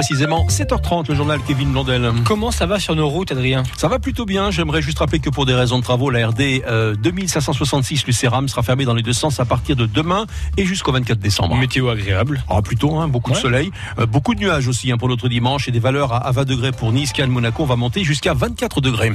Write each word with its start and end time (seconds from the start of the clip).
Précisément 0.00 0.46
7h30, 0.46 1.08
le 1.08 1.16
journal 1.16 1.40
Kevin 1.44 1.72
Blondel. 1.72 2.12
Comment 2.24 2.52
ça 2.52 2.66
va 2.66 2.78
sur 2.78 2.94
nos 2.94 3.08
routes, 3.08 3.32
Adrien? 3.32 3.64
Ça 3.76 3.88
va 3.88 3.98
plutôt 3.98 4.26
bien. 4.26 4.52
J'aimerais 4.52 4.80
juste 4.80 5.00
rappeler 5.00 5.18
que 5.18 5.28
pour 5.28 5.44
des 5.44 5.54
raisons 5.54 5.80
de 5.80 5.82
travaux, 5.82 6.08
la 6.08 6.28
RD 6.28 6.62
euh, 6.68 6.94
2566 6.94 8.06
Lucéram 8.06 8.48
sera 8.48 8.62
fermée 8.62 8.84
dans 8.84 8.94
les 8.94 9.02
deux 9.02 9.12
sens 9.12 9.40
à 9.40 9.44
partir 9.44 9.74
de 9.74 9.86
demain 9.86 10.26
et 10.56 10.64
jusqu'au 10.64 10.92
24 10.92 11.18
décembre. 11.18 11.56
Météo 11.56 11.88
agréable. 11.88 12.44
Ah, 12.48 12.62
plutôt, 12.62 12.94
hein, 12.94 13.08
beaucoup 13.08 13.32
de 13.32 13.36
soleil, 13.36 13.72
euh, 13.98 14.06
beaucoup 14.06 14.36
de 14.36 14.40
nuages 14.40 14.68
aussi 14.68 14.92
hein, 14.92 14.98
pour 14.98 15.08
notre 15.08 15.28
dimanche 15.28 15.66
et 15.66 15.72
des 15.72 15.80
valeurs 15.80 16.12
à, 16.12 16.18
à 16.18 16.30
20 16.30 16.44
degrés 16.44 16.70
pour 16.70 16.92
Nice, 16.92 17.12
Cannes, 17.12 17.30
Monaco. 17.30 17.64
On 17.64 17.66
va 17.66 17.74
monter 17.74 18.04
jusqu'à 18.04 18.34
24 18.34 18.80
degrés. 18.80 19.10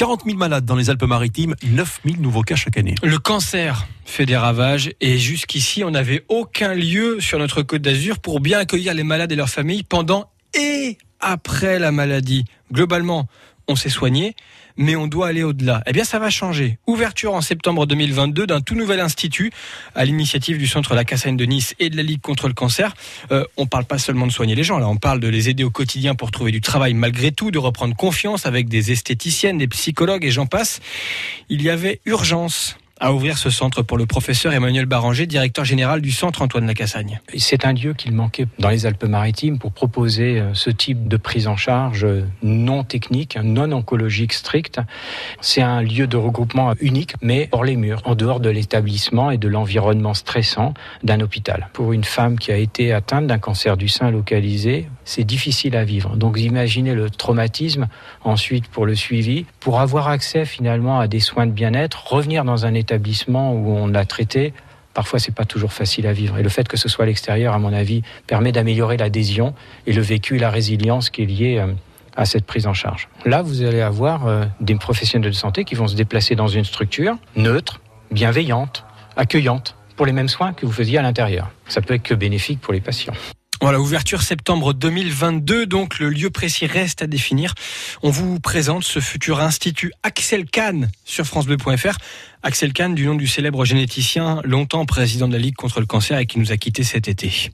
40 0.00 0.22
000 0.24 0.38
malades 0.38 0.64
dans 0.64 0.76
les 0.76 0.88
Alpes-Maritimes, 0.88 1.54
9 1.62 2.00
000 2.06 2.16
nouveaux 2.22 2.40
cas 2.40 2.56
chaque 2.56 2.78
année. 2.78 2.94
Le 3.02 3.18
cancer 3.18 3.86
fait 4.06 4.24
des 4.24 4.34
ravages 4.34 4.92
et 5.02 5.18
jusqu'ici, 5.18 5.84
on 5.84 5.90
n'avait 5.90 6.24
aucun 6.30 6.72
lieu 6.72 7.20
sur 7.20 7.38
notre 7.38 7.60
côte 7.60 7.82
d'Azur 7.82 8.18
pour 8.18 8.40
bien 8.40 8.60
accueillir 8.60 8.94
les 8.94 9.02
malades 9.02 9.30
et 9.30 9.36
leurs 9.36 9.50
familles 9.50 9.82
pendant 9.82 10.30
et 10.58 10.96
après 11.20 11.78
la 11.78 11.92
maladie. 11.92 12.46
Globalement, 12.72 13.28
on 13.68 13.76
s'est 13.76 13.90
soigné, 13.90 14.36
mais 14.80 14.96
on 14.96 15.06
doit 15.06 15.28
aller 15.28 15.44
au-delà. 15.44 15.82
Eh 15.86 15.92
bien, 15.92 16.04
ça 16.04 16.18
va 16.18 16.30
changer. 16.30 16.78
Ouverture 16.86 17.34
en 17.34 17.42
septembre 17.42 17.86
2022 17.86 18.46
d'un 18.46 18.62
tout 18.62 18.74
nouvel 18.74 18.98
institut 18.98 19.52
à 19.94 20.06
l'initiative 20.06 20.56
du 20.56 20.66
Centre 20.66 20.94
La 20.94 21.04
Cassagne 21.04 21.36
de 21.36 21.44
Nice 21.44 21.74
et 21.78 21.90
de 21.90 21.96
la 21.96 22.02
Ligue 22.02 22.22
contre 22.22 22.48
le 22.48 22.54
cancer. 22.54 22.94
Euh, 23.30 23.44
on 23.58 23.66
parle 23.66 23.84
pas 23.84 23.98
seulement 23.98 24.26
de 24.26 24.32
soigner 24.32 24.54
les 24.54 24.64
gens, 24.64 24.78
là, 24.78 24.88
on 24.88 24.96
parle 24.96 25.20
de 25.20 25.28
les 25.28 25.50
aider 25.50 25.64
au 25.64 25.70
quotidien 25.70 26.14
pour 26.14 26.30
trouver 26.30 26.50
du 26.50 26.62
travail 26.62 26.94
malgré 26.94 27.30
tout, 27.30 27.50
de 27.50 27.58
reprendre 27.58 27.94
confiance 27.94 28.46
avec 28.46 28.68
des 28.68 28.90
esthéticiennes, 28.90 29.58
des 29.58 29.68
psychologues 29.68 30.24
et 30.24 30.30
j'en 30.30 30.46
passe. 30.46 30.80
Il 31.50 31.62
y 31.62 31.68
avait 31.68 32.00
urgence 32.06 32.76
à 33.00 33.14
ouvrir 33.14 33.38
ce 33.38 33.48
centre 33.48 33.82
pour 33.82 33.96
le 33.96 34.04
professeur 34.04 34.52
Emmanuel 34.52 34.84
Baranger, 34.84 35.26
directeur 35.26 35.64
général 35.64 36.02
du 36.02 36.12
centre 36.12 36.42
Antoine 36.42 36.66
Lacassagne. 36.66 37.20
C'est 37.36 37.64
un 37.64 37.72
lieu 37.72 37.94
qu'il 37.94 38.12
manquait 38.12 38.46
dans 38.58 38.68
les 38.68 38.84
Alpes-Maritimes 38.84 39.58
pour 39.58 39.72
proposer 39.72 40.38
euh, 40.38 40.52
ce 40.52 40.68
type 40.68 41.08
de 41.08 41.16
prise 41.16 41.48
en 41.48 41.56
charge 41.56 42.04
euh, 42.04 42.26
non 42.42 42.84
technique, 42.84 43.38
non 43.42 43.72
oncologique 43.72 44.34
stricte. 44.34 44.80
C'est 45.40 45.62
un 45.62 45.80
lieu 45.80 46.06
de 46.06 46.18
regroupement 46.18 46.74
unique, 46.80 47.14
mais 47.22 47.48
hors 47.52 47.64
les 47.64 47.76
murs, 47.76 48.02
en 48.04 48.14
dehors 48.14 48.40
de 48.40 48.50
l'établissement 48.50 49.30
et 49.30 49.38
de 49.38 49.48
l'environnement 49.48 50.12
stressant 50.12 50.74
d'un 51.02 51.20
hôpital. 51.20 51.70
Pour 51.72 51.94
une 51.94 52.04
femme 52.04 52.38
qui 52.38 52.52
a 52.52 52.56
été 52.56 52.92
atteinte 52.92 53.26
d'un 53.26 53.38
cancer 53.38 53.78
du 53.78 53.88
sein 53.88 54.10
localisé, 54.10 54.88
c'est 55.04 55.24
difficile 55.24 55.74
à 55.74 55.84
vivre. 55.84 56.16
Donc 56.16 56.38
imaginez 56.38 56.94
le 56.94 57.08
traumatisme, 57.08 57.88
ensuite 58.24 58.68
pour 58.68 58.84
le 58.84 58.94
suivi, 58.94 59.46
pour 59.58 59.80
avoir 59.80 60.08
accès 60.08 60.44
finalement 60.44 61.00
à 61.00 61.08
des 61.08 61.20
soins 61.20 61.46
de 61.46 61.52
bien-être, 61.52 62.06
revenir 62.06 62.44
dans 62.44 62.66
un 62.66 62.74
où 63.54 63.70
on 63.70 63.86
l'a 63.88 64.04
traité, 64.04 64.52
parfois 64.94 65.18
c'est 65.18 65.34
pas 65.34 65.44
toujours 65.44 65.72
facile 65.72 66.06
à 66.06 66.12
vivre. 66.12 66.38
Et 66.38 66.42
le 66.42 66.48
fait 66.48 66.68
que 66.68 66.76
ce 66.76 66.88
soit 66.88 67.04
à 67.04 67.06
l'extérieur, 67.06 67.54
à 67.54 67.58
mon 67.58 67.72
avis, 67.72 68.02
permet 68.26 68.52
d'améliorer 68.52 68.96
l'adhésion 68.96 69.54
et 69.86 69.92
le 69.92 70.02
vécu 70.02 70.36
la 70.38 70.50
résilience 70.50 71.10
qui 71.10 71.22
est 71.22 71.26
liée 71.26 71.58
euh, 71.58 71.72
à 72.16 72.24
cette 72.24 72.44
prise 72.44 72.66
en 72.66 72.74
charge. 72.74 73.08
Là, 73.24 73.42
vous 73.42 73.62
allez 73.62 73.80
avoir 73.80 74.26
euh, 74.26 74.44
des 74.60 74.74
professionnels 74.74 75.30
de 75.30 75.36
santé 75.36 75.64
qui 75.64 75.74
vont 75.74 75.88
se 75.88 75.96
déplacer 75.96 76.34
dans 76.34 76.48
une 76.48 76.64
structure 76.64 77.16
neutre, 77.36 77.80
bienveillante, 78.10 78.84
accueillante, 79.16 79.76
pour 79.96 80.06
les 80.06 80.12
mêmes 80.12 80.28
soins 80.28 80.54
que 80.54 80.64
vous 80.64 80.72
faisiez 80.72 80.98
à 80.98 81.02
l'intérieur. 81.02 81.50
Ça 81.68 81.82
peut 81.82 81.94
être 81.94 82.02
que 82.02 82.14
bénéfique 82.14 82.60
pour 82.60 82.72
les 82.72 82.80
patients. 82.80 83.12
Voilà, 83.62 83.78
ouverture 83.78 84.22
septembre 84.22 84.72
2022, 84.72 85.66
donc 85.66 85.98
le 85.98 86.08
lieu 86.08 86.30
précis 86.30 86.64
reste 86.64 87.02
à 87.02 87.06
définir. 87.06 87.52
On 88.02 88.08
vous 88.08 88.40
présente 88.40 88.84
ce 88.84 89.00
futur 89.00 89.40
institut 89.40 89.92
Axel 90.02 90.46
Kahn 90.46 90.90
sur 91.04 91.26
francebleu.fr. 91.26 91.98
Axel 92.42 92.72
Kahn, 92.72 92.94
du 92.94 93.04
nom 93.04 93.16
du 93.16 93.26
célèbre 93.26 93.66
généticien, 93.66 94.40
longtemps 94.44 94.86
président 94.86 95.28
de 95.28 95.34
la 95.34 95.38
Ligue 95.38 95.56
contre 95.56 95.80
le 95.80 95.84
cancer 95.84 96.18
et 96.18 96.24
qui 96.24 96.38
nous 96.38 96.52
a 96.52 96.56
quittés 96.56 96.84
cet 96.84 97.06
été. 97.06 97.50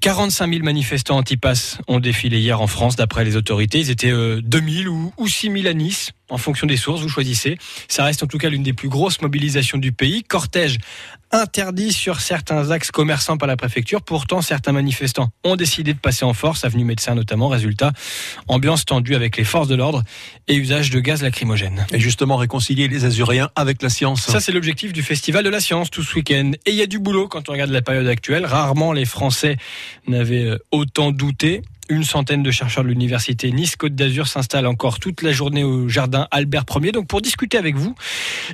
45 0.00 0.50
000 0.50 0.64
manifestants 0.64 1.18
anti-pass 1.18 1.76
ont 1.86 2.00
défilé 2.00 2.38
hier 2.38 2.62
en 2.62 2.66
France, 2.66 2.96
d'après 2.96 3.22
les 3.22 3.36
autorités. 3.36 3.80
Ils 3.80 3.90
étaient 3.90 4.10
euh, 4.10 4.40
2000 4.42 4.88
ou, 4.88 5.12
ou 5.18 5.28
6000 5.28 5.68
à 5.68 5.74
Nice, 5.74 6.12
en 6.30 6.38
fonction 6.38 6.66
des 6.66 6.78
sources, 6.78 7.02
vous 7.02 7.10
choisissez. 7.10 7.58
Ça 7.88 8.04
reste 8.04 8.22
en 8.22 8.26
tout 8.26 8.38
cas 8.38 8.48
l'une 8.48 8.62
des 8.62 8.72
plus 8.72 8.88
grosses 8.88 9.20
mobilisations 9.20 9.76
du 9.76 9.92
pays. 9.92 10.22
Cortège 10.22 10.78
interdit 11.32 11.92
sur 11.92 12.20
certains 12.20 12.70
axes 12.70 12.90
commerçants 12.90 13.36
par 13.36 13.48
la 13.48 13.56
préfecture. 13.56 14.02
Pourtant, 14.02 14.42
certains 14.42 14.72
manifestants 14.72 15.30
ont 15.44 15.56
décidé 15.56 15.94
de 15.94 15.98
passer 15.98 16.24
en 16.24 16.34
force, 16.34 16.64
avenue 16.64 16.84
Médecin 16.84 17.14
notamment. 17.14 17.48
Résultat, 17.48 17.92
ambiance 18.48 18.84
tendue 18.84 19.14
avec 19.14 19.36
les 19.36 19.44
forces 19.44 19.68
de 19.68 19.74
l'ordre 19.74 20.02
et 20.48 20.54
usage 20.54 20.90
de 20.90 21.00
gaz 21.00 21.22
lacrymogène. 21.22 21.86
Et 21.92 22.00
justement, 22.00 22.36
réconcilier 22.36 22.88
les 22.88 23.04
Azuréens 23.04 23.50
avec 23.54 23.82
la 23.82 23.90
science. 23.90 24.22
Ça, 24.22 24.40
c'est 24.40 24.52
l'objectif 24.52 24.92
du 24.92 25.02
Festival 25.02 25.44
de 25.44 25.50
la 25.50 25.60
Science 25.60 25.90
tout 25.90 26.02
ce 26.02 26.14
week-end. 26.16 26.52
Et 26.66 26.70
il 26.70 26.76
y 26.76 26.82
a 26.82 26.86
du 26.86 26.98
boulot 26.98 27.28
quand 27.28 27.48
on 27.48 27.52
regarde 27.52 27.70
la 27.70 27.82
période 27.82 28.06
actuelle. 28.06 28.44
Rarement 28.46 28.92
les 28.92 29.04
Français 29.04 29.56
n'avaient 30.06 30.46
euh, 30.46 30.58
autant 30.72 31.12
douté. 31.12 31.62
Une 31.90 32.04
centaine 32.04 32.44
de 32.44 32.52
chercheurs 32.52 32.84
de 32.84 32.88
l'université 32.88 33.50
Nice-Côte 33.50 33.96
d'Azur 33.96 34.28
s'installent 34.28 34.68
encore 34.68 35.00
toute 35.00 35.22
la 35.22 35.32
journée 35.32 35.64
au 35.64 35.88
jardin 35.88 36.28
Albert 36.30 36.64
Ier. 36.80 36.92
Donc 36.92 37.08
pour 37.08 37.20
discuter 37.20 37.58
avec 37.58 37.74
vous, 37.74 37.96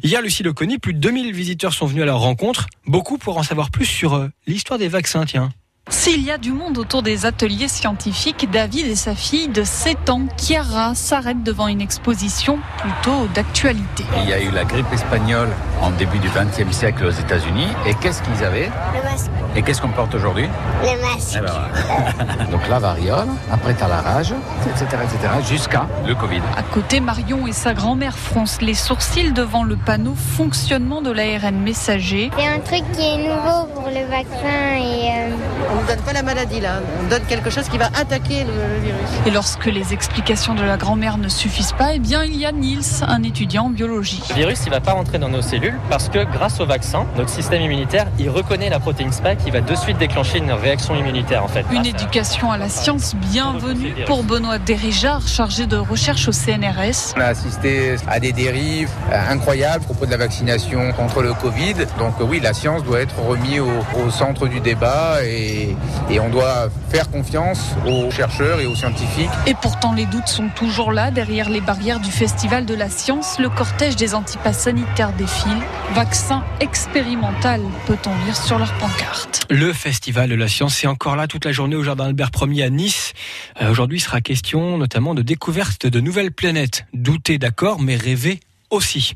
hier 0.03 0.23
Lucie 0.23 0.43
Loconi, 0.43 0.79
plus 0.79 0.95
de 0.95 1.01
2000 1.01 1.35
visiteurs 1.35 1.75
sont 1.75 1.85
venus 1.85 2.05
à 2.05 2.07
leur 2.07 2.21
rencontre. 2.21 2.67
Beaucoup 2.87 3.19
pour 3.19 3.37
en 3.37 3.43
savoir 3.43 3.71
plus 3.71 3.85
sur 3.85 4.15
euh, 4.15 4.29
l'histoire 4.47 4.79
des 4.79 4.89
vaccins, 4.89 5.27
tiens. 5.27 5.51
S'il 5.89 6.23
y 6.23 6.31
a 6.31 6.39
du 6.39 6.51
monde 6.51 6.79
autour 6.79 7.03
des 7.03 7.27
ateliers 7.27 7.69
scientifiques, 7.69 8.51
David 8.51 8.87
et 8.87 8.97
sa 8.97 9.15
fille 9.15 9.49
de 9.49 9.63
7 9.63 10.09
ans, 10.09 10.27
Chiara, 10.37 10.95
s'arrêtent 10.95 11.45
devant 11.45 11.69
une 11.69 11.83
exposition 11.83 12.59
plutôt 12.79 13.29
d'actualité. 13.35 14.03
Il 14.23 14.31
y 14.31 14.33
a 14.33 14.43
eu 14.43 14.51
la 14.51 14.65
grippe 14.65 14.91
espagnole 14.93 15.51
en 15.83 15.91
début 15.91 16.19
du 16.19 16.29
XXe 16.29 16.75
siècle 16.75 17.05
aux 17.07 17.11
États-Unis. 17.11 17.69
Et 17.87 17.95
qu'est-ce 17.95 18.23
qu'ils 18.23 18.45
avaient 18.45 18.71
Le 18.95 19.03
masque. 19.11 19.31
Et 19.55 19.63
qu'est-ce 19.63 19.81
qu'on 19.81 19.89
porte 19.89 20.15
aujourd'hui 20.15 20.49
Le 20.83 21.01
masque. 21.01 21.37
Eh 21.37 21.41
ben 21.41 21.53
voilà. 21.53 22.45
Donc 22.51 22.69
la 22.69 22.79
variole, 22.79 23.29
après 23.51 23.75
t'as 23.75 23.89
la 23.89 24.01
rage, 24.01 24.35
etc., 24.67 25.03
etc., 25.03 25.33
jusqu'à 25.49 25.87
le 26.07 26.15
Covid. 26.15 26.41
À 26.57 26.63
côté, 26.63 27.01
Marion 27.01 27.47
et 27.47 27.53
sa 27.53 27.75
grand-mère 27.75 28.17
froncent 28.17 28.59
les 28.61 28.75
sourcils 28.75 29.33
devant 29.33 29.65
le 29.65 29.77
panneau 29.77 30.15
fonctionnement 30.15 31.01
de 31.03 31.11
l'ARN 31.11 31.57
messager. 31.57 32.31
C'est 32.37 32.47
un 32.47 32.61
truc 32.61 32.85
qui 32.93 33.01
est 33.03 33.19
nouveau 33.19 33.67
pour 33.75 33.87
le 33.87 34.07
vaccin 34.11 34.77
et 34.77 35.11
euh, 35.11 35.37
On 35.77 35.83
ne 35.83 35.87
donne 35.89 36.05
pas 36.05 36.13
la 36.13 36.23
maladie 36.23 36.61
là, 36.61 36.81
on 37.03 37.09
donne 37.09 37.25
quelque 37.25 37.51
chose 37.51 37.69
qui 37.69 37.79
va 37.79 37.87
attaquer 37.87 38.45
le, 38.45 38.53
le 38.53 38.81
virus. 38.83 39.09
Et 39.27 39.31
lorsque 39.31 39.67
les 39.67 39.93
explications 39.93 40.55
de 40.55 40.63
la 40.63 40.77
grand-mère 40.77 41.19
ne 41.19 41.29
suffisent 41.29 41.73
pas, 41.73 41.95
eh 41.95 41.99
bien, 41.99 42.25
il 42.25 42.37
y 42.37 42.45
a 42.47 42.53
Niels, 42.53 42.81
un 43.07 43.23
étudiant 43.23 43.65
en 43.67 43.71
biologie. 43.71 44.23
Le 44.31 44.35
virus, 44.35 44.61
il 44.67 44.71
va 44.71 44.81
pas 44.81 44.93
rentrer 44.93 45.19
dans 45.19 45.29
nos 45.29 45.43
cellules 45.43 45.66
parce 45.91 46.09
que 46.09 46.25
grâce 46.25 46.61
au 46.61 46.67
vaccin, 46.67 47.07
notre 47.17 47.31
système 47.31 47.63
immunitaire, 47.63 48.07
il 48.19 48.31
reconnaît 48.31 48.69
la 48.69 48.79
protéine 48.79 49.13
spike, 49.13 49.39
qui 49.39 49.51
va 49.51 49.61
de 49.61 49.75
suite 49.75 49.99
déclencher 49.99 50.39
une 50.39 50.53
réaction 50.53 50.95
immunitaire 50.95 51.45
en 51.45 51.49
fait. 51.49 51.65
Une 51.73 51.87
éducation 51.87 52.51
à 52.51 52.59
la 52.59 52.69
science 52.69 53.15
bienvenue 53.15 53.95
pour 54.07 54.23
Benoît 54.23 54.59
Desrijard, 54.59 55.27
chargé 55.27 55.67
de 55.67 55.77
recherche 55.77 56.29
au 56.29 56.33
CNRS. 56.33 57.15
On 57.17 57.21
a 57.21 57.27
assisté 57.27 57.97
à 58.07 58.21
des 58.21 58.33
dérives 58.33 58.91
euh, 59.13 59.31
incroyables 59.31 59.83
à 59.83 59.87
propos 59.87 60.07
de 60.07 60.11
la 60.11 60.17
vaccination 60.17 60.93
contre 60.93 61.23
le 61.23 61.33
Covid. 61.35 61.75
Donc 61.99 62.15
euh, 62.21 62.25
oui, 62.25 62.41
la 62.41 62.53
science 62.53 62.83
doit 62.85 63.01
être 63.01 63.19
remise 63.21 63.61
au, 63.61 64.01
au 64.07 64.11
centre 64.11 64.47
du 64.49 64.61
débat 64.61 65.25
et, 65.25 65.77
et 66.11 66.21
on 66.21 66.29
doit 66.29 66.69
faire 66.91 67.11
confiance 67.11 67.75
aux 67.87 68.11
chercheurs 68.11 68.61
et 68.61 68.67
aux 68.67 68.75
scientifiques. 68.75 69.31
Et 69.47 69.55
pourtant, 69.55 69.93
les 69.93 70.07
doutes 70.07 70.29
sont 70.29 70.49
toujours 70.55 70.93
là. 70.93 71.11
Derrière 71.11 71.49
les 71.49 71.61
barrières 71.61 72.01
du 72.01 72.11
Festival 72.11 72.67
de 72.67 72.75
la 72.75 72.89
Science, 72.89 73.39
le 73.39 73.49
cortège 73.49 73.97
des 73.97 74.15
antipasses 74.15 74.59
sanitaires 74.59 75.13
défile. 75.13 75.56
Vaccin 75.95 76.45
expérimental, 76.61 77.63
peut-on 77.87 78.15
lire 78.25 78.37
sur 78.37 78.59
leur 78.59 78.73
pancarte. 78.75 79.47
Le 79.51 79.73
Festival 79.73 80.29
de 80.29 80.35
la 80.35 80.49
Science, 80.49 80.77
c'est 80.77 80.87
encore 80.87 81.17
là 81.17 81.27
toute 81.27 81.45
la 81.45 81.53
journée 81.53 81.77
au 81.77 81.83
Jardin 81.83 82.07
Albert 82.07 82.31
Ier 82.43 82.65
à 82.65 82.71
Nice. 82.71 83.13
Euh, 83.61 83.71
Aujourd'hui, 83.71 84.01
sera 84.01 84.21
question 84.21 84.79
notamment 84.79 85.15
de 85.15 85.23
découverte 85.23 85.87
de 85.87 86.01
nouvelles 86.01 86.33
planètes. 86.33 86.87
Douter, 86.93 87.39
d'accord, 87.39 87.81
mais 87.81 87.97
rêver 87.97 88.41
aussi. 88.71 89.15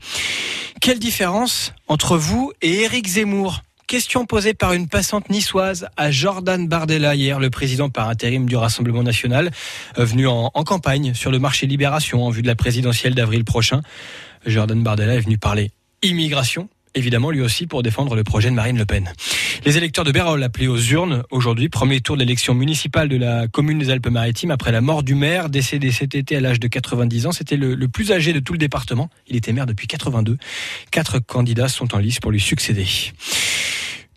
Quelle 0.81 0.99
différence 0.99 1.75
entre 1.89 2.17
vous 2.17 2.53
et 2.63 2.83
Éric 2.83 3.07
Zemmour? 3.07 3.63
Question 3.87 4.25
posée 4.25 4.55
par 4.55 4.73
une 4.73 4.87
passante 4.87 5.31
niçoise 5.31 5.89
à 5.97 6.13
Jordan 6.13 6.69
Bardella 6.69 7.17
hier, 7.17 7.41
le 7.41 7.51
président 7.51 7.91
par 7.91 8.09
intérim 8.09 8.47
du 8.47 8.57
Rassemblement 8.57 9.03
national, 9.03 9.51
euh, 9.99 10.05
venu 10.05 10.29
en, 10.29 10.51
en 10.55 10.65
campagne 10.65 11.13
sur 11.15 11.33
le 11.33 11.41
marché 11.41 11.67
Libération 11.67 12.25
en 12.25 12.31
vue 12.31 12.43
de 12.43 12.47
la 12.47 12.55
présidentielle 12.55 13.17
d'avril 13.17 13.45
prochain. 13.45 13.83
Jordan 14.47 14.83
Bardella 14.83 15.17
est 15.17 15.21
venu 15.21 15.37
parler 15.37 15.73
immigration, 16.03 16.69
évidemment 16.95 17.31
lui 17.31 17.41
aussi 17.41 17.67
pour 17.67 17.83
défendre 17.83 18.15
le 18.15 18.25
projet 18.25 18.51
de 18.51 18.55
Marine 18.55 18.79
Le 18.79 18.87
Pen. 18.87 19.13
Les 19.65 19.77
électeurs 19.77 20.05
de 20.05 20.13
Bérol 20.13 20.43
appelés 20.43 20.69
aux 20.69 20.79
urnes 20.79 21.23
aujourd'hui, 21.31 21.69
premier 21.69 22.01
tour 22.01 22.17
de 22.17 22.21
l'élection 22.21 22.55
municipale 22.55 23.09
de 23.09 23.17
la 23.17 23.47
commune 23.49 23.79
des 23.79 23.91
Alpes-Maritimes 23.91 24.51
après 24.51 24.73
la 24.73 24.81
mort 24.81 25.03
du 25.03 25.15
maire 25.15 25.51
décédé 25.51 25.93
cet 25.93 26.15
été 26.15 26.37
à 26.37 26.41
l'âge 26.41 26.61
de 26.61 26.69
90 26.69 27.27
ans. 27.27 27.33
C'était 27.33 27.57
le, 27.57 27.75
le 27.75 27.89
plus 27.89 28.13
âgé 28.13 28.33
de 28.33 28.41
tout 28.41 28.53
le 28.53 28.59
département. 28.59 29.11
Il 29.29 29.37
était 29.37 29.53
maire 29.53 29.67
depuis 29.67 29.87
82. 29.87 30.39
Quatre 30.91 31.19
candidats 31.19 31.69
sont 31.69 31.95
en 31.95 31.99
lice 31.99 32.21
pour 32.21 32.31
lui 32.31 32.41
succéder. 32.41 32.87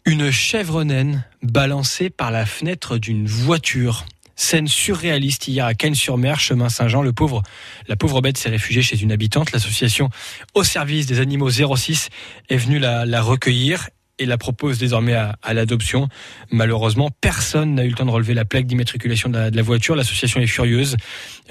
Une 0.05 0.31
chèvre 0.31 0.83
naine 0.83 1.23
balancée 1.41 2.09
par 2.09 2.31
la 2.31 2.45
fenêtre 2.45 2.97
d'une 2.97 3.25
voiture. 3.25 4.05
Scène 4.35 4.67
surréaliste 4.67 5.47
hier 5.47 5.65
à 5.65 5.73
Cannes-sur-Mer, 5.73 6.39
chemin 6.39 6.69
Saint-Jean. 6.69 7.01
Le 7.01 7.13
pauvre, 7.13 7.43
la 7.87 7.95
pauvre 7.95 8.21
bête 8.21 8.37
s'est 8.37 8.49
réfugiée 8.49 8.81
chez 8.81 9.01
une 9.01 9.11
habitante. 9.11 9.51
L'association 9.51 10.09
au 10.53 10.63
service 10.63 11.05
des 11.05 11.19
animaux 11.19 11.49
06 11.49 12.09
est 12.49 12.57
venue 12.57 12.79
la, 12.79 13.05
la 13.05 13.21
recueillir 13.21 13.87
et 14.19 14.25
la 14.25 14.37
propose 14.37 14.77
désormais 14.77 15.13
à, 15.13 15.53
l'adoption. 15.53 16.07
Malheureusement, 16.51 17.09
personne 17.21 17.75
n'a 17.75 17.83
eu 17.83 17.89
le 17.89 17.95
temps 17.95 18.05
de 18.05 18.11
relever 18.11 18.33
la 18.33 18.45
plaque 18.45 18.65
d'immatriculation 18.65 19.29
de, 19.29 19.49
la 19.53 19.61
voiture. 19.61 19.95
L'association 19.95 20.39
est 20.39 20.47
furieuse. 20.47 20.97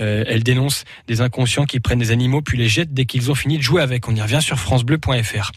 Euh, 0.01 0.25
elle 0.27 0.43
dénonce 0.43 0.85
des 1.09 1.21
inconscients 1.21 1.65
qui 1.65 1.81
prennent 1.81 1.99
des 1.99 2.13
animaux 2.13 2.41
puis 2.41 2.59
les 2.59 2.69
jettent 2.69 2.95
dès 2.95 3.05
qu'ils 3.05 3.31
ont 3.31 3.35
fini 3.35 3.59
de 3.59 3.63
jouer 3.63 3.83
avec. 3.83 4.09
On 4.09 4.15
y 4.15 4.23
revient 4.23 4.41
sur 4.41 4.59
francebleu.fr. 4.59 5.51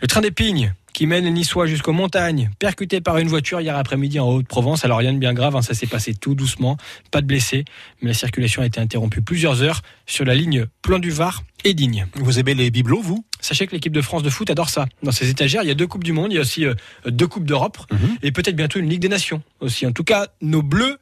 Le 0.00 0.06
train 0.08 0.20
d'épines 0.20 0.74
qui 0.92 1.06
mène 1.06 1.24
les 1.24 1.30
Niçois 1.30 1.66
jusqu'aux 1.66 1.92
montagnes, 1.92 2.50
percuté 2.58 3.00
par 3.00 3.18
une 3.18 3.28
voiture 3.28 3.60
hier 3.60 3.76
après-midi 3.76 4.18
en 4.20 4.28
Haute-Provence. 4.28 4.84
Alors 4.84 4.98
rien 4.98 5.12
de 5.12 5.18
bien 5.18 5.32
grave, 5.32 5.56
hein, 5.56 5.62
ça 5.62 5.74
s'est 5.74 5.86
passé 5.86 6.14
tout 6.14 6.34
doucement, 6.34 6.76
pas 7.10 7.20
de 7.20 7.26
blessés, 7.26 7.64
mais 8.02 8.08
la 8.08 8.14
circulation 8.14 8.62
a 8.62 8.66
été 8.66 8.80
interrompue 8.80 9.22
plusieurs 9.22 9.62
heures 9.62 9.82
sur 10.06 10.24
la 10.24 10.34
ligne 10.34 10.66
Plan 10.82 10.98
du 10.98 11.10
Var 11.10 11.42
et 11.64 11.74
Digne. 11.74 12.06
Vous 12.14 12.38
aimez 12.38 12.54
les 12.54 12.70
bibelots, 12.70 13.02
vous? 13.02 13.24
Sachez 13.40 13.66
que 13.66 13.72
l'équipe 13.72 13.92
de 13.92 14.02
France 14.02 14.22
de 14.22 14.30
foot 14.30 14.50
adore 14.50 14.70
ça. 14.70 14.86
Dans 15.02 15.12
ses 15.12 15.30
étagères, 15.30 15.62
il 15.62 15.68
y 15.68 15.72
a 15.72 15.74
deux 15.74 15.86
Coupes 15.86 16.04
du 16.04 16.12
Monde, 16.12 16.32
il 16.32 16.36
y 16.36 16.38
a 16.38 16.42
aussi 16.42 16.64
euh, 16.64 16.74
deux 17.06 17.26
Coupes 17.26 17.46
d'Europe, 17.46 17.78
mhm. 17.90 18.18
et 18.22 18.32
peut-être 18.32 18.56
bientôt 18.56 18.78
une 18.78 18.88
Ligue 18.88 19.00
des 19.00 19.08
Nations 19.08 19.42
aussi. 19.60 19.86
En 19.86 19.92
tout 19.92 20.04
cas, 20.04 20.28
nos 20.40 20.62
Bleus 20.62 20.98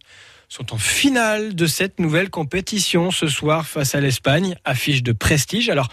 sont 0.48 0.72
en 0.72 0.78
finale 0.78 1.54
de 1.54 1.66
cette 1.66 2.00
nouvelle 2.00 2.30
compétition 2.30 3.10
ce 3.10 3.28
soir 3.28 3.66
face 3.66 3.94
à 3.94 4.00
l'Espagne, 4.00 4.56
affiche 4.64 5.02
de 5.02 5.12
prestige. 5.12 5.68
Alors, 5.68 5.88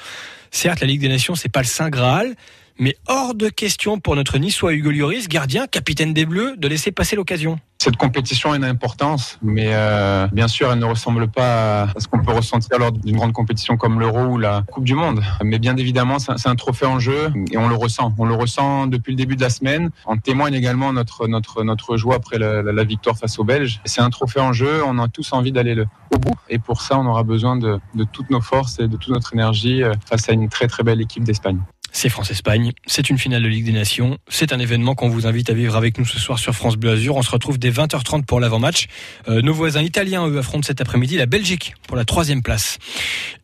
certes, 0.52 0.80
la 0.80 0.88
Ligue 0.88 1.02
des 1.02 1.10
Nations, 1.10 1.36
c'est 1.36 1.50
pas 1.50 1.62
le 1.62 1.68
Saint 1.68 1.90
Graal, 1.90 2.36
mais 2.78 2.96
hors 3.08 3.36
de 3.36 3.50
question 3.50 4.00
pour 4.00 4.16
notre 4.16 4.38
niçois 4.38 4.74
Hugo 4.74 4.92
Lloris, 4.92 5.28
gardien, 5.28 5.68
capitaine 5.68 6.14
des 6.14 6.26
Bleus, 6.26 6.56
de 6.58 6.68
laisser 6.68 6.92
passer 6.92 7.16
l'occasion. 7.16 7.60
Cette 7.78 7.98
compétition 7.98 8.54
a 8.54 8.56
une 8.56 8.64
importance, 8.64 9.38
mais 9.44 9.68
euh, 9.70 10.28
bien 10.32 10.48
sûr, 10.48 10.72
elle 10.72 10.80
ne 10.80 10.86
ressemble 10.86 11.28
pas 11.28 11.84
à 11.84 12.00
ce 12.00 12.08
qu'on 12.08 12.24
peut 12.24 12.32
ressentir 12.32 12.80
lors 12.80 12.92
d'une 12.92 13.18
grande 13.18 13.34
compétition 13.34 13.78
comme 13.78 14.00
l'Euro 14.00 14.24
ou 14.24 14.38
la 14.38 14.64
Coupe 14.72 14.86
du 14.86 14.96
Monde. 14.96 15.22
Mais 15.44 15.60
bien 15.60 15.76
évidemment, 15.78 16.18
c'est 16.18 16.48
un 16.48 16.56
trophée 16.56 16.86
en 16.86 17.00
jeu 17.00 17.32
et 17.52 17.58
on 17.58 17.68
le 17.68 17.76
ressent. 17.76 18.14
On 18.18 18.26
le 18.26 18.34
ressent 18.34 18.88
depuis 18.88 19.12
le 19.12 19.18
début 19.18 19.36
de 19.36 19.42
la 19.42 19.50
semaine. 19.50 19.92
En 20.06 20.18
témoigne 20.18 20.54
également 20.54 20.94
notre 20.94 21.28
notre 21.28 21.64
notre 21.64 21.98
joie 21.98 22.16
après 22.16 22.40
la, 22.40 22.84
victoire 22.86 23.18
face 23.18 23.38
aux 23.40 23.44
Belges. 23.44 23.82
C'est 23.86 24.02
un 24.02 24.10
trophée 24.10 24.40
en 24.40 24.54
jeu. 24.54 24.82
On 24.88 24.98
a 24.98 25.08
tous 25.08 25.34
envie 25.34 25.52
d'aller 25.52 25.84
au 26.12 26.18
bout 26.18 26.36
et 26.50 26.60
pour 26.60 26.82
ça, 26.82 26.98
on 26.98 27.06
aura 27.06 27.24
besoin 27.24 27.58
de, 27.58 27.80
de 27.94 28.04
toutes 28.04 28.30
nos 28.30 28.42
forces 28.42 28.80
et 28.80 28.88
de 28.88 28.98
toute 28.98 29.14
notre 29.14 29.34
énergie 29.34 29.84
euh, 29.84 29.94
face 30.08 30.30
à 30.30 30.34
une 30.34 30.50
très 30.50 30.68
très 30.68 30.84
belle 30.84 31.02
équipe 31.02 31.24
d'Espagne. 31.24 31.60
C'est 31.98 32.10
France-Espagne, 32.10 32.74
c'est 32.86 33.10
une 33.10 33.18
finale 33.18 33.42
de 33.42 33.48
Ligue 33.48 33.64
des 33.64 33.72
Nations, 33.72 34.18
c'est 34.28 34.52
un 34.52 34.60
événement 34.60 34.96
qu'on 34.96 35.08
vous 35.08 35.28
invite 35.28 35.50
à 35.50 35.54
vivre 35.54 35.78
avec 35.78 35.98
nous 35.98 36.04
ce 36.04 36.20
soir 36.20 36.38
sur 36.38 36.54
France 36.54 36.76
Bleu 36.76 36.92
Azur. 36.92 37.16
On 37.16 37.22
se 37.22 37.32
retrouve 37.32 37.58
dès 37.58 37.72
20h30 37.72 38.26
pour 38.26 38.42
l'avant-match. 38.42 38.88
Euh, 39.30 39.42
nos 39.42 39.54
voisins 39.54 39.82
italiens, 39.82 40.28
eux, 40.28 40.38
affrontent 40.38 40.68
cet 40.68 40.82
après-midi 40.82 41.16
la 41.16 41.26
Belgique 41.26 41.74
pour 41.88 41.96
la 41.96 42.04
troisième 42.04 42.44
place. 42.44 42.80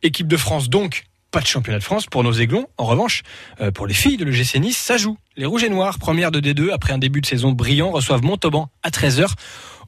Équipe 0.03 0.27
de 0.27 0.36
France 0.36 0.68
donc, 0.68 1.06
pas 1.31 1.39
de 1.39 1.48
championnat 1.48 1.80
de 1.80 1.83
France 1.83 2.07
pour 2.07 2.25
nos 2.25 2.33
aiglons. 2.33 2.68
En 2.77 2.88
revanche, 2.88 3.24
euh, 3.62 3.71
pour 3.71 3.88
les 3.88 3.94
filles 3.94 4.18
de 4.18 4.25
l'EGC 4.25 4.59
Nice, 4.59 4.77
ça 4.77 4.97
joue. 4.97 5.18
Les 5.38 5.45
Rouges 5.45 5.63
et 5.63 5.69
Noirs, 5.69 5.97
première 5.97 6.30
de 6.30 6.42
D2, 6.42 6.71
après 6.74 6.92
un 6.92 6.97
début 6.97 7.21
de 7.21 7.27
saison 7.27 7.54
brillant, 7.54 7.92
reçoivent 7.92 8.21
Montauban 8.21 8.69
à 8.83 8.89
13h 8.89 9.30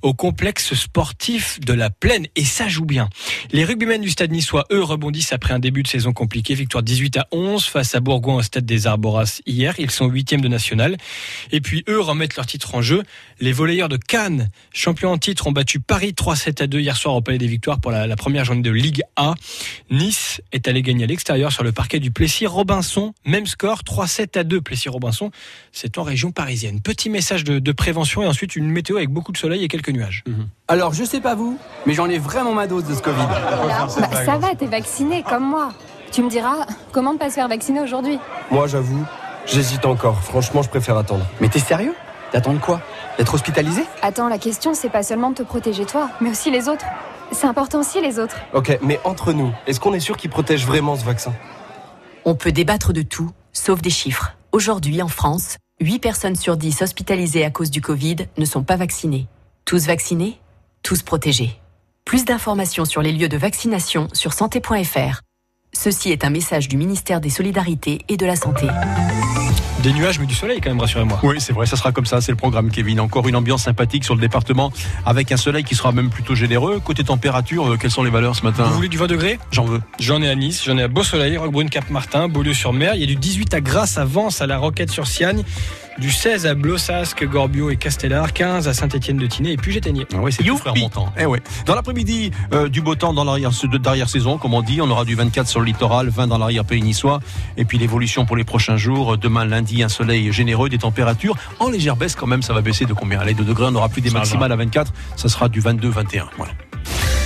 au 0.04 0.14
complexe 0.14 0.74
sportif 0.76 1.60
de 1.62 1.74
la 1.74 1.90
Plaine 1.90 2.28
et 2.36 2.44
ça 2.44 2.68
joue 2.68 2.86
bien. 2.86 3.10
Les 3.52 3.64
rugbymen 3.64 4.02
du 4.02 4.10
stade 4.10 4.32
niçois, 4.32 4.66
eux, 4.72 4.84
rebondissent 4.84 5.32
après 5.32 5.54
un 5.54 5.60
début 5.60 5.82
de 5.82 5.88
saison 5.88 6.12
compliqué. 6.12 6.54
Victoire 6.54 6.84
18 6.84 7.18
à 7.18 7.28
11 7.32 7.64
face 7.64 7.96
à 7.96 8.02
Bourgoin 8.02 8.36
au 8.36 8.42
stade 8.42 8.66
des 8.66 8.86
Arboras 8.86 9.42
hier. 9.46 9.76
Ils 9.80 9.90
sont 9.92 10.08
huitièmes 10.08 10.42
de 10.42 10.50
national. 10.50 10.98
Et 11.52 11.62
puis 11.62 11.86
eux 11.88 12.02
remettent 12.02 12.36
leur 12.36 12.46
titre 12.46 12.76
en 12.76 12.82
jeu. 12.82 13.04
Les 13.40 13.54
volleyeurs 13.54 13.88
de 13.88 13.96
Cannes, 13.96 14.50
champions 14.74 15.12
en 15.12 15.18
titre, 15.18 15.48
ont 15.48 15.54
battu 15.54 15.80
Paris 15.80 16.12
3-7 16.12 16.64
à 16.64 16.68
2 16.68 16.80
hier 16.82 16.98
soir 16.98 17.16
au 17.16 17.22
Palais 17.22 17.38
des 17.38 17.48
Victoires 17.48 17.80
pour 17.80 17.92
la, 17.92 18.16
première 18.18 18.44
journée 18.44 18.62
de 18.62 18.72
Ligue 18.72 19.04
A. 19.16 19.36
Nice 19.90 20.42
est 20.52 20.68
allé 20.68 20.82
gagner 20.82 21.06
à 21.06 21.08
l'extérieur 21.08 21.54
sur 21.54 21.64
le 21.64 21.72
parquet 21.72 22.00
du 22.00 22.12
Plessis-Robinson. 22.12 23.14
Même 23.26 23.48
score, 23.48 23.84
3-7 23.84 24.38
à 24.38 24.44
2 24.44 24.60
Plessis-Robinson. 24.60 25.32
C'est 25.72 25.98
en 25.98 26.04
région 26.04 26.32
parisienne. 26.32 26.82
Petit 26.82 27.10
message 27.10 27.46
de, 27.46 27.60
de 27.60 27.72
prévention 27.72 28.22
et 28.22 28.28
ensuite 28.28 28.58
une 28.58 28.68
météo 28.68 28.98
avec 28.98 29.10
beaucoup 29.10 29.32
de 29.32 29.38
soleil 29.38 29.64
et 29.64 29.70
quelques 29.70 29.93
nuages. 29.94 30.24
Mhm. 30.28 30.48
Alors, 30.68 30.94
je 30.94 31.04
sais 31.04 31.22
pas 31.22 31.36
vous, 31.36 31.58
mais 31.86 31.94
j'en 31.94 32.10
ai 32.10 32.18
vraiment 32.18 32.54
ma 32.54 32.68
dose 32.68 32.84
de 32.86 32.94
ce 32.94 33.02
Covid. 33.02 33.26
Bah, 33.26 33.88
ça 34.26 34.38
va, 34.38 34.56
t'es 34.56 34.68
vacciné 34.68 35.24
comme 35.24 35.46
moi. 35.48 35.72
Tu 36.12 36.22
me 36.22 36.30
diras, 36.30 36.66
comment 36.92 37.14
ne 37.14 37.18
pas 37.18 37.30
se 37.30 37.36
faire 37.36 37.48
vacciner 37.48 37.80
aujourd'hui 37.82 38.20
Moi, 38.52 38.68
j'avoue, 38.68 39.04
j'hésite 39.46 39.86
encore. 39.86 40.20
Franchement, 40.22 40.62
je 40.62 40.70
préfère 40.70 40.98
attendre. 40.98 41.26
Mais 41.40 41.50
t'es 41.50 41.60
sérieux? 41.60 41.96
T'attends 42.32 42.58
quoi? 42.58 42.82
D'être 43.18 43.34
hospitalisé? 43.34 43.84
Attends, 44.02 44.28
la 44.28 44.38
question, 44.38 44.74
c'est 44.74 44.90
pas 44.90 45.04
seulement 45.04 45.30
de 45.30 45.36
te 45.36 45.44
protéger 45.44 45.86
toi, 45.86 46.10
mais 46.20 46.32
aussi 46.32 46.52
les 46.52 46.68
autres. 46.68 46.86
C'est 47.32 47.48
important 47.48 47.80
aussi, 47.80 48.02
les 48.02 48.20
autres. 48.20 48.38
Ok, 48.54 48.78
mais 48.82 49.00
entre 49.04 49.34
nous, 49.34 49.52
est-ce 49.66 49.80
qu'on 49.80 49.94
est 49.94 50.00
sûr 50.00 50.18
qu'il 50.18 50.30
protège 50.30 50.66
vraiment 50.66 50.96
ce 50.96 51.06
vaccin? 51.06 51.34
On 52.26 52.36
peut 52.36 52.52
débattre 52.52 52.94
de 52.94 53.02
tout, 53.02 53.32
sauf 53.52 53.82
des 53.82 53.90
chiffres. 53.90 54.36
Aujourd'hui, 54.52 55.02
en 55.02 55.08
France, 55.08 55.58
8 55.82 56.00
personnes 56.00 56.36
sur 56.36 56.58
10 56.58 56.82
hospitalisées 56.84 57.44
à 57.44 57.50
cause 57.50 57.72
du 57.72 57.82
Covid 57.82 58.18
ne 58.38 58.46
sont 58.46 58.64
pas 58.64 58.76
vaccinées. 58.76 59.28
Tous 59.66 59.88
vaccinés, 59.88 60.40
tous 60.84 61.04
protégés. 61.04 61.58
Plus 62.04 62.26
d'informations 62.26 62.84
sur 62.84 63.02
les 63.02 63.14
lieux 63.14 63.30
de 63.30 63.38
vaccination 63.38 64.10
sur 64.14 64.34
santé.fr. 64.34 65.22
Ceci 65.72 66.12
est 66.12 66.26
un 66.26 66.30
message 66.30 66.68
du 66.68 66.76
ministère 66.76 67.22
des 67.22 67.30
Solidarités 67.30 68.02
et 68.10 68.18
de 68.18 68.26
la 68.26 68.36
Santé. 68.36 68.68
Des 69.82 69.94
nuages, 69.94 70.20
mais 70.20 70.26
du 70.26 70.36
soleil 70.36 70.62
quand 70.62 70.70
même, 70.70 70.80
rassurez-moi. 70.80 71.20
Oui, 71.24 71.38
c'est 71.40 71.54
vrai, 71.54 71.66
ça 71.66 71.78
sera 71.78 71.92
comme 71.92 72.06
ça, 72.06 72.22
c'est 72.22 72.32
le 72.32 72.38
programme, 72.38 72.72
Kevin. 72.72 73.00
Encore 73.00 73.28
une 73.28 73.36
ambiance 73.36 73.64
sympathique 73.64 74.04
sur 74.04 74.16
le 74.16 74.22
département, 74.22 74.72
avec 75.06 75.32
un 75.32 75.38
soleil 75.38 75.64
qui 75.64 75.76
sera 75.76 75.92
même 75.94 76.10
plutôt 76.10 76.36
généreux. 76.36 76.80
Côté 76.80 77.04
température, 77.04 77.72
euh, 77.72 77.78
quelles 77.78 77.92
sont 77.92 78.04
les 78.04 78.12
valeurs 78.12 78.36
ce 78.36 78.44
matin 78.44 78.64
Vous 78.64 78.76
voulez 78.76 78.90
du 78.90 78.98
20 78.98 79.08
degrés? 79.08 79.40
J'en 79.52 79.66
veux. 79.66 79.82
J'en 80.00 80.22
ai 80.22 80.30
à 80.30 80.36
Nice, 80.36 80.64
j'en 80.66 80.78
ai 80.78 80.84
à 80.84 80.88
Beau-Soleil, 80.88 81.38
Roquebrune, 81.38 81.70
Cap-Martin, 81.70 82.28
Beaulieu-sur-Mer. 82.28 82.96
Il 82.96 83.02
y 83.02 83.04
a 83.04 83.08
du 83.08 83.16
18 83.16 83.54
à 83.54 83.62
Grasse, 83.62 83.98
à 83.98 84.06
Vence, 84.06 84.42
à 84.42 84.48
la 84.48 84.58
Roquette-sur-Siagne 84.58 85.44
du 85.98 86.12
16 86.12 86.46
à 86.46 86.56
Blossasque, 86.56 87.26
Gorbio 87.26 87.70
et 87.70 87.78
Castellar, 87.78 88.34
15 88.34 88.68
à 88.68 88.74
Saint-Étienne-de-Tinée 88.74 89.52
et 89.52 89.58
puis 89.58 89.72
J'éteignais. 89.72 90.06
Ah 90.14 90.18
ouais, 90.18 90.32
c'est 90.32 90.44
tout 90.44 90.58
frère 90.58 90.76
montant. 90.76 91.12
Eh 91.18 91.26
ouais. 91.26 91.42
Dans 91.66 91.74
l'après-midi, 91.74 92.32
euh, 92.54 92.70
du 92.70 92.82
beau 92.82 92.94
temps 92.94 93.14
dans 93.14 93.24
l'arrière-saison, 93.24 94.38
comme 94.38 94.54
on 94.54 94.62
dit. 94.62 94.82
On 94.82 94.90
aura 94.90 95.04
du 95.04 95.16
24 95.16 95.48
sur 95.48 95.60
le 95.62 95.66
littoral, 95.66 96.10
20 96.10 96.28
dans 96.28 96.38
l'arrière-pays 96.38 96.82
niçois. 96.82 97.22
Et 97.58 97.66
puis 97.66 97.80
l'évolution 97.80 98.26
pour 98.26 98.36
les 98.36 98.44
prochains 98.44 98.78
jours. 98.78 99.18
Demain, 99.18 99.46
lundi, 99.46 99.82
un 99.82 99.90
soleil 99.90 100.32
généreux, 100.32 100.70
des 100.70 100.78
températures 100.78 101.36
en 101.60 101.70
légère 101.70 101.96
baisse 101.96 102.16
quand 102.16 102.28
même. 102.28 102.44
Ça 102.44 102.54
va 102.54 102.62
baisser 102.62 102.86
de 102.86 102.94
combien? 102.94 103.20
Allez, 103.20 103.34
de 103.34 103.44
degrés. 103.44 103.66
On 103.66 103.72
n'aura 103.72 103.90
plus 103.90 104.02
des 104.02 104.12
maximales 104.12 104.52
à 104.52 104.56
24. 104.56 104.94
Ça 105.16 105.30
sera 105.30 105.50
du 105.50 105.62
22-21. 105.62 106.26
Voilà. 106.38 106.54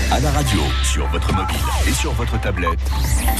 À 0.09 0.21
la 0.21 0.31
radio, 0.31 0.59
sur 0.83 1.05
votre 1.07 1.33
mobile 1.33 1.57
et 1.85 1.91
sur 1.91 2.13
votre 2.13 2.39
tablette, 2.39 2.79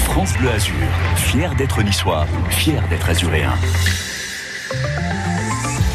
France 0.10 0.34
Bleu 0.38 0.50
Azur, 0.52 0.74
fier 1.16 1.56
d'être 1.56 1.82
niçois, 1.82 2.26
fier 2.50 2.84
d'être 2.90 3.08
azuréen. 3.10 3.54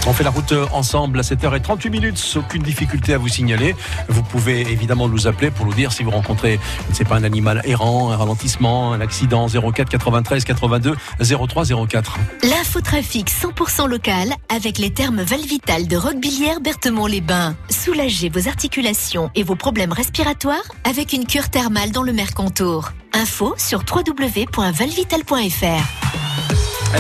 On 0.05 0.13
fait 0.13 0.25
la 0.25 0.31
route 0.31 0.53
ensemble 0.73 1.21
à 1.21 1.23
7h38 1.23 1.89
minutes, 1.89 2.37
aucune 2.37 2.63
difficulté 2.63 3.15
à 3.15 3.19
vous 3.19 3.29
signaler. 3.29 3.77
Vous 4.09 4.25
pouvez 4.25 4.63
évidemment 4.63 5.09
nous 5.09 5.29
appeler 5.29 5.53
pour 5.53 5.65
nous 5.65 5.75
dire 5.75 5.93
si 5.93 6.03
vous 6.03 6.11
rencontrez, 6.11 6.59
je 6.93 7.03
ne 7.03 7.09
pas, 7.09 7.17
un 7.17 7.23
animal 7.23 7.63
errant, 7.65 8.11
un 8.11 8.17
ralentissement, 8.17 8.93
un 8.93 9.01
accident 9.01 9.47
04 9.47 9.89
93 9.89 10.45
82 10.45 10.97
03 11.21 11.65
04. 11.87 12.19
L'infotrafic 12.43 13.31
100% 13.31 13.89
local 13.89 14.35
avec 14.49 14.79
les 14.79 14.91
termes 14.91 15.23
Valvital 15.23 15.87
de 15.87 15.97
Roquebillière 15.97 16.61
Berthemont-les-Bains. 16.61 17.55
Soulagez 17.71 18.29
vos 18.29 18.49
articulations 18.49 19.31
et 19.37 19.45
vos 19.45 19.57
problèmes 19.57 19.93
respiratoires 19.93 20.65
avec 20.83 21.13
une 21.13 21.27
cure 21.27 21.49
thermale 21.49 21.93
dans 21.93 22.03
le 22.03 22.13
Mercantour. 22.13 22.91
Info 23.13 23.55
sur 23.57 23.85
www.valvital.fr. 23.89 26.32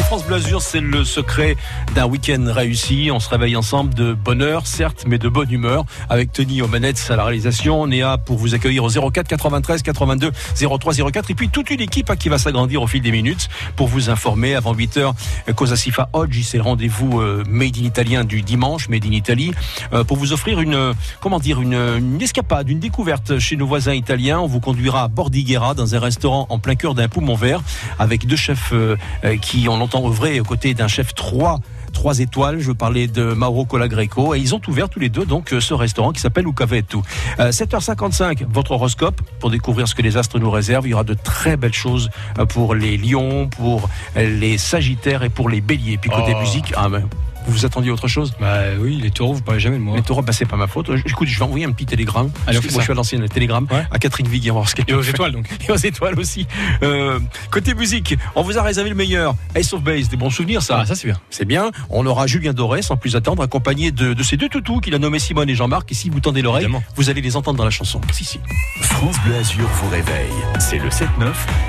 France 0.01 0.25
Bleu 0.25 0.41
c'est 0.61 0.81
le 0.81 1.05
secret 1.05 1.57
d'un 1.95 2.07
week-end 2.07 2.45
réussi. 2.47 3.11
On 3.13 3.21
se 3.21 3.29
réveille 3.29 3.57
ensemble 3.57 3.95
de 3.95 4.15
bonheur, 4.15 4.67
certes, 4.67 5.05
mais 5.07 5.19
de 5.19 5.29
bonne 5.29 5.51
humeur. 5.51 5.85
Avec 6.09 6.33
Tony 6.33 6.63
aux 6.63 6.67
à 6.67 7.17
la 7.17 7.25
réalisation. 7.25 7.87
Néa 7.87 8.17
pour 8.17 8.39
vous 8.39 8.55
accueillir 8.55 8.85
au 8.85 8.89
04 8.89 9.29
93 9.29 9.83
82 9.83 10.33
03 10.57 10.95
04. 11.13 11.31
Et 11.31 11.35
puis 11.35 11.49
toute 11.51 11.71
une 11.71 11.81
équipe 11.81 12.11
hein, 12.11 12.17
qui 12.17 12.29
va 12.31 12.39
s'agrandir 12.39 12.83
au 12.83 12.87
fil 12.87 13.03
des 13.03 13.13
minutes 13.13 13.49
pour 13.77 13.89
vous 13.89 14.09
informer 14.09 14.55
avant 14.55 14.73
8 14.73 14.99
h 14.99 15.55
Cosa 15.55 15.77
Sifa 15.77 16.09
Oggi, 16.13 16.43
c'est 16.43 16.57
le 16.57 16.63
rendez-vous 16.63 17.21
euh, 17.21 17.45
Made 17.47 17.77
in 17.79 17.85
Italien 17.85 18.25
du 18.25 18.43
dimanche, 18.43 18.89
Made 18.89 19.05
in 19.05 19.13
Italy, 19.13 19.53
euh, 19.93 20.05
pour 20.05 20.17
vous 20.17 20.33
offrir 20.33 20.61
une, 20.61 20.95
comment 21.21 21.39
dire, 21.39 21.61
une, 21.61 21.75
une 21.75 22.23
escapade, 22.23 22.69
une 22.69 22.81
découverte 22.81 23.39
chez 23.39 23.57
nos 23.57 23.67
voisins 23.67 23.95
italiens. 23.95 24.41
On 24.41 24.47
vous 24.47 24.61
conduira 24.61 25.05
à 25.05 25.09
Bordighera 25.09 25.75
dans 25.75 25.95
un 25.95 26.01
restaurant 26.01 26.47
en 26.49 26.59
plein 26.59 26.75
cœur 26.75 26.95
d'un 26.95 27.09
poumon 27.09 27.35
vert 27.35 27.61
avec 27.99 28.27
deux 28.27 28.37
chefs 28.37 28.73
euh, 28.73 28.97
qui 29.41 29.69
ont 29.69 29.82
longtemps 29.83 30.07
œuvré 30.07 30.39
aux 30.39 30.45
côtés 30.45 30.75
d'un 30.75 30.89
chef 30.89 31.12
3 31.15 31.59
trois 31.93 32.21
étoiles. 32.21 32.59
Je 32.59 32.73
parlais 32.73 33.07
de 33.07 33.35
Mauro 33.35 33.65
Colagreco 33.65 34.35
et 34.35 34.39
ils 34.39 34.55
ont 34.55 34.61
ouvert 34.67 34.89
tous 34.89 34.99
les 34.99 35.09
deux 35.09 35.27
donc 35.27 35.53
euh, 35.53 35.61
ce 35.61 35.75
restaurant 35.75 36.12
qui 36.12 36.21
s'appelle 36.21 36.47
Ucavettu. 36.47 36.99
7h55, 37.39 38.43
euh, 38.43 38.47
votre 38.49 38.73
horoscope 38.73 39.21
pour 39.41 39.51
découvrir 39.51 39.87
ce 39.87 39.95
que 39.95 40.03
les 40.03 40.17
astres 40.17 40.39
nous 40.39 40.51
réservent. 40.51 40.87
Il 40.87 40.91
y 40.91 40.95
aura 40.95 41.05
de 41.05 41.15
très 41.15 41.57
belles 41.57 41.75
choses 41.75 42.11
euh, 42.39 42.47
pour 42.47 42.75
les 42.75 42.97
lions, 42.97 43.49
pour 43.49 43.91
les 44.17 44.57
sagittaires 44.57 45.23
et 45.23 45.29
pour 45.29 45.49
les 45.49 45.61
béliers. 45.61 45.99
Puis 45.99 46.11
côté 46.11 46.33
oh. 46.35 46.41
musique, 46.41 46.73
ah 46.77 46.89
ben, 46.89 47.09
Vous 47.47 47.53
vous 47.53 47.67
attendiez 47.67 47.91
à 47.91 47.95
autre 47.95 48.09
chose? 48.09 48.33
Bah 48.41 48.61
oui, 48.79 48.99
les 49.03 49.11
taureaux, 49.11 49.35
vous 49.35 49.43
parlez 49.43 49.61
jamais 49.61 49.77
de 49.77 49.83
moi. 49.83 49.97
Les 49.97 50.03
taureaux, 50.03 50.23
bah, 50.23 50.33
c'est 50.33 50.47
pas 50.47 50.57
ma 50.57 50.67
faute. 50.67 50.91
Écoute, 51.07 51.29
je 51.29 51.39
vais 51.39 51.45
envoyer 51.45 51.65
un 51.65 51.73
petit 51.73 51.87
télégramme. 51.87 52.31
Allez, 52.47 52.59
moi, 52.59 52.71
ça. 52.71 52.79
je 52.79 52.83
suis 52.83 52.93
à 52.93 52.95
l'ancienne 52.95 53.29
télégramme 53.29 53.67
à 53.91 53.99
Catherine 53.99 54.29
Viguier. 54.29 54.51
on 54.51 54.55
va 54.55 54.61
voir 54.61 54.69
ce 54.69 54.75
qu'elle 54.75 54.89
Et 54.89 54.95
aux 54.95 55.03
étoiles, 55.03 55.33
donc. 55.33 55.47
Et 55.69 55.73
aux 55.73 55.77
étoiles 55.77 56.19
aussi. 56.19 56.47
Euh, 56.83 57.19
côté 57.51 57.75
musique, 57.75 58.17
on 58.35 58.43
vous 58.43 58.59
a 58.59 58.63
réservé 58.63 58.91
le 58.91 58.97
meilleur. 58.97 59.35
Ace 59.55 59.73
of 59.73 59.83
Base, 59.83 60.09
des 60.09 60.17
bons 60.17 60.31
souvenirs, 60.31 60.63
ça. 60.63 60.81
Ah, 60.81 60.87
ça 60.87 60.95
c'est 60.95 61.07
bien. 61.09 61.19
C'est 61.31 61.45
bien. 61.45 61.71
On 61.91 62.07
aura 62.07 62.27
Julien 62.27 62.53
Doré, 62.53 62.83
sans 62.83 62.97
plus 62.97 63.17
attendre, 63.17 63.43
accompagné 63.43 63.91
de, 63.91 64.15
de 64.15 64.23
ces 64.23 64.37
deux 64.37 64.49
toutous 64.49 64.81
qu'il 64.81 64.95
a 64.95 64.99
nommés 64.99 65.19
Simone 65.19 65.49
et 65.49 65.55
Jean-Marc. 65.55 65.91
Et 65.93 65.95
si 65.95 66.11
vous 66.11 66.21
tendez 66.21 66.43
l'oreille, 66.43 66.69
vous 66.97 67.11
allez 67.11 67.21
les 67.21 67.37
entendre 67.37 67.59
dans 67.59 67.65
la 67.65 67.71
chanson. 67.71 68.01
Si, 68.13 68.25
si. 68.25 68.41
France 68.81 69.17
Bleu 69.25 69.37
Azur 69.37 69.67
vous 69.67 69.89
réveille. 69.91 70.33
C'est 70.59 70.79
le 70.79 70.89
7-9, 70.89 71.07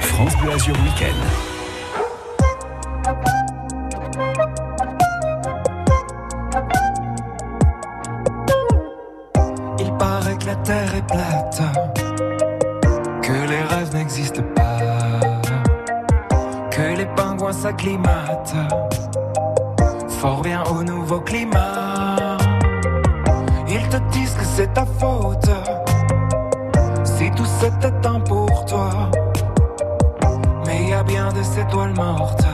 France 0.02 0.38
Bleu 0.38 0.52
Azur 0.52 0.76
Week-end. 0.84 1.16
La 10.54 10.60
terre 10.62 10.96
est 10.96 11.08
plate, 11.08 11.62
que 13.24 13.32
les 13.32 13.64
rêves 13.64 13.94
n'existent 13.96 14.44
pas, 14.56 14.78
que 16.70 16.96
les 16.96 17.08
pingouins 17.16 17.54
s'acclimatent 17.54 18.56
fort 20.10 20.42
bien 20.42 20.64
au 20.66 20.84
nouveau 20.84 21.22
climat. 21.22 22.38
Ils 23.68 23.88
te 23.90 23.98
disent 24.12 24.36
que 24.36 24.46
c'est 24.46 24.72
ta 24.74 24.86
faute, 24.86 25.50
si 27.04 27.32
tout 27.32 27.50
c'était 27.60 28.08
un 28.08 28.20
pour 28.20 28.66
toi. 28.66 29.10
Mais 30.68 30.90
y 30.90 30.94
a 30.94 31.04
bien 31.04 31.30
des 31.34 31.60
étoiles 31.60 31.96
mortes 31.96 32.46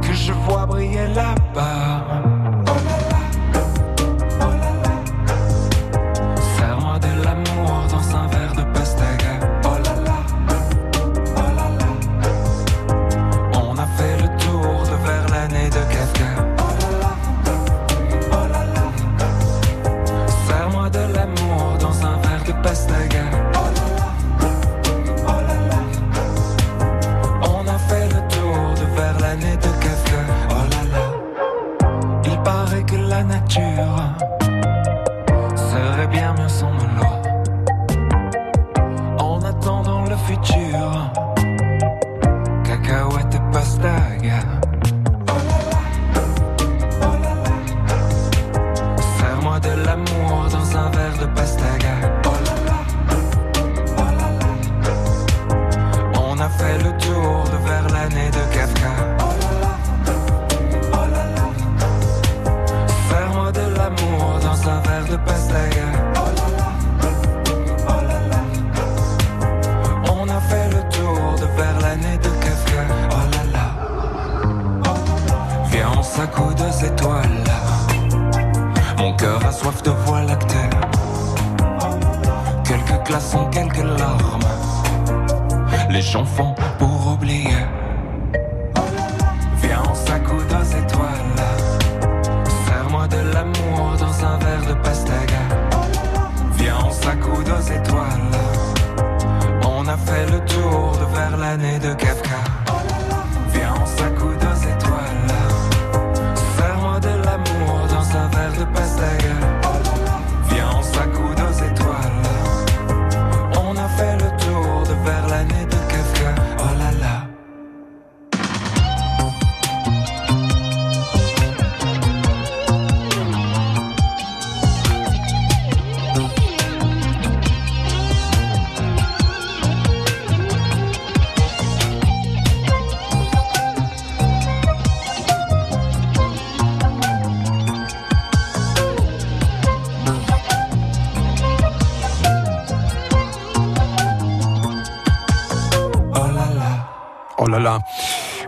que 0.00 0.12
je 0.12 0.32
vois 0.32 0.66
briller 0.66 1.08
là-bas. 1.08 1.95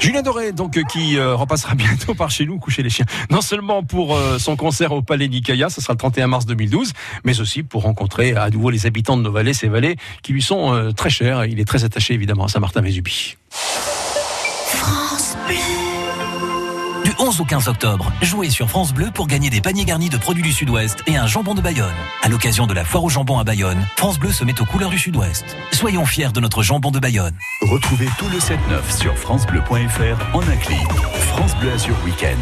Julien 0.01 0.23
Doré, 0.23 0.53
donc, 0.53 0.77
euh, 0.77 0.83
qui 0.85 1.19
euh, 1.19 1.35
repassera 1.35 1.75
bientôt 1.77 2.15
par 2.15 2.31
chez 2.31 2.47
nous 2.47 2.59
coucher 2.59 2.83
les 2.83 2.91
chiens. 2.91 3.07
Non 3.31 3.41
seulement 3.41 3.83
pour 3.83 4.17
euh, 4.17 4.39
son 4.39 4.57
concert 4.57 4.93
au 4.93 5.03
Palais 5.03 5.29
Nicaïa, 5.29 5.71
ce 5.71 5.81
sera 5.81 5.95
le 5.95 5.99
31 5.99 6.29
mars 6.29 6.47
2012, 6.47 6.93
mais 7.25 7.41
aussi 7.41 7.63
pour 7.63 7.83
rencontrer 7.83 8.35
à 8.35 8.51
nouveau 8.51 8.71
les 8.71 8.87
habitants 8.87 9.17
de 9.17 9.23
nos 9.23 9.33
vallées, 9.33 9.55
ces 9.55 9.69
vallées 9.69 9.97
qui 10.23 10.33
lui 10.33 10.43
sont 10.43 10.93
très 10.97 11.11
chères. 11.11 11.45
Il 11.47 11.61
est 11.61 11.65
très 11.65 11.85
attaché 11.85 12.15
évidemment 12.15 12.45
à 12.45 12.49
Saint-Martin-Vésubie. 12.49 13.37
France 13.51 15.37
Bleu. 15.47 15.57
Du 17.05 17.13
11 17.19 17.41
au 17.41 17.45
15 17.45 17.69
octobre, 17.69 18.13
jouez 18.23 18.51
sur 18.51 18.69
France 18.69 18.93
Bleu 18.93 19.11
pour 19.13 19.27
gagner 19.27 19.51
des 19.51 19.61
paniers 19.61 19.85
garnis 19.85 20.11
de 20.11 20.19
produits 20.19 20.43
du 20.43 20.53
Sud-Ouest 20.53 21.03
et 21.07 21.17
un 21.17 21.27
jambon 21.27 21.55
de 21.55 21.61
Bayonne. 21.61 21.95
À 22.23 22.29
l'occasion 22.29 22.67
de 22.67 22.75
la 22.75 22.85
foire 22.85 23.05
au 23.05 23.09
jambon 23.09 23.39
à 23.39 23.45
Bayonne, 23.45 23.87
France 23.97 24.19
Bleu 24.19 24.31
se 24.31 24.45
met 24.45 24.61
aux 24.61 24.67
couleurs 24.67 24.91
du 24.91 24.99
Sud-Ouest. 24.99 25.57
Soyons 25.73 26.05
fiers 26.05 26.33
de 26.33 26.41
notre 26.41 26.63
jambon 26.63 26.91
de 26.91 26.99
Bayonne. 26.99 27.35
Retrouvez 27.71 28.09
tout 28.19 28.25
le 28.31 28.39
7-9 28.39 28.99
sur 28.99 29.15
FranceBleu.fr 29.19 30.35
en 30.35 30.41
un 30.41 30.57
clic. 30.57 30.89
France 31.27 31.55
Bleu 31.57 31.71
Azur 31.71 31.95
Week-end. 32.03 32.39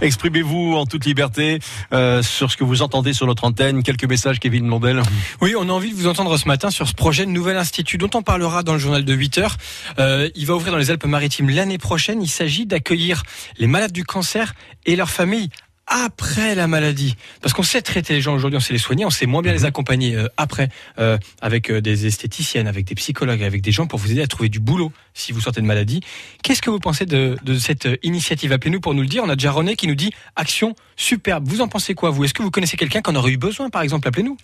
Exprimez-vous 0.00 0.74
en 0.76 0.86
toute 0.86 1.04
liberté 1.04 1.58
euh, 1.92 2.22
sur 2.22 2.52
ce 2.52 2.56
que 2.56 2.62
vous 2.62 2.80
entendez 2.80 3.12
sur 3.12 3.26
notre 3.26 3.42
antenne. 3.42 3.82
Quelques 3.82 4.04
messages, 4.04 4.38
Kevin 4.38 4.66
Mondel. 4.66 5.02
Oui, 5.40 5.54
on 5.58 5.68
a 5.68 5.72
envie 5.72 5.90
de 5.90 5.96
vous 5.96 6.06
entendre 6.06 6.36
ce 6.36 6.46
matin 6.46 6.70
sur 6.70 6.86
ce 6.86 6.94
projet 6.94 7.26
de 7.26 7.30
nouvel 7.32 7.56
institut 7.56 7.98
dont 7.98 8.10
on 8.14 8.22
parlera 8.22 8.62
dans 8.62 8.74
le 8.74 8.78
journal 8.78 9.04
de 9.04 9.12
8 9.12 9.38
heures. 9.38 9.56
Euh, 9.98 10.30
il 10.36 10.46
va 10.46 10.54
ouvrir 10.54 10.70
dans 10.70 10.78
les 10.78 10.92
Alpes-Maritimes 10.92 11.50
l'année 11.50 11.78
prochaine. 11.78 12.22
Il 12.22 12.30
s'agit 12.30 12.64
d'accueillir 12.64 13.24
les 13.58 13.66
malades 13.66 13.92
du 13.92 14.04
cancer 14.04 14.54
et 14.86 14.94
leurs 14.94 15.10
familles 15.10 15.50
après 16.04 16.54
la 16.54 16.66
maladie. 16.66 17.16
Parce 17.40 17.52
qu'on 17.54 17.62
sait 17.62 17.82
traiter 17.82 18.14
les 18.14 18.20
gens 18.20 18.34
aujourd'hui, 18.34 18.56
on 18.56 18.60
sait 18.60 18.72
les 18.72 18.78
soigner, 18.78 19.04
on 19.04 19.10
sait 19.10 19.26
moins 19.26 19.42
bien 19.42 19.52
les 19.52 19.64
accompagner 19.64 20.14
euh, 20.14 20.28
après 20.36 20.68
euh, 20.98 21.18
avec 21.40 21.70
euh, 21.70 21.80
des 21.80 22.06
esthéticiennes, 22.06 22.66
avec 22.66 22.84
des 22.84 22.94
psychologues, 22.94 23.42
avec 23.42 23.62
des 23.62 23.72
gens 23.72 23.86
pour 23.86 23.98
vous 23.98 24.10
aider 24.12 24.22
à 24.22 24.26
trouver 24.26 24.48
du 24.48 24.60
boulot 24.60 24.92
si 25.14 25.32
vous 25.32 25.40
sortez 25.40 25.60
de 25.60 25.66
maladie. 25.66 26.00
Qu'est-ce 26.42 26.62
que 26.62 26.70
vous 26.70 26.78
pensez 26.78 27.06
de, 27.06 27.36
de 27.42 27.58
cette 27.58 27.88
initiative? 28.02 28.52
Appelez-nous 28.52 28.80
pour 28.80 28.94
nous 28.94 29.02
le 29.02 29.08
dire. 29.08 29.22
On 29.24 29.28
a 29.28 29.36
déjà 29.36 29.50
René 29.50 29.76
qui 29.76 29.86
nous 29.86 29.94
dit 29.94 30.12
action 30.36 30.74
superbe. 30.96 31.46
Vous 31.48 31.60
en 31.60 31.68
pensez 31.68 31.94
quoi 31.94 32.10
vous? 32.10 32.24
Est-ce 32.24 32.34
que 32.34 32.42
vous 32.42 32.50
connaissez 32.50 32.76
quelqu'un 32.76 33.02
qui 33.02 33.10
en 33.10 33.14
aurait 33.16 33.32
eu 33.32 33.38
besoin 33.38 33.70
par 33.70 33.82
exemple? 33.82 34.06
Appelez-nous. 34.08 34.36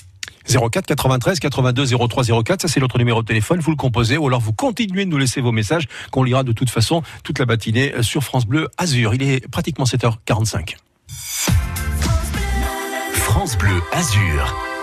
04 0.47 0.85
93 0.87 1.41
82 1.41 1.87
03 1.87 2.25
04, 2.45 2.63
ça 2.63 2.69
c'est 2.69 2.81
notre 2.81 2.99
numéro 2.99 3.23
de 3.23 3.27
téléphone, 3.27 3.61
vous 3.61 3.71
le 3.71 3.77
composez 3.77 4.19
ou 4.19 4.27
alors 4.27 4.41
vous 4.41 4.53
continuez 4.53 5.07
de 5.07 5.11
nous 5.11 5.17
laisser 5.17 5.41
vos 5.41 5.53
messages 5.53 5.87
qu'on 6.11 6.23
lira 6.23 6.43
de 6.43 6.53
toute 6.53 6.69
façon 6.69 7.03
toute 7.23 7.39
la 7.39 7.47
matinée 7.47 7.95
sur 8.03 8.23
France 8.23 8.45
Bleu 8.45 8.69
Azur. 8.77 9.15
Il 9.15 9.23
est 9.23 9.49
pratiquement 9.49 9.87
7h45. 9.87 10.77
France 13.15 13.57
Bleu 13.57 13.83
Azur. 13.93 14.74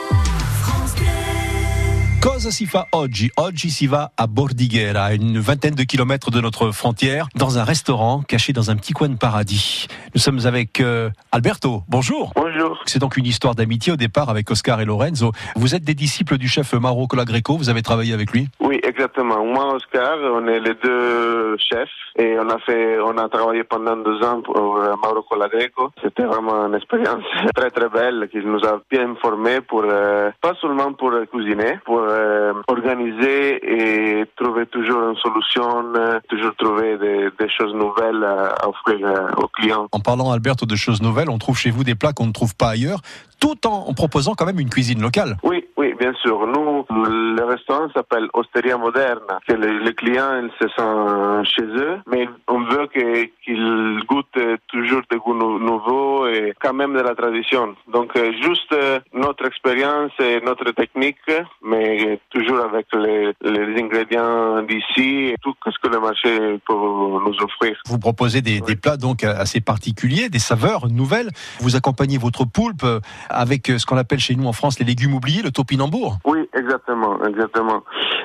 Cosa 2.21 2.51
si 2.51 2.67
fa 2.67 2.85
oggi? 2.91 3.31
Oggi 3.35 3.71
si 3.71 3.87
va 3.87 4.11
à 4.15 4.27
Bordighera, 4.27 5.05
à 5.05 5.13
une 5.13 5.39
vingtaine 5.39 5.73
de 5.73 5.81
kilomètres 5.81 6.29
de 6.29 6.39
notre 6.39 6.69
frontière, 6.69 7.25
dans 7.33 7.57
un 7.57 7.63
restaurant 7.63 8.21
caché 8.21 8.53
dans 8.53 8.69
un 8.69 8.75
petit 8.75 8.93
coin 8.93 9.09
de 9.09 9.17
paradis. 9.17 9.87
Nous 10.13 10.21
sommes 10.21 10.37
avec 10.45 10.81
euh, 10.81 11.09
Alberto. 11.31 11.81
Bonjour. 11.89 12.31
Bonjour. 12.35 12.79
C'est 12.85 12.99
donc 12.99 13.17
une 13.17 13.25
histoire 13.25 13.55
d'amitié 13.55 13.91
au 13.93 13.95
départ 13.95 14.29
avec 14.29 14.51
Oscar 14.51 14.79
et 14.81 14.85
Lorenzo. 14.85 15.31
Vous 15.55 15.73
êtes 15.73 15.83
des 15.83 15.95
disciples 15.95 16.37
du 16.37 16.47
chef 16.47 16.73
Mauro 16.73 17.07
Colagreco. 17.07 17.57
Vous 17.57 17.69
avez 17.69 17.81
travaillé 17.81 18.13
avec 18.13 18.31
lui? 18.31 18.49
Oui, 18.59 18.79
exactement. 18.83 19.43
Moi, 19.43 19.73
Oscar, 19.73 20.17
on 20.21 20.47
est 20.47 20.59
les 20.59 20.75
deux 20.75 21.57
chefs 21.57 21.89
et 22.19 22.37
on 22.37 22.47
a 22.49 22.59
fait, 22.59 22.99
on 22.99 23.17
a 23.17 23.29
travaillé 23.29 23.63
pendant 23.63 23.95
deux 23.95 24.21
ans 24.23 24.41
pour 24.41 24.77
euh, 24.77 24.93
Mauro 25.03 25.23
Colagreco. 25.23 25.89
C'était 26.03 26.25
vraiment 26.25 26.67
une 26.67 26.75
expérience 26.75 27.23
très 27.55 27.71
très 27.71 27.89
belle 27.89 28.29
qui 28.31 28.45
nous 28.45 28.63
a 28.63 28.79
bien 28.91 29.15
formés 29.19 29.61
pour 29.61 29.85
euh, 29.85 30.29
pas 30.39 30.53
seulement 30.61 30.93
pour 30.93 31.13
cuisiner, 31.31 31.79
pour 31.83 32.10
euh, 32.11 32.53
organiser 32.67 33.59
et 33.63 34.25
trouver 34.35 34.65
toujours 34.67 35.09
une 35.09 35.15
solution, 35.17 35.93
euh, 35.95 36.19
toujours 36.29 36.55
trouver 36.55 36.97
des, 36.97 37.29
des 37.39 37.49
choses 37.49 37.73
nouvelles 37.73 38.23
à 38.23 38.67
offrir 38.67 38.99
euh, 39.05 39.27
aux 39.37 39.47
clients. 39.47 39.87
En 39.91 39.99
parlant, 39.99 40.31
Alberto, 40.31 40.65
de 40.65 40.75
choses 40.75 41.01
nouvelles, 41.01 41.29
on 41.29 41.37
trouve 41.37 41.57
chez 41.57 41.71
vous 41.71 41.83
des 41.83 41.95
plats 41.95 42.13
qu'on 42.13 42.27
ne 42.27 42.33
trouve 42.33 42.55
pas 42.55 42.69
ailleurs, 42.69 42.99
tout 43.39 43.65
en, 43.65 43.87
en 43.87 43.93
proposant 43.93 44.33
quand 44.35 44.45
même 44.45 44.59
une 44.59 44.69
cuisine 44.69 45.01
locale. 45.01 45.37
Oui, 45.43 45.65
oui, 45.77 45.93
bien 45.99 46.13
sûr. 46.21 46.45
Nous, 46.45 46.60
le 46.89 47.43
restaurant 47.43 47.89
s'appelle 47.93 48.27
Osteria 48.33 48.77
Moderna. 48.77 49.39
Que 49.47 49.53
les, 49.53 49.79
les 49.79 49.93
clients 49.93 50.41
ils 50.43 50.51
se 50.61 50.67
sentent 50.75 51.45
chez 51.45 51.63
eux, 51.63 51.97
mais 52.07 52.27
on 52.47 52.61
veut 52.63 52.88
que- 52.88 53.25
qu'ils 53.43 54.00
goûtent 54.07 54.39
toujours 54.67 55.01
des 55.09 55.17
goûts 55.17 55.33
nou- 55.33 55.59
nouveaux 55.59 56.27
et 56.27 56.53
quand 56.61 56.73
même 56.73 56.93
de 56.93 57.01
la 57.01 57.15
tradition. 57.15 57.75
Donc, 57.91 58.15
euh, 58.15 58.31
juste 58.41 58.71
euh, 58.73 59.00
notre 59.13 59.45
expérience 59.45 60.11
et 60.19 60.41
notre 60.41 60.71
technique, 60.71 61.17
mais 61.63 62.19
toujours 62.29 62.59
avec 62.59 62.88
les, 62.93 63.31
les 63.41 63.81
ingrédients 63.81 64.61
d'ici 64.63 65.31
et 65.31 65.35
tout 65.41 65.53
ce 65.65 65.77
que 65.81 65.93
le 65.93 66.00
marché 66.00 66.59
peut 66.67 66.73
nous 66.73 67.35
offrir. 67.41 67.77
Vous 67.85 68.00
proposez 68.00 68.41
des, 68.41 68.61
des 68.61 68.75
plats 68.75 68.97
donc 68.97 69.23
assez 69.23 69.61
particuliers, 69.61 70.29
des 70.29 70.39
saveurs 70.39 70.88
nouvelles. 70.89 71.29
Vous 71.59 71.75
accompagnez 71.75 72.17
votre 72.17 72.45
poulpe 72.45 72.85
avec 73.29 73.67
ce 73.67 73.85
qu'on 73.85 73.97
appelle 73.97 74.19
chez 74.19 74.35
nous 74.35 74.47
en 74.47 74.53
France 74.53 74.79
les 74.79 74.85
légumes 74.85 75.13
oubliés, 75.13 75.41
le 75.41 75.51
topinambour. 75.51 76.17
Oui, 76.25 76.39
exactement, 76.55 76.70
exactement. 77.27 77.83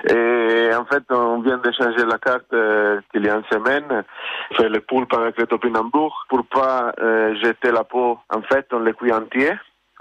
Et 0.09 0.71
en 0.75 0.85
fait, 0.85 1.03
on 1.11 1.41
vient 1.41 1.59
de 1.59 1.71
changer 1.73 2.05
la 2.05 2.19
carte 2.19 2.53
euh, 2.53 3.01
il 3.15 3.25
y 3.25 3.29
a 3.29 3.37
une 3.37 3.45
semaine. 3.51 4.05
Fait 4.53 4.69
le 4.69 4.81
poulpe 4.81 5.13
avec 5.15 5.39
le 5.39 5.47
topinambour 5.47 6.25
pour 6.29 6.45
pas 6.47 6.93
euh, 7.01 7.35
jeter 7.43 7.71
la 7.73 7.85
peau. 7.85 8.19
En 8.33 8.43
fait, 8.43 8.67
on 8.73 8.79
le 8.81 8.93
cuit 8.93 9.13
entier. 9.13 9.53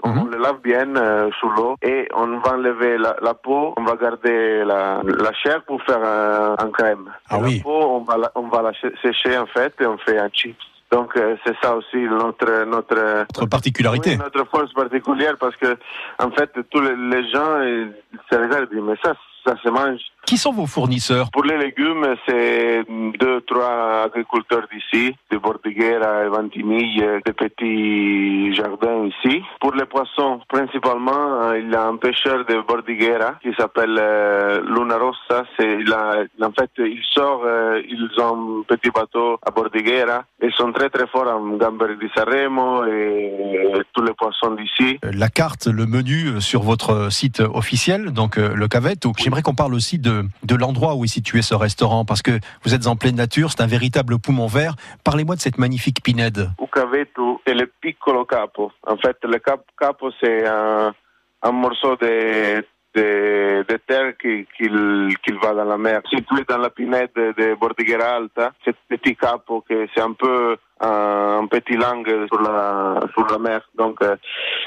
On 0.02 0.24
le 0.26 0.36
lave 0.36 0.60
bien 0.62 0.94
euh, 0.96 1.30
sous 1.40 1.48
l'eau 1.48 1.74
et 1.82 2.06
on 2.14 2.38
va 2.38 2.52
enlever 2.52 2.98
la, 2.98 3.16
la 3.22 3.32
peau, 3.32 3.72
on 3.78 3.82
va 3.82 3.96
garder 3.96 4.62
la, 4.62 5.00
la 5.02 5.32
chair 5.32 5.62
pour 5.62 5.82
faire 5.84 6.04
un, 6.04 6.54
un 6.58 6.70
crème. 6.70 7.10
Ah 7.30 7.38
Et 7.38 7.42
oui. 7.42 7.56
La 7.56 7.62
peau, 7.64 7.80
on 7.82 8.00
va 8.00 8.18
la, 8.18 8.30
on 8.34 8.42
va 8.48 8.60
la 8.60 8.72
sé- 8.74 8.92
sécher 9.02 9.38
en 9.38 9.46
fait 9.46 9.74
et 9.80 9.86
on 9.86 9.96
fait 9.96 10.18
un 10.18 10.28
chips. 10.28 10.54
Donc 10.92 11.16
euh, 11.16 11.36
c'est 11.44 11.56
ça 11.62 11.74
aussi 11.74 11.96
notre 11.96 12.64
notre 12.64 13.24
particularité. 13.46 14.10
oui, 14.10 14.18
notre 14.18 14.44
force 14.48 14.72
particulière 14.72 15.36
parce 15.38 15.56
que 15.56 15.76
en 16.18 16.30
fait 16.30 16.50
tous 16.70 16.80
les, 16.80 16.94
les 16.96 17.30
gens 17.30 17.60
ils 17.62 17.92
se 18.30 18.38
regardent 18.38 18.72
et 18.72 18.76
disent 18.76 18.84
mais 18.84 18.96
ça 19.02 19.14
ça 19.44 19.54
se 19.62 19.68
mange. 19.68 20.00
Qui 20.26 20.36
sont 20.38 20.52
vos 20.52 20.66
fournisseurs 20.66 21.30
Pour 21.30 21.44
les 21.44 21.56
légumes, 21.56 22.04
c'est 22.26 22.82
deux, 23.20 23.40
trois 23.42 24.02
agriculteurs 24.06 24.66
d'ici, 24.72 25.14
de 25.30 25.38
Bordighera 25.38 26.24
et 26.24 26.28
Ventimille, 26.28 27.04
des 27.24 27.32
petits 27.32 28.52
jardins 28.54 29.06
ici. 29.06 29.40
Pour 29.60 29.72
les 29.74 29.84
poissons, 29.86 30.40
principalement, 30.48 31.42
euh, 31.42 31.58
il 31.60 31.70
y 31.70 31.74
a 31.76 31.86
un 31.86 31.96
pêcheur 31.96 32.44
de 32.44 32.60
Bordighera 32.66 33.34
qui 33.40 33.52
s'appelle 33.56 33.96
euh, 34.00 34.60
Luna 34.68 34.98
Rossa. 34.98 35.44
C'est, 35.56 35.78
en 36.42 36.52
fait, 36.52 36.70
il 36.78 37.02
sort, 37.12 37.42
euh, 37.44 37.80
ils 37.88 38.10
ont 38.20 38.60
un 38.60 38.62
petit 38.66 38.90
bateau 38.90 39.38
à 39.46 39.50
Bordighera. 39.52 40.24
Ils 40.42 40.52
sont 40.52 40.72
très 40.72 40.90
très 40.90 41.06
forts 41.06 41.28
en 41.28 41.56
gamberi 41.56 41.96
di 41.96 42.08
Sanremo 42.14 42.84
et, 42.84 43.70
et 43.78 43.82
tous 43.92 44.02
les 44.02 44.12
poissons 44.12 44.54
d'ici. 44.54 44.98
Euh, 45.04 45.10
La 45.14 45.28
carte, 45.28 45.66
le 45.66 45.86
menu 45.86 46.26
euh, 46.26 46.40
sur 46.40 46.62
votre 46.62 47.10
site 47.12 47.40
officiel, 47.40 48.10
donc 48.12 48.38
euh, 48.38 48.54
le 48.54 48.68
Cavetto. 48.68 49.12
J'aimerais 49.18 49.42
qu'on 49.42 49.54
parle 49.54 49.74
aussi 49.74 49.98
de, 49.98 50.15
de 50.42 50.54
l'endroit 50.54 50.94
où 50.94 51.04
est 51.04 51.08
situé 51.08 51.42
ce 51.42 51.54
restaurant, 51.54 52.04
parce 52.04 52.22
que 52.22 52.38
vous 52.64 52.74
êtes 52.74 52.86
en 52.86 52.96
pleine 52.96 53.16
nature, 53.16 53.50
c'est 53.50 53.62
un 53.62 53.66
véritable 53.66 54.18
poumon 54.18 54.46
vert. 54.46 54.74
Parlez-moi 55.04 55.36
de 55.36 55.40
cette 55.40 55.58
magnifique 55.58 56.02
pinède. 56.02 56.50
Ucavetu 56.62 57.38
est 57.46 57.54
le 57.54 57.70
piccolo 57.80 58.24
capo. 58.24 58.72
En 58.86 58.96
fait, 58.96 59.16
le 59.24 59.38
cap- 59.38 59.66
capo, 59.78 60.10
c'est 60.20 60.46
un, 60.46 60.94
un 61.42 61.52
morceau 61.52 61.96
de, 61.96 62.64
de, 62.94 63.64
de 63.68 63.76
terre 63.86 64.16
qui, 64.20 64.46
qu'il 64.56 65.38
va 65.42 65.54
dans 65.54 65.64
la 65.64 65.78
mer. 65.78 66.00
Situé 66.08 66.44
dans 66.48 66.58
la 66.58 66.70
pinède 66.70 67.10
de 67.14 67.54
Bordighera 67.54 68.16
Alta, 68.16 68.52
ce 68.64 68.70
petit 68.88 69.16
capo, 69.16 69.64
que 69.68 69.86
c'est 69.94 70.02
un 70.02 70.12
peu 70.12 70.56
un, 70.80 71.46
petit 71.46 71.76
langue 71.76 72.26
sur 72.28 72.40
la, 72.40 73.00
sur 73.14 73.26
la 73.26 73.38
mer. 73.38 73.60
Donc, 73.76 74.02
euh, 74.02 74.16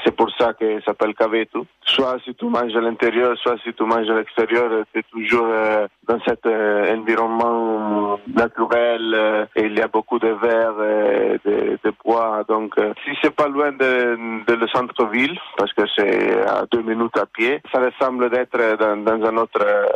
c'est 0.04 0.14
pour 0.14 0.30
ça 0.38 0.52
ça 0.58 0.66
s'appelle 0.84 1.14
cavetu. 1.14 1.58
Soit 1.84 2.16
si 2.24 2.34
tu 2.34 2.46
manges 2.46 2.74
à 2.76 2.80
l'intérieur, 2.80 3.36
soit 3.38 3.56
si 3.64 3.72
tu 3.72 3.82
manges 3.84 4.08
à 4.08 4.14
l'extérieur, 4.14 4.84
c'est 4.94 5.04
toujours 5.10 5.46
euh, 5.48 5.86
dans 6.08 6.20
cet 6.26 6.46
euh, 6.46 6.96
environnement 6.96 8.18
naturel 8.34 9.14
euh, 9.14 9.46
et 9.56 9.66
il 9.66 9.78
y 9.78 9.80
a 9.80 9.88
beaucoup 9.88 10.18
de 10.18 10.28
verre, 10.28 10.74
euh, 10.78 11.38
de, 11.44 11.92
bois. 12.04 12.44
Donc, 12.48 12.78
euh, 12.78 12.92
si 13.04 13.10
c'est 13.22 13.34
pas 13.34 13.48
loin 13.48 13.72
de, 13.72 14.44
de 14.46 14.54
le 14.54 14.68
centre-ville, 14.68 15.38
parce 15.56 15.72
que 15.72 15.82
c'est 15.96 16.40
à 16.46 16.64
deux 16.70 16.82
minutes 16.82 17.16
à 17.18 17.26
pied, 17.26 17.60
ça 17.72 17.80
ressemble 17.80 18.30
d'être 18.30 18.58
dans, 18.78 18.96
dans 18.96 19.26
un 19.26 19.36
autre 19.36 19.60
euh, 19.62 19.86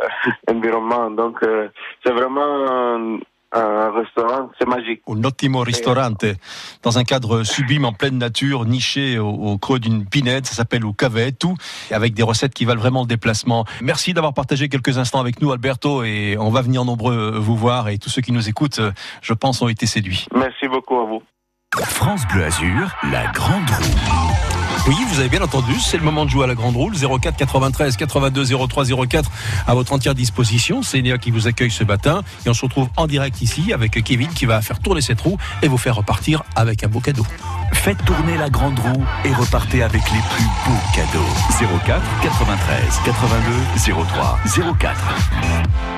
environnement. 0.51 1.09
Donc, 1.11 1.41
euh, 1.43 1.69
c'est 2.03 2.13
vraiment 2.13 3.19
un, 3.55 3.91
restaurant, 3.91 4.49
c'est 4.59 4.67
magique. 4.67 5.01
Un 5.07 5.23
ottimo 5.23 5.61
ristorante, 5.61 6.25
dans 6.83 6.97
un 6.97 7.03
cadre 7.03 7.43
sublime 7.43 7.85
en 7.85 7.93
pleine 7.93 8.17
nature, 8.17 8.65
niché 8.65 9.17
au, 9.17 9.29
au 9.29 9.57
creux 9.57 9.79
d'une 9.79 10.05
pinède, 10.05 10.45
ça 10.45 10.53
s'appelle 10.53 10.85
au 10.85 10.93
Cavetto, 10.93 11.55
avec 11.91 12.13
des 12.13 12.23
recettes 12.23 12.53
qui 12.53 12.65
valent 12.65 12.81
vraiment 12.81 13.01
le 13.01 13.07
déplacement. 13.07 13.65
Merci 13.81 14.13
d'avoir 14.13 14.33
partagé 14.33 14.69
quelques 14.69 14.97
instants 14.97 15.19
avec 15.19 15.41
nous, 15.41 15.51
Alberto, 15.51 16.03
et 16.03 16.37
on 16.39 16.49
va 16.49 16.61
venir 16.61 16.85
nombreux 16.85 17.31
vous 17.37 17.55
voir, 17.55 17.89
et 17.89 17.97
tous 17.97 18.09
ceux 18.09 18.21
qui 18.21 18.31
nous 18.31 18.49
écoutent, 18.49 18.81
je 19.21 19.33
pense, 19.33 19.61
ont 19.61 19.67
été 19.67 19.85
séduits. 19.85 20.27
Merci 20.33 20.67
beaucoup 20.67 20.99
à 20.99 21.05
vous. 21.05 21.23
France 21.75 22.25
Bleu 22.27 22.45
Azur, 22.45 22.95
la 23.11 23.27
grande 23.31 23.69
roue. 23.69 24.24
Oui, 24.87 24.95
vous 25.09 25.19
avez 25.19 25.29
bien 25.29 25.41
entendu, 25.41 25.79
c'est 25.79 25.97
le 25.97 26.03
moment 26.03 26.25
de 26.25 26.29
jouer 26.29 26.43
à 26.43 26.47
la 26.47 26.53
grande 26.53 26.75
roue. 26.75 26.91
04 26.91 27.35
93 27.35 27.97
82 27.97 28.45
03 28.67 28.85
04 29.07 29.31
à 29.65 29.73
votre 29.73 29.93
entière 29.93 30.13
disposition. 30.13 30.83
C'est 30.83 31.01
Néa 31.01 31.17
qui 31.17 31.31
vous 31.31 31.47
accueille 31.47 31.71
ce 31.71 31.83
matin 31.83 32.21
et 32.45 32.49
on 32.49 32.53
se 32.53 32.61
retrouve 32.61 32.89
en 32.95 33.07
direct 33.07 33.41
ici 33.41 33.73
avec 33.73 34.03
Kevin 34.03 34.29
qui 34.29 34.45
va 34.45 34.61
faire 34.61 34.79
tourner 34.79 35.01
cette 35.01 35.21
roue 35.21 35.37
et 35.63 35.67
vous 35.67 35.79
faire 35.79 35.95
repartir 35.95 36.43
avec 36.55 36.83
un 36.83 36.87
beau 36.87 36.99
cadeau. 36.99 37.25
Faites 37.73 38.03
tourner 38.05 38.37
la 38.37 38.49
grande 38.51 38.77
roue 38.77 39.03
et 39.23 39.33
repartez 39.33 39.81
avec 39.81 40.03
les 40.03 40.19
plus 40.29 40.45
beaux 40.65 40.79
cadeaux. 40.93 41.79
04 41.85 42.01
93 42.21 43.01
82 43.05 44.03
03 44.03 44.39
04. 44.79 45.94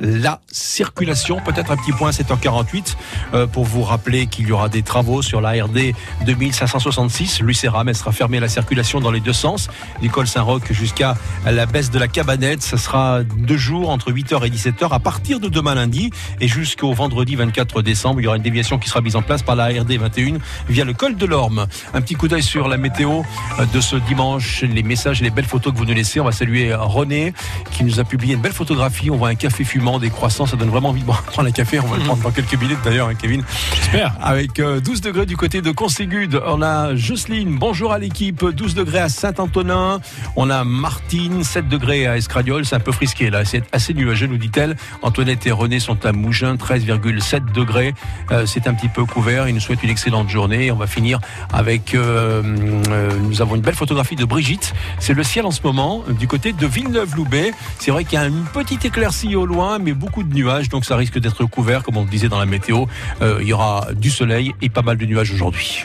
La 0.00 0.40
circulation. 0.50 1.40
Peut-être 1.44 1.70
un 1.70 1.76
petit 1.76 1.92
point 1.92 2.08
à 2.08 2.12
7h48 2.12 2.96
euh, 3.34 3.46
pour 3.46 3.64
vous 3.64 3.82
rappeler 3.82 4.26
qu'il 4.26 4.48
y 4.48 4.52
aura 4.52 4.68
des 4.68 4.82
travaux 4.82 5.22
sur 5.22 5.40
la 5.40 5.50
RD 5.64 5.94
2566. 6.26 7.40
Lucéram, 7.40 7.88
elle 7.88 7.94
sera 7.94 8.12
fermée 8.12 8.38
à 8.38 8.40
la 8.40 8.48
circulation 8.48 9.00
dans 9.00 9.10
les 9.10 9.20
deux 9.20 9.32
sens. 9.32 9.68
L'école 10.02 10.26
Saint-Roch 10.26 10.72
jusqu'à 10.72 11.16
la 11.44 11.66
baisse 11.66 11.90
de 11.90 11.98
la 11.98 12.08
Cabanette. 12.08 12.62
Ça 12.62 12.78
sera 12.78 13.22
deux 13.22 13.56
jours 13.56 13.90
entre 13.90 14.12
8h 14.12 14.46
et 14.46 14.50
17h 14.50 14.88
à 14.90 14.98
partir 14.98 15.40
de 15.40 15.48
demain 15.48 15.74
lundi 15.74 16.10
et 16.40 16.48
jusqu'au 16.48 16.92
vendredi 16.92 17.36
24 17.36 17.82
décembre. 17.82 18.20
Il 18.20 18.24
y 18.24 18.26
aura 18.26 18.36
une 18.36 18.42
déviation 18.42 18.78
qui 18.78 18.88
sera 18.88 19.00
mise 19.00 19.16
en 19.16 19.22
place 19.22 19.42
par 19.42 19.56
la 19.56 19.66
RD 19.66 19.92
21 19.92 20.38
via 20.68 20.84
le 20.84 20.92
col 20.92 21.16
de 21.16 21.26
l'Orme. 21.26 21.66
Un 21.94 22.00
petit 22.00 22.14
coup 22.14 22.28
d'œil 22.28 22.42
sur 22.42 22.68
la 22.68 22.76
météo 22.76 23.22
euh, 23.58 23.66
de 23.66 23.80
ce 23.80 23.96
dimanche, 23.96 24.62
les 24.62 24.82
messages 24.82 25.20
et 25.20 25.24
les 25.24 25.30
belles 25.30 25.44
photos 25.44 25.72
que 25.72 25.78
vous 25.78 25.84
nous 25.84 25.94
laissez. 25.94 26.20
On 26.20 26.24
va 26.24 26.32
saluer 26.32 26.74
René 26.74 27.32
qui 27.70 27.84
nous 27.84 28.00
a 28.00 28.04
publié 28.04 28.34
une 28.34 28.40
belle 28.40 28.52
photographie. 28.52 29.10
On 29.10 29.16
voit 29.16 29.28
un 29.28 29.34
café 29.34 29.64
fumant, 29.64 29.89
des 29.98 30.10
croissants. 30.10 30.46
Ça 30.46 30.56
donne 30.56 30.70
vraiment 30.70 30.90
envie 30.90 31.00
de 31.02 31.06
prendre 31.26 31.48
un 31.48 31.52
café. 31.52 31.80
On 31.80 31.86
va 31.86 31.96
le 31.96 32.02
prendre 32.04 32.22
dans 32.22 32.30
quelques 32.30 32.54
minutes 32.60 32.78
d'ailleurs, 32.84 33.08
hein, 33.08 33.14
Kevin. 33.14 33.42
J'espère. 33.74 34.14
Avec 34.20 34.60
euh, 34.60 34.80
12 34.80 35.00
degrés 35.00 35.26
du 35.26 35.36
côté 35.36 35.62
de 35.62 35.70
Conségude. 35.70 36.40
On 36.46 36.62
a 36.62 36.94
Jocelyne, 36.94 37.56
bonjour 37.58 37.92
à 37.92 37.98
l'équipe. 37.98 38.44
12 38.44 38.74
degrés 38.74 39.00
à 39.00 39.08
Saint-Antonin. 39.08 40.00
On 40.36 40.50
a 40.50 40.64
Martine, 40.64 41.42
7 41.44 41.68
degrés 41.68 42.06
à 42.06 42.16
Escradiol. 42.16 42.64
C'est 42.64 42.76
un 42.76 42.80
peu 42.80 42.92
frisqué 42.92 43.30
là. 43.30 43.44
C'est 43.44 43.64
assez 43.72 43.94
nuageux, 43.94 44.26
nous 44.26 44.38
dit-elle. 44.38 44.76
Antoinette 45.02 45.46
et 45.46 45.50
René 45.52 45.80
sont 45.80 46.04
à 46.06 46.12
Mougins, 46.12 46.54
13,7 46.54 47.52
degrés. 47.52 47.94
Euh, 48.30 48.46
c'est 48.46 48.66
un 48.68 48.74
petit 48.74 48.88
peu 48.88 49.04
couvert. 49.04 49.48
Ils 49.48 49.54
nous 49.54 49.60
souhaitent 49.60 49.82
une 49.82 49.90
excellente 49.90 50.28
journée. 50.28 50.70
On 50.70 50.76
va 50.76 50.86
finir 50.86 51.18
avec. 51.52 51.94
euh, 51.94 52.42
euh, 52.90 53.10
nous 53.22 53.42
avons 53.42 53.56
une 53.56 53.62
belle 53.62 53.74
photographie 53.74 54.16
de 54.16 54.24
Brigitte. 54.24 54.74
C'est 54.98 55.14
le 55.14 55.22
ciel 55.22 55.44
en 55.46 55.50
ce 55.50 55.60
moment 55.64 56.02
du 56.18 56.26
côté 56.28 56.52
de 56.52 56.66
Villeneuve-Loubet. 56.66 57.52
C'est 57.78 57.90
vrai 57.90 58.04
qu'il 58.04 58.14
y 58.18 58.22
a 58.22 58.26
une 58.26 58.44
petite 58.52 58.84
éclaircie 58.84 59.34
au 59.36 59.46
loin, 59.46 59.78
mais 59.80 59.92
beaucoup 59.92 60.22
de 60.22 60.32
nuages, 60.34 60.68
donc 60.68 60.84
ça 60.84 60.96
risque 60.96 61.18
d'être 61.18 61.44
couvert, 61.44 61.82
comme 61.82 61.96
on 61.96 62.04
le 62.04 62.10
disait 62.10 62.28
dans 62.28 62.38
la 62.38 62.46
météo. 62.46 62.86
Euh, 63.22 63.38
il 63.40 63.48
y 63.48 63.52
aura 63.52 63.88
du 63.94 64.10
soleil 64.10 64.52
et 64.62 64.68
pas 64.68 64.82
mal 64.82 64.96
de 64.96 65.06
nuages 65.06 65.32
aujourd'hui. 65.32 65.84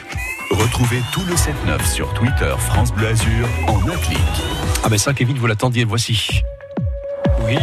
Retrouvez 0.50 1.02
tout 1.12 1.22
le 1.28 1.34
7-9 1.34 1.84
sur 1.92 2.12
Twitter 2.14 2.54
France 2.58 2.92
Bleu 2.92 3.08
Azur 3.08 3.48
en 3.68 3.78
un 3.88 3.96
clic. 3.96 4.18
Ah 4.84 4.88
ben 4.88 4.98
ça, 4.98 5.12
Kevin, 5.12 5.36
vous 5.36 5.46
l'attendiez. 5.46 5.84
Voici. 5.84 6.42
Oui. 7.44 7.56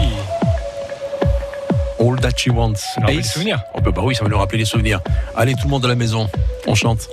All 1.99 2.19
That 2.19 2.31
She 2.35 2.49
Wants. 2.49 2.73
Rappelle 2.97 3.19
Ace. 3.19 3.23
des 3.23 3.29
souvenirs. 3.29 3.63
Oh, 3.73 3.79
bah 3.81 4.01
oui, 4.03 4.15
ça 4.15 4.23
va 4.23 4.29
nous 4.29 4.37
rappeler 4.37 4.59
les 4.59 4.65
souvenirs. 4.65 4.99
Allez, 5.35 5.53
tout 5.53 5.65
le 5.65 5.69
monde 5.69 5.85
à 5.85 5.87
la 5.87 5.95
maison, 5.95 6.29
on 6.67 6.75
chante. 6.75 7.09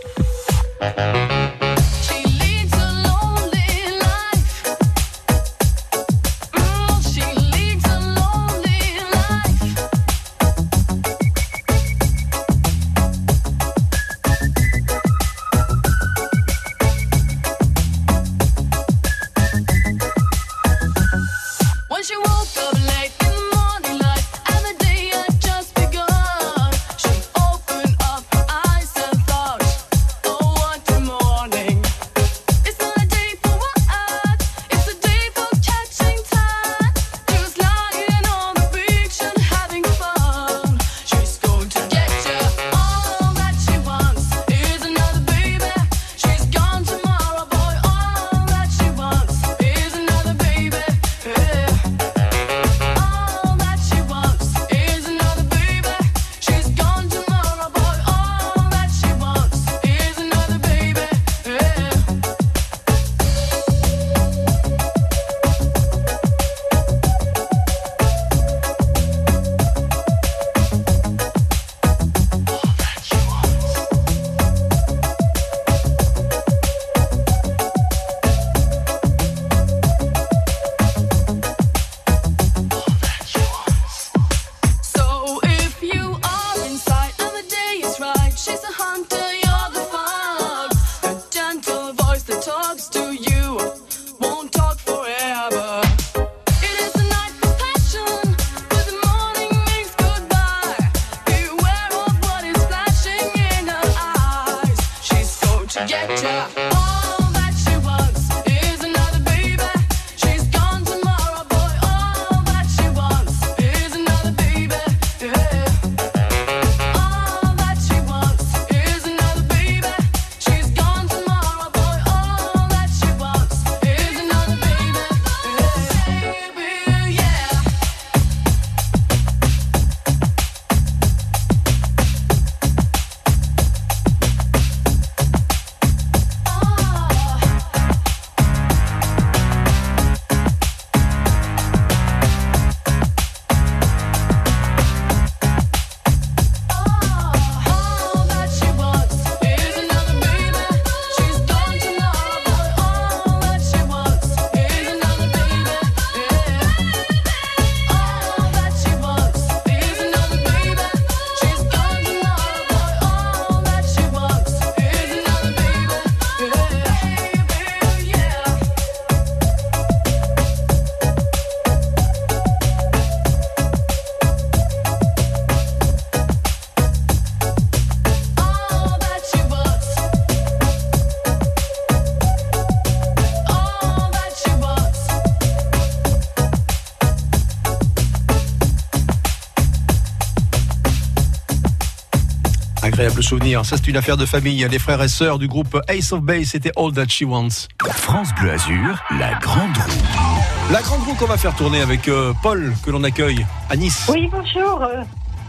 Souvenir. 193.23 193.65
Ça, 193.65 193.77
c'est 193.77 193.89
une 193.89 193.97
affaire 193.97 194.17
de 194.17 194.27
famille. 194.27 194.67
Les 194.71 194.79
frères 194.79 195.03
et 195.03 195.09
sœurs 195.09 195.39
du 195.39 195.49
groupe 195.49 195.79
Ace 195.89 196.13
of 196.13 196.21
Base, 196.21 196.49
c'était 196.49 196.73
All 196.77 196.93
That 196.93 197.09
She 197.09 197.23
Wants. 197.23 197.69
France 197.93 198.29
Bleu 198.41 198.53
Azur, 198.53 199.03
la 199.19 199.35
grande 199.35 199.77
roue. 199.77 200.73
La 200.73 200.83
grande 200.83 201.03
roue 201.03 201.15
qu'on 201.15 201.27
va 201.27 201.37
faire 201.37 201.55
tourner 201.55 201.81
avec 201.81 202.09
euh, 202.09 202.33
Paul, 202.43 202.73
que 202.85 202.91
l'on 202.91 203.03
accueille 203.05 203.45
à 203.69 203.77
Nice. 203.77 204.09
Oui, 204.13 204.29
bonjour. 204.31 204.83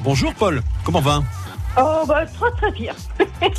Bonjour 0.03 0.33
Paul, 0.33 0.61
comment 0.83 1.01
va? 1.01 1.21
Oh, 1.77 2.03
bah, 2.07 2.25
très 2.25 2.51
très 2.51 2.71
bien. 2.71 2.93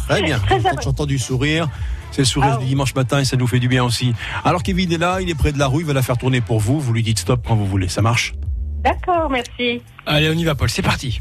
Très 0.07 0.23
bien. 0.23 0.39
Très 0.47 0.61
Quand 0.61 0.83
j'entends 0.83 1.07
du 1.07 1.19
sourire, 1.19 1.69
c'est 2.11 2.23
le 2.23 2.27
sourire 2.27 2.55
Ah 2.57 2.61
du 2.61 2.67
dimanche 2.67 2.95
matin 2.95 3.21
et 3.21 3.25
ça 3.25 3.37
nous 3.37 3.47
fait 3.47 3.61
du 3.61 3.69
bien 3.69 3.85
aussi. 3.85 4.13
Alors 4.45 4.63
Kevin 4.63 4.93
est 4.93 4.99
là, 4.99 5.21
il 5.21 5.31
est 5.31 5.35
près 5.35 5.53
de 5.53 5.59
la 5.59 5.67
roue, 5.67 5.81
il 5.81 5.87
va 5.87 5.93
la 5.93 6.03
faire 6.03 6.19
tourner 6.19 6.41
pour 6.41 6.61
vous. 6.61 6.81
Vous 6.81 6.93
lui 6.93 7.03
dites 7.03 7.21
stop 7.21 7.45
quand 7.47 7.55
vous 7.55 7.67
voulez, 7.67 7.89
ça 7.89 8.03
marche? 8.03 8.35
D'accord, 8.83 9.31
merci. 9.31 9.81
Allez, 10.05 10.29
on 10.29 10.33
y 10.33 10.45
va, 10.45 10.55
Paul, 10.55 10.69
c'est 10.69 10.83
parti. 10.83 11.21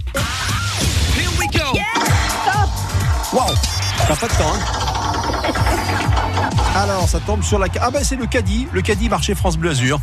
Waouh 3.33 3.53
T'as 4.07 4.15
pas 4.15 4.27
de 4.27 4.33
temps, 4.33 4.53
hein 4.53 4.59
Alors, 6.75 7.07
ça 7.07 7.19
tombe 7.19 7.43
sur 7.43 7.59
la... 7.59 7.67
Ah 7.79 7.91
ben 7.91 8.03
c'est 8.03 8.15
le 8.15 8.25
caddie, 8.25 8.67
le 8.73 8.81
caddie 8.81 9.09
marché 9.09 9.35
France 9.35 9.57
Bleu 9.57 9.69
Azur. 9.69 9.99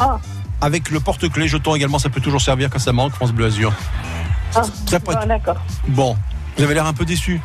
Ah. 0.00 0.18
Avec 0.60 0.90
le 0.90 1.00
porte-clés, 1.00 1.48
jeton 1.48 1.74
également, 1.74 1.98
ça 1.98 2.08
peut 2.08 2.20
toujours 2.20 2.40
servir 2.40 2.70
quand 2.70 2.78
ça 2.78 2.92
manque, 2.92 3.12
France 3.12 3.32
Bleu 3.32 3.46
Azur. 3.46 3.72
Ah, 4.54 4.62
bon, 5.04 5.26
d'accord. 5.26 5.56
Bon, 5.88 6.16
vous 6.56 6.64
avez 6.64 6.74
l'air 6.74 6.86
un 6.86 6.94
peu 6.94 7.04
déçu. 7.04 7.40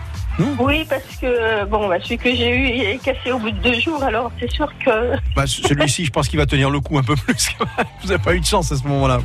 Oui, 0.60 0.86
parce 0.90 1.04
que 1.22 1.66
bon, 1.66 1.88
bah, 1.88 1.98
celui 2.02 2.18
que 2.18 2.34
j'ai 2.36 2.50
eu 2.50 2.68
il 2.70 2.82
est 2.84 2.98
cassé 2.98 3.32
au 3.32 3.38
bout 3.40 3.52
de 3.52 3.60
deux 3.60 3.80
jours, 3.80 4.02
alors 4.04 4.32
c'est 4.40 4.52
sûr 4.52 4.68
que. 4.84 5.16
Bah, 5.36 5.46
celui-ci, 5.48 6.06
je 6.06 6.12
pense 6.12 6.28
qu'il 6.28 6.40
va 6.40 6.46
tenir 6.46 6.70
le 6.70 6.80
coup 6.80 6.98
un 6.98 7.04
peu 7.04 7.16
plus. 7.16 7.50
Vous 8.02 8.08
n'avez 8.10 8.22
pas 8.24 8.34
eu 8.36 8.40
de 8.40 8.46
chance 8.46 8.72
à 8.72 8.78
ce 8.78 8.84
moment-là. 8.88 9.20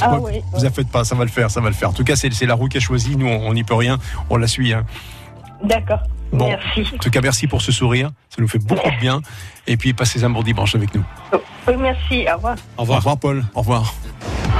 Ah 0.00 0.16
oui. 0.20 0.40
Vous 0.52 0.64
en 0.64 0.70
faites 0.70 0.88
pas, 0.90 1.02
ça 1.04 1.14
va 1.16 1.24
le 1.24 1.30
faire, 1.30 1.50
ça 1.50 1.60
va 1.60 1.68
le 1.68 1.74
faire. 1.74 1.88
En 1.90 1.92
tout 1.92 2.04
cas, 2.04 2.14
c'est 2.16 2.30
la 2.46 2.54
roue 2.54 2.68
qui 2.68 2.76
a 2.76 2.80
choisi. 2.80 3.16
Nous, 3.16 3.26
on 3.26 3.52
n'y 3.52 3.64
peut 3.64 3.74
rien. 3.74 3.98
On 4.30 4.36
la 4.36 4.46
suit. 4.46 4.72
hein. 4.72 4.84
D'accord. 5.64 6.00
Bon. 6.32 6.48
Merci. 6.48 6.94
En 6.94 6.98
tout 6.98 7.10
cas, 7.10 7.20
merci 7.20 7.46
pour 7.46 7.62
ce 7.62 7.72
sourire. 7.72 8.10
Ça 8.28 8.40
nous 8.40 8.48
fait 8.48 8.58
beaucoup 8.58 8.90
de 8.90 9.00
bien. 9.00 9.20
Et 9.66 9.76
puis, 9.76 9.92
passez 9.92 10.24
un 10.24 10.30
bon 10.30 10.42
dimanche 10.42 10.74
avec 10.74 10.94
nous. 10.94 11.04
Oui, 11.66 11.74
merci. 11.78 12.26
Au 12.30 12.36
revoir. 12.36 12.56
Au 12.76 12.82
revoir. 12.82 12.96
Au 12.96 13.00
revoir, 13.00 13.18
Paul. 13.18 13.44
Au 13.54 13.60
revoir. 13.60 13.94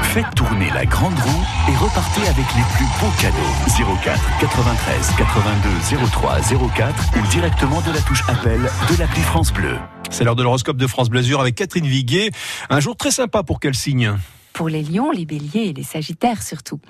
Faites 0.03 0.35
tourner 0.35 0.71
la 0.75 0.87
grande 0.87 1.19
roue 1.19 1.45
et 1.69 1.77
repartez 1.77 2.23
avec 2.23 2.47
les 2.57 2.63
plus 2.75 2.87
beaux 3.01 3.13
cadeaux. 3.21 3.97
04 4.03 4.21
93 4.41 5.15
82 5.17 6.07
03 6.07 6.39
04 6.75 6.95
ou 7.17 7.27
directement 7.29 7.81
de 7.83 7.93
la 7.93 8.01
touche 8.01 8.23
appel 8.29 8.61
de 8.61 8.99
l'appli 8.99 9.21
France 9.21 9.53
Bleu. 9.53 9.77
C'est 10.11 10.25
l'heure 10.25 10.37
de 10.37 10.43
l'horoscope 10.43 10.79
de 10.79 10.87
France 10.87 11.11
Blasure 11.11 11.41
avec 11.41 11.55
Catherine 11.57 11.87
Viguier. 11.87 12.31
Un 12.71 12.81
jour 12.81 12.97
très 12.97 13.11
sympa 13.11 13.43
pour 13.43 13.61
quel 13.61 13.75
signe 13.75 14.15
pour 14.59 14.69
les 14.69 14.83
lions, 14.83 15.13
les 15.13 15.25
béliers 15.25 15.69
et 15.69 15.73
les 15.73 15.85
sagittaires 15.85 16.43
surtout. 16.43 16.81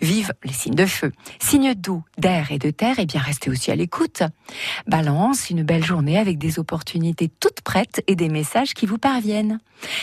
Vive 0.00 0.32
les 0.44 0.52
signes 0.52 0.76
de 0.76 0.86
feu. 0.86 1.10
Signes 1.40 1.74
d'eau, 1.74 2.04
d'air 2.18 2.52
et 2.52 2.58
de 2.60 2.70
terre, 2.70 3.00
et 3.00 3.06
bien 3.06 3.20
restez 3.20 3.50
aussi 3.50 3.72
à 3.72 3.74
l'écoute. 3.74 4.22
Balance, 4.86 5.50
une 5.50 5.64
belle 5.64 5.84
journée 5.84 6.20
avec 6.20 6.38
des 6.38 6.60
opportunités 6.60 7.28
toutes 7.40 7.62
prêtes 7.62 8.00
et 8.06 8.14
des 8.14 8.28
messages 8.28 8.74
qui 8.74 8.86
vous 8.86 8.98
parviennent. 8.98 9.58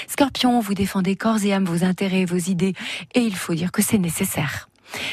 Scorpion, 0.10 0.60
vous 0.60 0.74
défendez 0.74 1.16
corps 1.16 1.42
et 1.46 1.54
âme 1.54 1.64
vos 1.64 1.86
intérêts 1.86 2.24
et 2.24 2.26
vos 2.26 2.36
idées, 2.36 2.74
et 3.16 3.22
il 3.22 3.38
faut 3.38 3.54
dire 3.54 3.72
que 3.72 3.82
c'est 3.82 4.00
nécessaire. 4.00 4.68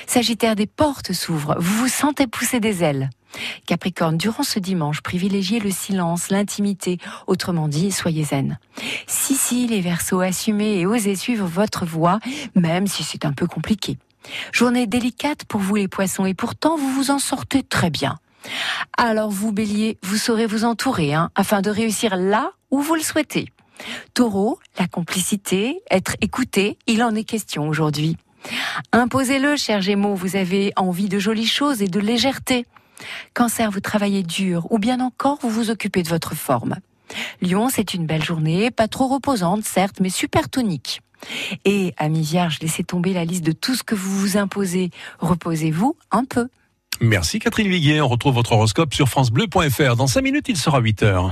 Sagittaire, 0.09 0.57
des 0.57 0.67
portes 0.67 1.13
s'ouvrent, 1.13 1.55
vous 1.61 1.77
vous 1.77 1.89
sentez 1.89 2.27
pousser 2.27 2.59
des 2.59 2.83
ailes. 2.83 3.11
Capricorne, 3.67 4.17
durant 4.17 4.43
ce 4.43 4.59
dimanche, 4.59 5.01
privilégiez 5.01 5.61
le 5.61 5.71
silence, 5.71 6.31
l'intimité, 6.31 6.99
autrement 7.27 7.69
dit, 7.69 7.93
soyez 7.93 8.25
zen. 8.25 8.59
Si, 9.07 9.35
si, 9.35 9.67
les 9.67 9.81
Verseaux, 9.81 10.21
assumez 10.21 10.81
et 10.81 10.87
osez 10.87 11.17
suivre 11.17 11.47
votre 11.47 11.85
voie, 11.85 12.19
même 12.55 12.87
si 12.87 13.03
c'est 13.03 13.25
un 13.25 13.33
peu 13.33 13.47
compliqué. 13.47 13.99
Journée 14.53 14.87
délicate 14.87 15.45
pour 15.45 15.61
vous 15.61 15.77
les 15.77 15.89
poissons, 15.89 16.27
et 16.27 16.35
pourtant 16.35 16.77
vous 16.77 16.91
vous 16.93 17.11
en 17.11 17.19
sortez 17.19 17.63
très 17.63 17.91
bien. 17.91 18.19
Alors 18.97 19.31
vous, 19.31 19.53
bélier, 19.53 19.99
vous 20.03 20.17
saurez 20.17 20.47
vous 20.47 20.65
entourer, 20.65 21.15
hein, 21.15 21.31
afin 21.35 21.61
de 21.63 21.71
réussir 21.71 22.17
là 22.17 22.53
où 22.71 22.81
vous 22.81 22.95
le 22.95 23.03
souhaitez. 23.03 23.47
Taureau, 24.15 24.59
la 24.79 24.87
complicité, 24.87 25.81
être 25.91 26.17
écouté, 26.21 26.79
il 26.87 27.03
en 27.03 27.15
est 27.15 27.25
question 27.25 27.69
aujourd'hui. 27.69 28.17
Imposez-le, 28.93 29.57
cher 29.57 29.81
Gémeaux, 29.81 30.15
vous 30.15 30.37
avez 30.37 30.73
envie 30.77 31.09
de 31.09 31.19
jolies 31.19 31.47
choses 31.47 31.83
et 31.83 31.89
de 31.89 32.01
légèreté. 32.01 32.67
Cancer, 33.35 33.71
vous 33.71 33.81
travaillez 33.81 34.23
dur, 34.23 34.67
ou 34.71 34.79
bien 34.79 35.01
encore 35.01 35.39
vous 35.43 35.51
vous 35.51 35.71
occupez 35.71 36.03
de 36.03 36.09
votre 36.09 36.35
forme. 36.35 36.77
Lion, 37.43 37.69
c'est 37.69 37.95
une 37.95 38.07
belle 38.07 38.23
journée, 38.23 38.71
pas 38.71 38.89
trop 38.89 39.09
reposante, 39.09 39.65
certes, 39.65 40.01
mais 40.01 40.11
super 40.11 40.49
tonique. 40.49 41.01
Et, 41.65 41.95
amis 41.99 42.23
vierges, 42.23 42.59
laissez 42.63 42.85
tomber 42.85 43.13
la 43.13 43.25
liste 43.25 43.45
de 43.45 43.53
tout 43.53 43.75
ce 43.75 43.83
que 43.83 43.95
vous 43.95 44.19
vous 44.19 44.37
imposez. 44.37 44.91
Reposez-vous 45.19 45.97
un 46.11 46.25
peu. 46.25 46.49
Merci 47.01 47.39
Catherine 47.39 47.69
Viguier. 47.69 48.01
On 48.01 48.09
retrouve 48.09 48.35
votre 48.35 48.53
horoscope 48.53 48.95
sur 48.95 49.09
FranceBleu.fr. 49.09 49.97
Dans 49.97 50.07
5 50.07 50.21
minutes, 50.23 50.49
il 50.49 50.57
sera 50.57 50.81
8 50.81 51.03
heures. 51.03 51.31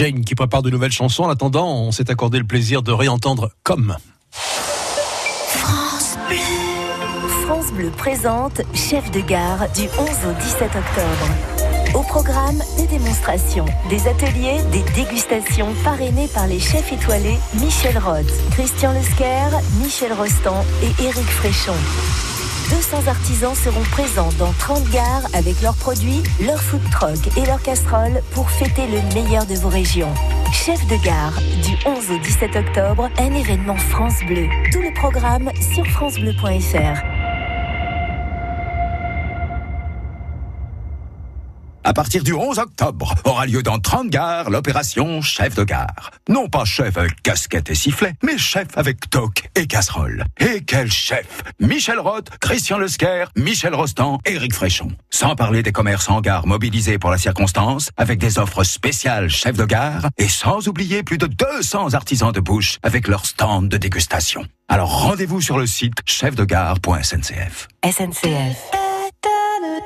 Jane 0.00 0.24
qui 0.24 0.34
prépare 0.34 0.62
de 0.62 0.70
nouvelles 0.70 0.92
chansons. 0.92 1.24
En 1.24 1.28
attendant, 1.28 1.68
on 1.68 1.92
s'est 1.92 2.10
accordé 2.10 2.38
le 2.38 2.46
plaisir 2.46 2.82
de 2.82 2.90
réentendre 2.90 3.50
Comme. 3.62 3.98
France 7.44 7.70
Bleu. 7.74 7.90
Présente 7.98 8.62
Chef 8.72 9.10
de 9.10 9.20
gare 9.20 9.70
du 9.74 9.82
11 9.82 9.90
au 9.90 10.32
17 10.42 10.70
octobre. 10.74 11.28
Au 11.92 12.00
programme, 12.00 12.62
des 12.78 12.86
démonstrations, 12.86 13.66
des 13.90 14.08
ateliers, 14.08 14.62
des 14.72 14.84
dégustations 14.94 15.74
parrainées 15.84 16.28
par 16.32 16.46
les 16.46 16.60
chefs 16.60 16.90
étoilés 16.94 17.36
Michel 17.60 17.98
Roth, 17.98 18.32
Christian 18.52 18.92
Lesquer, 18.92 19.50
Michel 19.82 20.14
Rostand 20.14 20.64
et 20.82 21.04
Éric 21.04 21.26
Fréchon. 21.26 21.74
200 22.70 23.08
artisans 23.08 23.54
seront 23.54 23.82
présents 23.90 24.28
dans 24.38 24.52
30 24.52 24.88
gares 24.90 25.26
avec 25.34 25.60
leurs 25.60 25.74
produits, 25.74 26.22
leurs 26.40 26.62
food 26.62 26.80
trucks 26.92 27.36
et 27.36 27.44
leurs 27.44 27.60
casseroles 27.60 28.22
pour 28.30 28.48
fêter 28.48 28.86
le 28.86 29.02
meilleur 29.12 29.44
de 29.44 29.54
vos 29.54 29.68
régions. 29.68 30.14
Chef 30.52 30.86
de 30.86 30.96
gare, 31.04 31.36
du 31.64 31.76
11 31.84 32.12
au 32.12 32.18
17 32.18 32.56
octobre, 32.56 33.08
un 33.18 33.34
événement 33.34 33.76
France 33.76 34.20
Bleu. 34.24 34.46
Tout 34.72 34.82
le 34.82 34.94
programme 34.94 35.50
sur 35.74 35.84
francebleu.fr. 35.88 37.19
À 41.82 41.94
partir 41.94 42.22
du 42.22 42.34
11 42.34 42.58
octobre, 42.58 43.14
aura 43.24 43.46
lieu 43.46 43.62
dans 43.62 43.78
30 43.78 44.10
gares 44.10 44.50
l'opération 44.50 45.22
Chef 45.22 45.54
de 45.54 45.64
gare. 45.64 46.10
Non 46.28 46.46
pas 46.46 46.66
chef 46.66 46.98
avec 46.98 47.22
casquette 47.22 47.70
et 47.70 47.74
sifflet, 47.74 48.12
mais 48.22 48.36
chef 48.36 48.68
avec 48.76 49.08
toque 49.08 49.48
et 49.56 49.66
casserole. 49.66 50.24
Et 50.38 50.60
quel 50.60 50.92
chef 50.92 51.42
Michel 51.58 51.98
Roth, 51.98 52.28
Christian 52.38 52.78
Lesquer, 52.78 53.24
Michel 53.34 53.74
Rostand, 53.74 54.18
Éric 54.26 54.54
Fréchon. 54.54 54.88
Sans 55.08 55.34
parler 55.36 55.62
des 55.62 55.72
commerces 55.72 56.10
en 56.10 56.20
gare 56.20 56.46
mobilisés 56.46 56.98
pour 56.98 57.10
la 57.10 57.18
circonstance, 57.18 57.90
avec 57.96 58.18
des 58.18 58.38
offres 58.38 58.62
spéciales 58.62 59.30
chef 59.30 59.56
de 59.56 59.64
gare, 59.64 60.08
et 60.18 60.28
sans 60.28 60.68
oublier 60.68 61.02
plus 61.02 61.18
de 61.18 61.26
200 61.26 61.94
artisans 61.94 62.32
de 62.32 62.40
bouche 62.40 62.76
avec 62.82 63.08
leur 63.08 63.24
stand 63.24 63.68
de 63.68 63.78
dégustation. 63.78 64.44
Alors 64.68 65.02
rendez-vous 65.02 65.40
sur 65.40 65.58
le 65.58 65.66
site 65.66 65.94
chefdegare.sncf. 66.04 67.68
SNCF. 67.84 68.79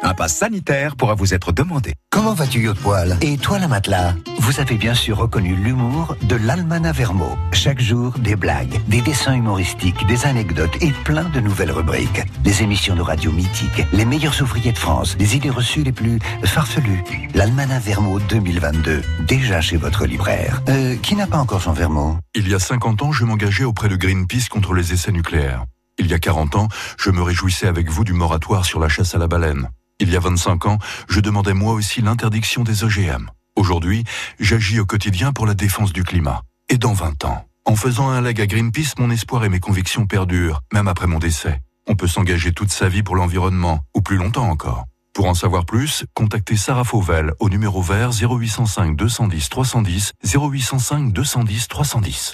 Un 0.07 0.13
pass 0.13 0.37
sanitaire 0.37 0.97
pourra 0.97 1.15
vous 1.15 1.33
être 1.33 1.51
demandé. 1.51 1.95
Comment 2.11 2.35
vas-tu, 2.35 2.63
Yacht 2.63 2.77
Poil? 2.77 3.17
Et 3.23 3.39
toi, 3.39 3.59
la 3.59 3.69
matelas? 3.69 4.13
Vous 4.39 4.61
avez 4.61 4.75
bien 4.75 4.93
sûr 4.93 5.17
reconnu 5.17 5.57
l'humour 5.57 6.15
de 6.25 6.37
l'Almanach 6.37 6.95
Vermo. 6.95 7.39
Chaque 7.53 7.81
jour, 7.81 8.13
des 8.19 8.37
blagues, 8.37 8.83
des 8.87 9.01
dessins 9.01 9.33
humoristiques, 9.35 10.07
des 10.07 10.27
anecdotes 10.27 10.77
et 10.83 10.93
plein 11.05 11.25
de 11.31 11.41
nouvelles 11.41 11.71
rubriques. 11.71 12.21
Des 12.43 12.63
émissions 12.63 12.95
de 12.95 13.01
radio 13.01 13.33
mythiques, 13.33 13.87
les 13.95 14.05
meilleurs 14.05 14.43
ouvriers 14.43 14.73
de 14.73 14.79
France, 14.79 15.17
les 15.19 15.37
idées 15.37 15.49
reçues 15.49 15.85
les 15.85 15.93
plus 15.93 16.19
farfelues. 16.45 17.03
L'Almanach 17.33 17.83
Vermo 17.83 18.21
2022, 18.21 19.01
déjà 19.27 19.63
chez 19.63 19.79
votre 19.79 20.05
libraire. 20.05 20.61
Euh, 20.69 20.97
qui 20.97 21.17
n'a 21.17 21.27
pas 21.27 21.39
encore 21.39 21.63
son 21.63 21.73
Vermo? 21.73 22.19
Il 22.35 22.47
y 22.47 22.55
a 22.55 22.59
50 22.59 23.01
ans, 23.01 23.13
je 23.13 23.25
m'engageais 23.25 23.65
auprès 23.65 23.89
de 23.89 23.97
Greenpeace 23.97 24.51
contre 24.51 24.75
les 24.75 24.93
essais 24.93 25.13
nucléaires. 25.13 25.65
Il 25.99 26.09
y 26.09 26.13
a 26.13 26.19
40 26.19 26.57
ans, 26.57 26.69
je 26.99 27.11
me 27.11 27.23
réjouissais 27.23 27.69
avec 27.69 27.89
vous 27.89 28.05
du 28.05 28.13
moratoire 28.13 28.67
sur 28.67 28.81
la 28.81 28.91
chasse 28.91 29.15
à 29.15 29.19
la 29.19 29.29
baleine. 29.29 29.71
Il 30.01 30.11
y 30.11 30.17
a 30.17 30.21
25 30.21 30.67
ans, 30.67 30.79
je 31.09 31.21
demandais 31.21 31.55
moi 31.55 31.73
aussi 31.73 32.03
l'interdiction 32.03 32.65
des 32.65 32.83
OGM. 32.83 33.31
Aujourd'hui, 33.55 34.03
j'agis 34.41 34.81
au 34.81 34.87
quotidien 34.87 35.33
pour 35.33 35.47
la 35.47 35.55
défense 35.55 35.93
du 35.93 36.03
climat. 36.03 36.43
Et 36.69 36.79
dans 36.79 36.95
20 36.95 37.25
ans, 37.27 37.45
en 37.65 37.77
faisant 37.77 38.11
un 38.11 38.21
leg 38.21 38.41
à 38.41 38.47
Greenpeace, 38.47 38.95
mon 38.99 39.11
espoir 39.11 39.45
et 39.45 39.49
mes 39.49 39.61
convictions 39.61 40.07
perdurent, 40.07 40.63
même 40.73 40.89
après 40.89 41.07
mon 41.07 41.21
décès. 41.21 41.61
On 41.87 41.95
peut 41.95 42.09
s'engager 42.09 42.53
toute 42.53 42.73
sa 42.73 42.89
vie 42.89 43.05
pour 43.05 43.15
l'environnement, 43.15 43.81
ou 43.95 44.01
plus 44.01 44.17
longtemps 44.17 44.49
encore. 44.51 44.87
Pour 45.15 45.27
en 45.27 45.35
savoir 45.35 45.65
plus, 45.65 46.05
contactez 46.13 46.57
Sarah 46.57 46.83
Fauvel 46.83 47.35
au 47.39 47.49
numéro 47.49 47.81
vert 47.81 48.11
0805 48.11 48.97
210 48.97 49.49
310 49.49 50.13
0805 50.25 51.13
210 51.13 51.69
310. 51.69 52.33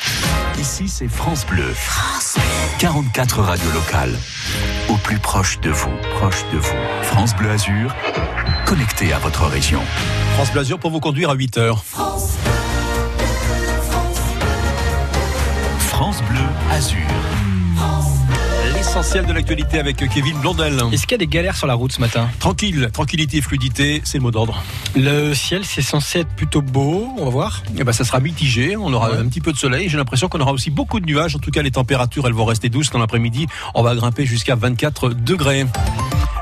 Ici, 0.58 0.88
c'est 0.88 1.08
France 1.08 1.46
Bleu. 1.46 1.74
44 2.78 3.40
radios 3.40 3.70
locales. 3.72 4.16
Au 4.88 4.96
plus 4.96 5.18
proche 5.18 5.60
de 5.60 5.68
vous, 5.68 5.92
proche 6.18 6.42
de 6.54 6.58
vous. 6.58 6.76
France 7.02 7.36
Bleu 7.36 7.50
Azur, 7.50 7.94
connecté 8.64 9.12
à 9.12 9.18
votre 9.18 9.44
région. 9.44 9.82
France 10.36 10.50
Blasure 10.50 10.78
pour 10.78 10.90
vous 10.90 11.00
conduire 11.00 11.28
à 11.28 11.34
8 11.34 11.58
heures. 11.58 11.84
France 15.78 16.22
Bleu 16.22 16.46
Azur. 16.70 16.96
L'essentiel 18.90 19.24
de 19.24 19.32
l'actualité 19.32 19.78
avec 19.78 19.98
Kevin 19.98 20.36
Blondel. 20.40 20.76
Est-ce 20.90 21.02
qu'il 21.02 21.12
y 21.12 21.14
a 21.14 21.18
des 21.18 21.28
galères 21.28 21.54
sur 21.54 21.68
la 21.68 21.74
route 21.74 21.92
ce 21.92 22.00
matin? 22.00 22.28
Tranquille, 22.40 22.88
tranquillité 22.92 23.36
et 23.36 23.40
fluidité, 23.40 24.00
c'est 24.02 24.18
le 24.18 24.22
mot 24.22 24.32
d'ordre. 24.32 24.64
Le 24.96 25.32
ciel, 25.32 25.64
c'est 25.64 25.80
censé 25.80 26.18
être 26.18 26.34
plutôt 26.34 26.60
beau, 26.60 27.08
on 27.16 27.24
va 27.26 27.30
voir. 27.30 27.62
Eh 27.78 27.84
ben, 27.84 27.92
ça 27.92 28.02
sera 28.02 28.18
mitigé, 28.18 28.76
on 28.76 28.92
aura 28.92 29.14
un 29.14 29.28
petit 29.28 29.40
peu 29.40 29.52
de 29.52 29.56
soleil. 29.56 29.88
J'ai 29.88 29.96
l'impression 29.96 30.28
qu'on 30.28 30.40
aura 30.40 30.50
aussi 30.50 30.70
beaucoup 30.70 30.98
de 30.98 31.06
nuages. 31.06 31.36
En 31.36 31.38
tout 31.38 31.52
cas, 31.52 31.62
les 31.62 31.70
températures, 31.70 32.26
elles 32.26 32.32
vont 32.32 32.44
rester 32.44 32.68
douces 32.68 32.90
dans 32.90 32.98
l'après-midi. 32.98 33.46
On 33.76 33.84
va 33.84 33.94
grimper 33.94 34.26
jusqu'à 34.26 34.56
24 34.56 35.10
degrés. 35.10 35.66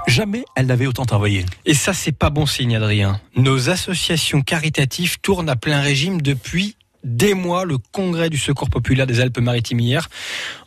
Jamais 0.06 0.46
elle 0.54 0.64
n'avait 0.64 0.86
autant 0.86 1.04
travaillé. 1.04 1.44
Et 1.66 1.74
ça, 1.74 1.92
c'est 1.92 2.12
pas 2.12 2.30
bon 2.30 2.46
signe, 2.46 2.76
Adrien. 2.76 3.20
Nos 3.36 3.68
associations 3.68 4.40
caritatives 4.40 5.20
tournent 5.20 5.50
à 5.50 5.56
plein 5.56 5.82
régime 5.82 6.22
depuis 6.22 6.76
des 7.04 7.34
mois. 7.34 7.66
Le 7.66 7.76
congrès 7.76 8.30
du 8.30 8.38
Secours 8.38 8.70
populaire 8.70 9.06
des 9.06 9.20
Alpes-Maritimes 9.20 9.80
hier 9.80 10.08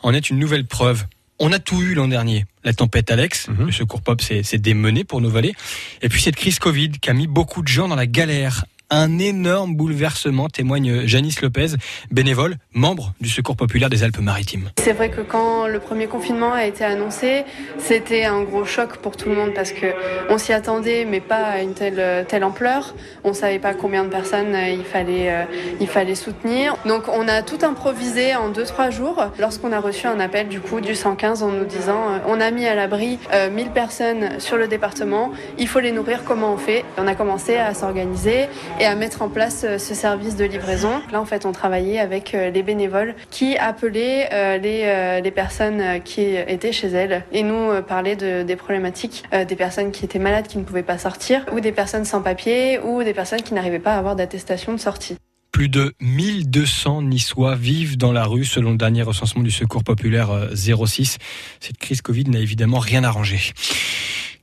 en 0.04 0.14
est 0.14 0.30
une 0.30 0.38
nouvelle 0.38 0.64
preuve. 0.64 1.06
On 1.38 1.52
a 1.52 1.58
tout 1.58 1.80
eu 1.82 1.94
l'an 1.94 2.08
dernier. 2.08 2.44
La 2.64 2.72
tempête 2.72 3.10
Alex, 3.10 3.48
le 3.58 3.72
secours 3.72 4.00
pop 4.02 4.20
s'est 4.20 4.42
s'est 4.42 4.58
démené 4.58 5.02
pour 5.02 5.20
nos 5.20 5.30
vallées. 5.30 5.54
Et 6.00 6.08
puis 6.08 6.20
cette 6.20 6.36
crise 6.36 6.58
Covid 6.58 6.90
qui 6.90 7.10
a 7.10 7.12
mis 7.12 7.26
beaucoup 7.26 7.62
de 7.62 7.68
gens 7.68 7.88
dans 7.88 7.96
la 7.96 8.06
galère. 8.06 8.64
Un 8.94 9.18
énorme 9.18 9.74
bouleversement, 9.74 10.50
témoigne 10.50 11.06
Janice 11.06 11.40
Lopez, 11.40 11.76
bénévole, 12.10 12.56
membre 12.74 13.14
du 13.22 13.30
Secours 13.30 13.56
populaire 13.56 13.88
des 13.88 14.04
Alpes-Maritimes. 14.04 14.68
C'est 14.78 14.92
vrai 14.92 15.08
que 15.08 15.22
quand 15.22 15.66
le 15.66 15.78
premier 15.78 16.08
confinement 16.08 16.52
a 16.52 16.66
été 16.66 16.84
annoncé, 16.84 17.46
c'était 17.78 18.24
un 18.24 18.42
gros 18.42 18.66
choc 18.66 18.98
pour 18.98 19.16
tout 19.16 19.30
le 19.30 19.34
monde 19.34 19.54
parce 19.54 19.72
que 19.72 19.86
on 20.28 20.36
s'y 20.36 20.52
attendait, 20.52 21.06
mais 21.06 21.20
pas 21.20 21.42
à 21.42 21.62
une 21.62 21.72
telle, 21.72 22.26
telle 22.28 22.44
ampleur. 22.44 22.94
On 23.24 23.32
savait 23.32 23.58
pas 23.58 23.72
combien 23.72 24.04
de 24.04 24.10
personnes 24.10 24.54
euh, 24.54 24.68
il 24.68 24.84
fallait, 24.84 25.32
euh, 25.32 25.44
il 25.80 25.88
fallait 25.88 26.14
soutenir. 26.14 26.76
Donc 26.84 27.04
on 27.08 27.28
a 27.28 27.40
tout 27.40 27.60
improvisé 27.62 28.36
en 28.36 28.52
2-3 28.52 28.90
jours 28.90 29.24
lorsqu'on 29.38 29.72
a 29.72 29.80
reçu 29.80 30.06
un 30.06 30.20
appel 30.20 30.48
du 30.48 30.60
coup 30.60 30.82
du 30.82 30.94
115 30.94 31.42
en 31.42 31.48
nous 31.48 31.64
disant 31.64 32.10
euh, 32.10 32.18
on 32.26 32.42
a 32.42 32.50
mis 32.50 32.66
à 32.66 32.74
l'abri 32.74 33.18
euh, 33.32 33.48
1000 33.48 33.70
personnes 33.70 34.38
sur 34.38 34.58
le 34.58 34.68
département, 34.68 35.30
il 35.58 35.66
faut 35.66 35.80
les 35.80 35.92
nourrir, 35.92 36.24
comment 36.24 36.52
on 36.52 36.58
fait? 36.58 36.84
On 36.98 37.06
a 37.06 37.14
commencé 37.14 37.56
à 37.56 37.72
s'organiser 37.72 38.48
et 38.82 38.86
à 38.86 38.96
mettre 38.96 39.22
en 39.22 39.28
place 39.28 39.62
euh, 39.64 39.78
ce 39.78 39.94
service 39.94 40.34
de 40.34 40.44
livraison. 40.44 41.00
Là 41.12 41.20
en 41.20 41.24
fait 41.24 41.46
on 41.46 41.52
travaillait 41.52 42.00
avec 42.00 42.34
euh, 42.34 42.50
les 42.50 42.64
bénévoles 42.64 43.14
qui 43.30 43.56
appelaient 43.56 44.28
euh, 44.32 45.20
les, 45.20 45.30
personnes 45.30 46.00
qui 46.04 46.34
étaient 46.34 46.72
chez 46.72 46.88
elles 46.88 47.24
et 47.32 47.42
nous 47.42 47.80
parlaient 47.88 48.16
de, 48.16 48.42
des 48.42 48.56
problématiques 48.56 49.24
des 49.32 49.56
personnes 49.56 49.90
qui 49.92 50.04
étaient 50.04 50.18
malades 50.18 50.46
qui 50.46 50.58
ne 50.58 50.64
pouvaient 50.64 50.82
pas 50.82 50.98
sortir 50.98 51.46
ou 51.52 51.60
des 51.60 51.72
personnes 51.72 52.04
sans 52.04 52.20
papier 52.20 52.78
ou 52.80 53.02
des 53.02 53.14
personnes 53.14 53.40
qui 53.40 53.54
n'arrivaient 53.54 53.78
pas 53.78 53.94
à 53.94 53.98
avoir 53.98 54.14
d'attestation 54.14 54.74
de 54.74 54.78
sortie. 54.78 55.16
Plus 55.52 55.68
de 55.68 55.94
1200 56.00 57.02
Niçois 57.02 57.56
vivent 57.56 57.98
dans 57.98 58.10
la 58.10 58.24
rue 58.24 58.46
selon 58.46 58.70
le 58.70 58.78
dernier 58.78 59.02
recensement 59.02 59.42
du 59.42 59.50
Secours 59.50 59.84
populaire 59.84 60.30
euh, 60.30 60.54
06. 60.54 61.18
Cette 61.60 61.76
crise 61.76 62.00
Covid 62.00 62.24
n'a 62.24 62.38
évidemment 62.38 62.78
rien 62.78 63.04
arrangé. 63.04 63.52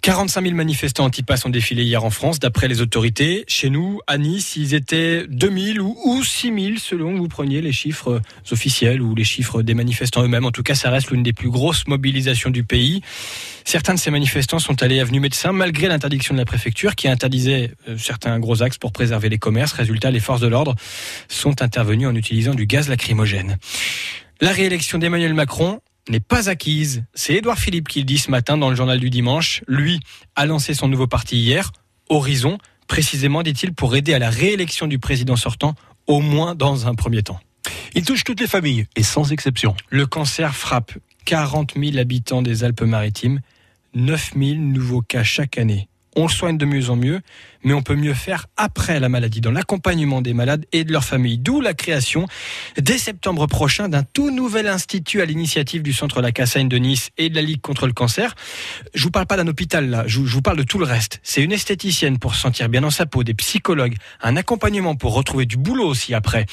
45 0.02 0.44
000 0.44 0.56
manifestants 0.56 1.04
anti-pass 1.04 1.46
ont 1.46 1.50
défilé 1.50 1.84
hier 1.84 2.06
en 2.06 2.10
France, 2.10 2.40
d'après 2.40 2.70
les 2.70 2.80
autorités. 2.80 3.44
Chez 3.48 3.70
nous, 3.70 4.00
à 4.08 4.18
Nice, 4.18 4.56
ils 4.56 4.74
étaient 4.74 5.28
2000 5.28 5.82
ou, 5.82 5.98
ou 6.06 6.24
6000 6.24 6.80
selon 6.80 7.14
que 7.14 7.18
vous 7.18 7.28
preniez 7.28 7.62
les 7.62 7.74
chiffres 7.74 8.22
officiels 8.50 9.02
ou 9.02 9.14
les 9.14 9.26
chiffres 9.26 9.62
des 9.62 9.74
manifestants 9.74 10.24
eux-mêmes. 10.24 10.46
En 10.46 10.52
tout 10.52 10.64
cas, 10.64 10.74
ça 10.74 10.90
reste 10.90 11.12
l'une 11.12 11.22
des 11.22 11.34
plus 11.34 11.50
grosses 11.50 11.86
mobilisations 11.86 12.50
du 12.50 12.64
pays. 12.64 13.02
Certains 13.66 13.94
de 13.94 14.00
ces 14.00 14.10
manifestants 14.10 14.60
sont 14.60 14.82
allés 14.82 15.02
avenue 15.02 15.20
Médecin 15.20 15.52
malgré 15.52 15.90
l'interdiction 15.90 16.34
de 16.34 16.40
la 16.40 16.46
préfecture 16.46 16.96
qui 16.96 17.10
interdisait 17.10 17.72
euh, 17.90 17.98
certains 17.98 18.40
gros 18.40 18.64
axes 18.64 18.78
pour 18.78 18.94
préserver 18.94 19.28
les 19.28 19.38
commerces. 19.38 19.74
Résultat, 19.74 20.12
les 20.12 20.22
forces 20.22 20.42
de 20.42 20.48
l'ordre 20.48 20.76
sont 21.28 21.62
intervenues 21.62 22.08
en 22.08 22.16
utilisant 22.16 22.54
du 22.54 22.66
gaz 22.66 22.88
lacrymogène. 22.88 23.58
La 24.40 24.54
réélection 24.54 24.98
d'Emmanuel 24.98 25.34
Macron 25.34 25.82
n'est 26.10 26.20
pas 26.20 26.50
acquise. 26.50 27.04
C'est 27.14 27.36
Édouard 27.36 27.58
Philippe 27.58 27.88
qui 27.88 28.00
le 28.00 28.06
dit 28.06 28.18
ce 28.18 28.32
matin 28.32 28.58
dans 28.58 28.70
le 28.70 28.76
journal 28.76 29.00
du 29.00 29.10
dimanche. 29.10 29.64
Lui 29.68 30.00
a 30.36 30.46
lancé 30.46 30.74
son 30.74 30.88
nouveau 30.88 31.08
parti 31.08 31.38
hier, 31.38 31.72
Horizon, 32.10 32.58
précisément, 32.88 33.44
dit-il, 33.44 33.74
pour 33.74 33.96
aider 33.96 34.14
à 34.14 34.20
la 34.20 34.30
réélection 34.30 34.88
du 34.88 35.00
président 35.00 35.36
sortant, 35.36 35.76
au 36.08 36.20
moins 36.20 36.56
dans 36.56 36.88
un 36.88 36.96
premier 36.96 37.24
temps. 37.24 37.40
Il 37.96 38.04
touche 38.04 38.24
toutes 38.24 38.40
les 38.40 38.48
familles, 38.48 38.88
et 38.96 39.04
sans 39.04 39.32
exception. 39.32 39.76
Le 39.90 40.06
cancer 40.06 40.56
frappe 40.56 40.94
40 41.26 41.74
000 41.78 41.98
habitants 41.98 42.42
des 42.42 42.64
Alpes-Maritimes, 42.64 43.42
9 43.94 44.32
000 44.38 44.56
nouveaux 44.56 45.02
cas 45.02 45.24
chaque 45.24 45.58
année. 45.58 45.88
On 46.20 46.28
le 46.28 46.34
soigne 46.34 46.58
de 46.58 46.66
mieux 46.66 46.90
en 46.90 46.98
mieux, 46.98 47.22
mais 47.64 47.72
on 47.72 47.82
peut 47.82 47.96
mieux 47.96 48.14
faire 48.14 48.48
après 48.58 49.00
la 49.00 49.08
maladie, 49.08 49.40
dans 49.40 49.52
l'accompagnement 49.52 50.22
des 50.22 50.34
malades 50.34 50.66
et 50.74 50.84
de 50.84 50.92
leurs 50.92 51.06
familles. 51.06 51.38
D'où 51.38 51.62
la 51.62 51.74
création, 51.74 52.28
dès 52.78 52.98
septembre 52.98 53.48
prochain, 53.48 53.88
d'un 53.88 54.04
tout 54.04 54.30
nouvel 54.30 54.68
institut 54.68 55.22
à 55.22 55.26
l'initiative 55.26 55.82
du 55.82 55.94
Centre 55.94 56.22
La 56.22 56.34
Cassagne 56.34 56.68
de 56.68 56.76
Nice 56.76 57.12
et 57.18 57.30
de 57.30 57.36
la 57.36 57.42
Ligue 57.42 57.62
contre 57.62 57.88
le 57.88 57.94
cancer. 57.94 58.36
Je 58.94 59.02
vous 59.02 59.12
parle 59.12 59.28
pas 59.28 59.38
d'un 59.38 59.48
hôpital 59.48 59.90
là, 59.90 60.04
je 60.08 60.20
vous, 60.20 60.42
parle 60.42 60.58
de 60.58 60.64
tout 60.64 60.78
le 60.78 60.84
reste. 60.84 61.22
C'est 61.24 61.42
une 61.42 61.54
esthéticienne 61.54 62.20
pour 62.20 62.36
se 62.36 62.42
sentir 62.42 62.68
bien 62.68 62.82
dans 62.82 62.90
sa 62.90 63.06
peau, 63.06 63.24
des 63.24 63.34
psychologues, 63.34 63.96
un 64.22 64.36
accompagnement 64.36 64.96
pour 64.96 65.14
retrouver 65.14 65.46
du 65.46 65.56
boulot 65.56 65.88
aussi 65.88 66.14
après. 66.14 66.48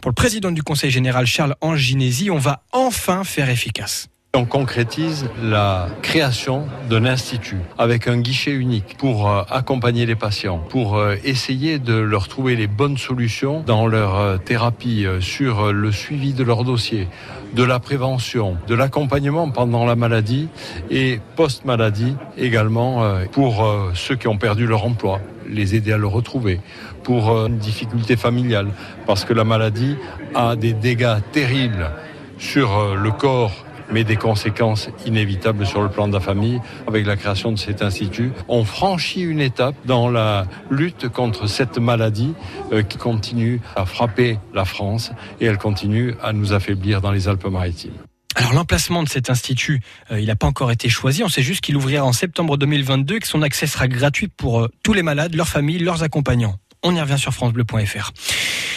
Pour 0.00 0.08
le 0.08 0.14
président 0.14 0.50
du 0.50 0.62
Conseil 0.62 0.90
général 0.90 1.26
Charles 1.26 1.56
Anginesi, 1.60 2.30
on 2.30 2.38
va 2.38 2.62
enfin 2.72 3.22
faire 3.24 3.50
efficace. 3.50 4.08
On 4.32 4.44
concrétise 4.44 5.28
la 5.42 5.88
création 6.02 6.68
d'un 6.88 7.04
institut 7.04 7.58
avec 7.78 8.06
un 8.06 8.18
guichet 8.18 8.52
unique 8.52 8.96
pour 8.96 9.28
euh, 9.28 9.42
accompagner 9.50 10.06
les 10.06 10.14
patients, 10.14 10.58
pour 10.68 10.96
euh, 10.96 11.16
essayer 11.24 11.80
de 11.80 11.94
leur 11.94 12.28
trouver 12.28 12.54
les 12.54 12.68
bonnes 12.68 12.96
solutions 12.96 13.64
dans 13.66 13.88
leur 13.88 14.14
euh, 14.14 14.36
thérapie, 14.36 15.04
sur 15.18 15.72
le 15.72 15.90
suivi 15.90 16.32
de 16.32 16.44
leur 16.44 16.62
dossier, 16.62 17.08
de 17.54 17.64
la 17.64 17.80
prévention, 17.80 18.56
de 18.68 18.74
l'accompagnement 18.76 19.50
pendant 19.50 19.84
la 19.84 19.96
maladie 19.96 20.46
et 20.92 21.18
post-maladie 21.34 22.14
également 22.38 23.02
pour 23.32 23.68
ceux 23.94 24.14
qui 24.14 24.28
ont 24.28 24.38
perdu 24.38 24.66
leur 24.66 24.84
emploi 24.84 25.20
les 25.48 25.74
aider 25.74 25.92
à 25.92 25.98
le 25.98 26.06
retrouver, 26.06 26.60
pour 27.02 27.46
une 27.46 27.58
difficulté 27.58 28.16
familiale, 28.16 28.68
parce 29.06 29.24
que 29.24 29.32
la 29.32 29.44
maladie 29.44 29.96
a 30.36 30.54
des 30.54 30.72
dégâts 30.72 31.18
terribles 31.32 31.90
sur 32.38 32.94
le 32.94 33.10
corps 33.10 33.64
mais 33.92 34.04
des 34.04 34.16
conséquences 34.16 34.88
inévitables 35.06 35.66
sur 35.66 35.82
le 35.82 35.88
plan 35.88 36.08
de 36.08 36.12
la 36.12 36.20
famille. 36.20 36.60
Avec 36.86 37.06
la 37.06 37.16
création 37.16 37.52
de 37.52 37.58
cet 37.58 37.82
institut, 37.82 38.32
on 38.48 38.64
franchit 38.64 39.22
une 39.22 39.40
étape 39.40 39.74
dans 39.84 40.08
la 40.08 40.46
lutte 40.70 41.08
contre 41.08 41.46
cette 41.46 41.78
maladie 41.78 42.34
euh, 42.72 42.82
qui 42.82 42.98
continue 42.98 43.60
à 43.76 43.84
frapper 43.84 44.38
la 44.54 44.64
France 44.64 45.12
et 45.40 45.46
elle 45.46 45.58
continue 45.58 46.14
à 46.22 46.32
nous 46.32 46.52
affaiblir 46.52 47.00
dans 47.00 47.12
les 47.12 47.28
Alpes-Maritimes. 47.28 47.94
Alors 48.36 48.52
l'emplacement 48.52 49.02
de 49.02 49.08
cet 49.08 49.28
institut, 49.28 49.80
euh, 50.10 50.20
il 50.20 50.26
n'a 50.26 50.36
pas 50.36 50.46
encore 50.46 50.70
été 50.70 50.88
choisi. 50.88 51.24
On 51.24 51.28
sait 51.28 51.42
juste 51.42 51.62
qu'il 51.62 51.76
ouvrira 51.76 52.04
en 52.04 52.12
septembre 52.12 52.56
2022 52.56 53.16
et 53.16 53.18
que 53.18 53.26
son 53.26 53.42
accès 53.42 53.66
sera 53.66 53.88
gratuit 53.88 54.28
pour 54.28 54.60
euh, 54.60 54.68
tous 54.82 54.92
les 54.92 55.02
malades, 55.02 55.34
leurs 55.34 55.48
familles, 55.48 55.78
leurs 55.78 56.02
accompagnants. 56.02 56.56
On 56.82 56.94
y 56.94 57.00
revient 57.00 57.18
sur 57.18 57.34
francebleu.fr. 57.34 58.12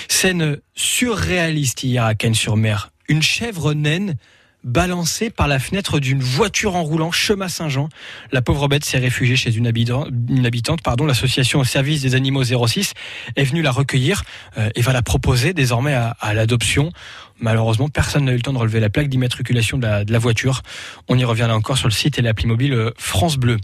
Scène 0.09 0.57
surréaliste 0.75 1.83
hier 1.83 2.03
à 2.03 2.15
Cannes-sur-Mer. 2.15 2.89
Une 3.07 3.21
chèvre 3.21 3.73
naine 3.73 4.15
balancée 4.63 5.29
par 5.29 5.47
la 5.47 5.59
fenêtre 5.59 5.99
d'une 5.99 6.21
voiture 6.21 6.75
en 6.75 6.83
roulant 6.83 7.11
chemin 7.11 7.47
Saint-Jean. 7.47 7.89
La 8.31 8.41
pauvre 8.41 8.67
bête 8.67 8.85
s'est 8.85 8.97
réfugiée 8.97 9.35
chez 9.35 9.55
une, 9.55 9.67
habitant- 9.67 10.07
une 10.29 10.45
habitante. 10.45 10.81
Pardon, 10.81 11.05
l'association 11.05 11.59
au 11.59 11.63
service 11.63 12.01
des 12.01 12.15
animaux 12.15 12.43
06 12.43 12.93
est 13.35 13.43
venue 13.43 13.61
la 13.61 13.71
recueillir 13.71 14.23
euh, 14.57 14.69
et 14.75 14.81
va 14.81 14.93
la 14.93 15.01
proposer 15.01 15.53
désormais 15.53 15.93
à, 15.93 16.33
l'adoption. 16.33 16.91
Malheureusement, 17.39 17.89
personne 17.89 18.25
n'a 18.25 18.31
eu 18.31 18.35
le 18.35 18.41
temps 18.41 18.53
de 18.53 18.57
relever 18.57 18.79
la 18.79 18.89
plaque 18.89 19.09
d'immatriculation 19.09 19.77
de 19.77 19.85
la, 19.85 20.05
de 20.05 20.13
la 20.13 20.19
voiture. 20.19 20.61
On 21.09 21.17
y 21.17 21.25
revient 21.25 21.45
là 21.47 21.55
encore 21.55 21.77
sur 21.77 21.87
le 21.87 21.93
site 21.93 22.17
et 22.19 22.21
l'appli 22.21 22.47
mobile 22.47 22.73
euh, 22.73 22.91
France 22.97 23.37
Bleu. 23.37 23.57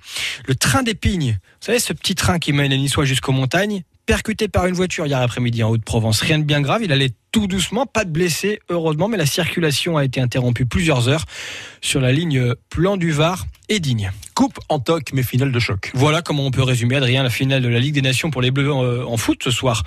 Le 0.48 0.56
train 0.56 0.84
d'épines, 0.84 1.32
vous 1.32 1.66
savez, 1.66 1.80
ce 1.80 1.94
petit 1.94 2.16
train 2.16 2.40
qui 2.40 2.52
mène 2.54 2.72
les 2.72 2.78
Niçois 2.78 3.06
jusqu'aux 3.06 3.32
montagnes, 3.32 3.84
percuté 4.10 4.48
par 4.48 4.66
une 4.66 4.74
voiture 4.74 5.06
hier 5.06 5.22
après-midi 5.22 5.62
en 5.62 5.70
Haute-Provence. 5.70 6.22
Rien 6.22 6.40
de 6.40 6.44
bien 6.44 6.62
grave, 6.62 6.82
il 6.84 6.92
allait 6.92 7.12
tout 7.32 7.46
doucement, 7.46 7.86
pas 7.86 8.06
de 8.06 8.10
blessés, 8.10 8.60
heureusement, 8.68 9.08
mais 9.08 9.18
la 9.18 9.28
circulation 9.28 9.98
a 9.98 10.04
été 10.04 10.20
interrompue 10.20 10.66
plusieurs 10.66 11.08
heures 11.08 11.26
sur 11.80 12.02
la 12.02 12.12
ligne 12.12 12.56
Plan 12.72 12.98
du 12.98 13.12
Var 13.12 13.46
et 13.70 13.80
Digne. 13.80 14.10
Coupe 14.34 14.60
en 14.68 14.80
toc, 14.80 15.12
mais 15.14 15.22
finale 15.22 15.52
de 15.52 15.60
choc. 15.60 15.92
Voilà 15.94 16.24
comment 16.24 16.44
on 16.44 16.50
peut 16.50 16.64
résumer, 16.64 16.96
Adrien, 16.96 17.22
la 17.22 17.30
finale 17.30 17.62
de 17.62 17.68
la 17.68 17.78
Ligue 17.78 17.94
des 17.94 18.02
Nations 18.02 18.32
pour 18.32 18.42
les 18.42 18.50
Bleus 18.50 18.72
euh, 18.72 19.06
en 19.06 19.16
foot 19.16 19.44
ce 19.44 19.52
soir. 19.52 19.84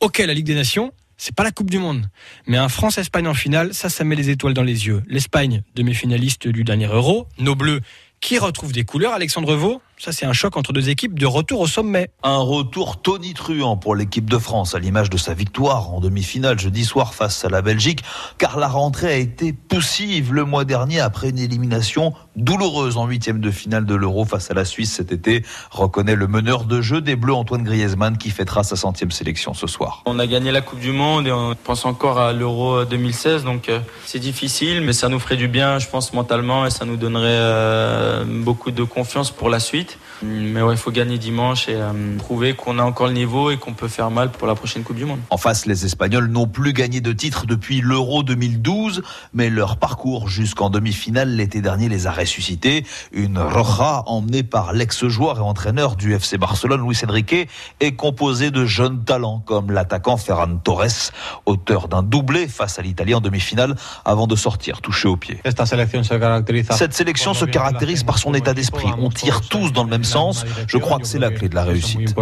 Ok, 0.00 0.16
la 0.16 0.32
Ligue 0.32 0.46
des 0.46 0.54
Nations, 0.54 0.94
c'est 1.18 1.34
pas 1.34 1.44
la 1.44 1.50
Coupe 1.50 1.68
du 1.68 1.78
Monde. 1.78 2.08
Mais 2.46 2.56
un 2.56 2.70
France-Espagne 2.70 3.28
en 3.28 3.34
finale, 3.34 3.74
ça, 3.74 3.90
ça 3.90 4.02
met 4.02 4.16
les 4.16 4.30
étoiles 4.30 4.54
dans 4.54 4.62
les 4.62 4.86
yeux. 4.86 5.02
L'Espagne, 5.08 5.62
demi-finaliste 5.74 6.48
du 6.48 6.64
dernier 6.64 6.86
Euro. 6.86 7.26
Nos 7.38 7.54
Bleus, 7.54 7.82
qui 8.22 8.38
retrouvent 8.38 8.72
des 8.72 8.84
couleurs. 8.84 9.12
Alexandre 9.12 9.54
Vaux, 9.54 9.82
ça, 9.98 10.12
c'est 10.12 10.26
un 10.26 10.32
choc 10.32 10.56
entre 10.56 10.72
deux 10.72 10.90
équipes 10.90 11.18
de 11.18 11.26
retour 11.26 11.60
au 11.60 11.66
sommet. 11.66 12.10
Un 12.22 12.38
retour 12.38 13.02
tonitruant 13.02 13.76
pour 13.76 13.96
l'équipe 13.96 14.30
de 14.30 14.38
France, 14.38 14.74
à 14.74 14.78
l'image 14.78 15.10
de 15.10 15.16
sa 15.16 15.34
victoire 15.34 15.92
en 15.92 16.00
demi-finale 16.00 16.58
jeudi 16.58 16.84
soir 16.84 17.14
face 17.14 17.44
à 17.44 17.48
la 17.48 17.62
Belgique, 17.62 18.04
car 18.38 18.58
la 18.58 18.68
rentrée 18.68 19.08
a 19.08 19.16
été 19.16 19.52
poussive 19.52 20.32
le 20.32 20.44
mois 20.44 20.64
dernier 20.64 21.00
après 21.00 21.30
une 21.30 21.38
élimination 21.38 22.14
douloureuse 22.36 22.96
en 22.96 23.06
huitième 23.06 23.40
de 23.40 23.50
finale 23.50 23.86
de 23.86 23.94
l'Euro 23.96 24.24
face 24.24 24.50
à 24.50 24.54
la 24.54 24.64
Suisse 24.64 24.92
cet 24.92 25.10
été, 25.10 25.44
reconnaît 25.70 26.14
le 26.14 26.28
meneur 26.28 26.64
de 26.64 26.80
jeu 26.80 27.00
des 27.00 27.16
Bleus 27.16 27.34
Antoine 27.34 27.64
Griezmann 27.64 28.18
qui 28.18 28.30
fêtera 28.30 28.62
sa 28.62 28.76
centième 28.76 29.10
sélection 29.10 29.54
ce 29.54 29.66
soir. 29.66 30.02
On 30.06 30.20
a 30.20 30.26
gagné 30.26 30.52
la 30.52 30.60
Coupe 30.60 30.80
du 30.80 30.92
Monde 30.92 31.26
et 31.26 31.32
on 31.32 31.56
pense 31.56 31.84
encore 31.84 32.18
à 32.20 32.32
l'Euro 32.32 32.84
2016, 32.84 33.44
donc 33.44 33.68
euh, 33.68 33.80
c'est 34.04 34.20
difficile, 34.20 34.82
mais 34.82 34.92
ça 34.92 35.08
nous 35.08 35.18
ferait 35.18 35.36
du 35.36 35.48
bien, 35.48 35.80
je 35.80 35.88
pense, 35.88 36.12
mentalement, 36.12 36.66
et 36.66 36.70
ça 36.70 36.84
nous 36.84 36.96
donnerait 36.96 37.26
euh, 37.26 38.24
beaucoup 38.24 38.70
de 38.70 38.84
confiance 38.84 39.30
pour 39.30 39.48
la 39.50 39.58
suite. 39.58 39.87
it 39.90 39.96
Mais 40.22 40.62
ouais, 40.62 40.74
il 40.74 40.78
faut 40.78 40.90
gagner 40.90 41.18
dimanche 41.18 41.68
et 41.68 41.74
euh, 41.74 42.16
prouver 42.18 42.54
qu'on 42.54 42.78
a 42.78 42.82
encore 42.82 43.06
le 43.06 43.12
niveau 43.12 43.50
et 43.50 43.56
qu'on 43.56 43.72
peut 43.72 43.88
faire 43.88 44.10
mal 44.10 44.30
pour 44.30 44.46
la 44.46 44.54
prochaine 44.54 44.82
Coupe 44.82 44.96
du 44.96 45.04
Monde. 45.04 45.20
En 45.30 45.36
face, 45.36 45.66
les 45.66 45.84
Espagnols 45.84 46.26
n'ont 46.26 46.46
plus 46.46 46.72
gagné 46.72 47.00
de 47.00 47.12
titre 47.12 47.46
depuis 47.46 47.80
l'Euro 47.80 48.22
2012, 48.22 49.02
mais 49.32 49.50
leur 49.50 49.76
parcours 49.76 50.28
jusqu'en 50.28 50.70
demi-finale 50.70 51.30
l'été 51.30 51.60
dernier 51.60 51.88
les 51.88 52.06
a 52.06 52.12
ressuscités. 52.12 52.84
Une 53.12 53.38
roja 53.38 54.02
emmenée 54.06 54.42
par 54.42 54.72
l'ex-joueur 54.72 55.38
et 55.38 55.42
entraîneur 55.42 55.96
du 55.96 56.14
FC 56.14 56.38
Barcelone, 56.38 56.84
Luis 56.86 56.98
Enrique, 57.06 57.48
est 57.80 57.92
composée 57.92 58.50
de 58.50 58.64
jeunes 58.64 59.04
talents 59.04 59.42
comme 59.46 59.70
l'attaquant 59.70 60.16
Ferran 60.16 60.56
Torres, 60.56 61.12
auteur 61.46 61.88
d'un 61.88 62.02
doublé 62.02 62.48
face 62.48 62.78
à 62.78 62.82
l'Italie 62.82 63.14
en 63.14 63.20
demi-finale 63.20 63.76
avant 64.04 64.26
de 64.26 64.34
sortir 64.34 64.80
touché 64.80 65.06
au 65.08 65.16
pied. 65.16 65.40
Cette 65.44 66.94
sélection 66.94 67.34
se 67.34 67.44
caractérise 67.44 68.02
par 68.02 68.18
son 68.18 68.34
état 68.34 68.54
d'esprit. 68.54 68.88
On 68.98 69.10
tire 69.10 69.42
tous 69.42 69.72
dans 69.72 69.84
le 69.84 69.90
même 69.90 70.04
sens. 70.08 70.44
Je 70.66 70.78
crois 70.78 70.98
que 70.98 71.06
c'est 71.06 71.18
la 71.18 71.30
clé 71.30 71.48
de 71.48 71.54
la 71.54 71.64
réussite. 71.64 72.14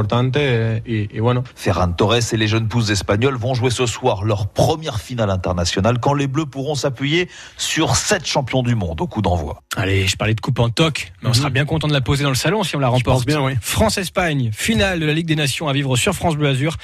Ferran 1.54 1.92
Torres 1.92 2.32
et 2.32 2.36
les 2.36 2.48
jeunes 2.48 2.68
pousses 2.68 2.90
espagnoles 2.90 3.36
vont 3.36 3.54
jouer 3.54 3.70
ce 3.70 3.86
soir 3.86 4.24
leur 4.24 4.48
première 4.48 5.00
finale 5.00 5.30
internationale 5.30 5.98
quand 6.00 6.14
les 6.14 6.26
Bleus 6.26 6.46
pourront 6.46 6.74
s'appuyer 6.74 7.28
sur 7.56 7.96
sept 7.96 8.26
champions 8.26 8.62
du 8.62 8.74
monde 8.74 9.00
au 9.00 9.06
coup 9.06 9.22
d'envoi. 9.22 9.62
Allez, 9.76 10.06
je 10.06 10.16
parlais 10.16 10.34
de 10.34 10.40
coupe 10.40 10.58
en 10.58 10.70
toc, 10.70 11.12
mais 11.22 11.30
on 11.30 11.34
sera 11.34 11.50
bien 11.50 11.64
content 11.64 11.88
de 11.88 11.92
la 11.92 12.00
poser 12.00 12.24
dans 12.24 12.30
le 12.30 12.36
salon 12.36 12.62
si 12.62 12.76
on 12.76 12.78
la 12.78 12.88
remporte. 12.88 13.26
bien, 13.26 13.42
oui. 13.42 13.52
France-Espagne, 13.60 14.50
finale 14.52 15.00
de 15.00 15.06
la 15.06 15.12
Ligue 15.12 15.26
des 15.26 15.36
Nations 15.36 15.68
à 15.68 15.72
vivre 15.72 15.96
sur 15.96 16.14
France 16.14 16.36
Bleu 16.36 16.48
Azur 16.48 16.76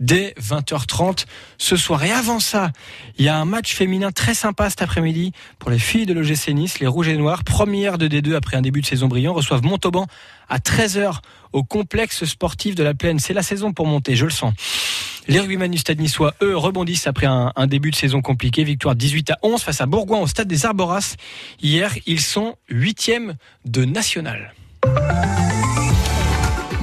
dès 0.00 0.34
20h30 0.40 1.26
ce 1.58 1.76
soir. 1.76 2.02
Et 2.04 2.12
avant 2.12 2.40
ça, 2.40 2.70
il 3.18 3.24
y 3.24 3.28
a 3.28 3.36
un 3.36 3.44
match 3.44 3.74
féminin 3.74 4.12
très 4.12 4.34
sympa 4.34 4.70
cet 4.70 4.82
après-midi 4.82 5.32
pour 5.58 5.70
les 5.70 5.78
filles 5.78 6.06
de 6.06 6.12
l'OGC 6.12 6.48
Nice, 6.48 6.80
les 6.80 6.86
Rouges 6.86 7.08
et 7.08 7.16
Noirs, 7.16 7.44
première 7.44 7.98
de 7.98 8.08
D2 8.08 8.34
après 8.34 8.56
un 8.56 8.62
début 8.62 8.80
de 8.80 8.86
saison 8.86 9.08
brillant, 9.08 9.32
reçoivent 9.32 9.62
Montauban 9.62 10.06
à 10.48 10.58
13h 10.58 11.18
au 11.52 11.62
complexe 11.62 12.24
sportif 12.24 12.74
de 12.74 12.82
la 12.82 12.94
Plaine. 12.94 13.18
C'est 13.18 13.34
la 13.34 13.42
saison 13.42 13.72
pour 13.72 13.86
monter, 13.86 14.16
je 14.16 14.24
le 14.24 14.30
sens. 14.30 14.54
Les 15.26 15.40
rugbyman 15.40 15.70
du 15.70 15.78
stade 15.78 16.00
niçois, 16.00 16.34
eux, 16.42 16.56
rebondissent 16.56 17.06
après 17.06 17.26
un, 17.26 17.66
début 17.66 17.90
de 17.90 17.96
saison 17.96 18.20
compliqué. 18.20 18.62
Victoire 18.62 18.94
18 18.94 19.30
à 19.30 19.38
11 19.42 19.62
face 19.62 19.80
à 19.80 19.86
Bourgoin 19.86 20.20
au 20.20 20.26
stade 20.26 20.48
des 20.48 20.66
Arboras. 20.66 21.16
Hier, 21.62 21.94
ils 22.06 22.20
sont 22.20 22.56
huitièmes 22.68 23.36
de 23.64 23.84
national. 23.84 24.52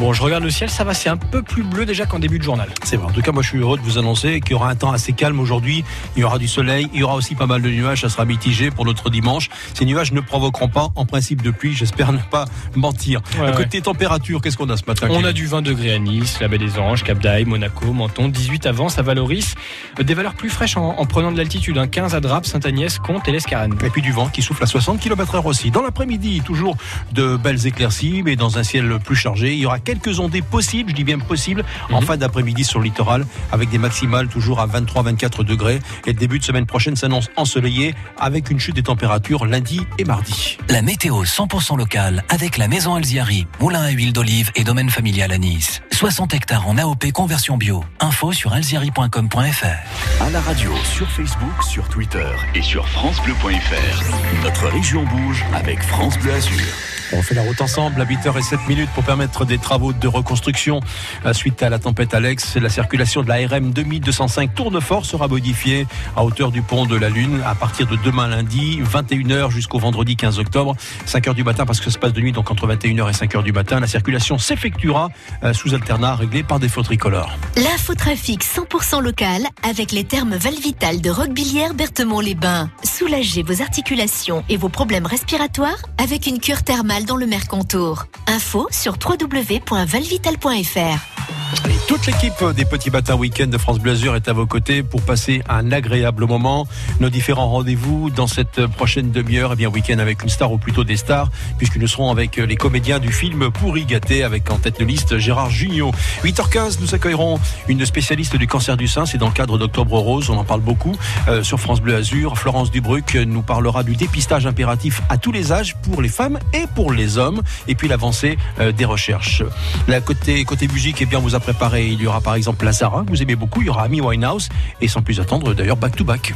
Bon, 0.02 0.14
je 0.14 0.24
regarde 0.24 0.44
le 0.44 0.50
ciel, 0.50 0.68
ça 0.68 0.84
va, 0.84 0.96
c'est 0.96 1.10
un 1.10 1.16
peu 1.18 1.44
plus 1.44 1.62
bleu 1.62 1.86
déjà 1.86 2.08
qu'en 2.08 2.18
début 2.18 2.40
de 2.40 2.44
journal. 2.44 2.68
C'est 2.84 2.96
vrai. 2.98 3.06
En 3.06 3.12
tout 3.12 3.22
cas, 3.22 3.32
moi, 3.32 3.44
je 3.44 3.50
suis 3.50 3.60
heureux 3.60 3.78
de 3.78 3.84
vous 3.84 4.00
annoncer 4.00 4.42
qu'il 4.42 4.54
y 4.54 4.56
aura 4.56 4.68
un 4.68 4.76
temps 4.76 4.92
assez 4.92 5.14
calme 5.14 5.40
aujourd'hui. 5.40 5.84
Il 6.16 6.22
y 6.22 6.24
aura 6.24 6.40
du 6.40 6.48
soleil. 6.48 6.90
Il 6.96 7.02
y 7.02 7.04
aura 7.04 7.14
aussi 7.14 7.36
pas 7.36 7.46
mal 7.46 7.62
de 7.62 7.70
nuages. 7.70 8.02
Ça 8.02 8.10
sera 8.10 8.26
mitigé 8.26 8.72
pour 8.72 8.84
notre 8.86 9.12
dimanche. 9.12 9.50
Ces 9.76 9.86
nuages 9.86 10.12
ne 10.12 10.20
provoqueront 10.20 10.70
pas, 10.70 10.88
en 10.96 11.06
principe, 11.06 11.44
de 11.44 11.52
pluie. 11.52 11.76
J'espère 11.76 12.14
ne 12.14 12.18
pas 12.18 12.46
mentir. 12.76 13.22
Ouais, 13.40 13.46
À 13.50 13.52
côté 13.52 13.80
température, 13.80 14.42
qu'est-ce 14.42 14.58
qu'on 14.58 14.72
a 14.72 14.76
ce 14.78 14.86
matin 14.88 15.06
On 15.12 15.24
a 15.24 15.34
du 15.34 15.46
20 15.46 15.62
degrés 15.62 15.94
à 15.94 16.00
Nice, 16.00 16.40
la 16.42 16.48
baie 16.48 16.58
des 16.58 16.80
Anges, 16.80 17.04
Cap 17.04 17.20
d'Aille, 17.20 17.46
Monaco, 17.46 17.94
Menton, 17.94 18.28
18 18.28 18.66
à 18.66 18.72
Vence, 18.72 18.98
à 18.98 19.04
Valoris. 19.04 19.54
Euh, 20.00 20.04
Des 20.04 20.16
valeurs 20.16 20.34
plus 20.34 20.50
fraîches 20.50 20.78
en, 20.78 20.98
en 20.98 21.06
prenant 21.06 21.32
de 21.32 21.38
l'altitude, 21.38 21.78
hein, 21.78 21.86
15 21.86 22.16
à 22.16 22.22
Draps, 22.22 22.50
Saint-Agnès, 22.50 22.98
Comte 22.98 23.28
et 23.28 23.32
l'Escarène. 23.32 23.76
Et 23.86 23.92
puis 23.92 24.02
du 24.02 24.12
vent 24.12 24.30
qui 24.30 24.42
souffle 24.42 24.64
à 24.64 24.68
60 24.68 25.00
km 25.00 25.36
heure 25.36 25.46
aussi. 25.46 25.70
Dans 25.70 25.84
l'après-midi, 25.84 26.42
toujours 26.44 26.76
de 27.14 27.38
belles 27.38 27.68
éclaircies, 27.68 28.24
mais 28.26 28.36
dans 28.36 28.58
un 28.58 28.64
ciel 28.64 28.98
plus 29.06 29.16
chargé. 29.16 29.54
Il 29.54 29.60
y 29.60 29.68
aura 29.68 29.78
quelques 29.92 30.20
ondées 30.20 30.42
possibles, 30.42 30.92
je 30.92 30.96
dis 30.96 31.04
bien 31.04 31.20
possibles, 31.20 31.66
en 31.92 32.00
fin 32.00 32.16
d'après-midi 32.16 32.64
sur 32.64 32.80
le 32.80 32.86
littoral, 32.86 33.26
avec 33.52 33.70
des 33.70 33.78
maximales 33.78 34.30
toujours 34.30 34.62
à 34.62 34.68
23-24 34.68 35.44
degrés. 35.44 35.80
Et 36.06 36.14
le 36.14 36.20
début 36.20 36.40
de 36.40 36.44
semaine 36.46 36.66
prochaine 36.66 36.96
s'annonce 36.96 37.30
ensoleillé, 37.36 37.94
avec 38.18 38.50
une 38.50 38.60
chute 38.60 38.76
des 38.76 38.84
températures 38.84 39.46
lundi 39.46 39.82
et 39.98 40.06
mardi. 40.06 40.58
La 40.70 40.82
météo 40.82 41.24
100% 41.24 41.78
locale 41.78 42.24
avec 42.30 42.58
la 42.58 42.70
maison 42.70 42.96
Alziari, 42.96 43.48
moulin 43.60 43.82
à 43.82 43.90
huile 43.90 44.14
d'olive 44.14 44.52
et 44.56 44.64
domaine 44.64 44.90
familial 44.90 45.34
à 45.34 45.38
Nice. 45.38 45.82
60 45.92 46.34
hectares 46.34 46.68
en 46.68 46.78
AOP 46.78 47.12
conversion 47.12 47.58
bio. 47.58 47.84
Info 48.00 48.32
sur 48.32 48.54
alziari.com.fr. 48.54 50.22
À 50.22 50.30
la 50.30 50.40
radio, 50.40 50.72
sur 50.86 51.10
Facebook, 51.12 51.64
sur 51.68 51.88
Twitter 51.90 52.32
et 52.56 52.62
sur 52.62 52.88
FranceBleu.fr. 52.88 54.44
Notre 54.44 54.68
région 54.68 55.04
bouge 55.04 55.44
avec 55.54 55.84
France 55.84 56.18
Bleu 56.18 56.34
Azur. 56.34 56.91
On 57.14 57.22
fait 57.22 57.36
la 57.36 57.44
route 57.44 57.62
ensemble 57.62 58.02
à 58.02 58.06
8h07 58.06 58.68
minutes 58.68 58.90
pour 58.96 59.04
permettre 59.04 59.46
des 59.46 59.58
travaux 59.58 59.94
de 59.94 60.08
reconstruction 60.08 60.80
Euh, 61.26 61.34
suite 61.34 61.62
à 61.64 61.70
la 61.70 61.80
tempête 61.80 62.14
Alex. 62.14 62.56
La 62.58 62.70
circulation 62.70 63.22
de 63.22 63.28
la 63.30 63.36
RM 63.48 63.72
2205 63.72 64.56
Tournefort 64.56 65.06
sera 65.06 65.28
modifiée 65.28 65.86
à 66.16 66.24
hauteur 66.24 66.52
du 66.52 66.62
pont 66.62 66.86
de 66.86 66.96
la 66.96 67.10
Lune 67.10 67.42
à 67.46 67.56
partir 67.56 67.88
de 67.88 67.96
demain 67.98 68.28
lundi, 68.28 68.82
21h 68.82 69.52
jusqu'au 69.52 69.80
vendredi 69.80 70.16
15 70.16 70.40
octobre, 70.40 70.76
5h 71.08 71.34
du 71.34 71.44
matin 71.44 71.66
parce 71.66 71.80
que 71.80 71.86
ça 71.86 71.92
se 71.92 71.98
passe 72.00 72.14
de 72.14 72.22
nuit, 72.22 72.32
donc 72.32 72.50
entre 72.52 72.68
21h 72.68 73.10
et 73.10 73.14
5h 73.14 73.44
du 73.44 73.52
matin. 73.52 73.80
La 73.80 73.88
circulation 73.88 74.38
s'effectuera 74.38 75.10
euh, 75.44 75.54
sous 75.54 75.74
alternat 75.74 76.16
réglé 76.16 76.44
par 76.44 76.60
des 76.60 76.70
feux 76.70 76.84
tricolores. 76.84 77.32
L'infotrafic 77.58 78.44
100% 78.44 79.02
local 79.02 79.44
avec 79.68 79.92
les 79.92 80.04
termes 80.04 80.36
Valvital 80.36 81.02
de 81.02 81.10
Roquebillière 81.10 81.74
Berthemont-les-Bains. 81.74 82.70
Soulagez 82.84 83.44
vos 83.44 83.62
articulations 83.62 84.44
et 84.50 84.58
vos 84.58 84.70
problèmes 84.70 85.06
respiratoires 85.06 85.78
avec 85.98 86.26
une 86.28 86.40
cure 86.40 86.64
thermale 86.64 87.01
dans 87.06 87.16
le 87.16 87.26
Mercontour. 87.26 88.06
Info 88.28 88.68
sur 88.72 88.94
www.valvital.fr. 88.94 91.22
Et 91.70 91.76
toute 91.88 92.06
l'équipe 92.06 92.44
des 92.56 92.64
petits 92.64 92.90
matins 92.90 93.16
week-end 93.16 93.48
de 93.48 93.58
France 93.58 93.80
Bleu 93.80 93.92
Azur 93.92 94.16
est 94.16 94.30
à 94.30 94.34
vos 94.34 94.46
côtés 94.46 94.84
pour 94.84 95.02
passer 95.02 95.44
un 95.50 95.72
agréable 95.72 96.26
moment. 96.26 96.66
Nos 97.02 97.10
différents 97.10 97.50
rendez-vous 97.50 98.10
dans 98.10 98.28
cette 98.28 98.66
prochaine 98.68 99.12
demi-heure, 99.12 99.52
eh 99.54 99.56
bien 99.58 99.70
week-end 99.70 100.00
avec 100.00 100.24
une 100.24 100.30
star 100.30 100.52
ou 100.52 100.58
plutôt 100.58 100.86
des 100.86 100.96
stars, 100.96 101.30
puisque 101.58 101.76
nous 101.76 101.88
serons 101.88 102.10
avec 102.10 102.38
les 102.38 102.56
comédiens 102.56 103.00
du 103.00 103.12
film 103.12 103.52
Pourri 103.52 103.86
gâté 103.86 104.24
avec 104.24 104.50
en 104.50 104.58
tête 104.58 104.80
de 104.80 104.86
liste 104.86 105.18
Gérard 105.18 105.50
Jugnot. 105.50 105.92
8h15, 106.24 106.78
nous 106.80 106.96
accueillerons 106.96 107.40
une 107.68 107.86
spécialiste 107.86 108.38
du 108.38 108.48
cancer 108.48 108.78
du 108.78 108.88
sein, 108.88 109.06
c'est 109.06 109.18
dans 109.18 109.28
le 109.28 109.34
cadre 109.34 109.58
d'Octobre 109.58 109.98
Rose, 109.98 110.30
on 110.30 110.38
en 110.38 110.46
parle 110.46 110.62
beaucoup 110.62 110.96
euh, 111.28 111.44
sur 111.44 111.60
France 111.60 111.82
Bleu 111.82 111.96
Azur. 111.96 112.38
Florence 112.38 112.72
Dubruc 112.72 113.16
nous 113.16 113.42
parlera 113.42 113.84
du 113.84 113.98
dépistage 113.98 114.46
impératif 114.46 115.02
à 115.10 115.18
tous 115.18 115.34
les 115.34 115.52
âges 115.52 115.76
pour 115.84 116.02
les 116.02 116.10
femmes 116.10 116.40
et 116.54 116.66
pour 116.76 116.91
les 116.94 117.18
hommes, 117.18 117.42
et 117.68 117.76
puis 117.76 117.88
l'avancée 117.88 118.38
euh, 118.60 118.72
des 118.72 118.86
recherches. 118.86 119.44
La 119.88 120.02
côté 120.02 120.44
côté 120.46 120.68
musique, 120.68 121.02
eh 121.02 121.06
bien 121.06 121.20
on 121.20 121.22
vous 121.22 121.36
a 121.36 121.40
préparé, 121.40 121.88
il 121.88 122.02
y 122.02 122.08
aura 122.08 122.22
par 122.22 122.36
exemple 122.36 122.66
Lazara, 122.66 123.04
vous 123.08 123.22
aimez 123.22 123.36
beaucoup, 123.36 123.62
il 123.62 123.68
y 123.68 123.70
aura 123.70 123.84
Amy 123.84 124.02
Winehouse, 124.02 124.50
et 124.82 124.88
sans 124.88 125.02
plus 125.02 125.20
attendre 125.20 125.54
d'ailleurs 125.54 125.78
Back 125.78 125.96
to 125.96 126.04
Back. 126.04 126.34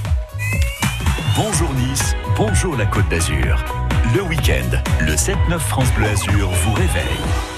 Bonjour 1.35 1.69
Nice, 1.73 2.15
bonjour 2.37 2.75
la 2.77 2.85
Côte 2.85 3.09
d'Azur. 3.09 3.63
Le 4.15 4.21
week-end, 4.23 4.79
le 5.01 5.13
7-9 5.13 5.59
France 5.59 5.91
Bleu 5.97 6.07
Azur 6.07 6.49
vous 6.49 6.73
réveille. 6.73 7.54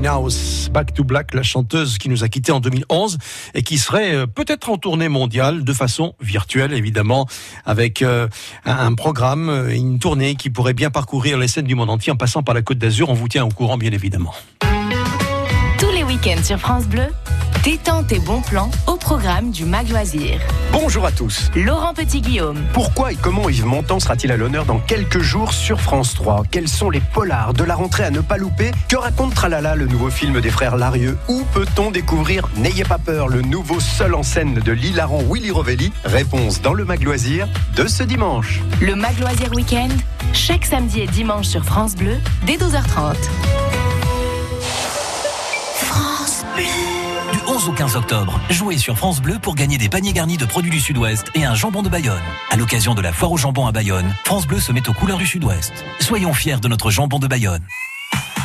Winehouse, 0.00 0.70
Back 0.72 0.94
to 0.94 1.04
Black, 1.04 1.34
la 1.34 1.42
chanteuse 1.42 1.98
qui 1.98 2.08
nous 2.08 2.24
a 2.24 2.28
quittés 2.30 2.52
en 2.52 2.60
2011 2.60 3.18
et 3.52 3.62
qui 3.62 3.76
serait 3.76 4.14
euh, 4.14 4.26
peut-être 4.26 4.70
en 4.70 4.78
tournée 4.78 5.10
mondiale 5.10 5.62
de 5.62 5.72
façon 5.74 6.14
virtuelle 6.22 6.72
évidemment 6.72 7.28
avec 7.66 8.00
euh, 8.00 8.26
un, 8.64 8.94
programme, 8.94 9.50
euh, 9.50 9.68
une 9.68 9.98
tournée 9.98 10.36
qui 10.36 10.48
pourrait 10.48 10.72
bien 10.72 10.88
parcourir 10.88 11.36
les 11.36 11.48
scènes 11.48 11.66
du 11.66 11.74
monde 11.74 11.90
entier 11.90 12.10
en 12.12 12.16
passant 12.16 12.42
par 12.42 12.54
la 12.54 12.62
Côte 12.62 12.78
d'Azur. 12.78 13.10
On 13.10 13.14
vous 13.14 13.28
tient 13.28 13.44
au 13.44 13.50
courant 13.50 13.76
bien 13.76 13.92
évidemment. 13.92 14.32
Tous 15.78 15.90
les 15.92 16.02
week-ends 16.02 16.42
sur 16.42 16.58
France 16.58 16.86
Bleu, 16.86 17.08
détente 17.62 18.10
et 18.12 18.18
bons 18.18 18.40
plans 18.40 18.70
au 18.86 18.96
programme 18.96 19.50
du 19.50 19.64
Mag 19.64 19.88
Loisir. 19.88 20.40
Bonjour 20.72 21.04
à 21.04 21.12
tous. 21.12 21.50
Laurent 21.54 21.92
Petit-Guillaume. 21.92 22.58
Pourquoi 22.72 23.12
et 23.12 23.16
comment 23.16 23.48
Yves 23.48 23.66
Montand 23.66 24.00
sera-t-il 24.00 24.32
à 24.32 24.36
l'honneur 24.36 24.64
dans 24.64 24.78
quelques 24.78 25.20
jours 25.20 25.52
sur 25.52 25.80
France 25.80 26.14
3 26.14 26.44
Quels 26.50 26.68
sont 26.68 26.90
les 26.90 27.00
polars 27.00 27.52
de 27.52 27.64
la 27.64 27.74
rentrée 27.74 28.04
à 28.04 28.10
ne 28.10 28.20
pas 28.20 28.38
louper? 28.38 28.70
Que 28.88 28.96
raconte 28.96 29.34
Tralala, 29.34 29.74
le 29.74 29.86
nouveau 29.86 30.10
film 30.10 30.40
des 30.40 30.50
frères 30.50 30.76
Larieux? 30.76 31.18
Où 31.28 31.42
peut-on 31.52 31.90
découvrir 31.90 32.48
N'ayez 32.56 32.84
pas 32.84 32.98
peur, 32.98 33.28
le 33.28 33.42
nouveau 33.42 33.80
seul 33.80 34.14
en 34.14 34.22
scène 34.22 34.54
de 34.54 34.72
l'hilarant 34.72 35.22
Willy 35.30 35.50
Rovelli? 35.50 35.92
Réponse 36.04 36.62
dans 36.62 36.72
le 36.72 36.84
Mag 36.84 37.02
Loisir 37.02 37.46
de 37.76 37.86
ce 37.86 38.02
dimanche. 38.02 38.60
Le 38.80 38.94
Mag 38.94 39.18
Loisir 39.20 39.52
Week-end, 39.54 39.90
chaque 40.32 40.64
samedi 40.64 41.00
et 41.00 41.06
dimanche 41.06 41.46
sur 41.46 41.64
France 41.64 41.94
Bleu, 41.94 42.16
dès 42.46 42.56
12h30. 42.56 43.16
France 45.74 46.44
Bleu. 46.54 47.09
Du 47.60 47.66
11 47.66 47.68
au 47.68 47.72
15 47.72 47.96
octobre, 47.96 48.40
jouez 48.48 48.78
sur 48.78 48.96
France 48.96 49.20
Bleu 49.20 49.38
pour 49.38 49.54
gagner 49.54 49.76
des 49.76 49.90
paniers 49.90 50.12
garnis 50.12 50.38
de 50.38 50.46
produits 50.46 50.70
du 50.70 50.80
Sud-Ouest 50.80 51.30
et 51.34 51.44
un 51.44 51.54
jambon 51.54 51.82
de 51.82 51.90
Bayonne. 51.90 52.22
À 52.50 52.56
l'occasion 52.56 52.94
de 52.94 53.02
la 53.02 53.12
foire 53.12 53.32
au 53.32 53.36
jambon 53.36 53.66
à 53.66 53.72
Bayonne, 53.72 54.14
France 54.24 54.46
Bleu 54.46 54.60
se 54.60 54.72
met 54.72 54.88
aux 54.88 54.94
couleurs 54.94 55.18
du 55.18 55.26
Sud-Ouest. 55.26 55.72
Soyons 56.00 56.32
fiers 56.32 56.60
de 56.60 56.68
notre 56.68 56.90
jambon 56.90 57.18
de 57.18 57.26
Bayonne. 57.26 57.62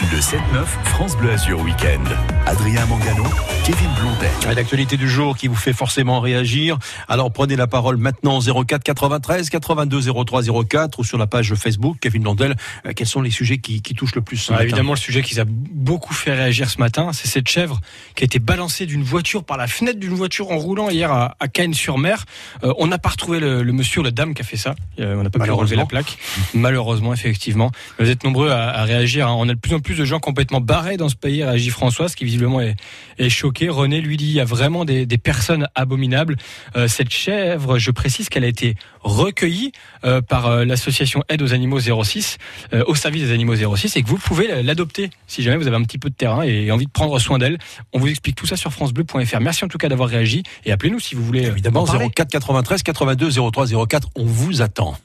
Le 0.02 0.20
7-9, 0.20 0.40
France 0.86 1.18
Bleu 1.18 1.32
Azur 1.32 1.60
Week-end. 1.62 2.04
Adrien 2.46 2.86
Mangano, 2.86 3.24
Kevin 3.66 3.90
Blondet. 4.00 4.30
Et 4.52 4.56
L'actualité 4.56 4.98
du 4.98 5.10
jour 5.10 5.36
qui 5.38 5.48
vous 5.48 5.56
fait 5.56 5.74
forcément 5.74 6.20
réagir. 6.20 6.78
Alors 7.08 7.32
prenez 7.32 7.56
la 7.56 7.66
parole 7.68 7.98
maintenant 7.98 8.38
au 8.38 8.64
04 8.66 8.84
93 8.84 9.50
82 9.50 10.02
03 10.26 10.44
04 10.68 11.00
ou 11.00 11.04
sur 11.04 11.18
la 11.18 11.28
page 11.28 11.54
Facebook 11.56 11.98
Kevin 12.02 12.24
Blondel. 12.24 12.56
Euh, 12.86 12.92
Quels 12.96 13.08
sont 13.08 13.22
les 13.22 13.32
sujets 13.32 13.58
qui, 13.58 13.82
qui 13.82 13.94
touchent 13.96 14.16
le 14.16 14.22
plus 14.22 14.38
ce 14.38 14.52
Ah, 14.52 14.56
matin 14.56 14.64
évidemment, 14.66 14.92
le 14.94 14.98
sujet 15.00 15.22
qui 15.22 15.40
a 15.40 15.46
beaucoup 15.48 16.14
fait 16.14 16.34
réagir 16.34 16.70
ce 16.70 16.78
matin, 16.80 17.12
c'est 17.14 17.28
cette 17.28 17.48
chèvre 17.48 17.80
qui 18.16 18.24
a 18.24 18.26
été 18.26 18.40
balancée 18.40 18.86
d'une 18.86 19.04
voiture 19.04 19.44
par 19.44 19.58
la 19.58 19.68
fenêtre 19.68 20.00
d'une 20.00 20.14
voiture 20.14 20.52
en 20.52 20.58
roulant 20.58 20.90
hier 20.90 21.12
à, 21.12 21.36
à 21.40 21.48
Cannes-sur-Mer. 21.48 22.26
Euh, 22.64 22.74
on 22.78 22.88
n'a 22.88 22.98
pas 23.00 23.10
retrouvé 23.10 23.40
le, 23.40 23.64
le 23.64 23.72
monsieur 23.74 24.02
ou 24.02 24.04
la 24.04 24.12
dame 24.12 24.34
qui 24.34 24.42
a 24.42 24.46
fait 24.46 24.58
ça. 24.58 24.76
Euh, 25.00 25.16
on 25.18 25.24
n'a 25.24 25.30
pas 25.30 25.40
pu 25.44 25.52
relever 25.52 25.76
la 25.78 25.86
plaque. 25.86 26.18
Malheureusement, 26.54 27.14
effectivement. 27.14 27.72
Vous 28.00 28.10
êtes 28.10 28.24
nombreux 28.24 28.50
à, 28.52 28.70
à 28.70 28.84
réagir. 28.84 29.28
hein. 29.30 29.36
On 29.38 29.48
a 29.50 29.54
de 29.54 29.60
plus 29.60 29.74
en 29.74 29.80
plus 29.80 29.85
de 29.94 30.06
gens 30.06 30.20
complètement 30.20 30.62
barrés 30.62 30.98
dans 30.98 31.10
ce 31.10 31.16
pays, 31.16 31.44
réagit 31.44 31.70
Françoise, 31.70 32.16
qui 32.16 32.26
visiblement 32.26 32.62
est, 32.62 32.76
est 33.20 33.30
choqué. 33.30 33.70
René, 33.70 34.02
lui, 34.02 34.18
dit 34.18 34.26
il 34.26 34.34
y 34.34 34.40
a 34.40 34.46
vraiment 34.46 34.86
des, 34.86 35.06
des 35.06 35.18
personnes 35.18 35.68
abominables. 35.76 36.38
Euh, 36.76 36.88
cette 36.88 37.12
chèvre, 37.12 37.78
je 37.78 37.92
précise 37.92 38.30
qu'elle 38.30 38.44
a 38.44 38.48
été 38.48 38.76
recueillie 39.02 39.72
euh, 40.04 40.22
par 40.22 40.48
euh, 40.48 40.66
l'association 40.66 41.24
Aide 41.30 41.42
aux 41.42 41.54
animaux 41.54 41.80
06, 41.80 42.38
euh, 42.74 42.84
au 42.88 42.96
service 42.96 43.24
des 43.24 43.32
animaux 43.32 43.56
06, 43.56 43.96
et 43.96 44.04
que 44.04 44.08
vous 44.08 44.18
pouvez 44.18 44.64
l'adopter 44.64 45.10
si 45.28 45.44
jamais 45.44 45.58
vous 45.58 45.68
avez 45.68 45.78
un 45.78 45.84
petit 45.84 46.00
peu 46.00 46.10
de 46.10 46.16
terrain 46.16 46.44
et 46.44 46.72
envie 46.72 46.86
de 46.86 46.92
prendre 46.92 47.18
soin 47.20 47.38
d'elle. 47.38 47.58
On 47.94 48.00
vous 48.00 48.08
explique 48.08 48.36
tout 48.36 48.46
ça 48.46 48.58
sur 48.58 48.72
francebleu.fr. 48.72 49.40
Merci 49.40 49.66
en 49.66 49.68
tout 49.68 49.78
cas 49.78 49.90
d'avoir 49.90 50.10
réagi 50.10 50.44
et 50.66 50.72
appelez-nous 50.72 51.00
si 51.00 51.16
vous 51.16 51.24
voulez. 51.24 51.44
Évidemment, 51.44 51.82
en 51.84 51.86
parler. 51.86 52.10
04 52.10 52.30
93 52.30 52.84
82 52.84 53.32
03 53.52 53.68
04. 53.88 54.10
On 54.16 54.26
vous 54.26 54.62
attend. 54.62 54.98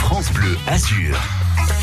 France 0.00 0.32
Bleu 0.32 0.56
Azur. 0.66 1.18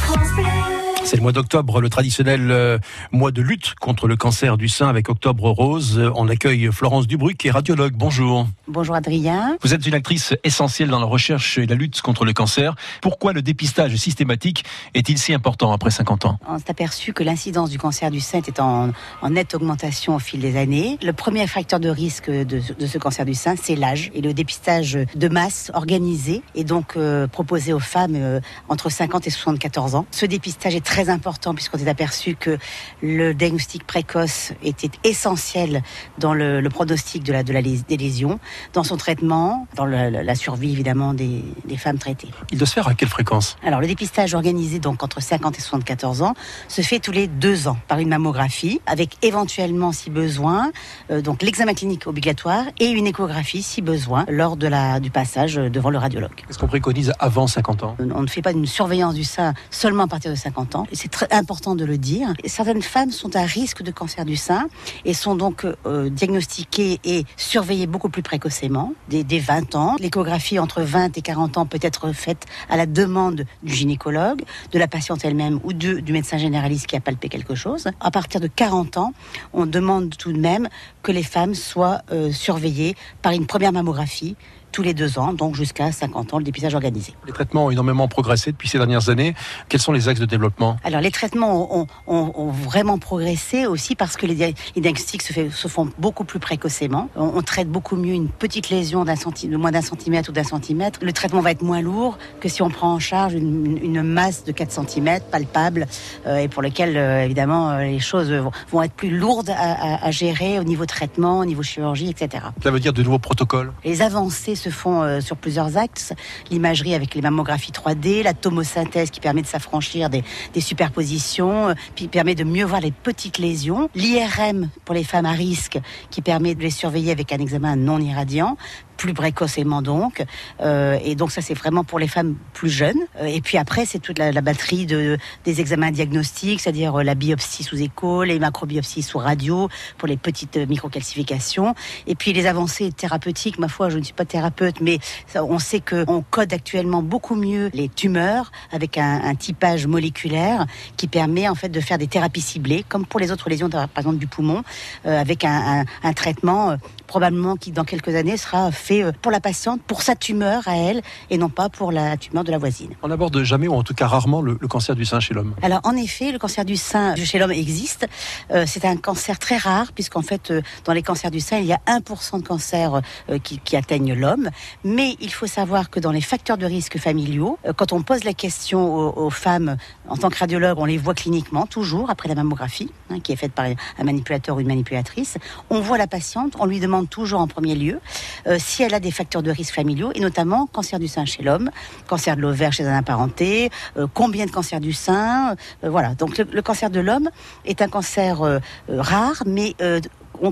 horse 0.10 0.79
C'est 1.04 1.16
le 1.16 1.22
mois 1.24 1.32
d'octobre, 1.32 1.82
le 1.82 1.90
traditionnel 1.90 2.52
euh, 2.52 2.78
mois 3.12 3.32
de 3.32 3.42
lutte 3.42 3.74
contre 3.76 4.08
le 4.08 4.16
cancer 4.16 4.58
du 4.58 4.70
sein 4.70 4.88
avec 4.88 5.10
Octobre 5.10 5.50
Rose. 5.50 6.00
On 6.16 6.28
accueille 6.28 6.70
Florence 6.72 7.08
Dubruc, 7.08 7.38
qui 7.38 7.48
est 7.48 7.52
radiologue. 7.52 7.94
Bonjour. 7.96 8.48
Bonjour 8.68 8.96
Adrien. 8.96 9.58
Vous 9.62 9.74
êtes 9.74 9.86
une 9.88 9.96
actrice 9.96 10.36
essentielle 10.44 10.90
dans 10.90 11.00
la 11.00 11.06
recherche 11.06 11.58
et 11.58 11.66
la 11.66 11.76
lutte 11.76 12.02
contre 12.02 12.26
le 12.26 12.34
cancer. 12.34 12.76
Pourquoi 13.02 13.34
le 13.34 13.42
dépistage 13.42 13.96
systématique 13.96 14.66
est-il 14.94 15.18
si 15.18 15.34
important 15.34 15.72
après 15.72 15.90
50 15.90 16.26
ans? 16.26 16.40
On 16.48 16.60
s'est 16.60 16.70
aperçu 16.70 17.14
que 17.14 17.24
l'incidence 17.24 17.70
du 17.70 17.80
cancer 17.80 18.12
du 18.12 18.20
sein 18.20 18.40
était 18.40 18.60
en, 18.60 18.92
en 19.22 19.30
nette 19.30 19.56
augmentation 19.56 20.16
au 20.16 20.20
fil 20.20 20.42
des 20.42 20.58
années. 20.58 21.00
Le 21.02 21.14
premier 21.14 21.48
facteur 21.48 21.80
de 21.80 21.90
risque 21.90 22.30
de, 22.30 22.44
de 22.44 22.88
ce 22.88 22.98
cancer 22.98 23.26
du 23.26 23.34
sein, 23.34 23.56
c'est 23.62 23.76
l'âge. 23.76 24.12
Et 24.14 24.22
le 24.22 24.34
dépistage 24.34 25.00
de 25.16 25.28
masse 25.28 25.72
organisé 25.74 26.44
est 26.56 26.64
donc 26.64 26.98
euh, 26.98 27.26
proposé 27.28 27.74
aux 27.74 27.80
femmes 27.80 28.16
euh, 28.16 28.40
entre 28.68 28.90
50 28.90 29.26
et 29.26 29.30
74 29.30 29.96
ans. 29.96 30.06
Ce 30.12 30.26
dépistage 30.26 30.76
est 30.76 30.89
très 30.90 31.10
important 31.10 31.54
puisqu'on 31.54 31.78
s'est 31.78 31.88
aperçu 31.88 32.34
que 32.36 32.58
le 33.04 33.34
diagnostic 33.36 33.86
précoce 33.86 34.54
était 34.64 34.90
essentiel 35.04 35.84
dans 36.18 36.34
le, 36.34 36.62
le 36.62 36.70
pronostic 36.70 37.22
de 37.24 37.32
la, 37.32 37.44
de 37.44 37.54
la 37.54 37.62
des 37.62 37.98
lésions, 37.98 38.40
dans 38.74 38.84
son 38.84 38.98
traitement, 38.98 39.68
dans 39.76 39.86
le- 39.86 40.10
la 40.10 40.36
survie 40.36 40.72
évidemment 40.72 41.14
des, 41.14 41.44
des 41.66 41.78
femmes 41.78 42.00
traitées. 42.00 42.30
Il 42.52 42.58
doit 42.58 42.66
se 42.66 42.74
faire 42.74 42.88
à 42.88 42.96
quelle 42.96 43.08
fréquence? 43.10 43.56
Alors, 43.64 43.82
le 43.82 43.86
dépistage 43.88 44.34
organisé 44.34 44.80
donc 44.80 45.04
entre 45.04 45.22
50 45.22 45.60
et 45.60 45.62
74 45.62 46.24
ans 46.24 46.34
se 46.68 46.82
fait 46.82 47.00
tous 47.00 47.12
les 47.12 47.28
deux 47.28 47.68
ans 47.68 47.78
par 47.88 48.00
une 48.00 48.10
mammographie, 48.10 48.82
avec 48.88 49.18
éventuellement, 49.24 49.92
si 49.92 50.10
besoin, 50.10 50.72
euh, 51.12 51.22
donc 51.22 51.44
l'examen 51.44 51.76
clinique 51.76 52.08
obligatoire 52.08 52.64
et 52.80 52.88
une 52.88 53.06
échographie, 53.06 53.62
si 53.62 53.82
besoin, 53.84 54.26
lors 54.28 54.58
de 54.58 54.66
la, 54.68 55.00
du 55.00 55.12
passage 55.12 55.56
devant 55.56 55.92
le 55.92 56.00
radiologue. 56.00 56.32
Qu'est-ce 56.48 56.58
qu'on 56.58 56.68
préconise 56.68 57.14
avant 57.20 57.46
50 57.46 57.84
ans? 57.84 57.96
On 58.00 58.22
ne 58.24 58.28
fait 58.28 58.42
pas 58.42 58.52
une 58.54 58.66
surveillance 58.66 59.14
du 59.14 59.24
sein 59.24 59.54
seulement 59.70 60.04
à 60.06 60.08
partir 60.08 60.32
de 60.32 60.36
50 60.36 60.76
ans. 60.76 60.79
C'est 60.92 61.12
très 61.12 61.28
important 61.32 61.76
de 61.76 61.86
le 61.86 61.98
dire. 61.98 62.34
Certaines 62.46 62.82
femmes 62.82 63.12
sont 63.12 63.36
à 63.36 63.42
risque 63.42 63.84
de 63.84 63.92
cancer 63.92 64.26
du 64.26 64.36
sein 64.36 64.68
et 65.06 65.14
sont 65.14 65.36
donc 65.36 65.66
euh, 65.86 66.10
diagnostiquées 66.10 67.00
et 67.04 67.26
surveillées 67.38 67.88
beaucoup 67.88 68.10
plus 68.10 68.22
précocement, 68.22 68.94
dès, 69.10 69.24
dès 69.24 69.40
20 69.40 69.76
ans. 69.76 69.96
L'échographie 70.00 70.60
entre 70.60 70.82
20 70.82 71.18
et 71.18 71.22
40 71.22 71.58
ans 71.58 71.66
peut 71.66 71.80
être 71.82 72.12
faite 72.14 72.46
à 72.70 72.78
la 72.78 72.86
demande 72.86 73.46
du 73.64 73.74
gynécologue, 73.74 74.42
de 74.72 74.80
la 74.80 74.88
patiente 74.88 75.24
elle-même 75.24 75.60
ou 75.64 75.74
du 75.74 76.12
médecin 76.12 76.38
généraliste 76.38 76.88
qui 76.88 76.96
a 76.96 77.00
palpé 77.00 77.30
quelque 77.30 77.56
chose. 77.56 77.88
À 78.00 78.12
partir 78.12 78.40
de 78.42 78.48
40 78.48 78.98
ans, 78.98 79.14
on 79.54 79.66
demande 79.66 80.16
tout 80.18 80.32
de 80.34 80.40
même 80.40 80.70
que 81.04 81.12
les 81.12 81.24
femmes 81.24 81.56
soient 81.56 82.02
euh, 82.12 82.32
surveillées 82.32 82.96
par 83.22 83.34
une 83.34 83.46
première 83.46 83.72
mammographie 83.72 84.36
tous 84.72 84.82
les 84.82 84.94
deux 84.94 85.18
ans, 85.20 85.34
donc 85.34 85.56
jusqu'à 85.56 85.92
50 85.92 86.34
ans, 86.34 86.38
le 86.38 86.44
dépistage 86.44 86.76
organisé. 86.76 87.14
Les 87.28 87.34
traitements 87.34 87.66
ont 87.66 87.72
énormément 87.72 88.08
progressé 88.08 88.52
depuis 88.52 88.68
ces 88.70 88.78
dernières 88.78 89.10
années. 89.10 89.34
Quels 89.68 89.82
sont 89.82 89.92
les 89.92 90.08
axes 90.10 90.20
de 90.20 90.26
développement 90.26 90.78
Alors 90.84 91.02
les 91.02 91.12
traitements 91.12 91.76
ont, 91.80 91.88
ont- 92.08 92.32
ont 92.36 92.52
vraiment 92.52 92.98
progressé 92.98 93.66
aussi 93.66 93.96
parce 93.96 94.16
que 94.18 94.26
les, 94.26 94.36
dia- 94.36 94.52
les 94.76 94.82
diagnostics 94.82 95.22
se, 95.22 95.34
fait- 95.34 95.50
se 95.50 95.68
font 95.68 95.90
beaucoup 95.98 96.24
plus 96.24 96.40
précocement. 96.40 97.10
On, 97.16 97.32
on 97.36 97.42
traite 97.42 97.70
beaucoup 97.70 97.96
mieux 97.96 98.14
une 98.14 98.30
petite 98.30 98.70
lésion 98.70 99.06
de 99.06 99.56
moins 99.58 99.72
d'un 99.72 99.82
centimètre 99.82 100.30
ou 100.30 100.34
d'un 100.34 100.44
centimètre. 100.44 101.00
Le 101.02 101.14
traitement 101.14 101.42
va 101.42 101.52
être 101.52 101.62
moins 101.62 101.82
lourd 101.82 102.18
que 102.40 102.50
si 102.50 102.62
on 102.62 102.70
prend 102.70 102.94
en 102.94 103.00
charge 103.00 103.34
une, 103.34 103.78
une 103.84 104.02
masse 104.04 104.44
de 104.44 104.52
4 104.52 104.72
centimètres 104.72 105.26
palpable 105.28 105.88
euh, 106.28 106.38
et 106.38 106.48
pour 106.48 106.62
lequel 106.62 106.96
euh, 106.98 107.24
évidemment 107.24 107.72
euh, 107.72 107.84
les 107.84 108.00
choses 108.00 108.32
vont, 108.32 108.52
vont 108.72 108.82
être 108.84 108.94
plus 108.94 109.10
lourdes 109.18 109.50
à, 109.50 109.56
à- 109.96 110.06
à 110.06 110.12
gérer 110.12 110.60
au 110.60 110.64
niveau 110.64 110.86
traitement, 110.86 111.40
au 111.40 111.46
niveau 111.46 111.64
chirurgie, 111.64 112.10
etc. 112.10 112.46
Ça 112.64 112.72
veut 112.72 112.80
dire 112.80 112.94
de 112.94 113.04
nouveaux 113.04 113.20
protocoles? 113.20 113.72
Les 113.84 114.02
avancées 114.02 114.56
se 114.60 114.70
font 114.70 115.02
euh, 115.02 115.22
sur 115.22 115.38
plusieurs 115.38 115.78
axes. 115.78 116.14
L'imagerie 116.52 116.94
avec 116.94 117.16
les 117.16 117.22
mammographies 117.22 117.72
3D, 117.72 118.24
la 118.24 118.34
tomosynthèse 118.34 119.10
qui 119.10 119.20
permet 119.20 119.42
de 119.42 119.48
s'affranchir 119.48 120.10
des, 120.10 120.24
des 120.54 120.62
superpositions, 120.62 121.70
euh, 121.70 121.74
puis 121.96 122.08
permet 122.08 122.36
de 122.36 122.44
mieux 122.44 122.66
voir 122.66 122.82
les 122.82 122.92
petites 122.92 123.38
lésions. 123.38 123.90
L'IRM 123.96 124.70
pour 124.86 124.94
les 124.94 125.04
femmes 125.04 125.26
à 125.26 125.32
risque 125.32 125.80
qui 126.12 126.22
permet 126.22 126.56
de 126.56 126.62
les 126.62 126.70
surveiller 126.70 127.12
avec 127.12 127.32
un 127.32 127.40
examen 127.40 127.76
non 127.76 128.00
irradiant 128.00 128.58
plus 129.00 129.14
précocement 129.14 129.82
donc. 129.82 130.24
Euh, 130.62 131.00
et 131.04 131.16
donc 131.16 131.32
ça 131.32 131.42
c'est 131.42 131.54
vraiment 131.54 131.84
pour 131.86 132.00
les 132.00 132.08
femmes 132.16 132.36
plus 132.54 132.70
jeunes. 132.70 133.00
Euh, 133.22 133.26
et 133.26 133.40
puis 133.42 133.58
après 133.58 133.86
c'est 133.86 134.00
toute 134.00 134.20
la, 134.20 134.32
la 134.34 134.42
batterie 134.42 134.86
de 134.86 135.18
des 135.46 135.62
examens 135.62 135.90
diagnostiques 135.92 136.60
c'est-à-dire 136.62 137.00
euh, 137.00 137.04
la 137.04 137.16
biopsie 137.16 137.64
sous 137.64 137.82
écho 137.82 138.24
les 138.24 138.38
macrobiopsies 138.40 139.02
sous 139.02 139.18
radio 139.18 139.70
pour 139.98 140.08
les 140.10 140.18
petites 140.18 140.58
euh, 140.58 140.66
microcalcifications. 140.66 141.74
Et 142.08 142.16
puis 142.16 142.34
les 142.34 142.46
avancées 142.46 142.92
thérapeutiques 142.92 143.58
ma 143.58 143.70
foi 143.70 143.90
je 143.90 143.98
ne 143.98 144.04
suis 144.04 144.14
pas 144.14 144.26
thérapeute 144.26 144.82
mais 144.82 145.00
on 145.36 145.60
sait 145.60 145.80
que 145.80 146.04
on 146.08 146.22
code 146.22 146.52
actuellement 146.54 147.02
beaucoup 147.02 147.36
mieux 147.36 147.70
les 147.74 147.88
tumeurs 147.88 148.52
avec 148.72 148.98
un, 148.98 149.22
un 149.24 149.36
typage 149.36 149.88
moléculaire 149.88 150.66
qui 150.98 151.08
permet 151.08 151.48
en 151.48 151.56
fait 151.56 151.70
de 151.70 151.80
faire 151.80 151.98
des 151.98 152.08
thérapies 152.08 152.42
ciblées 152.42 152.84
comme 152.90 153.06
pour 153.06 153.22
les 153.22 153.32
autres 153.32 153.50
lésions 153.50 153.70
par 153.70 153.88
exemple 153.98 154.18
du 154.18 154.28
poumon 154.28 154.62
euh, 155.06 155.20
avec 155.22 155.46
un, 155.46 155.80
un- 155.82 155.86
un 156.04 156.14
traitement 156.14 156.76
probablement 157.10 157.56
qui 157.56 157.72
dans 157.72 157.84
quelques 157.84 158.16
années 158.16 158.38
sera 158.38 158.72
fait 158.72 159.04
euh, 159.04 159.12
pour 159.22 159.32
la 159.32 159.40
patiente, 159.40 159.82
pour 159.82 160.04
sa 160.04 160.16
tumeur 160.16 160.68
à 160.68 160.78
elle, 160.78 161.02
et 161.32 161.38
non 161.38 161.50
pas 161.50 161.68
pour 161.68 161.92
la 161.92 162.16
tumeur 162.18 162.44
de 162.44 162.52
la 162.52 162.60
voisine. 162.60 162.92
On 163.02 163.10
aborde 163.10 163.42
jamais, 163.44 163.68
ou 163.68 163.74
en 163.74 163.84
tout 163.84 163.96
cas 163.96 164.08
rarement, 164.08 164.42
le, 164.42 164.58
le 164.62 164.68
cancer 164.68 164.96
du 164.96 165.06
sein 165.06 165.20
chez 165.20 165.34
l'homme. 165.34 165.56
Alors 165.64 165.82
en 165.84 165.96
effet, 165.96 166.32
le 166.32 166.38
cancer 166.38 166.64
du 166.66 166.78
sein 166.78 167.16
chez 167.16 167.40
l'homme 167.40 167.52
existe. 167.52 168.08
Euh, 168.52 168.66
c'est 168.68 168.86
un 168.86 168.96
cancer 168.96 169.40
très 169.40 169.58
rare 169.58 169.92
puisqu'en 169.92 170.22
fait, 170.22 170.52
euh, 170.52 170.62
dans 170.86 170.94
les 170.94 171.02
cancers 171.02 171.32
du 171.32 171.40
sein, 171.40 171.58
il 171.58 171.66
y 171.66 171.74
a 171.74 171.80
1% 171.88 172.42
de 172.42 172.48
cancers 172.48 173.02
euh, 173.30 173.40
qui, 173.40 173.60
qui 173.60 173.76
atteignent 173.76 174.14
l'homme. 174.14 174.50
Mais 174.84 175.16
il 175.20 175.32
faut 175.32 175.48
savoir 175.48 175.90
que 175.90 176.00
dans 176.00 176.12
les 176.12 176.22
facteurs 176.22 176.58
de 176.58 176.66
risque 176.66 177.00
familiaux, 177.00 177.58
quand 177.76 177.92
on 177.92 178.04
pose 178.04 178.24
la 178.24 178.34
question 178.34 178.96
aux, 178.96 179.26
aux 179.26 179.30
femmes 179.30 179.78
en 180.08 180.18
tant 180.18 180.30
que 180.30 180.38
radiologue, 180.38 180.78
on 180.78 180.86
les 180.86 180.98
voit 180.98 181.14
cliniquement 181.14 181.66
toujours 181.66 182.10
après 182.10 182.30
la 182.30 182.36
mammographie, 182.36 182.92
hein, 183.10 183.20
qui 183.20 183.32
est 183.32 183.36
faite 183.36 183.54
par 183.54 183.66
un 183.66 184.04
manipulateur 184.04 184.58
ou 184.58 184.60
une 184.60 184.68
manipulatrice. 184.68 185.38
On 185.70 185.80
voit 185.80 185.98
la 185.98 186.08
patiente, 186.08 186.54
on 186.60 186.66
lui 186.66 186.80
demande 186.80 186.99
toujours 187.06 187.40
en 187.40 187.48
premier 187.48 187.76
lieu 187.76 188.00
euh, 188.48 188.58
si 188.60 188.84
elle 188.84 188.94
a 188.94 189.00
des 189.00 189.12
facteurs 189.12 189.44
de 189.44 189.52
risque 189.52 189.74
familiaux 189.74 190.12
et 190.16 190.20
notamment 190.20 190.68
cancer 190.68 191.00
du 191.00 191.08
sein 191.08 191.26
chez 191.26 191.44
l'homme, 191.44 191.72
cancer 192.08 192.36
de 192.36 192.42
l'ovaire 192.42 192.74
chez 192.74 192.86
un 192.86 192.98
apparenté, 192.98 193.70
euh, 193.98 194.08
combien 194.14 194.46
de 194.46 194.52
cancers 194.52 194.80
du 194.80 194.94
sein, 194.94 195.56
euh, 195.84 195.90
voilà. 195.90 196.16
Donc 196.16 196.38
le, 196.38 196.62
cancer 196.62 196.90
de 196.90 197.00
l'homme 197.00 197.30
est 197.66 197.82
un 197.82 197.88
cancer 197.88 198.60
rare, 198.88 199.44
mais 199.46 199.76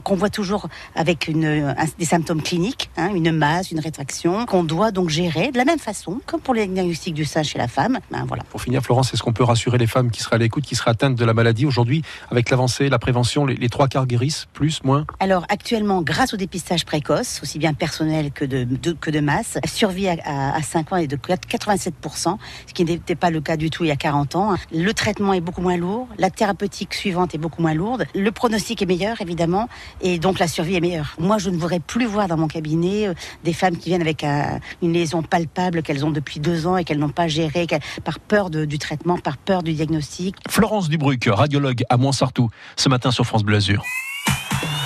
qu'on 0.03 0.15
voit 0.15 0.29
toujours 0.29 0.67
avec 0.95 1.27
une, 1.27 1.75
des 1.97 2.05
symptômes 2.05 2.41
cliniques, 2.41 2.89
hein, 2.97 3.09
une 3.13 3.31
masse, 3.31 3.71
une 3.71 3.79
rétraction, 3.79 4.45
qu'on 4.45 4.63
doit 4.63 4.91
donc 4.91 5.09
gérer 5.09 5.51
de 5.51 5.57
la 5.57 5.65
même 5.65 5.79
façon, 5.79 6.19
comme 6.25 6.41
pour 6.41 6.53
les 6.53 6.67
diagnostics 6.67 7.13
du 7.13 7.25
sein 7.25 7.43
chez 7.43 7.57
la 7.57 7.67
femme. 7.67 7.99
Ben, 8.11 8.25
voilà. 8.27 8.43
Pour 8.43 8.61
finir, 8.61 8.81
Florence, 8.81 9.13
est-ce 9.13 9.23
qu'on 9.23 9.33
peut 9.33 9.43
rassurer 9.43 9.77
les 9.77 9.87
femmes 9.87 10.11
qui 10.11 10.21
seraient 10.21 10.35
à 10.35 10.39
l'écoute, 10.39 10.65
qui 10.65 10.75
seraient 10.75 10.91
atteintes 10.91 11.15
de 11.15 11.25
la 11.25 11.33
maladie 11.33 11.65
aujourd'hui, 11.65 12.01
avec 12.31 12.49
l'avancée, 12.49 12.89
la 12.89 12.99
prévention, 12.99 13.45
les, 13.45 13.55
les 13.55 13.69
trois 13.69 13.87
quarts 13.87 14.07
guérissent, 14.07 14.47
plus, 14.53 14.83
moins? 14.83 15.05
Alors 15.19 15.45
actuellement, 15.49 16.01
grâce 16.01 16.33
au 16.33 16.37
dépistage 16.37 16.85
précoce, 16.85 17.39
aussi 17.43 17.59
bien 17.59 17.73
personnel 17.73 18.31
que 18.31 18.45
de, 18.45 18.63
de- 18.63 18.91
que 18.93 19.11
de 19.11 19.19
masse, 19.19 19.57
la 19.63 19.69
survie 19.69 20.07
à, 20.09 20.15
à, 20.25 20.55
à 20.57 20.61
5 20.61 20.91
ans 20.93 20.97
est 20.97 21.07
de 21.07 21.17
87%, 21.61 22.37
ce 22.67 22.73
qui 22.73 22.85
n'était 22.85 23.15
pas 23.15 23.29
le 23.29 23.41
cas 23.41 23.57
du 23.57 23.69
tout 23.69 23.83
il 23.83 23.87
y 23.87 23.91
a 23.91 23.95
40 23.95 24.35
ans. 24.35 24.55
Le 24.73 24.91
traitement 24.93 25.33
est 25.33 25.41
beaucoup 25.41 25.61
moins 25.61 25.77
lourd, 25.77 26.07
la 26.17 26.29
thérapeutique 26.29 26.93
suivante 26.93 27.35
est 27.35 27.37
beaucoup 27.37 27.61
moins 27.61 27.73
lourde, 27.73 28.05
le 28.15 28.31
pronostic 28.31 28.81
est 28.81 28.85
meilleur 28.85 29.21
évidemment, 29.21 29.66
et 30.01 30.19
donc 30.19 30.39
la 30.39 30.47
survie 30.47 30.75
est 30.75 30.81
meilleure. 30.81 31.15
Moi, 31.19 31.37
je 31.37 31.49
ne 31.49 31.57
voudrais 31.57 31.79
plus 31.79 32.05
voir 32.05 32.27
dans 32.27 32.37
mon 32.37 32.47
cabinet 32.47 33.07
euh, 33.07 33.13
des 33.43 33.53
femmes 33.53 33.77
qui 33.77 33.89
viennent 33.89 34.01
avec 34.01 34.23
un- 34.23 34.59
une 34.81 34.93
lésion 34.93 35.21
palpable 35.23 35.81
qu'elles 35.83 36.05
ont 36.05 36.11
depuis 36.11 36.39
deux 36.39 36.67
ans 36.67 36.77
et 36.77 36.83
qu'elles 36.83 36.99
n'ont 36.99 37.09
pas 37.09 37.27
gérée 37.27 37.67
par 38.03 38.19
peur 38.19 38.49
de- 38.49 38.65
du 38.65 38.77
traitement, 38.79 39.17
par 39.17 39.37
peur 39.37 39.63
du 39.63 39.73
diagnostic. 39.73 40.35
Florence 40.49 40.89
Dubruc, 40.89 41.27
radiologue 41.31 41.83
à 41.89 41.97
Montsartou, 41.97 42.49
ce 42.75 42.89
matin 42.89 43.11
sur 43.11 43.25
France 43.25 43.43
Bleu 43.43 43.57
Azur. 43.57 43.83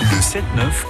Le 0.01 0.19
7-9, 0.21 0.41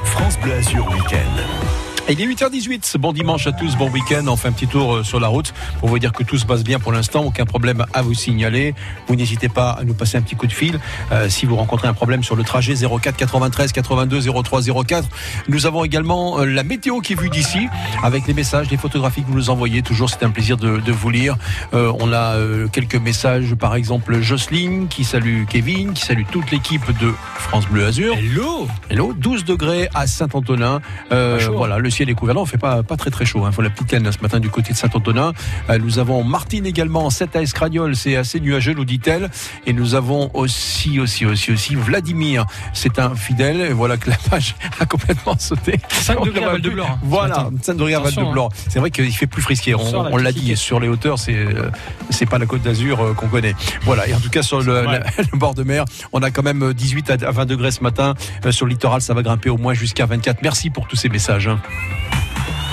France 0.06 0.40
Bleu 0.40 0.54
Azur 0.54 0.88
Week-end. 0.92 1.91
Il 2.10 2.20
est 2.20 2.26
8h18, 2.26 2.98
bon 2.98 3.14
dimanche 3.14 3.48
à 3.48 3.54
tous, 3.54 3.78
bon 3.78 3.90
week-end, 3.90 4.26
on 4.28 4.36
fait 4.36 4.50
un 4.50 4.52
petit 4.52 4.68
tour 4.68 4.96
euh, 4.96 5.04
sur 5.04 5.20
la 5.22 5.28
route 5.28 5.54
pour 5.80 5.88
vous 5.88 5.98
dire 5.98 6.12
que 6.12 6.24
tout 6.24 6.38
se 6.38 6.46
passe 6.46 6.64
bien 6.64 6.78
pour 6.78 6.92
l'instant, 6.92 7.24
aucun 7.24 7.46
problème 7.46 7.86
à 7.94 8.02
vous 8.02 8.14
signaler. 8.14 8.74
Vous 9.08 9.16
n'hésitez 9.16 9.48
pas 9.48 9.72
à 9.72 9.84
nous 9.84 9.94
passer 9.94 10.18
un 10.18 10.22
petit 10.22 10.36
coup 10.36 10.48
de 10.48 10.52
fil 10.52 10.80
euh, 11.12 11.30
si 11.30 11.46
vous 11.46 11.56
rencontrez 11.56 11.88
un 11.88 11.94
problème 11.94 12.22
sur 12.22 12.36
le 12.36 12.44
trajet 12.44 12.74
04 12.74 13.16
93 13.16 13.72
82 13.72 14.22
03 14.44 14.62
04. 14.86 15.08
Nous 15.48 15.66
avons 15.68 15.86
également 15.86 16.40
euh, 16.40 16.46
la 16.46 16.64
météo 16.64 17.00
qui 17.00 17.14
est 17.14 17.20
vue 17.20 17.30
d'ici 17.30 17.68
avec 18.04 18.28
les 18.28 18.34
messages, 18.34 18.70
les 18.70 18.78
photographies 18.78 19.22
que 19.22 19.28
vous 19.28 19.36
nous 19.36 19.50
envoyez. 19.50 19.82
Toujours, 19.82 20.10
c'est 20.10 20.24
un 20.24 20.32
plaisir 20.32 20.58
de, 20.58 20.80
de 20.80 20.92
vous 20.92 21.12
lire. 21.12 21.38
Euh, 21.74 21.94
on 22.00 22.12
a 22.12 22.36
euh, 22.36 22.68
quelques 22.68 22.96
messages, 22.96 23.54
par 23.56 23.76
exemple 23.76 24.20
Jocelyne 24.22 24.88
qui 24.90 25.06
salue 25.06 25.46
Kevin, 25.48 25.94
qui 25.94 26.04
salue 26.04 26.24
toute 26.30 26.52
l'équipe 26.52 26.98
de 27.00 27.14
France 27.36 27.68
Bleu 27.68 27.86
Azur. 27.86 28.16
Hello 28.18 28.68
Hello, 28.90 29.14
12 29.16 29.46
degrés 29.46 29.88
à 29.94 30.08
Saint-Antonin. 30.08 30.82
Voilà, 31.10 31.78
le 31.78 31.91
ciel 31.92 32.10
est 32.10 32.14
couvert. 32.16 32.34
Là, 32.36 32.42
on 32.42 32.46
fait 32.46 32.58
pas, 32.58 32.82
pas 32.84 32.98
très 32.98 33.12
très 33.12 33.26
chaud. 33.26 33.44
Il 33.46 33.54
faut 33.54 33.62
la 33.62 33.70
petite 33.70 33.92
laine 33.92 34.12
ce 34.12 34.20
matin 34.22 34.40
du 34.40 34.50
côté 34.50 34.74
de 34.74 34.78
Saint-Antonin. 34.78 35.34
Euh, 35.70 35.78
nous 35.78 36.00
avons 36.00 36.24
Martine 36.24 36.66
également, 36.66 37.10
7 37.10 37.36
à 37.36 37.42
Escragnol. 37.42 37.96
C'est 37.96 38.16
assez 38.16 38.40
nuageux, 38.40 38.74
nous 38.74 38.86
dit-elle. 38.86 39.30
Et 39.68 39.74
nous 39.74 39.94
avons 39.96 40.32
aussi, 40.34 41.00
aussi, 41.00 41.26
aussi, 41.26 41.52
aussi 41.52 41.76
Vladimir. 41.76 42.46
C'est 42.74 42.98
un 43.00 43.14
fidèle. 43.16 43.62
Et 43.62 43.74
voilà 43.74 43.98
que 43.98 44.10
la 44.10 44.18
page 44.30 44.56
a 44.80 44.86
complètement 44.86 45.38
sauté. 45.38 45.80
5 45.90 46.20
On 46.22 46.26
degrés 46.26 46.40
à 46.40 46.44
voit 46.44 46.52
Val 46.54 46.62
de 46.62 46.68
plus. 46.70 46.76
Blore, 46.76 46.88
hein, 46.90 46.98
ce 47.02 47.08
Voilà, 47.08 47.36
matin. 47.44 47.52
5 47.62 47.74
degrés 47.76 47.94
à 47.94 48.00
Val 48.00 48.08
de 48.08 48.14
Attention, 48.14 48.32
Blore. 48.32 48.50
C'est 48.70 48.80
vrai 48.80 48.90
qu'il 48.92 49.12
fait 49.14 49.28
plus 49.28 49.42
frisqué. 49.42 49.76
On 49.76 49.82
On, 50.14 50.18
la 50.18 50.32
dit, 50.32 50.56
sur 50.58 50.80
les 50.80 50.88
hauteurs, 50.88 51.20
c'est 51.20 51.36
euh, 51.36 51.70
c'est 52.10 52.26
pas 52.26 52.38
la 52.38 52.46
côte 52.46 52.62
d'Azur 52.62 53.00
euh, 53.02 53.14
qu'on 53.14 53.28
connaît. 53.28 53.56
Voilà. 53.84 54.08
Et 54.08 54.14
en 54.14 54.20
tout 54.20 54.30
cas, 54.30 54.42
sur 54.44 54.62
le, 54.62 54.84
la- 54.84 55.00
le 55.32 55.38
bord 55.38 55.54
de 55.54 55.64
mer, 55.64 55.86
on 56.14 56.22
a 56.24 56.32
quand 56.32 56.44
même 56.44 56.74
18 56.74 57.10
à 57.26 57.32
20 57.32 57.46
degrés 57.46 57.72
ce 57.72 57.82
matin. 57.84 58.14
Sur 58.52 58.66
le 58.66 58.72
littoral, 58.72 59.02
ça 59.02 59.14
va 59.14 59.22
grimper 59.22 59.50
au 59.50 59.58
moins 59.58 59.74
jusqu'à 59.74 60.06
24. 60.06 60.42
Merci 60.42 60.70
pour 60.70 60.88
tous 60.88 60.96
ces 60.96 61.10
messages. 61.10 61.50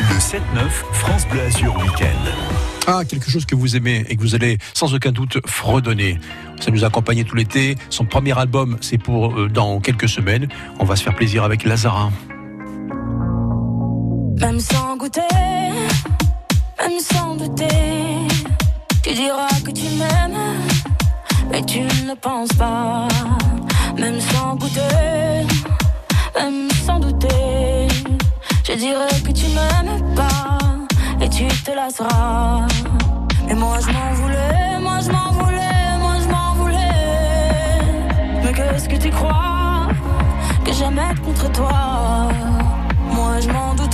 Le 0.00 0.18
7-9, 0.18 0.68
France 0.92 1.26
Bleu 1.28 1.40
Azur 1.42 1.76
Week-end. 1.76 2.30
Ah, 2.86 3.04
quelque 3.04 3.30
chose 3.30 3.44
que 3.44 3.54
vous 3.54 3.76
aimez 3.76 4.06
et 4.08 4.16
que 4.16 4.22
vous 4.22 4.34
allez 4.34 4.56
sans 4.72 4.94
aucun 4.94 5.12
doute 5.12 5.38
fredonner. 5.46 6.18
Ça 6.58 6.70
nous 6.70 6.84
a 6.84 6.86
accompagné 6.86 7.24
tout 7.24 7.36
l'été. 7.36 7.76
Son 7.90 8.06
premier 8.06 8.36
album, 8.38 8.78
c'est 8.80 8.96
pour 8.96 9.38
euh, 9.38 9.48
dans 9.48 9.78
quelques 9.80 10.08
semaines. 10.08 10.48
On 10.78 10.84
va 10.84 10.96
se 10.96 11.02
faire 11.02 11.14
plaisir 11.14 11.44
avec 11.44 11.64
Lazara. 11.64 12.10
Même 14.40 14.60
sans 14.60 14.96
goûter, 14.96 15.20
même 16.78 17.00
sans 17.00 17.36
douter, 17.36 17.68
tu 19.02 19.12
diras 19.12 19.48
que 19.64 19.70
tu 19.72 19.84
m'aimes, 19.98 20.38
mais 21.50 21.62
tu 21.64 21.80
ne 21.80 22.14
penses 22.14 22.52
pas. 22.54 23.08
Même 23.98 24.20
sans 24.20 24.54
goûter, 24.56 24.80
même 26.36 26.68
sans 26.86 27.00
douter, 27.00 27.77
je 28.68 28.74
dirais 28.74 29.08
que 29.24 29.32
tu 29.32 29.46
m'aimes 29.48 30.14
pas 30.14 30.58
et 31.22 31.28
tu 31.30 31.46
te 31.64 31.70
lasseras. 31.70 32.66
Mais 33.46 33.54
moi 33.54 33.78
je 33.80 33.90
m'en 33.90 34.12
voulais, 34.20 34.78
moi 34.78 34.98
je 35.00 35.10
m'en 35.10 35.32
voulais, 35.32 35.98
moi 35.98 36.16
je 36.22 36.28
m'en 36.28 36.54
voulais. 36.54 37.82
Mais 38.44 38.52
qu'est-ce 38.52 38.88
que 38.90 38.96
tu 38.96 39.08
crois 39.10 39.88
que 40.66 40.72
j'aime 40.72 40.98
être 40.98 41.22
contre 41.22 41.50
toi? 41.52 42.28
Moi 43.10 43.40
je 43.40 43.48
m'en 43.48 43.74
doutais, 43.74 43.87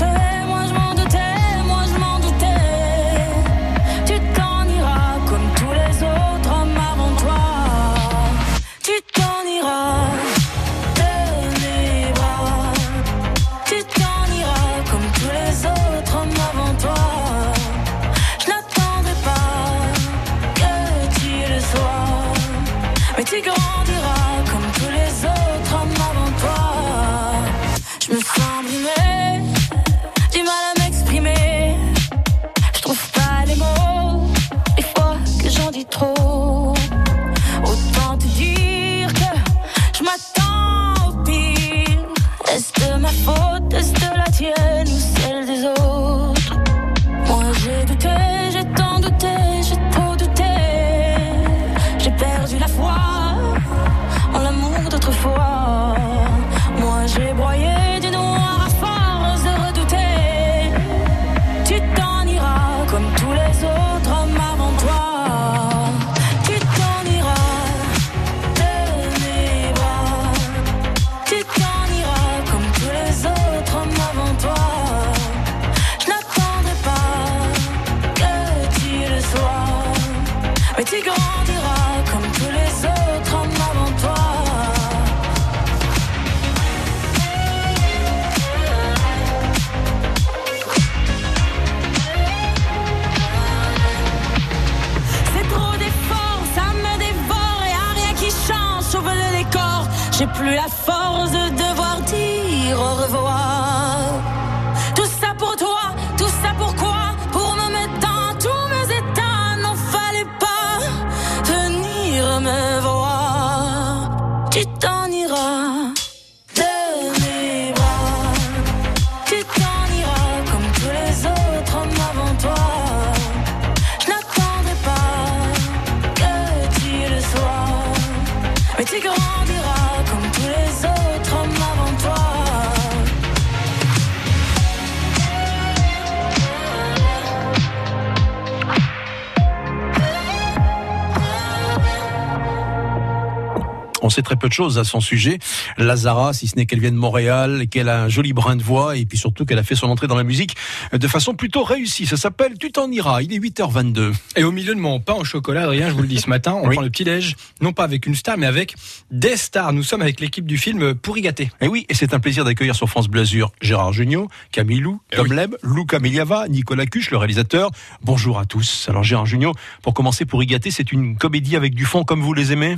sait 144.15 144.23
très 144.23 144.37
peu 144.37 144.49
de 144.49 144.53
choses 144.53 144.79
à 144.79 144.85
son 144.85 145.01
sujet. 145.01 145.39
Lazara, 145.79 146.33
si 146.33 146.47
ce 146.49 146.57
n'est 146.57 146.67
qu'elle 146.67 146.81
vient 146.81 146.91
de 146.93 146.97
Montréal, 146.97 147.61
et 147.63 147.67
qu'elle 147.67 147.89
a 147.89 148.05
un 148.05 148.09
joli 148.09 148.33
brin 148.33 148.57
de 148.57 148.63
voix, 148.63 148.97
et 148.97 149.05
puis 149.07 149.19
surtout 149.19 149.45
qu'elle 149.45 149.59
a 149.59 149.63
fait 149.63 149.75
son 149.75 149.89
entrée 149.89 150.07
dans 150.07 150.17
la 150.17 150.25
musique 150.25 150.57
de 150.93 151.09
façon 151.09 151.35
plutôt 151.35 151.65
réussie. 151.65 152.07
Ça 152.07 152.17
s'appelle 152.17 152.55
Tu 152.59 152.71
t'en 152.73 152.91
iras. 152.91 153.23
Il 153.23 153.33
est 153.33 153.39
8h22. 153.39 154.13
Et 154.37 154.45
au 154.45 154.53
milieu 154.53 154.75
de 154.75 154.81
mon 154.81 155.01
pain 155.01 155.15
au 155.15 155.25
chocolat, 155.25 155.63
Adrien, 155.65 155.89
je 155.89 155.95
vous 155.95 156.03
le 156.03 156.09
dis 156.09 156.21
ce 156.21 156.29
matin, 156.31 156.55
on 156.55 156.69
Oui. 156.69 156.75
prend 156.75 156.83
le 156.83 156.91
petit-déj, 156.91 157.37
non 157.61 157.73
pas 157.73 157.85
avec 157.85 158.07
une 158.07 158.15
star, 158.15 158.37
mais 158.39 158.47
avec 158.47 158.75
des 159.11 159.37
stars. 159.37 159.73
Nous 159.73 159.83
sommes 159.83 160.03
avec 160.03 160.21
l'équipe 160.21 160.47
du 160.47 160.59
film 160.59 160.95
Pourri 160.95 161.21
gâté. 161.23 161.51
Et 161.61 161.69
oui, 161.69 161.87
et 161.89 161.95
c'est 161.95 162.15
un 162.15 162.21
plaisir 162.21 162.45
d'accueillir 162.45 162.75
sur 162.75 162.89
France 162.89 163.09
Bleu 163.09 163.23
Azur 163.23 163.51
Gérard 163.61 163.93
Jugnot, 163.93 164.29
Camille 164.53 164.81
Lou, 164.81 165.01
Tom 165.11 165.33
Leb, 165.33 165.57
Luca 165.63 165.99
Miliava, 165.99 166.49
Nicolas 166.49 166.87
Cuche, 166.87 167.11
le 167.11 167.17
réalisateur. 167.17 167.71
Bonjour 168.03 168.39
à 168.39 168.45
tous. 168.47 168.87
Alors 168.89 169.03
Gérard 169.03 169.27
Jugnot, 169.27 169.53
pour 169.83 169.95
commencer, 169.95 170.25
pour 170.25 170.43
y 170.43 170.47
gâter, 170.47 170.71
c'est 170.71 170.93
une 170.93 171.17
comédie 171.17 171.57
avec 171.57 171.75
du 171.75 171.85
fond 171.85 172.05
comme 172.05 172.21
vous 172.21 172.35
les 172.35 172.53
aimez? 172.53 172.77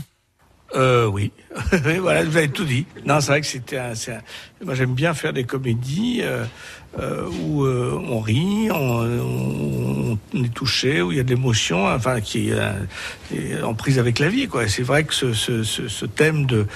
Euh, 0.77 1.07
oui. 1.07 1.33
Voilà, 2.01 2.23
vous 2.25 2.37
avez 2.37 2.49
tout 2.49 2.65
dit. 2.65 2.87
Non, 3.07 3.21
c'est 3.21 3.29
vrai 3.29 3.41
que 3.41 3.47
c'était 3.47 3.79
un, 3.79 3.93
Moi, 4.65 4.75
j'aime 4.75 4.95
bien 4.95 5.15
faire 5.15 5.33
des 5.33 5.45
comédies 5.45 6.21
euh, 6.23 6.45
euh, 7.01 7.27
où 7.27 7.67
on 7.67 8.21
rit, 8.21 8.69
on, 8.71 10.19
est 10.35 10.55
touché, 10.55 11.01
où 11.01 11.13
il 11.13 11.19
y 11.19 11.21
a 11.21 11.23
de 11.23 11.31
l'émotion, 11.31 11.87
enfin, 11.87 12.21
qui 12.21 12.51
est, 12.51 13.63
en 13.63 13.75
prise 13.75 13.99
avec 13.99 14.19
la 14.19 14.29
vie, 14.29 14.49
quoi. 14.49 14.69
C'est 14.69 14.83
vrai 14.83 15.05
que 15.05 15.15
ce, 15.15 16.05
thème 16.05 16.47
de, 16.47 16.67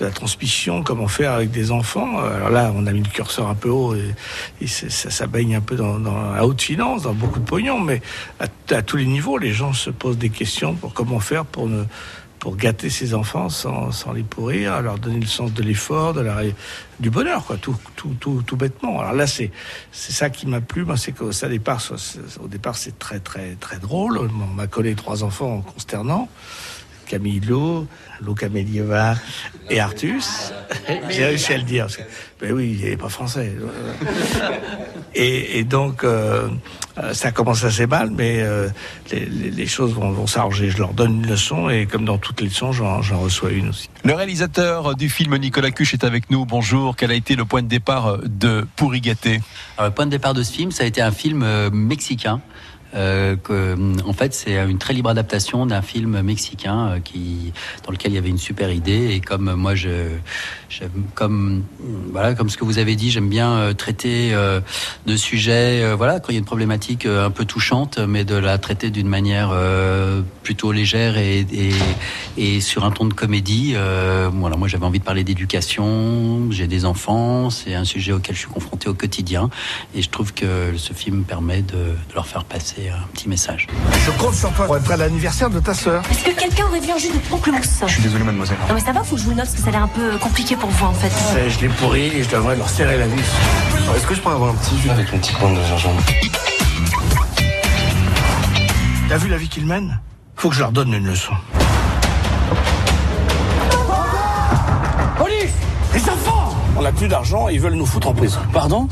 la 0.00 0.10
transmission, 0.10 0.82
comment 0.82 1.08
faire 1.08 1.32
avec 1.32 1.50
des 1.50 1.70
enfants, 1.70 2.18
alors 2.18 2.50
là, 2.50 2.72
on 2.74 2.86
a 2.86 2.92
mis 2.92 3.02
le 3.02 3.10
curseur 3.10 3.48
un 3.48 3.54
peu 3.54 3.68
haut 3.68 3.94
et, 3.94 4.66
ça, 4.66 5.26
baigne 5.26 5.56
un 5.56 5.60
peu 5.60 5.76
dans, 5.76 5.98
dans 5.98 6.32
la 6.32 6.46
haute 6.46 6.62
finance, 6.62 7.02
dans 7.02 7.14
beaucoup 7.14 7.40
de 7.40 7.44
pognon, 7.44 7.80
mais 7.80 8.00
à, 8.40 8.46
à 8.74 8.82
tous 8.82 8.96
les 8.96 9.06
niveaux, 9.06 9.36
les 9.36 9.52
gens 9.52 9.74
se 9.74 9.90
posent 9.90 10.18
des 10.18 10.30
questions 10.30 10.74
pour 10.74 10.94
comment 10.94 11.20
faire 11.20 11.44
pour 11.44 11.68
ne 11.68 11.84
pour 12.38 12.56
gâter 12.56 12.88
ses 12.90 13.14
enfants 13.14 13.48
sans, 13.48 13.90
sans 13.92 14.12
les 14.12 14.22
pourrir, 14.22 14.80
leur 14.80 14.98
donner 14.98 15.18
le 15.20 15.26
sens 15.26 15.52
de 15.52 15.62
l'effort, 15.62 16.12
de 16.14 16.20
la, 16.20 16.36
du 17.00 17.10
bonheur, 17.10 17.44
quoi, 17.44 17.56
tout, 17.56 17.76
tout, 17.96 18.14
tout, 18.20 18.42
tout 18.46 18.56
bêtement. 18.56 19.00
Alors 19.00 19.12
là, 19.12 19.26
c'est, 19.26 19.50
c'est 19.90 20.12
ça 20.12 20.30
qui 20.30 20.46
m'a 20.46 20.60
plu, 20.60 20.84
moi, 20.84 20.96
c'est 20.96 21.12
qu'au 21.12 21.32
ça 21.32 21.48
départ, 21.48 21.82
au 22.42 22.46
départ, 22.48 22.76
c'est 22.76 22.98
très, 22.98 23.18
très, 23.18 23.56
très 23.58 23.78
drôle. 23.78 24.18
On 24.18 24.54
m'a 24.54 24.66
collé 24.68 24.94
trois 24.94 25.24
enfants 25.24 25.60
consternants. 25.62 26.28
Camille 27.06 27.40
Lo, 27.40 27.86
Luca 28.20 28.50
Melieva 28.50 29.14
et 29.70 29.80
Artus. 29.80 30.52
J'ai 31.08 31.24
réussi 31.24 31.54
à 31.54 31.56
le 31.56 31.62
dire. 31.62 31.84
parce 31.84 31.96
que- 31.96 32.02
Ben 32.38 32.52
oui, 32.52 32.76
il 32.78 32.84
n'est 32.86 32.98
pas 32.98 33.08
français. 33.08 33.56
Et, 35.14 35.58
et 35.58 35.64
donc, 35.64 36.04
euh, 36.04 36.48
ça 37.12 37.30
commence 37.32 37.64
assez 37.64 37.86
mal, 37.86 38.10
mais 38.10 38.40
euh, 38.40 38.68
les, 39.12 39.26
les- 39.26 39.50
les 39.50 39.66
choses 39.66 39.92
vont, 39.94 40.10
vont 40.10 40.26
s'arranger. 40.26 40.70
Je 40.70 40.78
leur 40.78 40.92
donne 40.94 41.16
une 41.22 41.26
leçon 41.26 41.68
et 41.68 41.86
comme 41.86 42.04
dans 42.04 42.18
toutes 42.18 42.40
les 42.40 42.48
leçons, 42.48 42.72
j'en 42.72 43.02
j'en 43.02 43.20
reçois 43.20 43.50
une 43.50 43.68
aussi. 43.70 43.88
Le 44.04 44.14
réalisateur 44.14 44.94
du 44.94 45.08
film 45.08 45.36
Nicolas 45.36 45.70
Cuche 45.70 45.94
est 45.94 46.04
avec 46.04 46.30
nous. 46.30 46.44
Bonjour. 46.46 46.96
Quel 46.96 47.10
a 47.10 47.14
été 47.14 47.36
le 47.36 47.44
point 47.44 47.62
de 47.62 47.68
départ 47.68 48.18
de 48.24 48.66
Pourri 48.76 49.00
gâté 49.00 49.40
Alors, 49.76 49.90
le 49.90 49.94
point 49.94 50.06
de 50.06 50.10
départ 50.10 50.34
de 50.34 50.42
ce 50.42 50.52
film, 50.52 50.70
ça 50.70 50.84
a 50.84 50.86
été 50.86 51.00
un 51.02 51.10
film 51.12 51.42
euh, 51.42 51.70
mexicain. 51.70 52.40
Euh, 52.94 53.36
que, 53.36 53.76
en 54.06 54.12
fait, 54.14 54.32
c'est 54.32 54.56
une 54.56 54.78
très 54.78 54.94
libre 54.94 55.10
adaptation 55.10 55.66
d'un 55.66 55.82
film 55.82 56.22
mexicain 56.22 56.88
euh, 56.88 57.00
qui, 57.00 57.52
dans 57.84 57.92
lequel 57.92 58.12
il 58.12 58.14
y 58.14 58.18
avait 58.18 58.30
une 58.30 58.38
super 58.38 58.72
idée. 58.72 59.10
Et 59.12 59.20
comme 59.20 59.48
euh, 59.48 59.56
moi, 59.56 59.74
je, 59.74 60.08
comme 61.14 61.64
voilà, 62.10 62.34
comme 62.34 62.48
ce 62.48 62.56
que 62.56 62.64
vous 62.64 62.78
avez 62.78 62.96
dit, 62.96 63.10
j'aime 63.10 63.28
bien 63.28 63.52
euh, 63.52 63.72
traiter 63.74 64.30
euh, 64.32 64.60
de 65.06 65.16
sujets. 65.16 65.82
euh, 65.82 65.96
voilà, 65.96 66.18
quand 66.20 66.30
il 66.30 66.34
y 66.34 66.36
a 66.36 66.38
une 66.38 66.44
problématique 66.44 67.04
euh, 67.04 67.26
un 67.26 67.30
peu 67.30 67.44
touchante, 67.44 67.98
mais 67.98 68.24
de 68.24 68.34
la 68.34 68.56
traiter 68.56 68.90
d'une 68.90 69.08
manière 69.08 69.50
euh, 69.52 70.22
plutôt 70.42 70.72
légère 70.72 71.18
et, 71.18 72.60
sur 72.60 72.84
un 72.84 72.90
ton 72.90 73.04
de 73.04 73.14
comédie. 73.14 73.74
Euh, 73.76 74.30
voilà, 74.32 74.56
moi, 74.56 74.68
j'avais 74.68 74.86
envie 74.86 74.98
de 74.98 75.04
parler 75.04 75.24
d'éducation. 75.24 76.50
J'ai 76.50 76.66
des 76.66 76.84
enfants, 76.84 77.50
c'est 77.50 77.74
un 77.74 77.84
sujet 77.84 78.12
auquel 78.12 78.34
je 78.34 78.40
suis 78.40 78.48
confronté 78.48 78.88
au 78.88 78.94
quotidien, 78.94 79.50
et 79.94 80.00
je 80.00 80.08
trouve 80.08 80.32
que 80.32 80.72
ce 80.76 80.92
film 80.94 81.24
permet 81.24 81.60
de 81.60 81.94
leur 82.14 82.26
faire 82.26 82.44
passer 82.44 82.77
un 82.88 83.06
petit 83.12 83.28
message. 83.28 83.66
Je 84.06 84.10
compte 84.12 84.34
sur 84.34 84.52
toi 84.52 84.66
pour 84.66 84.76
être 84.76 84.90
à 84.90 84.96
l'anniversaire 84.96 85.50
de 85.50 85.58
ta 85.58 85.74
sœur. 85.74 86.02
Est-ce 86.10 86.24
que 86.24 86.30
quelqu'un 86.38 86.66
aurait 86.66 86.80
vu 86.80 86.90
un 86.92 86.98
jus 86.98 87.08
de 87.10 87.18
pamplemousse 87.28 87.80
Je 87.86 87.92
suis 87.92 88.02
désolé, 88.02 88.22
mademoiselle. 88.24 88.56
Non 88.68 88.74
mais 88.74 88.80
ça 88.80 88.92
va, 88.92 89.02
faut 89.02 89.16
que 89.16 89.20
je 89.20 89.24
vous 89.24 89.30
le 89.30 89.36
note 89.36 89.46
parce 89.46 89.56
que 89.56 89.62
ça 89.62 89.68
a 89.68 89.72
l'air 89.72 89.82
un 89.82 89.88
peu 89.88 90.16
compliqué 90.18 90.54
pour 90.56 90.70
vous 90.70 90.86
en 90.86 90.92
fait. 90.94 91.12
Euh, 91.36 91.48
Je 91.50 91.60
l'ai 91.60 91.68
pourri 91.68 92.06
et 92.06 92.22
je 92.22 92.28
devrais 92.30 92.56
leur 92.56 92.68
serrer 92.68 92.96
la 92.98 93.06
vis. 93.08 93.20
Est-ce 93.96 94.06
que 94.06 94.14
je 94.14 94.20
pourrais 94.20 94.34
avoir 94.34 94.50
un 94.50 94.54
petit 94.56 94.78
jus 94.78 94.90
avec 94.90 95.12
une 95.12 95.18
petite 95.20 95.38
bande 95.40 95.56
de 95.56 95.62
gingembre 95.64 96.00
T'as 99.08 99.16
vu 99.16 99.28
la 99.28 99.36
vie 99.38 99.48
qu'ils 99.48 99.66
mènent? 99.66 100.00
Faut 100.36 100.48
que 100.50 100.54
je 100.54 100.60
leur 100.60 100.70
donne 100.72 100.92
une 100.94 101.06
leçon. 101.06 101.32
On 106.78 106.82
n'a 106.82 106.92
plus 106.92 107.08
d'argent, 107.08 107.48
ils 107.48 107.60
veulent 107.60 107.74
nous 107.74 107.84
foutre 107.84 108.06
en 108.06 108.14
prison. 108.14 108.38
Pardon 108.52 108.86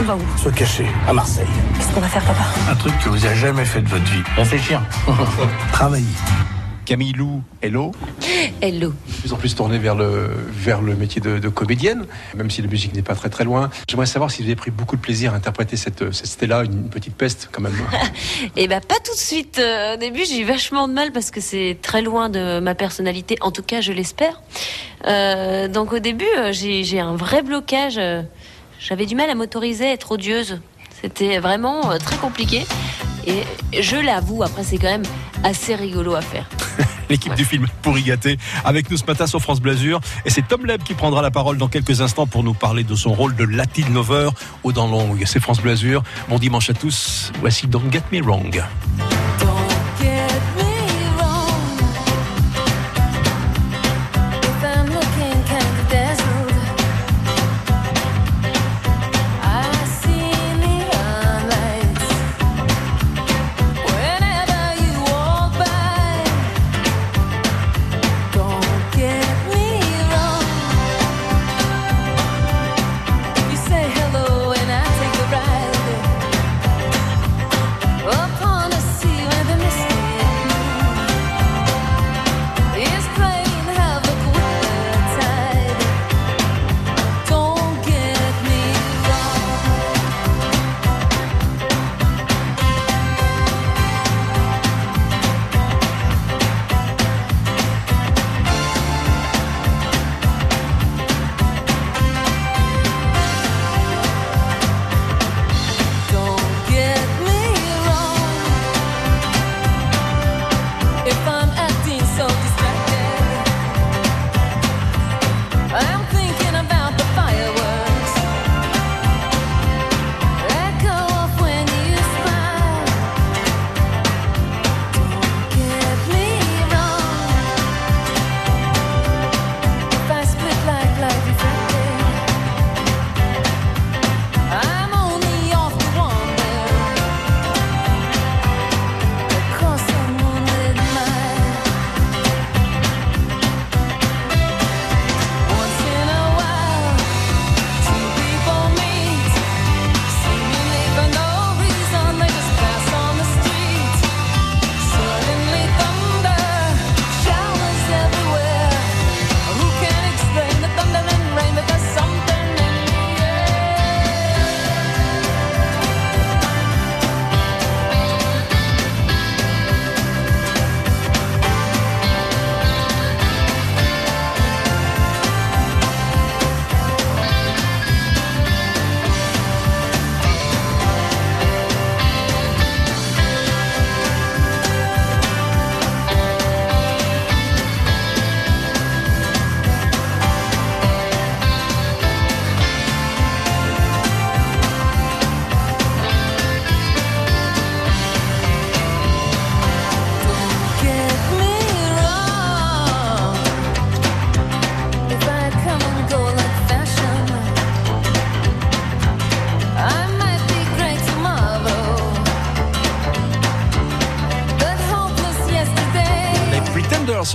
On 0.00 0.04
va 0.04 0.16
où? 0.16 0.20
Se 0.36 0.50
cacher, 0.50 0.86
à 1.08 1.14
Marseille. 1.14 1.46
Qu'est-ce 1.78 1.90
qu'on 1.94 2.00
va 2.00 2.08
faire 2.08 2.22
papa? 2.22 2.44
Un 2.70 2.74
truc 2.74 2.92
que 2.98 3.08
vous 3.08 3.20
n'avez 3.20 3.36
jamais 3.36 3.64
fait 3.64 3.80
de 3.80 3.88
votre 3.88 4.04
vie. 4.04 4.22
Réfléchir. 4.36 4.82
Travailler. 5.72 6.04
Camille 6.84 7.12
Lou, 7.12 7.42
hello. 7.62 7.92
Hello. 8.60 8.90
de 8.90 9.20
plus 9.20 9.32
en 9.32 9.36
plus 9.36 9.54
tournée 9.54 9.78
vers 9.78 9.94
le, 9.94 10.30
vers 10.50 10.82
le 10.82 10.94
métier 10.94 11.20
de, 11.20 11.38
de 11.38 11.48
comédienne, 11.48 12.06
même 12.34 12.50
si 12.50 12.60
la 12.60 12.68
musique 12.68 12.94
n'est 12.94 13.02
pas 13.02 13.14
très 13.14 13.30
très 13.30 13.44
loin. 13.44 13.70
J'aimerais 13.88 14.06
savoir 14.06 14.30
si 14.30 14.42
vous 14.42 14.48
avez 14.48 14.56
pris 14.56 14.70
beaucoup 14.70 14.96
de 14.96 15.00
plaisir 15.00 15.32
à 15.32 15.36
interpréter 15.36 15.76
cette, 15.76 16.12
cette 16.12 16.26
Stella, 16.26 16.62
une 16.64 16.90
petite 16.90 17.14
peste 17.14 17.48
quand 17.50 17.62
même. 17.62 17.74
Eh 18.56 18.68
ben 18.68 18.80
pas 18.80 18.96
tout 19.04 19.12
de 19.12 19.18
suite. 19.18 19.58
Euh, 19.58 19.94
au 19.94 19.96
début 19.96 20.24
j'ai 20.24 20.40
eu 20.40 20.44
vachement 20.44 20.86
de 20.88 20.92
mal 20.92 21.12
parce 21.12 21.30
que 21.30 21.40
c'est 21.40 21.78
très 21.80 22.02
loin 22.02 22.28
de 22.28 22.60
ma 22.60 22.74
personnalité. 22.74 23.36
En 23.40 23.50
tout 23.50 23.62
cas 23.62 23.80
je 23.80 23.92
l'espère. 23.92 24.42
Euh, 25.06 25.68
donc 25.68 25.92
au 25.92 25.98
début 25.98 26.24
euh, 26.38 26.52
j'ai 26.52 27.00
un 27.00 27.16
vrai 27.16 27.42
blocage. 27.42 28.00
J'avais 28.78 29.06
du 29.06 29.14
mal 29.14 29.30
à 29.30 29.34
m'autoriser 29.34 29.86
à 29.86 29.92
être 29.92 30.12
odieuse. 30.12 30.60
C'était 31.04 31.38
vraiment 31.38 31.90
euh, 31.90 31.98
très 31.98 32.16
compliqué. 32.16 32.64
Et 33.26 33.42
je 33.78 33.96
l'avoue, 33.96 34.42
après 34.42 34.64
c'est 34.64 34.78
quand 34.78 34.88
même 34.88 35.02
assez 35.42 35.74
rigolo 35.74 36.14
à 36.14 36.22
faire. 36.22 36.48
L'équipe 37.10 37.34
du 37.34 37.44
film 37.44 37.66
Pourri 37.82 38.00
gâté 38.00 38.38
avec 38.64 38.90
nous 38.90 38.96
ce 38.96 39.04
matin 39.04 39.26
sur 39.26 39.38
France 39.42 39.60
Blasure. 39.60 40.00
Et 40.24 40.30
c'est 40.30 40.48
Tom 40.48 40.64
Leb 40.64 40.82
qui 40.82 40.94
prendra 40.94 41.20
la 41.20 41.30
parole 41.30 41.58
dans 41.58 41.68
quelques 41.68 42.00
instants 42.00 42.26
pour 42.26 42.42
nous 42.42 42.54
parler 42.54 42.84
de 42.84 42.94
son 42.94 43.12
rôle 43.12 43.36
de 43.36 43.44
Latin 43.44 43.84
Lover 43.92 44.30
au 44.62 44.72
Dents 44.72 44.88
Longues. 44.88 45.24
C'est 45.26 45.40
France 45.40 45.60
Blasure. 45.60 46.02
Bon 46.30 46.38
dimanche 46.38 46.70
à 46.70 46.74
tous. 46.74 47.32
Voici 47.40 47.66
Don't 47.66 47.92
Get 47.92 48.04
Me 48.10 48.22
Wrong. 48.22 48.64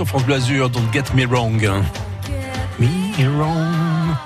Sur 0.00 0.08
France 0.08 0.24
Bleu 0.24 0.36
Azur, 0.36 0.70
Don't 0.70 0.90
Get 0.94 1.04
Me 1.14 1.26
Wrong. 1.26 1.60
Me 2.78 3.28
Wrong. 3.36 4.16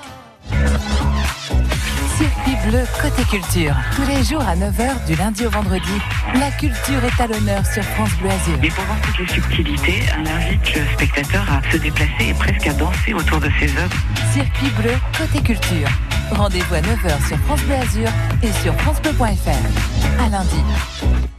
Circuit 2.16 2.56
bleu 2.68 2.84
côté 3.02 3.24
culture. 3.24 3.74
Tous 3.96 4.06
les 4.06 4.22
jours 4.22 4.42
à 4.42 4.54
9h 4.54 5.04
du 5.08 5.16
lundi 5.16 5.44
au 5.44 5.50
vendredi. 5.50 5.98
La 6.34 6.52
culture 6.52 7.02
est 7.02 7.20
à 7.20 7.26
l'honneur 7.26 7.66
sur 7.66 7.82
France 7.82 8.10
Bleu 8.20 8.30
Azur. 8.30 8.56
Et 8.62 8.68
pour 8.68 8.84
voir 8.84 9.00
toutes 9.00 9.18
les 9.18 9.26
subtilités, 9.26 10.02
on 10.16 10.36
invite 10.36 10.74
le 10.76 10.82
spectateur 10.94 11.44
à 11.50 11.72
se 11.72 11.76
déplacer 11.78 12.28
et 12.28 12.34
presque 12.34 12.68
à 12.68 12.72
danser 12.74 13.12
autour 13.12 13.40
de 13.40 13.50
ses 13.58 13.76
œuvres. 13.76 13.96
Circuit 14.32 14.70
bleu 14.80 14.94
côté 15.18 15.42
culture. 15.42 15.88
Rendez-vous 16.30 16.74
à 16.76 16.82
9h 16.82 17.26
sur 17.26 17.38
France 17.38 17.62
Bleu 17.62 17.74
Azur 17.74 18.10
et 18.44 18.52
sur 18.62 18.72
francebleu.fr. 18.82 20.22
À 20.24 20.28
lundi. 20.28 20.62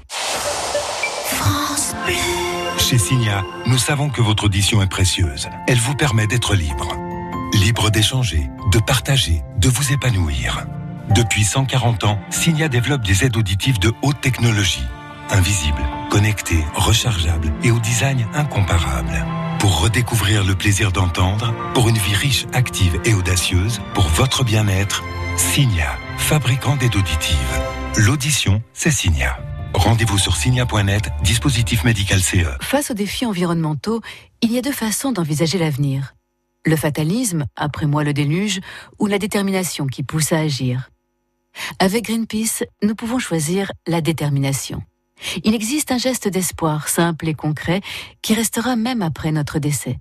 France 0.10 1.96
Bleu. 2.06 2.55
Chez 2.86 3.00
Signa, 3.00 3.44
nous 3.66 3.80
savons 3.80 4.12
que 4.12 4.22
votre 4.22 4.44
audition 4.44 4.80
est 4.84 4.88
précieuse. 4.88 5.50
Elle 5.68 5.80
vous 5.80 5.96
permet 5.96 6.28
d'être 6.28 6.54
libre. 6.54 6.96
Libre 7.52 7.90
d'échanger, 7.90 8.48
de 8.72 8.78
partager, 8.78 9.42
de 9.58 9.70
vous 9.70 9.92
épanouir. 9.92 10.68
Depuis 11.10 11.44
140 11.44 12.04
ans, 12.04 12.20
Signa 12.30 12.68
développe 12.68 13.02
des 13.02 13.26
aides 13.26 13.38
auditives 13.38 13.80
de 13.80 13.92
haute 14.04 14.22
technologie. 14.22 14.86
Invisibles, 15.32 15.82
connectées, 16.12 16.64
rechargeables 16.76 17.52
et 17.64 17.72
au 17.72 17.80
design 17.80 18.28
incomparable. 18.36 19.26
Pour 19.58 19.82
redécouvrir 19.82 20.44
le 20.44 20.54
plaisir 20.54 20.92
d'entendre, 20.92 21.56
pour 21.74 21.90
une 21.90 21.98
vie 21.98 22.14
riche, 22.14 22.46
active 22.54 23.00
et 23.04 23.16
audacieuse, 23.16 23.82
pour 23.96 24.08
votre 24.10 24.44
bien-être, 24.44 25.04
Signa, 25.38 25.98
fabricant 26.20 26.76
d'aides 26.76 26.96
auditives. 26.96 27.62
L'audition, 27.98 28.62
c'est 28.74 28.92
Signa. 28.92 29.40
Rendez-vous 29.76 30.18
sur 30.18 30.38
signa.net, 30.38 31.12
dispositif 31.22 31.84
médical. 31.84 32.22
CE. 32.22 32.48
Face 32.62 32.92
aux 32.92 32.94
défis 32.94 33.26
environnementaux, 33.26 34.02
il 34.42 34.54
y 34.54 34.58
a 34.58 34.62
deux 34.62 34.72
façons 34.72 35.12
d'envisager 35.12 35.58
l'avenir. 35.58 36.16
Le 36.66 36.78
fatalisme, 36.78 37.46
après 37.58 37.86
moi 37.86 38.06
le 38.06 38.14
déluge, 38.14 38.62
ou 39.00 39.08
la 39.08 39.20
détermination 39.20 39.86
qui 39.86 40.02
pousse 40.02 40.32
à 40.32 40.40
agir. 40.40 40.90
Avec 41.80 42.06
Greenpeace, 42.06 42.64
nous 42.84 42.96
pouvons 42.96 43.20
choisir 43.20 43.72
la 43.86 44.00
détermination. 44.00 44.82
Il 45.44 45.54
existe 45.54 45.92
un 45.92 45.98
geste 45.98 46.30
d'espoir 46.30 46.88
simple 46.88 47.28
et 47.28 47.34
concret 47.34 47.82
qui 48.22 48.34
restera 48.34 48.78
même 48.78 49.02
après 49.02 49.34
notre 49.34 49.60
décès. 49.60 50.00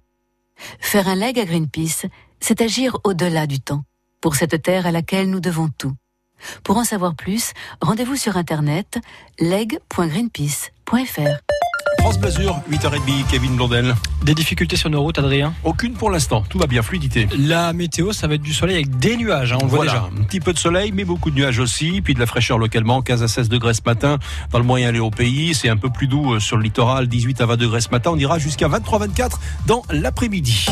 Faire 0.79 1.09
un 1.09 1.17
leg 1.17 1.39
à 1.39 1.45
Greenpeace, 1.45 2.07
c'est 2.39 2.61
agir 2.61 2.99
au-delà 3.03 3.49
du 3.49 3.59
temps, 3.61 3.85
pour 4.21 4.37
cette 4.37 4.63
terre 4.63 4.87
à 4.87 4.93
laquelle 4.93 5.31
nous 5.31 5.41
devons 5.41 5.69
tout. 5.69 5.95
Pour 6.63 6.77
en 6.77 6.85
savoir 6.85 7.15
plus, 7.15 7.53
rendez-vous 7.81 8.17
sur 8.17 8.37
internet 8.37 8.99
leg.greenpeace.fr. 9.41 11.21
France 12.01 12.19
Bleu 12.19 12.29
Azur, 12.29 12.61
8h30, 12.71 13.25
Kevin 13.31 13.57
Blondel. 13.57 13.95
Des 14.25 14.35
difficultés 14.35 14.77
sur 14.77 14.91
nos 14.91 15.01
routes, 15.01 15.19
Adrien? 15.19 15.55
Aucune 15.65 15.95
pour 15.95 16.11
l'instant, 16.11 16.45
tout 16.51 16.59
va 16.59 16.67
bien, 16.67 16.83
fluidité. 16.83 17.27
La 17.39 17.73
météo, 17.73 18.13
ça 18.13 18.27
va 18.27 18.35
être 18.35 18.43
du 18.43 18.53
soleil 18.53 18.77
avec 18.77 18.99
des 18.99 19.17
nuages, 19.17 19.55
hein, 19.55 19.59
on 19.63 19.65
le 19.65 19.71
voit 19.71 19.87
déjà. 19.87 20.11
un 20.15 20.25
petit 20.25 20.41
peu 20.41 20.53
de 20.53 20.59
soleil, 20.59 20.93
mais 20.93 21.05
beaucoup 21.05 21.31
de 21.31 21.37
nuages 21.37 21.59
aussi, 21.61 22.03
puis 22.03 22.13
de 22.13 22.21
la 22.21 22.27
fraîcheur 22.27 22.59
localement, 22.59 23.01
15 23.01 23.23
à 23.23 23.29
16 23.29 23.49
degrés 23.49 23.73
ce 23.73 23.81
matin 23.87 24.19
dans 24.51 24.59
le 24.59 24.67
moyen 24.67 24.93
et 24.95 24.99
au 24.99 25.11
pays. 25.11 25.55
C'est 25.55 25.71
un 25.71 25.79
peu 25.79 25.89
plus 25.89 26.07
doux 26.07 26.35
euh, 26.35 26.41
sur 26.41 26.59
le 26.59 26.63
littoral, 26.63 27.07
18 27.09 27.41
à 27.41 27.47
20 27.47 27.57
degrés 27.57 27.81
ce 27.81 27.89
matin. 27.89 28.11
On 28.13 28.19
ira 28.19 28.39
jusqu'à 28.39 28.69
23-24 28.69 29.39
dans 29.67 29.83
l'après-midi. 29.91 30.67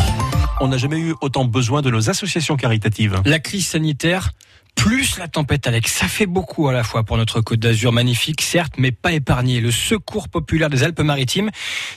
On 0.61 0.68
n'a 0.68 0.77
jamais 0.77 0.99
eu 0.99 1.14
autant 1.23 1.47
besoin 1.47 1.81
de 1.81 1.91
nos 1.91 2.11
associations 2.11 2.57
caritatives. 2.57 3.23
La 3.25 3.39
crise 3.39 3.66
sanitaire, 3.66 4.33
plus 4.83 5.16
la 5.18 5.28
tempête 5.28 5.68
Alex, 5.68 5.93
ça 5.93 6.09
fait 6.09 6.26
beaucoup 6.26 6.66
à 6.66 6.72
la 6.72 6.83
fois 6.83 7.05
pour 7.05 7.16
notre 7.16 7.41
Côte 7.41 7.61
d'Azur 7.61 7.93
magnifique, 7.93 8.43
certes, 8.43 8.72
mais 8.78 8.91
pas 8.91 9.12
épargnée. 9.12 9.61
Le 9.61 9.70
Secours 9.70 10.28
populaire 10.28 10.70
des 10.70 10.83
Alpes-Maritimes 10.83 11.51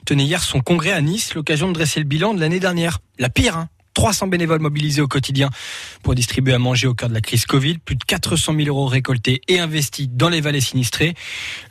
tenait 0.06 0.26
hier 0.26 0.44
son 0.44 0.62
congrès 0.62 0.92
à 0.92 1.02
Nice, 1.02 1.34
l'occasion 1.34 1.68
de 1.68 1.74
dresser 1.74 2.00
le 2.00 2.06
bilan 2.06 2.36
de 2.36 2.40
l'année 2.40 2.60
dernière. 2.60 3.00
La 3.18 3.30
pire, 3.30 3.58
hein 3.58 3.70
300 3.96 4.28
bénévoles 4.28 4.60
mobilisés 4.60 5.02
au 5.02 5.08
quotidien 5.08 5.50
pour 6.04 6.14
distribuer 6.14 6.54
à 6.54 6.60
manger 6.60 6.86
au 6.86 6.94
cœur 6.94 7.10
de 7.10 7.16
la 7.16 7.22
crise 7.22 7.46
Covid, 7.46 7.80
plus 7.80 7.96
de 7.96 8.04
400 8.04 8.54
000 8.56 8.68
euros 8.68 8.86
récoltés 8.86 9.42
et 9.48 9.60
investis 9.60 10.08
dans 10.12 10.30
les 10.30 10.42
vallées 10.42 10.62
sinistrées. 10.62 11.16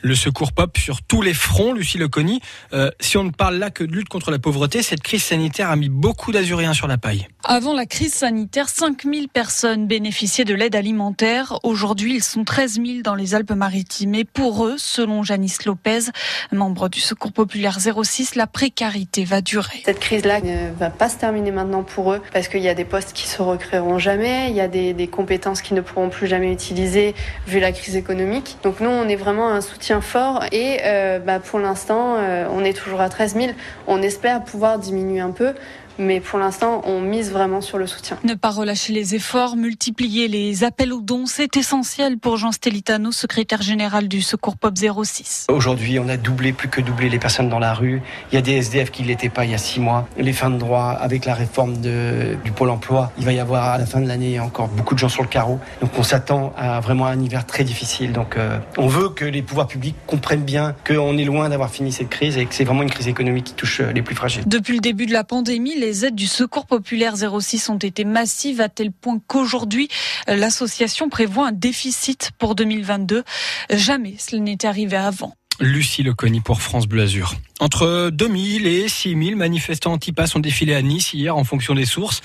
Le 0.01 0.15
secours 0.15 0.51
pop 0.51 0.77
sur 0.77 1.01
tous 1.01 1.21
les 1.21 1.33
fronts, 1.33 1.73
Lucie 1.73 1.97
Leconi. 1.97 2.41
Euh, 2.73 2.91
si 2.99 3.15
on 3.17 3.23
ne 3.23 3.29
parle 3.29 3.55
là 3.55 3.69
que 3.69 3.83
de 3.83 3.93
lutte 3.93 4.09
contre 4.09 4.31
la 4.31 4.39
pauvreté, 4.39 4.81
cette 4.81 5.01
crise 5.01 5.23
sanitaire 5.23 5.69
a 5.69 5.75
mis 5.75 5.89
beaucoup 5.89 6.31
d'Azuréens 6.31 6.73
sur 6.73 6.87
la 6.87 6.97
paille. 6.97 7.27
Avant 7.43 7.73
la 7.73 7.85
crise 7.85 8.13
sanitaire, 8.13 8.69
5000 8.69 9.29
personnes 9.29 9.87
bénéficiaient 9.87 10.45
de 10.45 10.55
l'aide 10.55 10.75
alimentaire. 10.75 11.59
Aujourd'hui, 11.63 12.15
ils 12.15 12.23
sont 12.23 12.43
13 12.43 12.81
000 12.83 12.85
dans 13.03 13.13
les 13.15 13.35
Alpes-Maritimes. 13.35 14.15
Et 14.15 14.25
pour 14.25 14.65
eux, 14.65 14.75
selon 14.77 15.21
Janice 15.23 15.63
Lopez, 15.65 16.09
membre 16.51 16.89
du 16.89 16.99
Secours 16.99 17.31
populaire 17.31 17.77
06, 17.79 18.33
la 18.35 18.47
précarité 18.47 19.25
va 19.25 19.41
durer. 19.41 19.83
Cette 19.85 19.99
crise-là 19.99 20.41
ne 20.41 20.71
va 20.73 20.89
pas 20.89 21.07
se 21.07 21.17
terminer 21.17 21.51
maintenant 21.51 21.83
pour 21.83 22.13
eux 22.13 22.14
parce 22.33 22.47
qu'il 22.47 22.61
y 22.61 22.69
a 22.69 22.73
des 22.73 22.85
postes 22.85 23.13
qui 23.13 23.27
se 23.27 23.41
recréeront 23.41 23.99
jamais, 23.99 24.49
il 24.49 24.55
y 24.55 24.61
a 24.61 24.67
des, 24.67 25.07
compétences 25.07 25.61
qui 25.61 25.73
ne 25.73 25.81
pourront 25.81 26.09
plus 26.09 26.27
jamais 26.27 26.51
utiliser 26.51 27.15
vu 27.47 27.59
la 27.59 27.71
crise 27.71 27.95
économique. 27.95 28.57
Donc 28.63 28.79
nous, 28.79 28.89
on 28.89 29.07
est 29.07 29.15
vraiment 29.15 29.49
un 29.49 29.61
soutien 29.61 30.01
fort 30.01 30.43
et 30.51 30.79
euh, 30.83 31.19
bah, 31.19 31.39
pour 31.39 31.59
l'instant, 31.59 32.15
euh, 32.17 32.47
on 32.51 32.63
est 32.63 32.73
toujours 32.73 33.01
à 33.01 33.09
13 33.09 33.35
000. 33.35 33.47
On 33.87 34.01
espère 34.01 34.43
pouvoir 34.43 34.79
diminuer 34.79 35.19
un 35.19 35.31
peu. 35.31 35.53
Mais 35.97 36.19
pour 36.19 36.39
l'instant, 36.39 36.81
on 36.85 37.01
mise 37.01 37.31
vraiment 37.31 37.61
sur 37.61 37.77
le 37.77 37.87
soutien. 37.87 38.17
Ne 38.23 38.33
pas 38.33 38.49
relâcher 38.49 38.93
les 38.93 39.15
efforts, 39.15 39.55
multiplier 39.55 40.27
les 40.27 40.63
appels 40.63 40.93
aux 40.93 41.01
dons, 41.01 41.25
c'est 41.25 41.55
essentiel 41.57 42.17
pour 42.17 42.37
Jean 42.37 42.51
Stelitano, 42.51 43.11
secrétaire 43.11 43.61
général 43.61 44.07
du 44.07 44.21
Secours 44.21 44.57
Pop 44.57 44.75
06. 44.77 45.47
Aujourd'hui, 45.49 45.99
on 45.99 46.09
a 46.09 46.17
doublé, 46.17 46.53
plus 46.53 46.69
que 46.69 46.81
doublé 46.81 47.09
les 47.09 47.19
personnes 47.19 47.49
dans 47.49 47.59
la 47.59 47.73
rue. 47.73 48.01
Il 48.31 48.35
y 48.35 48.37
a 48.37 48.41
des 48.41 48.53
SDF 48.53 48.91
qui 48.91 49.03
ne 49.03 49.07
l'étaient 49.07 49.29
pas 49.29 49.45
il 49.45 49.51
y 49.51 49.53
a 49.53 49.57
six 49.57 49.79
mois. 49.79 50.07
Les 50.17 50.33
fins 50.33 50.49
de 50.49 50.57
droit, 50.57 50.89
avec 50.99 51.25
la 51.25 51.33
réforme 51.33 51.79
de, 51.81 52.37
du 52.43 52.51
Pôle 52.51 52.69
emploi, 52.69 53.11
il 53.17 53.25
va 53.25 53.33
y 53.33 53.39
avoir 53.39 53.63
à 53.65 53.77
la 53.77 53.85
fin 53.85 54.01
de 54.01 54.07
l'année 54.07 54.39
encore 54.39 54.67
beaucoup 54.67 54.95
de 54.95 54.99
gens 54.99 55.09
sur 55.09 55.23
le 55.23 55.29
carreau. 55.29 55.59
Donc 55.81 55.91
on 55.97 56.03
s'attend 56.03 56.53
à 56.57 56.79
vraiment 56.79 57.05
un 57.05 57.21
hiver 57.21 57.45
très 57.45 57.63
difficile. 57.63 58.11
Donc 58.11 58.37
euh, 58.37 58.59
on 58.77 58.87
veut 58.87 59.09
que 59.09 59.25
les 59.25 59.41
pouvoirs 59.41 59.67
publics 59.67 59.95
comprennent 60.07 60.43
bien 60.43 60.75
qu'on 60.85 61.17
est 61.17 61.25
loin 61.25 61.49
d'avoir 61.49 61.69
fini 61.69 61.91
cette 61.91 62.09
crise 62.09 62.37
et 62.37 62.45
que 62.45 62.53
c'est 62.53 62.63
vraiment 62.63 62.83
une 62.83 62.91
crise 62.91 63.07
économique 63.07 63.45
qui 63.45 63.53
touche 63.53 63.81
les 63.81 64.01
plus 64.01 64.15
fragiles. 64.15 64.43
Depuis 64.45 64.73
le 64.73 64.79
début 64.79 65.05
de 65.05 65.13
la 65.13 65.23
pandémie, 65.23 65.75
les 65.79 65.84
aides 65.85 66.15
du 66.15 66.27
Secours 66.27 66.65
populaire 66.65 67.15
06 67.15 67.69
ont 67.69 67.77
été 67.77 68.05
massives 68.05 68.61
à 68.61 68.69
tel 68.69 68.91
point 68.91 69.19
qu'aujourd'hui, 69.27 69.89
euh, 70.29 70.35
l'association 70.35 71.09
prévoit 71.09 71.47
un 71.47 71.51
déficit 71.51 72.31
pour 72.37 72.55
2022. 72.55 73.23
Jamais 73.69 74.15
cela 74.17 74.41
n'était 74.41 74.67
arrivé 74.67 74.97
avant. 74.97 75.35
Lucie 75.59 76.03
Leconi 76.03 76.41
pour 76.41 76.61
France 76.61 76.85
Bleu 76.85 77.03
Azur. 77.03 77.33
Entre 77.61 78.09
2000 78.11 78.67
et 78.67 78.89
6000 78.89 79.37
manifestants 79.37 79.93
anti-pass 79.93 80.35
ont 80.35 80.39
défilé 80.39 80.75
à 80.75 80.81
Nice 80.81 81.13
hier 81.13 81.35
en 81.35 81.45
fonction 81.45 81.73
des 81.73 81.85
sources. 81.85 82.21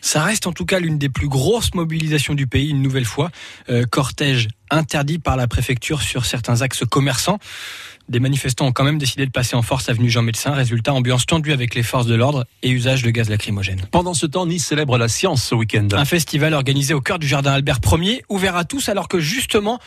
Ça 0.00 0.22
reste 0.22 0.46
en 0.46 0.52
tout 0.52 0.64
cas 0.64 0.80
l'une 0.80 0.96
des 0.96 1.10
plus 1.10 1.28
grosses 1.28 1.74
mobilisations 1.74 2.34
du 2.34 2.46
pays, 2.46 2.70
une 2.70 2.80
nouvelle 2.80 3.04
fois. 3.04 3.30
Euh, 3.68 3.84
cortège 3.84 4.48
interdit 4.70 5.18
par 5.18 5.36
la 5.36 5.46
préfecture 5.46 6.00
sur 6.00 6.24
certains 6.24 6.62
axes 6.62 6.84
commerçants. 6.86 7.38
Des 8.08 8.20
manifestants 8.20 8.66
ont 8.66 8.72
quand 8.72 8.84
même 8.84 8.98
décidé 8.98 9.24
de 9.26 9.30
passer 9.30 9.56
en 9.56 9.62
force 9.62 9.88
avenue 9.88 10.10
Jean 10.10 10.22
Médecin. 10.22 10.52
Résultat, 10.52 10.92
ambiance 10.92 11.24
tendue 11.26 11.52
avec 11.52 11.74
les 11.74 11.82
forces 11.82 12.06
de 12.06 12.14
l'ordre 12.14 12.44
et 12.62 12.70
usage 12.70 13.02
de 13.02 13.10
gaz 13.10 13.28
lacrymogène. 13.28 13.80
Pendant 13.90 14.14
ce 14.14 14.26
temps, 14.26 14.46
Nice 14.46 14.66
célèbre 14.66 14.98
la 14.98 15.08
science 15.08 15.44
ce 15.44 15.54
week-end. 15.54 15.88
Un 15.92 16.04
festival 16.04 16.54
organisé 16.54 16.94
au 16.94 17.00
cœur 17.00 17.18
du 17.18 17.26
jardin 17.26 17.52
Albert 17.52 17.78
Ier, 17.92 18.24
ouvert 18.28 18.56
à 18.56 18.64
tous, 18.64 18.88
alors 18.88 19.08
que 19.08 19.20
justement, 19.20 19.78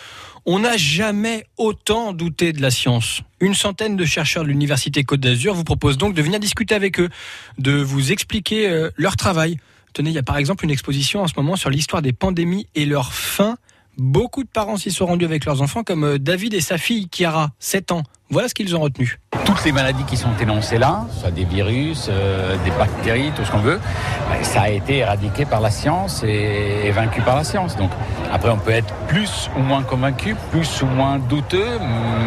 on 0.46 0.60
n'a 0.60 0.78
jamais 0.78 1.46
autant 1.58 2.14
douté 2.14 2.54
de 2.54 2.62
la 2.62 2.72
science. 2.72 3.22
Une 3.40 3.54
centaine 3.54 3.96
de 3.96 4.06
chercheurs 4.06 4.44
de 4.44 4.50
l'Université 4.50 5.04
Côte 5.04 5.20
d'Azur 5.20 5.54
vous 5.54 5.64
proposent 5.64 5.98
donc 5.98 6.14
de 6.14 6.22
venir 6.22 6.40
discuter 6.40 6.76
avec 6.76 7.00
eux, 7.00 7.10
de 7.58 7.74
vous 7.74 8.12
expliquer 8.12 8.70
euh, 8.70 8.90
leur 8.96 9.18
travail. 9.18 9.58
Tenez, 9.94 10.10
il 10.10 10.14
y 10.14 10.20
a 10.20 10.24
par 10.24 10.38
exemple 10.38 10.66
une 10.66 10.72
exposition 10.72 11.22
en 11.22 11.28
ce 11.28 11.34
moment 11.38 11.56
sur 11.56 11.70
l'histoire 11.70 12.02
des 12.02 12.14
pandémies 12.14 12.68
et 12.76 12.86
leur 12.86 13.14
fin. 13.14 13.58
Beaucoup 13.98 14.44
de 14.44 14.50
parents 14.50 14.78
s'y 14.78 14.92
sont 14.92 15.06
rendus 15.06 15.26
avec 15.26 15.46
leurs 15.46 15.62
enfants, 15.62 15.84
comme 15.84 16.04
euh, 16.04 16.20
David 16.20 16.54
et 16.54 16.62
sa 16.62 16.78
fille 16.78 17.08
Chiara, 17.10 17.52
7 17.60 17.92
ans. 17.94 18.04
Voilà 18.30 18.50
ce 18.50 18.54
qu'ils 18.54 18.76
ont 18.76 18.82
retenu. 18.82 19.20
Toutes 19.46 19.64
les 19.64 19.72
maladies 19.72 20.04
qui 20.04 20.18
sont 20.18 20.36
énoncées 20.42 20.80
là, 20.80 21.06
soit 21.20 21.32
des 21.32 21.46
virus, 21.46 22.08
euh, 22.10 22.58
des 22.66 22.72
bactéries, 22.72 23.32
tout 23.36 23.46
ce 23.46 23.52
qu'on 23.52 23.60
veut, 23.60 23.80
ben, 24.30 24.44
ça 24.44 24.64
a 24.64 24.70
été 24.70 24.98
éradiqué 24.98 25.46
par 25.46 25.62
la 25.62 25.70
science 25.70 26.24
et, 26.24 26.82
et 26.86 26.92
vaincu 26.92 27.22
par 27.22 27.36
la 27.36 27.44
science. 27.44 27.78
Donc 27.78 27.92
après, 28.34 28.50
on 28.50 28.58
peut 28.58 28.72
être 28.72 28.94
plus 29.08 29.50
ou 29.56 29.60
moins 29.62 29.84
convaincu, 29.84 30.36
plus 30.52 30.82
ou 30.82 30.88
moins 30.88 31.20
douteux, 31.20 31.80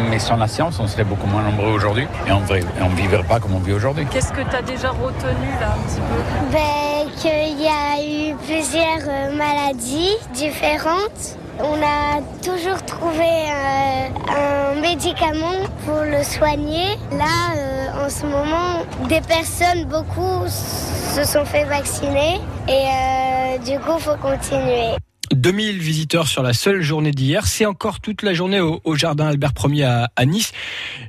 mais 0.09 0.19
sans 0.19 0.37
la 0.37 0.47
science, 0.47 0.79
on 0.79 0.87
serait 0.87 1.03
beaucoup 1.03 1.27
moins 1.27 1.43
nombreux 1.43 1.71
aujourd'hui 1.71 2.07
et 2.25 2.31
on 2.31 2.39
ne 2.39 2.95
vivrait 2.95 3.23
pas 3.23 3.39
comme 3.39 3.53
on 3.53 3.59
vit 3.59 3.73
aujourd'hui. 3.73 4.05
Qu'est-ce 4.09 4.31
que 4.31 4.41
tu 4.49 4.55
as 4.55 4.61
déjà 4.61 4.89
retenu 4.89 5.49
là 5.59 5.75
un 5.75 5.87
petit 5.87 5.99
peu? 5.99 6.51
Ben, 6.51 7.11
Qu'il 7.17 7.61
y 7.61 7.67
a 7.67 8.31
eu 8.31 8.35
plusieurs 8.37 9.07
euh, 9.07 9.35
maladies 9.35 10.15
différentes. 10.33 11.37
On 11.61 11.81
a 11.83 12.21
toujours 12.41 12.81
trouvé 12.85 13.25
euh, 13.25 14.07
un 14.29 14.79
médicament 14.79 15.65
pour 15.85 16.01
le 16.03 16.23
soigner. 16.23 16.95
Là, 17.11 17.53
euh, 17.57 18.05
en 18.05 18.09
ce 18.09 18.25
moment, 18.25 18.85
des 19.09 19.19
personnes, 19.19 19.83
beaucoup, 19.85 20.47
se 20.47 21.23
sont 21.25 21.43
fait 21.43 21.65
vacciner. 21.65 22.39
Et 22.69 22.71
euh, 22.71 23.57
du 23.57 23.77
coup, 23.79 23.99
faut 23.99 24.15
continuer. 24.21 24.95
2000 25.33 25.79
visiteurs 25.79 26.27
sur 26.27 26.43
la 26.43 26.53
seule 26.53 26.81
journée 26.81 27.11
d'hier. 27.11 27.47
C'est 27.47 27.65
encore 27.65 27.99
toute 27.99 28.23
la 28.23 28.33
journée 28.33 28.59
au, 28.59 28.81
au 28.83 28.95
jardin 28.95 29.27
Albert 29.27 29.53
Ier 29.67 29.83
à, 29.83 30.11
à, 30.15 30.25
Nice. 30.25 30.51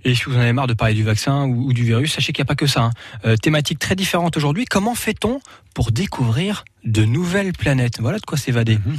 Et 0.05 0.15
si 0.15 0.25
vous 0.25 0.37
en 0.37 0.41
avez 0.41 0.53
marre 0.53 0.67
de 0.67 0.75
parler 0.75 0.95
du 0.95 1.03
vaccin 1.03 1.47
ou, 1.47 1.69
ou 1.69 1.73
du 1.73 1.85
virus, 1.85 2.13
sachez 2.13 2.33
qu'il 2.33 2.43
n'y 2.43 2.47
a 2.47 2.49
pas 2.49 2.55
que 2.55 2.67
ça. 2.67 2.83
Hein. 2.83 2.91
Euh, 3.25 3.37
thématique 3.37 3.79
très 3.79 3.97
différente 3.97 4.37
aujourd'hui. 4.37 4.65
Comment 4.65 4.95
fait-on 4.95 5.41
pour 5.75 5.93
découvrir 5.93 6.65
de 6.85 7.05
nouvelles 7.05 7.53
planètes? 7.53 8.01
Voilà 8.01 8.19
de 8.19 8.27
quoi 8.27 8.39
s'évader. 8.39 8.77
Mmh. 8.77 8.95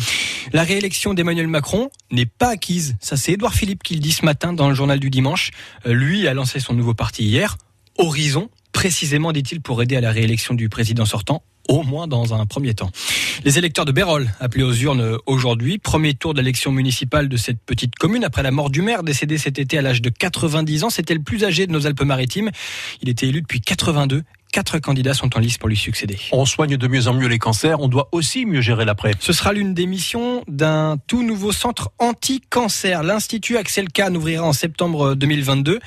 La 0.53 0.63
réélection 0.63 1.13
d'Emmanuel 1.13 1.47
Macron 1.47 1.89
n'est 2.11 2.25
pas 2.25 2.49
acquise. 2.49 2.95
Ça, 2.99 3.17
c'est 3.17 3.33
Édouard 3.33 3.53
Philippe 3.53 3.83
qui 3.83 3.95
le 3.95 4.01
dit 4.01 4.11
ce 4.11 4.25
matin 4.25 4.53
dans 4.53 4.69
le 4.69 4.75
journal 4.75 4.99
du 4.99 5.09
dimanche. 5.09 5.51
Euh, 5.85 5.93
lui 5.93 6.27
a 6.27 6.33
lancé 6.33 6.59
son 6.59 6.73
nouveau 6.73 6.93
parti 6.93 7.23
hier, 7.23 7.57
Horizon, 7.97 8.49
précisément, 8.71 9.31
dit-il, 9.31 9.61
pour 9.61 9.81
aider 9.81 9.95
à 9.95 10.01
la 10.01 10.11
réélection 10.11 10.53
du 10.53 10.69
président 10.69 11.05
sortant 11.05 11.43
au 11.71 11.83
moins 11.83 12.07
dans 12.07 12.33
un 12.33 12.45
premier 12.45 12.73
temps. 12.73 12.91
Les 13.43 13.57
électeurs 13.57 13.85
de 13.85 13.91
Bérol, 13.91 14.29
appelés 14.39 14.63
aux 14.63 14.73
urnes 14.73 15.17
aujourd'hui, 15.25 15.79
premier 15.79 16.13
tour 16.13 16.33
d'élection 16.33 16.71
municipale 16.71 17.29
de 17.29 17.37
cette 17.37 17.59
petite 17.59 17.95
commune 17.95 18.23
après 18.23 18.43
la 18.43 18.51
mort 18.51 18.69
du 18.69 18.81
maire 18.81 19.03
décédé 19.03 19.37
cet 19.37 19.57
été 19.57 19.77
à 19.77 19.81
l'âge 19.81 20.01
de 20.01 20.09
90 20.09 20.83
ans. 20.83 20.89
C'était 20.89 21.13
le 21.13 21.21
plus 21.23 21.43
âgé 21.43 21.67
de 21.67 21.71
nos 21.71 21.87
Alpes-Maritimes. 21.87 22.51
Il 23.01 23.09
était 23.09 23.27
élu 23.27 23.41
depuis 23.41 23.61
82 23.61 24.23
Quatre 24.51 24.79
candidats 24.79 25.13
sont 25.13 25.37
en 25.37 25.39
lice 25.39 25.57
pour 25.57 25.69
lui 25.69 25.77
succéder. 25.77 26.19
On 26.33 26.45
soigne 26.45 26.75
de 26.75 26.87
mieux 26.89 27.07
en 27.07 27.13
mieux 27.13 27.29
les 27.29 27.39
cancers, 27.39 27.79
on 27.79 27.87
doit 27.87 28.09
aussi 28.11 28.45
mieux 28.45 28.59
gérer 28.59 28.83
l'après. 28.83 29.13
Ce 29.21 29.31
sera 29.31 29.53
l'une 29.53 29.73
des 29.73 29.85
missions 29.85 30.43
d'un 30.49 30.97
tout 31.07 31.23
nouveau 31.23 31.53
centre 31.53 31.91
anti-cancer. 31.99 33.01
L'Institut 33.01 33.55
Axel 33.55 33.87
Kahn 33.87 34.17
ouvrira 34.17 34.45
en 34.45 34.51
septembre 34.51 35.15
2022 35.15 35.79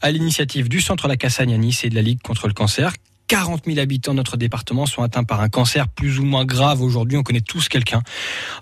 à 0.00 0.10
l'initiative 0.10 0.70
du 0.70 0.80
Centre 0.80 1.08
La 1.08 1.18
Cassagne 1.18 1.52
à 1.52 1.58
Nice 1.58 1.84
et 1.84 1.90
de 1.90 1.94
la 1.94 2.00
Ligue 2.00 2.22
contre 2.22 2.48
le 2.48 2.54
cancer. 2.54 2.94
40 3.28 3.64
000 3.66 3.78
habitants 3.78 4.12
de 4.12 4.18
notre 4.18 4.36
département 4.36 4.86
sont 4.86 5.02
atteints 5.02 5.24
par 5.24 5.40
un 5.40 5.48
cancer 5.48 5.88
plus 5.88 6.18
ou 6.18 6.24
moins 6.24 6.44
grave 6.44 6.82
aujourd'hui. 6.82 7.18
On 7.18 7.22
connaît 7.22 7.40
tous 7.40 7.68
quelqu'un. 7.68 8.02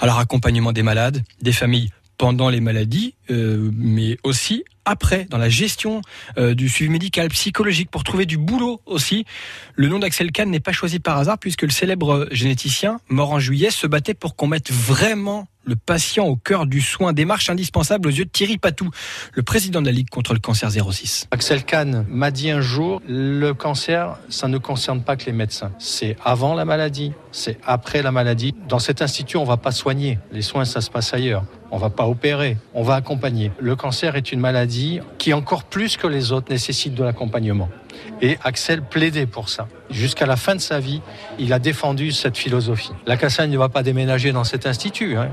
Alors 0.01 0.19
accompagnement 0.19 0.73
des 0.73 0.83
malades, 0.83 1.23
des 1.43 1.53
familles 1.53 1.91
pendant 2.19 2.49
les 2.49 2.61
maladies, 2.61 3.15
euh, 3.31 3.71
mais 3.75 4.19
aussi 4.23 4.65
après, 4.85 5.27
dans 5.31 5.39
la 5.39 5.49
gestion 5.49 6.03
euh, 6.39 6.55
du 6.55 6.69
suivi 6.69 6.91
médical, 6.91 7.29
psychologique, 7.29 7.91
pour 7.91 8.05
trouver 8.05 8.27
du 8.27 8.37
boulot 8.37 8.81
aussi. 8.87 9.25
Le 9.75 9.89
nom 9.89 9.99
d'Axel 9.99 10.33
Kahn 10.33 10.51
n'est 10.51 10.61
pas 10.61 10.73
choisi 10.73 10.99
par 10.99 11.19
hasard, 11.19 11.39
puisque 11.39 11.63
le 11.63 11.71
célèbre 11.71 12.29
généticien, 12.31 13.01
mort 13.09 13.33
en 13.33 13.39
juillet, 13.39 13.71
se 13.71 13.87
battait 13.87 14.15
pour 14.15 14.37
qu'on 14.37 14.47
mette 14.47 14.71
vraiment 14.71 15.47
le 15.65 15.77
patient 15.77 16.27
au 16.27 16.37
cœur 16.37 16.67
du 16.67 16.81
soin, 16.81 17.13
démarche 17.13 17.51
indispensable 17.51 18.09
aux 18.09 18.13
yeux 18.13 18.25
de 18.25 18.31
Thierry 18.31 18.59
Patou, 18.59 18.91
le 19.33 19.43
président 19.43 19.81
de 19.81 19.87
la 19.87 19.93
Ligue 19.93 20.11
contre 20.11 20.35
le 20.35 20.41
cancer 20.41 20.71
06. 20.71 21.29
Axel 21.31 21.65
Kahn 21.65 22.05
m'a 22.09 22.31
dit 22.31 22.51
un 22.51 22.61
jour, 22.61 23.01
le 23.09 23.53
cancer, 23.53 24.19
ça 24.29 24.49
ne 24.49 24.59
concerne 24.59 25.03
pas 25.03 25.17
que 25.17 25.27
les 25.27 25.33
médecins. 25.33 25.73
C'est 25.79 26.17
avant 26.25 26.55
la 26.55 26.65
maladie, 26.65 27.13
c'est 27.33 27.59
après 27.65 28.03
la 28.03 28.13
maladie. 28.13 28.55
Dans 28.69 28.79
cet 28.79 29.03
institut, 29.03 29.37
on 29.37 29.45
va 29.45 29.57
pas 29.57 29.73
soigner. 29.73 30.19
Les 30.33 30.43
soins, 30.43 30.65
ça 30.65 30.81
se 30.81 30.91
passe 30.91 31.15
ailleurs. 31.15 31.45
On 31.71 31.79
va 31.79 31.91
pas 31.91 32.07
opérer, 32.07 32.57
on 32.73 32.83
va 32.83 32.95
accompagner. 32.95 33.51
Le 33.59 33.75
cancer 33.75 34.15
est 34.15 34.31
une 34.31 34.39
maladie 34.39 34.74
qui, 35.19 35.33
encore 35.33 35.65
plus 35.65 35.97
que 35.97 36.07
les 36.07 36.33
autres, 36.33 36.51
nécessite 36.51 36.95
de 36.95 37.05
l'accompagnement. 37.05 37.69
Et 38.21 38.39
Axel 38.43 38.83
plaidait 38.83 39.27
pour 39.27 39.49
ça. 39.49 39.69
Jusqu'à 39.91 40.27
la 40.27 40.37
fin 40.37 40.55
de 40.55 40.61
sa 40.61 40.81
vie, 40.81 41.01
il 41.39 41.53
a 41.53 41.59
défendu 41.59 42.13
cette 42.13 42.37
philosophie. 42.37 42.93
La 43.07 43.17
Cassagne 43.17 43.51
ne 43.51 43.59
va 43.59 43.69
pas 43.69 43.83
déménager 43.83 44.33
dans 44.33 44.45
cet 44.45 44.67
institut, 44.67 45.17
hein. 45.17 45.29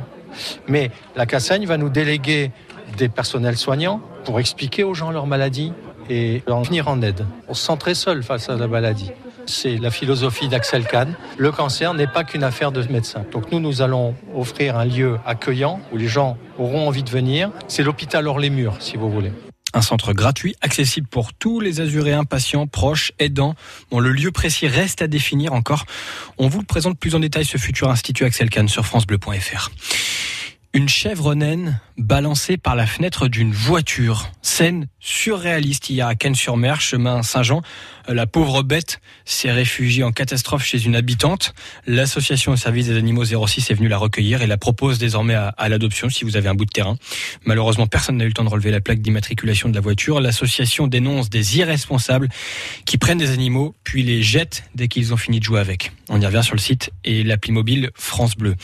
mais 0.67 0.91
la 1.15 1.25
Cassagne 1.25 1.65
va 1.65 1.77
nous 1.77 1.89
déléguer 1.89 2.51
des 2.97 3.09
personnels 3.09 3.57
soignants 3.57 4.01
pour 4.25 4.39
expliquer 4.39 4.83
aux 4.83 4.93
gens 4.93 5.11
leur 5.11 5.27
maladie 5.27 5.73
et 6.09 6.43
leur 6.47 6.61
venir 6.63 6.87
en 6.87 7.01
aide. 7.01 7.25
On 7.47 7.53
se 7.53 7.65
sent 7.65 7.77
très 7.77 7.95
seul 7.95 8.23
face 8.23 8.49
à 8.49 8.55
la 8.55 8.67
maladie. 8.67 9.11
C'est 9.45 9.77
la 9.77 9.91
philosophie 9.91 10.47
d'Axel 10.47 10.85
Kahn. 10.85 11.15
Le 11.37 11.51
cancer 11.51 11.93
n'est 11.93 12.07
pas 12.07 12.23
qu'une 12.23 12.43
affaire 12.43 12.71
de 12.71 12.81
médecin. 12.91 13.25
Donc 13.31 13.51
nous, 13.51 13.59
nous 13.59 13.81
allons 13.81 14.15
offrir 14.35 14.77
un 14.77 14.85
lieu 14.85 15.17
accueillant 15.25 15.79
où 15.91 15.97
les 15.97 16.07
gens 16.07 16.37
auront 16.57 16.87
envie 16.87 17.03
de 17.03 17.09
venir. 17.09 17.51
C'est 17.67 17.83
l'hôpital 17.83 18.27
Hors-les-Murs, 18.27 18.77
si 18.79 18.97
vous 18.97 19.09
voulez. 19.09 19.31
Un 19.73 19.81
centre 19.81 20.11
gratuit, 20.11 20.55
accessible 20.61 21.07
pour 21.07 21.33
tous 21.33 21.61
les 21.61 21.79
Azuréens, 21.79 22.25
patients, 22.25 22.67
proches, 22.67 23.13
aidants. 23.19 23.55
Bon, 23.89 23.99
le 23.99 24.11
lieu 24.11 24.31
précis 24.31 24.67
reste 24.67 25.01
à 25.01 25.07
définir 25.07 25.53
encore. 25.53 25.85
On 26.37 26.49
vous 26.49 26.59
le 26.59 26.65
présente 26.65 26.99
plus 26.99 27.15
en 27.15 27.19
détail 27.19 27.45
ce 27.45 27.57
futur 27.57 27.89
institut 27.89 28.25
Axel 28.25 28.49
Kahn 28.49 28.67
sur 28.67 28.85
francebleu.fr. 28.85 29.71
Une 30.74 30.88
chèvre 30.88 31.36
naine 31.36 31.82
balancée 31.97 32.55
par 32.55 32.78
la 32.78 32.88
fenêtre 32.88 33.28
d'une 33.28 33.51
voiture. 33.51 34.32
Scène 34.41 34.88
surréaliste 35.01 35.89
hier 35.89 36.07
à 36.07 36.15
Cannes-sur-Mer, 36.15 36.80
chemin 36.80 37.24
Saint-Jean. 37.24 37.61
La 38.07 38.26
pauvre 38.26 38.63
bête 38.63 39.01
s'est 39.26 39.51
réfugiée 39.51 40.05
en 40.05 40.13
catastrophe 40.13 40.63
chez 40.63 40.86
une 40.86 40.95
habitante. 40.95 41.53
L'association 41.88 42.53
au 42.53 42.55
service 42.55 42.88
des 42.88 42.95
animaux 42.95 43.26
06 43.26 43.69
est 43.69 43.74
venue 43.74 43.89
la 43.89 43.97
recueillir 43.97 44.43
et 44.43 44.47
la 44.47 44.55
propose 44.55 44.97
désormais 44.97 45.34
à, 45.36 45.49
à 45.49 45.67
l'adoption 45.67 46.07
si 46.09 46.24
vous 46.24 46.38
avez 46.38 46.47
un 46.47 46.55
bout 46.55 46.63
de 46.65 46.72
terrain. 46.72 46.95
Malheureusement, 47.43 47.88
personne 47.88 48.15
n'a 48.15 48.24
eu 48.24 48.28
le 48.28 48.34
temps 48.34 48.45
de 48.45 48.49
relever 48.49 48.72
la 48.72 48.80
plaque 48.80 49.01
d'immatriculation 49.01 49.67
de 49.67 49.76
la 49.76 49.82
voiture. 49.82 50.22
L'association 50.22 50.88
dénonce 50.88 51.30
des 51.30 51.57
irresponsables 51.57 52.30
qui 52.86 52.97
prennent 52.97 53.17
des 53.17 53.32
animaux 53.32 53.76
puis 53.84 54.03
les 54.03 54.24
jettent 54.24 54.63
dès 54.74 54.88
qu'ils 54.88 55.13
ont 55.13 55.17
fini 55.17 55.39
de 55.39 55.43
jouer 55.43 55.59
avec. 55.59 55.91
On 56.14 56.20
y 56.20 56.26
revient 56.26 56.43
sur 56.43 56.55
le 56.55 56.59
site 56.59 56.91
et 57.05 57.24
l'appli 57.24 57.53
mobile 57.53 57.89
France 57.95 58.36
Bleu. 58.36 58.55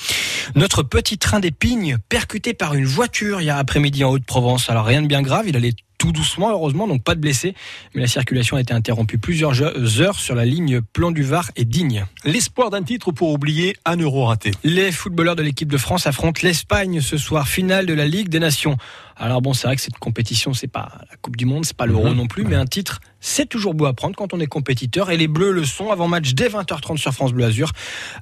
Notre 0.55 0.83
petit 0.83 1.17
train 1.17 1.39
d'épines 1.39 1.97
percuté 2.09 2.53
par 2.53 2.73
une 2.73 2.83
voiture 2.83 3.39
hier 3.39 3.55
après-midi 3.55 4.03
en 4.03 4.11
Haute-Provence. 4.11 4.69
Alors 4.69 4.85
rien 4.85 5.01
de 5.01 5.07
bien 5.07 5.21
grave, 5.21 5.47
il 5.47 5.55
allait 5.55 5.73
tout 5.97 6.11
doucement, 6.11 6.51
heureusement, 6.51 6.87
donc 6.87 7.03
pas 7.03 7.15
de 7.15 7.19
blessés. 7.19 7.55
Mais 7.95 8.01
la 8.01 8.07
circulation 8.07 8.57
a 8.57 8.61
été 8.61 8.73
interrompue 8.73 9.17
plusieurs 9.17 9.61
heures 10.01 10.19
sur 10.19 10.35
la 10.35 10.45
ligne 10.45 10.81
Plan 10.81 11.11
du 11.11 11.23
Var 11.23 11.51
et 11.55 11.65
Digne. 11.65 12.05
L'espoir 12.23 12.69
d'un 12.69 12.83
titre 12.83 13.11
pour 13.11 13.31
oublier 13.31 13.75
un 13.85 13.97
euro 13.97 14.25
raté. 14.25 14.51
Les 14.63 14.91
footballeurs 14.91 15.35
de 15.35 15.43
l'équipe 15.43 15.71
de 15.71 15.77
France 15.77 16.07
affrontent 16.07 16.41
l'Espagne 16.43 17.01
ce 17.01 17.17
soir, 17.17 17.47
finale 17.47 17.85
de 17.85 17.93
la 17.93 18.05
Ligue 18.05 18.29
des 18.29 18.39
Nations. 18.39 18.77
Alors 19.15 19.41
bon, 19.41 19.53
c'est 19.53 19.67
vrai 19.67 19.75
que 19.75 19.81
cette 19.81 19.97
compétition, 19.97 20.53
c'est 20.53 20.67
pas 20.67 20.91
la 21.09 21.17
Coupe 21.17 21.35
du 21.35 21.45
Monde, 21.45 21.65
c'est 21.65 21.75
pas 21.75 21.87
l'Euro 21.87 22.09
mmh. 22.09 22.17
non 22.17 22.27
plus, 22.27 22.43
mais 22.43 22.55
un 22.55 22.67
titre, 22.67 22.99
c'est 23.19 23.47
toujours 23.47 23.73
beau 23.73 23.85
à 23.85 23.93
prendre 23.93 24.15
quand 24.15 24.33
on 24.33 24.39
est 24.39 24.47
compétiteur. 24.47 25.09
Et 25.09 25.17
les 25.17 25.27
Bleus 25.27 25.51
le 25.51 25.65
sont 25.65 25.91
avant 25.91 26.07
match 26.07 26.33
dès 26.33 26.49
20h30 26.49 26.97
sur 26.97 27.13
France 27.13 27.33
Bleu 27.33 27.45
Azur. 27.45 27.71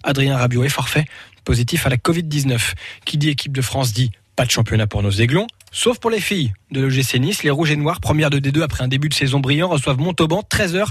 Adrien 0.04 0.38
Rabiot 0.38 0.64
est 0.64 0.70
forfait, 0.70 1.06
positif 1.44 1.86
à 1.86 1.90
la 1.90 1.98
Covid-19. 1.98 2.74
Qui 3.06 3.18
dit 3.18 3.30
équipe 3.30 3.52
de 3.52 3.62
France 3.62 3.92
dit 3.92 4.12
pas 4.36 4.46
de 4.46 4.52
championnat 4.52 4.88
pour 4.88 5.02
nos 5.02 5.12
aiglons. 5.12 5.48
Sauf 5.78 6.00
pour 6.00 6.10
les 6.10 6.22
filles 6.22 6.54
de 6.72 6.80
l'OGC 6.80 7.20
Nice, 7.20 7.44
les 7.44 7.50
Rouges 7.50 7.72
et 7.72 7.76
Noirs, 7.76 8.00
première 8.00 8.30
de 8.30 8.40
D2 8.40 8.62
après 8.62 8.82
un 8.86 8.88
début 8.88 9.10
de 9.10 9.14
saison 9.14 9.42
brillant, 9.42 9.68
reçoivent 9.68 10.00
Montauban 10.00 10.42
13h 10.50 10.88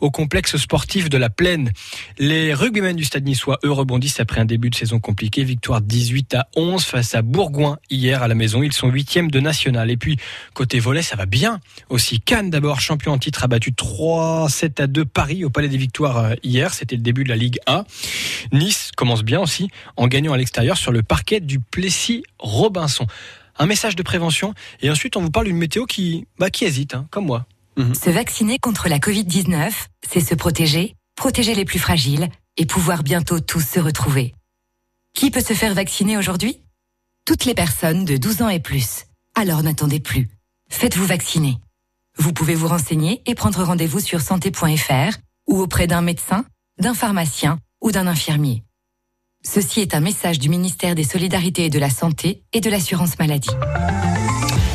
au 0.00 0.12
complexe 0.12 0.56
sportif 0.56 1.10
de 1.10 1.18
la 1.18 1.30
Plaine. 1.30 1.72
Les 2.16 2.54
rugbymen 2.54 2.94
du 2.94 3.02
Stade 3.02 3.24
niçois, 3.24 3.58
eux, 3.64 3.72
rebondissent 3.72 4.20
après 4.20 4.40
un 4.40 4.44
début 4.44 4.70
de 4.70 4.76
saison 4.76 5.00
compliqué. 5.00 5.42
Victoire 5.42 5.80
18 5.80 6.36
à 6.36 6.48
11 6.54 6.84
face 6.84 7.16
à 7.16 7.22
Bourgoin 7.22 7.78
hier 7.90 8.22
à 8.22 8.28
la 8.28 8.36
maison. 8.36 8.62
Ils 8.62 8.72
sont 8.72 8.88
huitièmes 8.88 9.32
de 9.32 9.40
national. 9.40 9.90
Et 9.90 9.96
puis, 9.96 10.16
côté 10.54 10.78
volet, 10.78 11.02
ça 11.02 11.16
va 11.16 11.26
bien. 11.26 11.58
Aussi, 11.88 12.20
Cannes 12.20 12.50
d'abord, 12.50 12.80
champion 12.80 13.10
en 13.10 13.18
titre, 13.18 13.42
a 13.42 13.48
battu 13.48 13.72
3-7 13.72 14.80
à 14.80 14.86
2 14.86 15.06
Paris 15.06 15.44
au 15.44 15.50
Palais 15.50 15.68
des 15.68 15.76
Victoires 15.76 16.34
hier. 16.44 16.72
C'était 16.72 16.94
le 16.94 17.02
début 17.02 17.24
de 17.24 17.30
la 17.30 17.36
Ligue 17.36 17.58
A. 17.66 17.84
Nice 18.52 18.92
commence 18.96 19.24
bien 19.24 19.40
aussi 19.40 19.70
en 19.96 20.06
gagnant 20.06 20.32
à 20.32 20.38
l'extérieur 20.38 20.76
sur 20.76 20.92
le 20.92 21.02
parquet 21.02 21.40
du 21.40 21.58
Plessis-Robinson 21.58 23.06
un 23.60 23.66
message 23.66 23.94
de 23.94 24.02
prévention 24.02 24.54
et 24.80 24.90
ensuite 24.90 25.16
on 25.16 25.20
vous 25.20 25.30
parle 25.30 25.46
d'une 25.46 25.58
météo 25.58 25.84
qui, 25.84 26.26
bah, 26.38 26.50
qui 26.50 26.64
hésite, 26.64 26.94
hein, 26.94 27.06
comme 27.10 27.26
moi. 27.26 27.46
Mmh. 27.76 27.94
Se 27.94 28.10
vacciner 28.10 28.58
contre 28.58 28.88
la 28.88 28.98
Covid-19, 28.98 29.70
c'est 30.08 30.20
se 30.20 30.34
protéger, 30.34 30.96
protéger 31.14 31.54
les 31.54 31.66
plus 31.66 31.78
fragiles 31.78 32.28
et 32.56 32.66
pouvoir 32.66 33.02
bientôt 33.02 33.38
tous 33.38 33.60
se 33.60 33.78
retrouver. 33.78 34.34
Qui 35.14 35.30
peut 35.30 35.42
se 35.42 35.52
faire 35.52 35.74
vacciner 35.74 36.16
aujourd'hui? 36.16 36.62
Toutes 37.26 37.44
les 37.44 37.54
personnes 37.54 38.04
de 38.04 38.16
12 38.16 38.42
ans 38.42 38.48
et 38.48 38.60
plus. 38.60 39.04
Alors 39.34 39.62
n'attendez 39.62 40.00
plus. 40.00 40.28
Faites-vous 40.70 41.06
vacciner. 41.06 41.58
Vous 42.16 42.32
pouvez 42.32 42.54
vous 42.54 42.68
renseigner 42.68 43.22
et 43.26 43.34
prendre 43.34 43.62
rendez-vous 43.62 44.00
sur 44.00 44.20
santé.fr 44.22 45.18
ou 45.46 45.60
auprès 45.60 45.86
d'un 45.86 46.00
médecin, 46.00 46.44
d'un 46.78 46.94
pharmacien 46.94 47.58
ou 47.82 47.92
d'un 47.92 48.06
infirmier. 48.06 48.62
Ceci 49.42 49.80
est 49.80 49.94
un 49.94 50.00
message 50.00 50.38
du 50.38 50.50
ministère 50.50 50.94
des 50.94 51.02
Solidarités 51.02 51.64
et 51.64 51.70
de 51.70 51.78
la 51.78 51.88
Santé 51.88 52.42
et 52.52 52.60
de 52.60 52.68
l'Assurance 52.68 53.18
Maladie. 53.18 53.48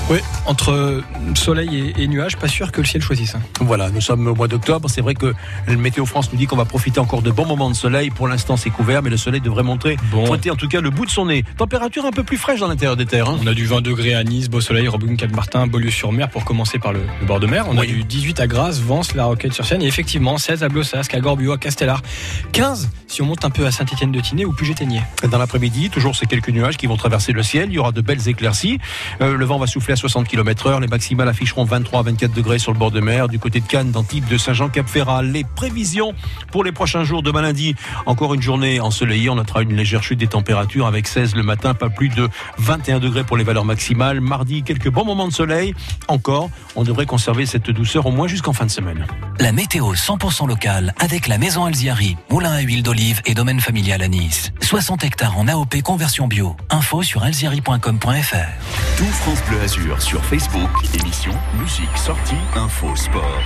Oui, 0.08 0.20
entre 0.46 1.02
soleil 1.34 1.94
et, 1.98 2.04
et, 2.04 2.08
nuages, 2.08 2.38
pas 2.38 2.48
sûr 2.48 2.72
que 2.72 2.80
le 2.80 2.86
ciel 2.86 3.02
choisisse. 3.02 3.34
Hein. 3.34 3.42
Voilà, 3.62 3.90
nous 3.90 4.02
sommes 4.02 4.28
au 4.28 4.36
mois 4.36 4.48
d'octobre. 4.48 4.88
C'est 4.88 5.02
vrai 5.02 5.16
que 5.16 5.34
le 5.68 5.78
Météo 5.78 6.06
France 6.06 6.32
nous 6.32 6.38
dit 6.38 6.46
qu'on 6.46 6.56
va 6.56 6.66
profiter 6.66 7.00
encore 7.00 7.24
de 7.24 7.32
bons 7.32 7.48
moments 7.48 7.72
de 7.72 7.76
soleil. 7.76 8.12
Pour 8.12 8.28
l'instant, 8.28 8.56
c'est 8.56 8.70
couvert, 8.70 9.02
mais 9.02 9.10
le 9.10 9.18
soleil 9.18 9.42
devrait 9.42 9.64
montrer, 9.64 9.98
bon. 10.12 10.26
pointer 10.26 10.52
en 10.52 10.56
tout 10.56 10.68
cas 10.68 10.80
le 10.80 10.92
bout 10.92 11.06
de 11.06 11.10
son 11.10 11.26
nez. 11.26 11.44
Température 11.58 12.06
un 12.06 12.12
peu 12.12 12.22
plus 12.22 12.38
fraîche 12.38 12.60
dans 12.60 12.68
l'intérieur 12.68 12.96
des 12.96 13.08
terres. 13.08 13.30
Hein. 13.30 13.40
On 13.42 13.48
a 13.48 13.56
du 13.56 13.66
20 13.66 13.82
degrés 13.82 14.14
à 14.14 14.24
Nice, 14.24 14.48
Beau 14.48 14.62
Soleil, 14.62 14.88
Robin, 14.88 15.16
Cap-Martin, 15.16 15.66
Beaulieu-sur-Mer 15.66 16.30
pour 16.30 16.46
commencer 16.46 16.78
par 16.78 16.94
le, 16.94 17.00
le, 17.20 17.26
bord 17.26 17.40
de 17.40 17.48
mer. 17.48 17.66
On 17.68 17.78
oui. 17.78 17.84
a 17.84 17.86
du 17.88 18.04
18 18.04 18.40
à 18.42 18.48
Grasse, 18.48 18.80
Vence, 18.82 19.16
La 19.16 19.26
Roquette-sur-Seine 19.26 19.82
et 19.82 19.88
effectivement 19.88 20.38
16 20.38 20.64
à 20.64 20.70
Blossasque, 20.70 21.16
à 21.16 21.20
Gorbio, 21.20 21.52
à 21.52 21.58
Castellar. 21.58 22.04
15 22.52 22.90
si 23.08 23.22
on 23.22 23.26
monte 23.26 23.46
un 23.46 23.50
peu 23.50 23.66
à 23.66 23.72
Saint-Étienne-de-Tinée 23.72 24.46
ou 24.46 24.52
Puget-Ténier. 24.52 25.02
Dans 25.30 25.38
l'après-midi, 25.38 25.90
toujours 25.90 26.16
ces 26.16 26.26
quelques 26.26 26.50
nuages 26.50 26.78
qui 26.78 26.86
vont 26.86 26.98
traverser 26.98 27.32
le 27.32 27.44
ciel. 27.44 27.70
Il 27.70 27.74
y 27.76 27.80
aura 27.80 27.92
de 27.92 28.02
belles 28.02 28.28
éclaircies. 28.28 28.80
Euh, 29.22 29.38
le 29.38 29.46
vent 29.46 29.58
va 29.58 29.68
souffler 29.68 29.95
à 29.96 29.98
60 29.98 30.28
km 30.28 30.36
km 30.36 30.68
heure. 30.68 30.80
Les 30.82 30.88
maximales 30.88 31.30
afficheront 31.30 31.64
23 31.64 32.02
à 32.02 32.04
24 32.04 32.34
degrés 32.34 32.60
sur 32.60 32.74
le 32.74 32.78
bord 32.78 32.92
de 32.92 33.00
mer. 33.00 33.30
Du 33.30 33.40
côté 33.40 33.62
de 33.62 33.66
Cannes, 33.66 33.92
d'Antibes, 33.92 34.28
de 34.28 34.38
Saint-Jean-Cap-Ferrat. 34.38 35.24
Les 35.24 35.46
prévisions 35.46 36.14
pour 36.52 36.66
les 36.66 36.74
prochains 36.74 37.06
jours. 37.06 37.24
Demain 37.24 37.42
lundi, 37.42 37.76
encore 38.06 38.34
une 38.34 38.42
journée 38.42 38.82
ensoleillée. 38.82 39.30
On 39.30 39.36
notera 39.36 39.62
une 39.62 39.74
légère 39.76 40.04
chute 40.04 40.20
des 40.20 40.28
températures 40.28 40.88
avec 40.88 41.08
16 41.08 41.36
le 41.36 41.44
matin, 41.44 41.74
pas 41.74 41.90
plus 41.90 42.10
de 42.10 42.28
21 42.58 43.00
degrés 43.00 43.24
pour 43.24 43.38
les 43.38 43.46
valeurs 43.46 43.64
maximales. 43.64 44.20
Mardi, 44.20 44.64
quelques 44.64 44.90
bons 44.90 45.06
moments 45.06 45.28
de 45.28 45.34
soleil. 45.34 45.74
Encore, 46.10 46.50
on 46.76 46.84
devrait 46.84 47.06
conserver 47.06 47.46
cette 47.46 47.70
douceur 47.70 48.06
au 48.06 48.12
moins 48.12 48.28
jusqu'en 48.28 48.54
fin 48.54 48.66
de 48.66 48.72
semaine. 48.72 49.08
La 49.40 49.54
météo 49.54 49.94
100% 49.94 50.48
locale 50.48 50.94
avec 51.00 51.28
la 51.28 51.38
maison 51.38 51.64
Alziari, 51.64 52.18
moulin 52.30 52.52
à 52.52 52.60
huile 52.60 52.84
d'olive 52.84 53.22
et 53.26 53.34
domaine 53.34 53.62
familial 53.62 54.02
à 54.02 54.10
Nice. 54.10 54.52
60 54.62 55.06
hectares 55.06 55.38
en 55.38 55.48
AOP 55.48 55.82
conversion 55.82 56.28
bio. 56.28 56.58
Info 56.70 57.04
sur 57.04 57.24
alziari.com.fr. 57.24 58.98
Tout 58.98 59.04
France 59.06 59.40
Bleu 59.48 59.62
Azur 59.62 59.85
sur 60.00 60.24
Facebook, 60.26 60.70
émission, 61.00 61.32
musique, 61.60 61.96
sortie, 61.96 62.34
info, 62.56 62.96
sport. 62.96 63.42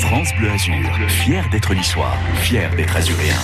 France 0.00 0.28
Bleu 0.38 0.50
Azur, 0.50 0.90
fier 1.08 1.48
d'être 1.50 1.72
niçois, 1.72 2.12
fier 2.42 2.68
d'être 2.74 2.96
azuréen. 2.96 3.38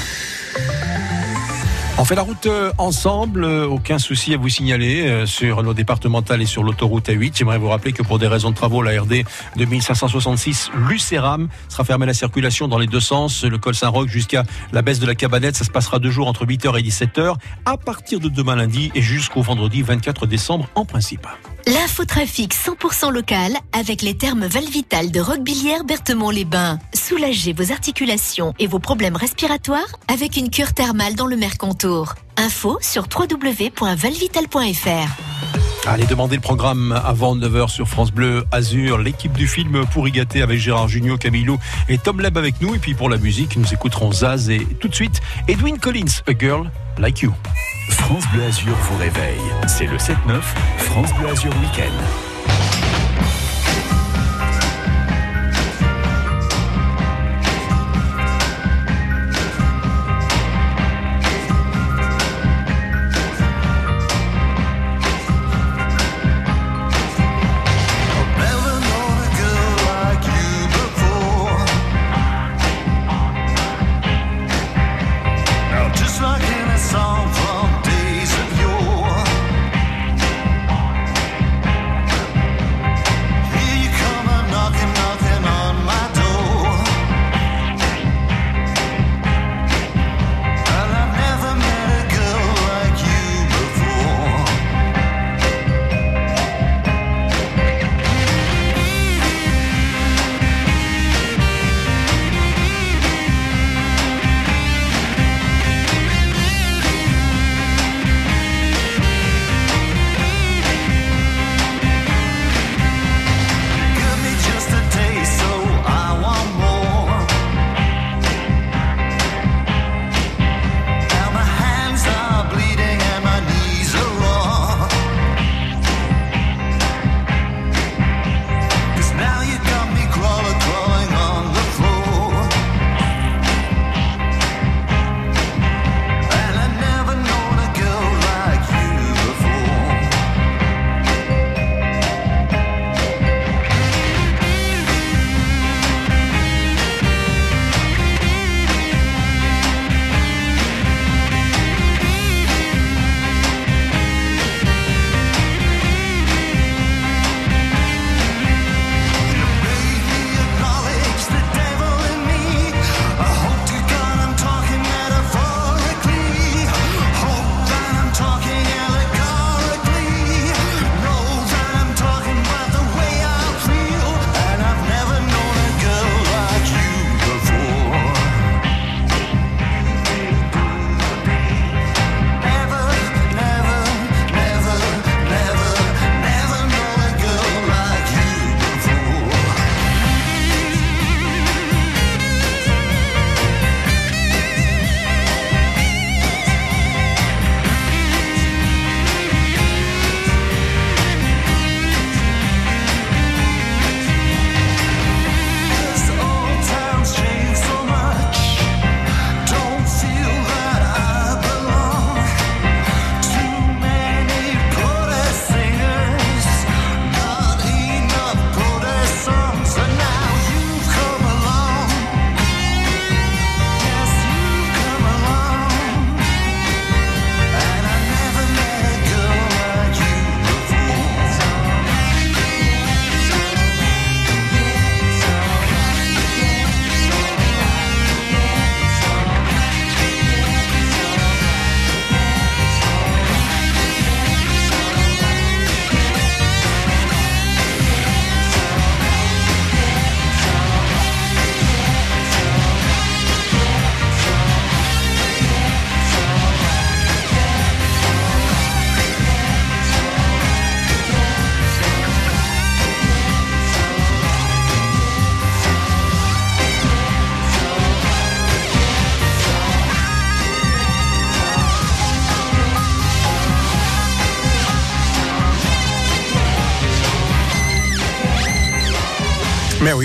On 1.96 2.04
fait 2.04 2.16
la 2.16 2.22
route 2.22 2.46
euh, 2.46 2.72
ensemble, 2.78 3.44
euh, 3.44 3.66
aucun 3.66 3.98
souci 3.98 4.34
à 4.34 4.36
vous 4.36 4.48
signaler 4.48 5.06
euh, 5.06 5.26
sur 5.26 5.62
nos 5.62 5.74
départementales 5.74 6.42
et 6.42 6.46
sur 6.46 6.64
l'autoroute 6.64 7.08
A8. 7.08 7.36
J'aimerais 7.36 7.58
vous 7.58 7.68
rappeler 7.68 7.92
que 7.92 8.02
pour 8.02 8.18
des 8.18 8.26
raisons 8.26 8.50
de 8.50 8.56
travaux, 8.56 8.82
la 8.82 9.00
RD 9.00 9.22
2566 9.56 10.70
Lucéram 10.88 11.48
sera 11.68 11.84
fermée 11.84 12.04
à 12.04 12.06
la 12.06 12.14
circulation 12.14 12.68
dans 12.68 12.78
les 12.78 12.88
deux 12.88 13.00
sens, 13.00 13.44
le 13.44 13.58
col 13.58 13.74
Saint-Roch 13.74 14.08
jusqu'à 14.08 14.42
la 14.72 14.82
baisse 14.82 14.98
de 14.98 15.06
la 15.06 15.14
Cabanette. 15.14 15.56
Ça 15.56 15.64
se 15.64 15.70
passera 15.70 15.98
deux 16.00 16.10
jours 16.10 16.26
entre 16.26 16.46
8h 16.46 16.78
et 16.78 16.82
17h 16.82 17.34
à 17.64 17.76
partir 17.76 18.18
de 18.18 18.28
demain 18.28 18.56
lundi 18.56 18.90
et 18.94 19.02
jusqu'au 19.02 19.42
vendredi 19.42 19.82
24 19.82 20.26
décembre 20.26 20.68
en 20.74 20.84
principe. 20.84 21.26
L'infotrafic 21.66 22.54
100% 22.54 23.12
local 23.12 23.52
avec 23.72 24.02
les 24.02 24.16
termes 24.16 24.46
Valvital 24.46 25.10
de 25.10 25.20
Roquebillière 25.20 25.84
Berthemont-les-Bains. 25.84 26.78
Soulagez 26.94 27.52
vos 27.52 27.72
articulations 27.72 28.54
et 28.58 28.66
vos 28.66 28.78
problèmes 28.78 29.16
respiratoires 29.16 29.96
avec 30.08 30.36
une 30.36 30.50
cure 30.50 30.72
thermale 30.72 31.14
dans 31.14 31.26
le 31.26 31.36
Mercontour. 31.36 32.14
Info 32.36 32.78
sur 32.80 33.06
www.valvital.fr. 33.14 35.59
Allez 35.86 36.04
demander 36.04 36.36
le 36.36 36.42
programme 36.42 36.92
avant 36.92 37.34
9h 37.34 37.68
sur 37.68 37.88
France 37.88 38.12
Bleu 38.12 38.44
Azur. 38.52 38.98
L'équipe 38.98 39.32
du 39.32 39.46
film 39.46 39.86
Pourri 39.92 40.12
gâté 40.12 40.42
avec 40.42 40.58
Gérard 40.58 40.88
Junior, 40.88 41.18
Camilo 41.18 41.58
et 41.88 41.96
Tom 41.96 42.20
Leb 42.20 42.36
avec 42.36 42.60
nous. 42.60 42.74
Et 42.74 42.78
puis 42.78 42.94
pour 42.94 43.08
la 43.08 43.16
musique, 43.16 43.56
nous 43.56 43.72
écouterons 43.72 44.12
Zaz 44.12 44.50
et 44.50 44.64
tout 44.78 44.88
de 44.88 44.94
suite 44.94 45.20
Edwin 45.48 45.78
Collins, 45.78 46.22
A 46.26 46.32
Girl 46.38 46.70
Like 46.98 47.22
You. 47.22 47.32
France 47.88 48.24
Bleu 48.32 48.44
Azur 48.44 48.74
vous 48.74 48.98
réveille. 48.98 49.40
C'est 49.66 49.86
le 49.86 49.96
7-9, 49.96 50.14
France 50.78 51.14
Bleu 51.14 51.28
Azur 51.28 51.50
Week-end. 51.60 52.29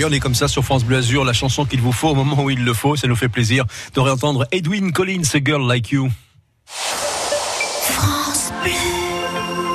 On 0.06 0.12
est 0.12 0.20
comme 0.20 0.34
ça 0.36 0.46
sur 0.46 0.64
France 0.64 0.84
Bleu 0.84 0.98
Azur, 0.98 1.24
la 1.24 1.32
chanson 1.32 1.64
qu'il 1.64 1.80
vous 1.80 1.90
faut 1.90 2.10
au 2.10 2.14
moment 2.14 2.44
où 2.44 2.50
il 2.50 2.64
le 2.64 2.72
faut. 2.72 2.94
Ça 2.94 3.08
nous 3.08 3.16
fait 3.16 3.28
plaisir 3.28 3.64
de 3.94 4.00
réentendre 4.00 4.46
Edwin 4.52 4.92
Collins, 4.92 5.22
A 5.34 5.38
Girl 5.44 5.66
Like 5.66 5.90
You. 5.90 6.10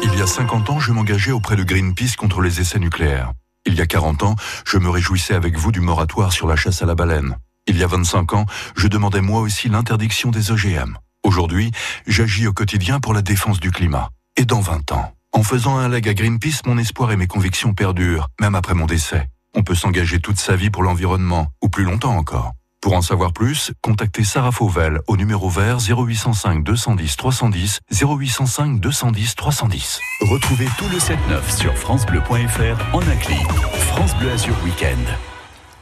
Il 0.03 0.17
y 0.17 0.21
a 0.21 0.27
50 0.27 0.69
ans, 0.69 0.79
je 0.79 0.93
m'engageais 0.93 1.31
auprès 1.31 1.57
de 1.57 1.63
Greenpeace 1.63 2.15
contre 2.17 2.41
les 2.41 2.61
essais 2.61 2.79
nucléaires. 2.79 3.33
Il 3.65 3.75
y 3.75 3.81
a 3.81 3.85
40 3.85 4.23
ans, 4.23 4.35
je 4.65 4.77
me 4.77 4.89
réjouissais 4.89 5.33
avec 5.33 5.57
vous 5.57 5.71
du 5.73 5.81
moratoire 5.81 6.31
sur 6.31 6.47
la 6.47 6.55
chasse 6.55 6.81
à 6.81 6.85
la 6.85 6.95
baleine. 6.95 7.35
Il 7.67 7.77
y 7.77 7.83
a 7.83 7.87
25 7.87 8.33
ans, 8.33 8.45
je 8.77 8.87
demandais 8.87 9.21
moi 9.21 9.41
aussi 9.41 9.67
l'interdiction 9.67 10.31
des 10.31 10.51
OGM. 10.51 10.97
Aujourd'hui, 11.23 11.71
j'agis 12.07 12.47
au 12.47 12.53
quotidien 12.53 12.99
pour 13.01 13.13
la 13.13 13.21
défense 13.21 13.59
du 13.59 13.71
climat. 13.71 14.09
Et 14.37 14.45
dans 14.45 14.61
20 14.61 14.93
ans, 14.93 15.11
en 15.33 15.43
faisant 15.43 15.77
un 15.77 15.89
leg 15.89 16.07
à 16.07 16.13
Greenpeace, 16.13 16.61
mon 16.65 16.77
espoir 16.77 17.11
et 17.11 17.17
mes 17.17 17.27
convictions 17.27 17.73
perdurent, 17.73 18.29
même 18.39 18.55
après 18.55 18.73
mon 18.73 18.85
décès. 18.85 19.27
On 19.53 19.63
peut 19.63 19.75
s'engager 19.75 20.19
toute 20.19 20.39
sa 20.39 20.55
vie 20.55 20.69
pour 20.69 20.81
l'environnement, 20.81 21.47
ou 21.61 21.67
plus 21.67 21.83
longtemps 21.83 22.15
encore. 22.15 22.53
Pour 22.81 22.93
en 22.93 23.01
savoir 23.01 23.33
plus, 23.33 23.73
contactez 23.81 24.23
Sarah 24.23 24.51
Fauvel 24.51 25.01
au 25.07 25.17
numéro 25.17 25.49
vert 25.49 25.77
0805 25.79 26.63
210 26.63 27.17
310 27.17 27.79
0805 27.91 28.79
210 28.79 29.35
310. 29.35 29.99
Retrouvez 30.21 30.67
tout 30.77 30.87
le 30.89 30.97
7-9 30.97 31.55
sur 31.55 31.77
FranceBleu.fr 31.77 32.95
en 32.95 33.01
un 33.01 33.15
clic. 33.17 33.51
France 33.89 34.15
Bleu 34.17 34.31
Azur 34.31 34.55
Week-end. 34.63 34.97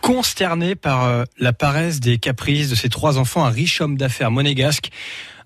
Consterné 0.02 0.76
par 0.76 1.04
euh, 1.04 1.24
la 1.38 1.54
paresse 1.54 2.00
des 2.00 2.18
caprices 2.18 2.70
de 2.70 2.76
ses 2.76 2.90
trois 2.90 3.20
enfants, 3.20 3.46
un 3.46 3.50
riche 3.50 3.82
homme 3.82 3.98
d'affaires 3.98 4.32
monégasque, 4.32 4.90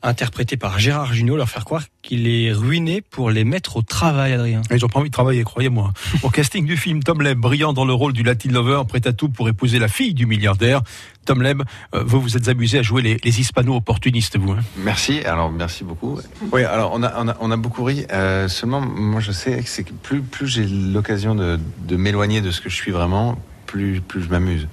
interprété 0.03 0.57
par 0.57 0.79
Gérard 0.79 1.13
Jugnot, 1.13 1.35
leur 1.37 1.49
faire 1.49 1.65
croire 1.65 1.83
qu'il 2.01 2.27
est 2.27 2.51
ruiné 2.51 3.01
pour 3.01 3.31
les 3.31 3.43
mettre 3.45 3.77
au 3.77 3.81
travail, 3.81 4.33
Adrien. 4.33 4.61
Et 4.69 4.75
Ils 4.75 4.83
ont 4.85 4.89
pas 4.89 4.99
envie 4.99 5.09
de 5.09 5.13
travailler, 5.13 5.43
croyez-moi. 5.43 5.93
Au 6.21 6.29
casting 6.29 6.65
du 6.65 6.75
film, 6.77 7.01
Tom 7.01 7.21
Leb, 7.21 7.39
brillant 7.39 7.73
dans 7.73 7.85
le 7.85 7.93
rôle 7.93 8.13
du 8.13 8.23
Latin 8.23 8.49
Lover, 8.51 8.81
prêt 8.87 9.05
à 9.07 9.13
tout 9.13 9.29
pour 9.29 9.47
épouser 9.49 9.79
la 9.79 9.87
fille 9.87 10.13
du 10.13 10.25
milliardaire. 10.25 10.81
Tom 11.25 11.41
Leb, 11.41 11.63
euh, 11.95 12.03
vous 12.05 12.19
vous 12.19 12.35
êtes 12.35 12.49
amusé 12.49 12.79
à 12.79 12.81
jouer 12.81 13.01
les, 13.01 13.17
les 13.23 13.39
hispano-opportunistes, 13.39 14.37
vous. 14.37 14.51
hein. 14.51 14.59
Merci, 14.77 15.19
alors 15.21 15.49
merci 15.51 15.85
beaucoup. 15.85 16.19
Oui, 16.51 16.63
alors 16.65 16.91
on 16.93 17.01
a, 17.03 17.13
on 17.23 17.27
a, 17.29 17.37
on 17.39 17.51
a 17.51 17.57
beaucoup 17.57 17.83
ri. 17.85 18.05
Euh, 18.11 18.49
seulement, 18.49 18.81
moi 18.81 19.21
je 19.21 19.31
sais 19.31 19.61
que 19.63 19.69
c'est 19.69 19.83
que 19.85 19.93
plus, 19.93 20.21
plus 20.21 20.47
j'ai 20.47 20.65
l'occasion 20.67 21.33
de, 21.33 21.57
de 21.87 21.95
m'éloigner 21.95 22.41
de 22.41 22.51
ce 22.51 22.59
que 22.59 22.69
je 22.69 22.75
suis 22.75 22.91
vraiment, 22.91 23.37
plus, 23.73 24.01
plus 24.01 24.21
je 24.21 24.29
m'amuse. 24.29 24.67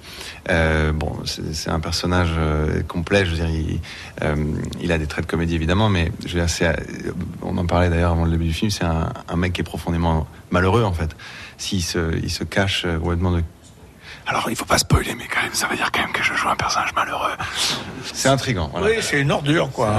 Euh, 0.49 0.91
bon, 0.91 1.11
c'est 1.25 1.71
un 1.71 1.79
personnage 1.79 2.33
euh, 2.37 2.83
complet, 2.83 3.25
je 3.25 3.31
veux 3.31 3.37
dire, 3.37 3.49
il, 3.49 3.79
euh, 4.21 4.35
il 4.79 4.91
a 4.91 4.99
des 4.99 5.07
traits 5.07 5.25
de 5.25 5.31
comédie 5.31 5.55
évidemment, 5.55 5.89
mais 5.89 6.11
je 6.23 6.37
veux 6.37 6.45
dire, 6.45 6.73
on 7.41 7.57
en 7.57 7.65
parlait 7.65 7.89
d'ailleurs 7.89 8.11
avant 8.11 8.25
le 8.25 8.31
début 8.31 8.45
du 8.45 8.53
film, 8.53 8.69
c'est 8.69 8.85
un, 8.85 9.11
un 9.27 9.35
mec 9.37 9.53
qui 9.53 9.61
est 9.61 9.63
profondément 9.63 10.27
malheureux 10.51 10.83
en 10.83 10.93
fait. 10.93 11.15
S'il 11.57 11.81
se, 11.81 12.15
il 12.21 12.29
se 12.29 12.43
cache 12.43 12.85
complètement 13.01 13.31
de 13.31 13.41
Alors, 14.27 14.47
il 14.51 14.55
faut 14.55 14.65
pas 14.65 14.77
spoiler, 14.77 15.15
mais 15.15 15.25
quand 15.33 15.41
même, 15.41 15.53
ça 15.53 15.65
veut 15.65 15.75
dire 15.75 15.91
quand 15.91 16.01
même 16.01 16.11
que 16.11 16.21
je 16.21 16.35
joue 16.35 16.49
un 16.49 16.55
personnage 16.55 16.93
malheureux. 16.95 17.33
C'est 18.13 18.29
intriguant. 18.29 18.69
Voilà. 18.71 18.85
Oui, 18.85 18.93
c'est 19.01 19.19
une 19.19 19.31
ordure, 19.31 19.71
quoi. 19.71 19.91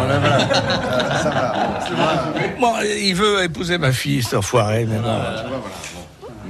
Bon, 2.61 2.75
il 3.01 3.15
veut 3.17 3.43
épouser 3.43 3.79
ma 3.79 3.91
fille, 3.91 4.23
cet 4.23 4.35
enfoiré, 4.35 4.87
mais 4.89 4.99
bon. 4.99 5.13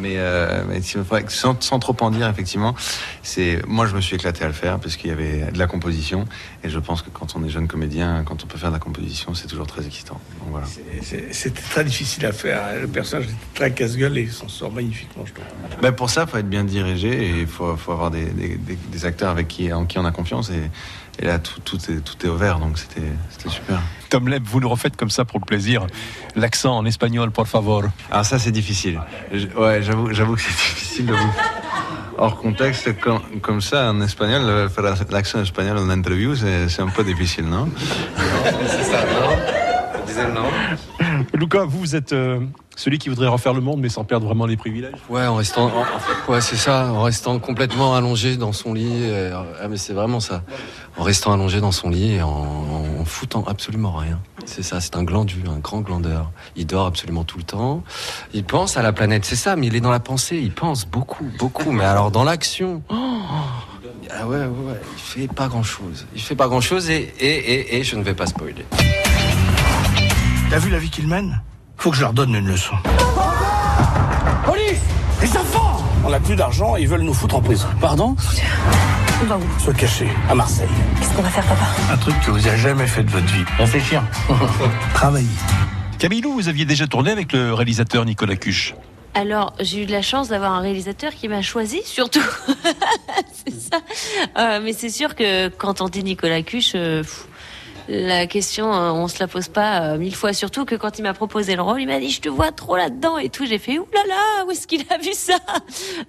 Mais, 0.02 0.14
euh, 0.16 0.64
mais 0.68 0.80
sans, 1.28 1.60
sans 1.62 1.78
trop 1.78 1.96
en 2.00 2.10
dire, 2.10 2.28
effectivement, 2.28 2.74
c'est 3.22 3.62
moi 3.68 3.86
je 3.86 3.94
me 3.94 4.00
suis 4.00 4.16
éclaté 4.16 4.42
à 4.42 4.48
le 4.48 4.52
faire 4.52 4.80
parce 4.80 4.96
qu'il 4.96 5.10
y 5.10 5.12
avait 5.12 5.52
de 5.52 5.58
la 5.58 5.68
composition 5.68 6.24
et 6.64 6.68
je 6.68 6.78
pense 6.80 7.02
que 7.02 7.10
quand 7.10 7.36
on 7.36 7.44
est 7.44 7.48
jeune 7.48 7.68
comédien, 7.68 8.24
quand 8.26 8.42
on 8.42 8.46
peut 8.48 8.58
faire 8.58 8.70
de 8.70 8.74
la 8.74 8.80
composition, 8.80 9.32
c'est 9.34 9.46
toujours 9.46 9.68
très 9.68 9.86
excitant. 9.86 10.20
Donc 10.40 10.48
voilà. 10.50 10.66
C'était 11.30 11.60
très 11.70 11.84
difficile 11.84 12.26
à 12.26 12.32
faire. 12.32 12.62
Le 12.80 12.88
personnage 12.88 13.26
était 13.26 13.34
très 13.54 13.70
casse-gueule 13.72 14.18
et 14.18 14.22
il 14.22 14.32
s'en 14.32 14.48
sort 14.48 14.72
magnifiquement, 14.72 15.24
je 15.24 15.32
trouve. 15.34 15.44
Ben, 15.80 15.92
pour 15.92 16.10
ça, 16.10 16.24
il 16.26 16.30
faut 16.30 16.38
être 16.38 16.48
bien 16.50 16.64
dirigé 16.64 17.08
et 17.28 17.40
il 17.42 17.46
faut, 17.46 17.76
faut 17.76 17.92
avoir 17.92 18.10
des- 18.10 18.26
des 18.92 19.04
acteurs 19.04 19.30
avec 19.30 19.46
qui, 19.48 19.72
en 19.72 19.84
qui 19.86 19.98
on 20.00 20.04
a 20.04 20.10
confiance 20.10 20.50
et, 20.50 20.70
et 21.18 21.26
là 21.26 21.38
tout, 21.38 21.60
tout, 21.60 21.76
est, 21.90 22.00
tout 22.00 22.26
est 22.26 22.28
au 22.28 22.36
vert 22.36 22.58
donc 22.58 22.78
c'était 22.78 23.02
super. 23.48 23.80
Tom 24.10 24.28
Leb, 24.28 24.44
vous 24.46 24.60
nous 24.60 24.68
refaites 24.68 24.96
comme 24.96 25.08
ça 25.10 25.24
pour 25.24 25.40
le 25.40 25.44
plaisir. 25.46 25.86
L'accent 26.36 26.76
en 26.76 26.84
espagnol, 26.84 27.30
por 27.30 27.48
favor. 27.48 27.84
Ah 28.10 28.24
ça 28.24 28.38
c'est 28.38 28.50
difficile. 28.52 29.00
Je- 29.32 29.46
ouais, 29.58 29.82
j'avoue, 29.82 30.12
j'avoue 30.12 30.34
que 30.36 30.42
c'est 30.42 30.50
difficile 30.74 31.06
de 31.06 31.12
vous. 31.14 31.32
Hors 32.18 32.36
contexte, 32.36 33.00
comme, 33.00 33.20
comme 33.40 33.60
ça, 33.62 33.90
en 33.90 34.00
espagnol, 34.02 34.42
euh, 34.42 34.68
faire 34.68 34.84
l'accent 35.10 35.40
espagnol 35.40 35.78
en 35.78 35.88
interview, 35.88 36.34
c'est 36.36 36.80
un 36.82 36.88
peu 36.88 37.02
difficile, 37.04 37.46
non? 37.46 37.68
C'est 38.68 38.82
ça, 38.84 39.00
non? 39.00 40.02
Disais 40.06 40.28
non 40.30 40.44
Lucas, 41.34 41.64
vous, 41.64 41.78
vous 41.78 41.96
êtes 41.96 42.12
euh, 42.12 42.40
celui 42.76 42.98
qui 42.98 43.08
voudrait 43.08 43.26
refaire 43.28 43.54
le 43.54 43.60
monde, 43.62 43.80
mais 43.80 43.88
sans 43.88 44.04
perdre 44.04 44.26
vraiment 44.26 44.44
les 44.46 44.56
privilèges. 44.58 44.92
Ouais, 45.08 45.26
en 45.26 45.36
restant, 45.36 45.70
en- 45.70 46.30
ouais, 46.32 46.40
c'est 46.42 46.56
ça, 46.56 46.92
en 46.92 47.02
restant 47.02 47.38
complètement 47.38 47.94
allongé 47.94 48.36
dans 48.36 48.52
son 48.52 48.74
lit. 48.74 48.86
euh, 48.90 49.32
ah, 49.62 49.68
mais 49.68 49.78
c'est 49.78 49.94
vraiment 49.94 50.20
ça. 50.20 50.42
En 50.98 51.02
restant 51.04 51.32
allongé 51.32 51.60
dans 51.62 51.72
son 51.72 51.88
lit 51.88 52.14
et 52.16 52.22
en, 52.22 52.28
en 52.28 53.04
foutant 53.06 53.44
absolument 53.46 53.92
rien. 53.92 54.20
C'est 54.44 54.62
ça, 54.62 54.80
c'est 54.80 54.94
un 54.94 55.04
glandu, 55.04 55.42
un 55.48 55.58
grand 55.58 55.80
glandeur. 55.80 56.30
Il 56.54 56.66
dort 56.66 56.86
absolument 56.86 57.24
tout 57.24 57.38
le 57.38 57.44
temps. 57.44 57.82
Il 58.34 58.44
pense 58.44 58.76
à 58.76 58.82
la 58.82 58.92
planète, 58.92 59.24
c'est 59.24 59.36
ça, 59.36 59.56
mais 59.56 59.68
il 59.68 59.74
est 59.74 59.80
dans 59.80 59.90
la 59.90 60.00
pensée. 60.00 60.36
Il 60.38 60.52
pense 60.52 60.84
beaucoup, 60.86 61.26
beaucoup. 61.38 61.72
Mais 61.72 61.84
alors 61.84 62.10
dans 62.10 62.24
l'action, 62.24 62.82
oh, 62.90 62.94
ah 64.14 64.26
ouais, 64.26 64.36
ouais, 64.36 64.44
ouais, 64.44 64.80
il 64.96 65.00
fait 65.00 65.28
pas 65.32 65.48
grand 65.48 65.62
chose. 65.62 66.06
Il 66.14 66.20
fait 66.20 66.36
pas 66.36 66.48
grand 66.48 66.60
chose 66.60 66.90
et, 66.90 67.14
et, 67.18 67.52
et, 67.54 67.76
et 67.78 67.84
je 67.84 67.96
ne 67.96 68.02
vais 68.02 68.14
pas 68.14 68.26
spoiler. 68.26 68.66
T'as 70.52 70.58
vu 70.58 70.68
la 70.68 70.78
vie 70.78 70.90
qu'ils 70.90 71.08
mènent 71.08 71.40
Faut 71.78 71.90
que 71.90 71.96
je 71.96 72.02
leur 72.02 72.12
donne 72.12 72.34
une 72.34 72.46
leçon. 72.46 72.74
Police 74.44 74.82
Les 75.22 75.30
enfants 75.30 75.82
On 76.04 76.10
n'a 76.10 76.20
plus 76.20 76.36
d'argent, 76.36 76.76
ils 76.76 76.86
veulent 76.86 77.00
nous 77.00 77.14
foutre 77.14 77.36
en 77.36 77.40
prison. 77.40 77.68
Pardon? 77.80 78.14
On 79.22 79.24
va 79.24 79.38
où? 79.38 79.58
Se 79.58 79.70
cacher, 79.70 80.10
à 80.28 80.34
Marseille. 80.34 80.68
Qu'est-ce 80.98 81.14
qu'on 81.14 81.22
va 81.22 81.30
faire, 81.30 81.46
papa? 81.46 81.64
Un 81.90 81.96
truc 81.96 82.20
que 82.20 82.30
vous 82.30 82.46
avez 82.46 82.58
jamais 82.58 82.86
fait 82.86 83.02
de 83.02 83.10
votre 83.10 83.32
vie. 83.32 83.46
Réfléchir. 83.56 84.02
Travailler. 84.92 85.26
Camilou, 85.98 86.34
vous 86.34 86.50
aviez 86.50 86.66
déjà 86.66 86.86
tourné 86.86 87.12
avec 87.12 87.32
le 87.32 87.54
réalisateur 87.54 88.04
Nicolas 88.04 88.36
Cuche. 88.36 88.74
Alors, 89.14 89.54
j'ai 89.58 89.84
eu 89.84 89.86
de 89.86 89.92
la 89.92 90.02
chance 90.02 90.28
d'avoir 90.28 90.52
un 90.52 90.60
réalisateur 90.60 91.14
qui 91.14 91.28
m'a 91.28 91.40
choisi, 91.40 91.80
surtout. 91.86 92.20
c'est 93.46 93.58
ça. 93.58 93.80
Euh, 94.36 94.60
mais 94.62 94.74
c'est 94.74 94.90
sûr 94.90 95.14
que 95.14 95.48
quand 95.48 95.80
on 95.80 95.88
dit 95.88 96.04
Nicolas 96.04 96.42
Cuche, 96.42 96.72
euh, 96.74 97.00
pff, 97.00 97.26
la 97.88 98.26
question, 98.26 98.72
euh, 98.72 98.90
on 98.90 99.08
se 99.08 99.18
la 99.18 99.28
pose 99.28 99.48
pas 99.48 99.82
euh, 99.82 99.98
mille 99.98 100.14
fois. 100.14 100.32
Surtout 100.32 100.64
que 100.64 100.74
quand 100.74 100.98
il 100.98 101.02
m'a 101.02 101.14
proposé 101.14 101.56
le 101.56 101.62
rôle, 101.62 101.80
il 101.80 101.86
m'a 101.86 101.98
dit, 102.00 102.10
je 102.10 102.20
te 102.20 102.28
vois 102.28 102.52
trop 102.52 102.76
là-dedans 102.76 103.18
et 103.18 103.28
tout. 103.28 103.46
J'ai 103.46 103.58
fait, 103.58 103.78
oulala, 103.78 104.44
où 104.46 104.50
est-ce 104.50 104.66
qu'il 104.66 104.84
a 104.90 104.98
vu 104.98 105.12
ça? 105.12 105.34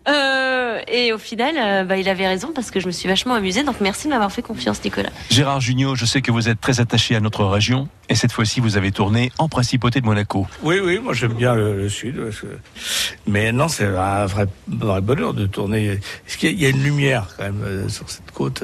Euh, 0.07 0.79
Et 0.87 1.13
au 1.13 1.17
final, 1.17 1.85
bah, 1.87 1.97
il 1.97 2.09
avait 2.09 2.27
raison 2.27 2.51
parce 2.53 2.71
que 2.71 2.79
je 2.79 2.87
me 2.87 2.91
suis 2.91 3.07
vachement 3.07 3.33
amusée. 3.35 3.63
Donc 3.63 3.77
merci 3.81 4.07
de 4.07 4.11
m'avoir 4.11 4.31
fait 4.31 4.41
confiance, 4.41 4.83
Nicolas. 4.83 5.09
Gérard 5.29 5.61
Jugnot, 5.61 5.95
je 5.95 6.05
sais 6.05 6.21
que 6.21 6.31
vous 6.31 6.49
êtes 6.49 6.59
très 6.59 6.79
attaché 6.79 7.15
à 7.15 7.19
notre 7.19 7.45
région. 7.45 7.87
Et 8.09 8.15
cette 8.15 8.31
fois-ci, 8.33 8.59
vous 8.59 8.75
avez 8.75 8.91
tourné 8.91 9.31
en 9.37 9.47
Principauté 9.47 10.01
de 10.01 10.05
Monaco. 10.05 10.45
Oui, 10.61 10.79
oui, 10.83 10.99
moi 10.99 11.13
j'aime 11.13 11.33
bien 11.33 11.55
le, 11.55 11.75
le 11.77 11.89
sud. 11.89 12.17
parce 12.21 12.41
que- 12.41 12.57
Mais 13.27 13.51
non, 13.53 13.67
c'est 13.69 13.85
un 13.85 14.25
vrai, 14.25 14.45
vrai 14.67 15.01
bonheur 15.01 15.33
de 15.33 15.45
tourner. 15.45 15.99
Parce 16.25 16.35
qu'il 16.37 16.49
y 16.49 16.51
a- 16.51 16.55
il 16.55 16.61
y 16.61 16.65
a 16.65 16.69
une 16.69 16.83
lumière 16.83 17.27
quand 17.37 17.43
même 17.43 17.63
euh, 17.63 17.89
sur 17.89 18.09
cette 18.09 18.29
côte 18.31 18.63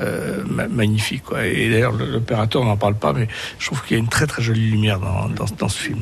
euh, 0.00 0.42
ma- 0.46 0.68
magnifique. 0.68 1.22
Quoi. 1.24 1.46
Et 1.46 1.70
d'ailleurs, 1.70 1.92
le- 1.92 2.10
l'opérateur 2.10 2.64
n'en 2.64 2.76
parle 2.76 2.94
pas, 2.96 3.12
mais 3.12 3.28
je 3.58 3.66
trouve 3.66 3.82
qu'il 3.82 3.96
y 3.96 4.00
a 4.00 4.02
une 4.02 4.08
très 4.08 4.26
très 4.26 4.42
jolie 4.42 4.70
lumière 4.70 5.00
dans, 5.00 5.28
dans, 5.28 5.46
dans 5.58 5.68
ce 5.68 5.78
film. 5.78 6.00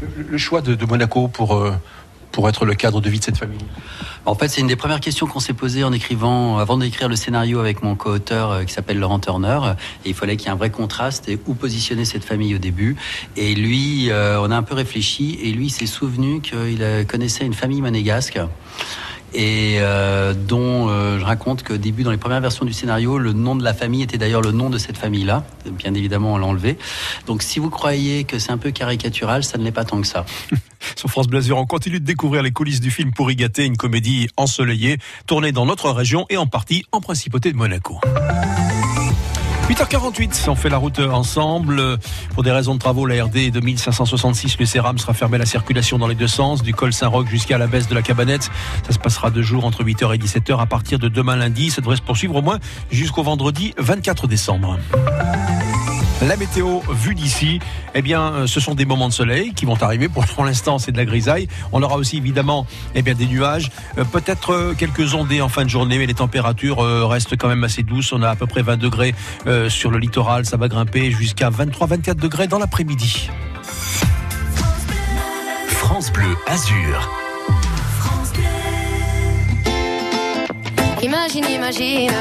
Le, 0.00 0.08
le 0.28 0.38
choix 0.38 0.60
de, 0.60 0.74
de 0.74 0.84
Monaco 0.86 1.28
pour, 1.28 1.54
euh, 1.56 1.72
pour 2.32 2.48
être 2.48 2.64
le 2.66 2.74
cadre 2.74 3.00
de 3.00 3.08
vie 3.08 3.18
de 3.18 3.24
cette 3.24 3.38
famille? 3.38 3.64
En 4.26 4.34
fait, 4.34 4.48
c'est 4.48 4.60
une 4.60 4.66
des 4.66 4.76
premières 4.76 4.98
questions 5.00 5.28
qu'on 5.28 5.38
s'est 5.38 5.52
posées 5.52 5.84
en 5.84 5.92
écrivant, 5.92 6.58
avant 6.58 6.76
d'écrire 6.76 7.08
le 7.08 7.14
scénario 7.14 7.60
avec 7.60 7.82
mon 7.84 7.94
co-auteur 7.94 8.50
euh, 8.50 8.64
qui 8.64 8.72
s'appelle 8.74 8.98
Laurent 8.98 9.20
Turner. 9.20 9.60
Et 10.04 10.08
il 10.10 10.14
fallait 10.14 10.36
qu'il 10.36 10.46
y 10.46 10.50
ait 10.50 10.52
un 10.52 10.56
vrai 10.56 10.70
contraste 10.70 11.28
et 11.28 11.38
où 11.46 11.54
positionner 11.54 12.04
cette 12.04 12.24
famille 12.24 12.54
au 12.54 12.58
début. 12.58 12.96
Et 13.36 13.54
lui, 13.54 14.10
euh, 14.10 14.40
on 14.40 14.50
a 14.50 14.56
un 14.56 14.64
peu 14.64 14.74
réfléchi 14.74 15.38
et 15.42 15.52
lui 15.52 15.66
il 15.66 15.70
s'est 15.70 15.86
souvenu 15.86 16.40
qu'il 16.40 16.84
connaissait 17.08 17.46
une 17.46 17.54
famille 17.54 17.80
monégasque. 17.80 18.38
Et 19.38 19.76
euh, 19.80 20.32
dont 20.32 20.88
euh, 20.88 21.18
je 21.18 21.24
raconte 21.24 21.62
qu'au 21.62 21.76
début, 21.76 22.04
dans 22.04 22.10
les 22.10 22.16
premières 22.16 22.40
versions 22.40 22.64
du 22.64 22.72
scénario, 22.72 23.18
le 23.18 23.34
nom 23.34 23.54
de 23.54 23.62
la 23.62 23.74
famille 23.74 24.02
était 24.02 24.16
d'ailleurs 24.16 24.40
le 24.40 24.50
nom 24.50 24.70
de 24.70 24.78
cette 24.78 24.96
famille-là. 24.96 25.44
Bien 25.70 25.92
évidemment, 25.92 26.32
on 26.32 26.38
l'a 26.38 26.46
enlevé. 26.46 26.78
Donc, 27.26 27.42
si 27.42 27.58
vous 27.58 27.68
croyez 27.68 28.24
que 28.24 28.38
c'est 28.38 28.50
un 28.50 28.56
peu 28.56 28.70
caricatural, 28.70 29.44
ça 29.44 29.58
ne 29.58 29.64
l'est 29.64 29.72
pas 29.72 29.84
tant 29.84 30.00
que 30.00 30.06
ça. 30.06 30.24
Sur 30.96 31.10
France 31.10 31.26
Bleu 31.26 31.40
Azur, 31.40 31.58
on 31.58 31.66
continue 31.66 32.00
de 32.00 32.06
découvrir 32.06 32.42
les 32.42 32.50
coulisses 32.50 32.80
du 32.80 32.90
film 32.90 33.12
Pour 33.12 33.30
y 33.30 33.36
gâter, 33.36 33.66
une 33.66 33.76
comédie 33.76 34.28
ensoleillée, 34.38 34.96
tournée 35.26 35.52
dans 35.52 35.66
notre 35.66 35.90
région 35.90 36.24
et 36.30 36.38
en 36.38 36.46
partie 36.46 36.86
en 36.92 37.02
Principauté 37.02 37.52
de 37.52 37.58
Monaco. 37.58 38.00
8h48, 39.68 40.48
on 40.48 40.54
fait 40.54 40.68
la 40.68 40.76
route 40.76 41.00
ensemble. 41.00 41.98
Pour 42.34 42.44
des 42.44 42.52
raisons 42.52 42.74
de 42.74 42.78
travaux, 42.78 43.04
la 43.04 43.24
RD 43.24 43.50
2566, 43.50 44.58
le 44.60 44.64
CERAM 44.64 44.96
sera 44.98 45.12
fermé 45.12 45.34
à 45.34 45.38
la 45.38 45.46
circulation 45.46 45.98
dans 45.98 46.06
les 46.06 46.14
deux 46.14 46.28
sens, 46.28 46.62
du 46.62 46.72
col 46.72 46.92
Saint-Roch 46.92 47.26
jusqu'à 47.28 47.58
la 47.58 47.66
baisse 47.66 47.88
de 47.88 47.94
la 47.96 48.02
Cabanette. 48.02 48.48
Ça 48.86 48.92
se 48.92 48.98
passera 49.00 49.30
deux 49.30 49.42
jours 49.42 49.64
entre 49.64 49.82
8h 49.82 50.14
et 50.14 50.18
17h 50.18 50.60
à 50.60 50.66
partir 50.66 51.00
de 51.00 51.08
demain 51.08 51.34
lundi. 51.34 51.70
Ça 51.70 51.80
devrait 51.80 51.96
se 51.96 52.02
poursuivre 52.02 52.36
au 52.36 52.42
moins 52.42 52.60
jusqu'au 52.92 53.24
vendredi 53.24 53.74
24 53.76 54.28
décembre. 54.28 54.78
La 56.22 56.36
météo 56.36 56.80
vue 56.90 57.14
d'ici, 57.14 57.58
eh 57.94 58.00
bien, 58.00 58.32
euh, 58.32 58.46
ce 58.46 58.58
sont 58.58 58.74
des 58.74 58.86
moments 58.86 59.08
de 59.08 59.12
soleil 59.12 59.52
qui 59.52 59.66
vont 59.66 59.76
arriver. 59.82 60.08
Pour, 60.08 60.44
l'instant, 60.44 60.78
c'est 60.78 60.90
de 60.90 60.96
la 60.96 61.04
grisaille. 61.04 61.46
On 61.72 61.82
aura 61.82 61.96
aussi 61.96 62.16
évidemment, 62.16 62.66
eh 62.94 63.02
bien, 63.02 63.14
des 63.14 63.26
nuages, 63.26 63.70
Euh, 63.98 64.04
peut-être 64.04 64.50
euh, 64.52 64.74
quelques 64.76 65.14
ondées 65.14 65.40
en 65.42 65.48
fin 65.48 65.64
de 65.64 65.70
journée, 65.70 65.98
mais 65.98 66.06
les 66.06 66.14
températures 66.14 66.82
euh, 66.82 67.04
restent 67.06 67.36
quand 67.36 67.48
même 67.48 67.64
assez 67.64 67.82
douces. 67.82 68.12
On 68.12 68.22
a 68.22 68.30
à 68.30 68.36
peu 68.36 68.46
près 68.46 68.62
20 68.62 68.78
degrés 68.78 69.14
euh, 69.46 69.68
sur 69.68 69.90
le 69.90 69.98
littoral, 69.98 70.46
ça 70.46 70.56
va 70.56 70.68
grimper 70.68 71.10
jusqu'à 71.10 71.50
23-24 71.50 72.14
degrés 72.14 72.48
dans 72.48 72.58
l'après-midi. 72.58 73.28
France 75.68 76.10
Bleu 76.12 76.36
Azur. 76.46 77.10
Imagine, 81.02 81.44
imagine. 81.44 82.12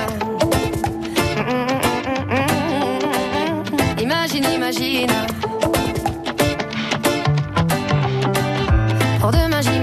Imagine, 4.05 4.45
imagine. 4.53 5.07
Pour 9.19 9.31
demain, 9.31 9.61
j'imagine. 9.63 9.74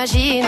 Imagine, 0.00 0.46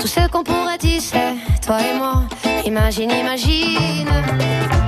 tout 0.00 0.08
ce 0.08 0.28
qu'on 0.28 0.42
pourrait 0.42 0.78
tisser, 0.78 1.36
toi 1.64 1.78
et 1.80 1.96
moi. 1.96 2.24
Imagine, 2.64 3.10
imagine. 3.10 4.79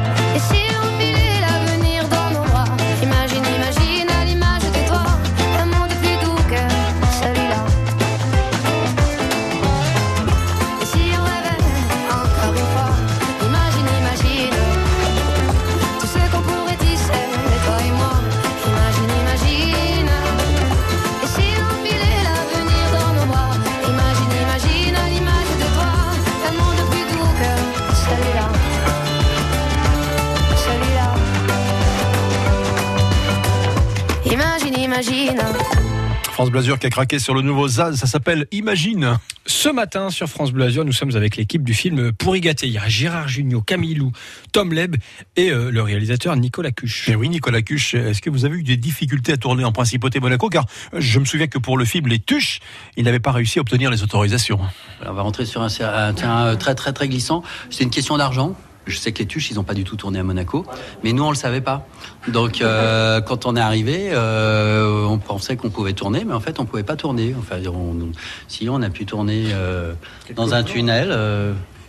France 36.42 36.50
Blasure 36.50 36.80
qui 36.80 36.88
a 36.88 36.90
craqué 36.90 37.20
sur 37.20 37.34
le 37.34 37.40
nouveau 37.40 37.68
Zaz, 37.68 37.94
ça 37.94 38.08
s'appelle 38.08 38.48
Imagine. 38.50 39.16
Ce 39.46 39.68
matin 39.68 40.10
sur 40.10 40.26
France 40.26 40.50
Bleu 40.50 40.64
Azur, 40.64 40.84
nous 40.84 40.90
sommes 40.90 41.14
avec 41.14 41.36
l'équipe 41.36 41.62
du 41.62 41.72
film 41.72 42.10
Pourri 42.10 42.40
gâté. 42.40 42.66
Il 42.66 42.72
y 42.72 42.78
a 42.78 42.88
Gérard 42.88 43.28
Jugnot, 43.28 43.60
Camille 43.60 43.94
Lou, 43.94 44.10
Tom 44.50 44.72
Leb 44.72 44.96
et 45.36 45.52
euh, 45.52 45.70
le 45.70 45.82
réalisateur 45.82 46.34
Nicolas 46.34 46.72
Cuche. 46.72 47.06
Mais 47.06 47.14
oui, 47.14 47.28
Nicolas 47.28 47.62
Cuche, 47.62 47.94
est-ce 47.94 48.20
que 48.20 48.28
vous 48.28 48.44
avez 48.44 48.56
eu 48.56 48.64
des 48.64 48.76
difficultés 48.76 49.34
à 49.34 49.36
tourner 49.36 49.62
en 49.62 49.70
Principauté 49.70 50.18
Monaco? 50.18 50.48
Car 50.48 50.66
euh, 50.94 50.96
je 50.98 51.20
me 51.20 51.24
souviens 51.24 51.46
que 51.46 51.58
pour 51.58 51.78
le 51.78 51.84
film 51.84 52.08
Les 52.08 52.18
Tuches, 52.18 52.58
il 52.96 53.04
n'avait 53.04 53.20
pas 53.20 53.30
réussi 53.30 53.60
à 53.60 53.62
obtenir 53.62 53.88
les 53.92 54.02
autorisations. 54.02 54.58
Alors, 55.00 55.12
on 55.12 55.16
va 55.18 55.22
rentrer 55.22 55.46
sur 55.46 55.62
un, 55.62 55.68
un 55.68 56.12
terrain 56.12 56.46
euh, 56.46 56.56
très 56.56 56.74
très 56.74 56.92
très 56.92 57.06
glissant. 57.06 57.44
C'est 57.70 57.84
une 57.84 57.90
question 57.90 58.16
d'argent. 58.16 58.56
Je 58.86 58.96
sais 58.98 59.12
que 59.12 59.20
les 59.20 59.26
Tuches, 59.26 59.50
ils 59.50 59.54
n'ont 59.54 59.62
pas 59.62 59.74
du 59.74 59.84
tout 59.84 59.96
tourné 59.96 60.18
à 60.18 60.22
Monaco, 60.24 60.66
mais 61.04 61.12
nous, 61.12 61.22
on 61.22 61.30
le 61.30 61.36
savait 61.36 61.60
pas. 61.60 61.86
Donc, 62.28 62.60
euh, 62.60 63.20
quand 63.26 63.46
on 63.46 63.54
est 63.54 63.60
arrivé, 63.60 64.10
euh, 64.12 65.04
on 65.04 65.18
pensait 65.18 65.56
qu'on 65.56 65.70
pouvait 65.70 65.92
tourner, 65.92 66.24
mais 66.26 66.34
en 66.34 66.40
fait, 66.40 66.58
on 66.58 66.64
pouvait 66.64 66.82
pas 66.82 66.96
tourner. 66.96 67.34
Enfin, 67.38 67.56
on, 67.66 67.70
on- 68.02 68.12
si 68.48 68.68
on 68.68 68.82
a 68.82 68.90
pu 68.90 69.06
tourner 69.06 69.46
euh, 69.52 69.92
dans 70.34 70.54
un 70.54 70.62
tunnel. 70.64 71.10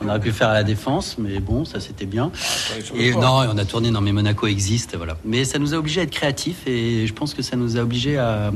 On 0.04 0.10
aurait 0.10 0.20
pu 0.20 0.32
faire 0.32 0.50
à 0.50 0.54
la 0.54 0.64
défense, 0.64 1.18
mais 1.18 1.40
bon, 1.40 1.66
ça 1.66 1.80
c'était 1.80 2.06
bien. 2.06 2.32
Et 2.96 3.12
non, 3.12 3.42
on 3.52 3.58
a 3.58 3.66
tourné, 3.66 3.92
non, 3.92 4.02
mais 4.02 4.12
Monaco 4.12 4.48
existe, 4.48 4.96
voilà. 4.96 5.18
Mais 5.26 5.46
ça 5.46 5.60
nous 5.60 5.74
a 5.74 5.78
obligés 5.78 6.02
à 6.02 6.04
être 6.04 6.12
créatifs 6.12 6.68
et 6.68 7.08
je 7.08 7.14
pense 7.14 7.34
que 7.34 7.42
ça 7.42 7.56
nous 7.56 7.78
a 7.78 7.82
obligés 7.82 8.18
à, 8.18 8.52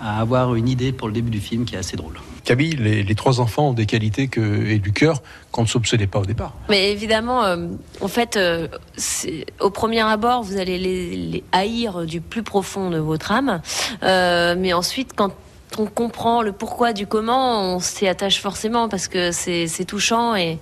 à 0.00 0.20
avoir 0.20 0.54
une 0.54 0.68
idée 0.68 0.92
pour 0.92 1.08
le 1.08 1.14
début 1.14 1.30
du 1.30 1.40
film 1.40 1.64
qui 1.64 1.74
est 1.74 1.78
assez 1.78 1.96
drôle. 1.96 2.14
Camille, 2.44 2.74
les, 2.76 3.04
les 3.04 3.14
trois 3.14 3.40
enfants 3.40 3.68
ont 3.68 3.72
des 3.72 3.86
qualités 3.86 4.26
que, 4.26 4.66
et 4.66 4.78
du 4.80 4.92
cœur 4.92 5.22
qu'on 5.52 5.62
ne 5.62 5.68
soupçonnait 5.68 6.08
pas 6.08 6.18
au 6.18 6.26
départ. 6.26 6.54
Mais 6.68 6.90
évidemment, 6.90 7.44
euh, 7.44 7.68
en 8.00 8.08
fait, 8.08 8.36
euh, 8.36 8.66
au 9.60 9.70
premier 9.70 10.00
abord, 10.00 10.42
vous 10.42 10.56
allez 10.56 10.76
les, 10.78 11.16
les 11.16 11.44
haïr 11.52 12.04
du 12.04 12.20
plus 12.20 12.42
profond 12.42 12.90
de 12.90 12.98
votre 12.98 13.30
âme. 13.30 13.62
Euh, 14.02 14.56
mais 14.58 14.72
ensuite, 14.72 15.12
quand 15.14 15.32
on 15.78 15.86
comprend 15.86 16.42
le 16.42 16.52
pourquoi 16.52 16.92
du 16.92 17.06
comment, 17.06 17.74
on 17.74 17.80
s'y 17.80 18.06
attache 18.06 18.40
forcément 18.40 18.88
parce 18.88 19.08
que 19.08 19.30
c'est 19.32 19.84
touchant 19.86 20.34
et. 20.36 20.58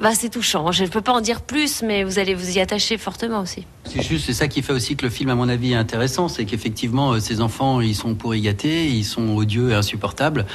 Bah, 0.00 0.14
c'est 0.14 0.28
touchant. 0.28 0.70
Je 0.70 0.84
ne 0.84 0.88
peux 0.88 1.00
pas 1.00 1.12
en 1.12 1.20
dire 1.20 1.40
plus, 1.40 1.82
mais 1.82 2.04
vous 2.04 2.20
allez 2.20 2.32
vous 2.32 2.56
y 2.56 2.60
attacher 2.60 2.98
fortement 2.98 3.40
aussi. 3.40 3.66
C'est 3.88 4.02
juste, 4.02 4.26
c'est 4.26 4.32
ça 4.34 4.48
qui 4.48 4.62
fait 4.62 4.72
aussi 4.72 4.96
que 4.96 5.04
le 5.06 5.10
film, 5.10 5.30
à 5.30 5.34
mon 5.34 5.48
avis, 5.48 5.72
est 5.72 5.76
intéressant, 5.76 6.28
c'est 6.28 6.44
qu'effectivement, 6.44 7.12
euh, 7.12 7.20
ces 7.20 7.40
enfants, 7.40 7.80
ils 7.80 7.94
sont 7.94 8.14
pourri 8.14 8.40
gâtés, 8.42 8.86
ils 8.86 9.04
sont 9.04 9.34
odieux 9.34 9.70
et 9.70 9.74
insupportables, 9.74 10.46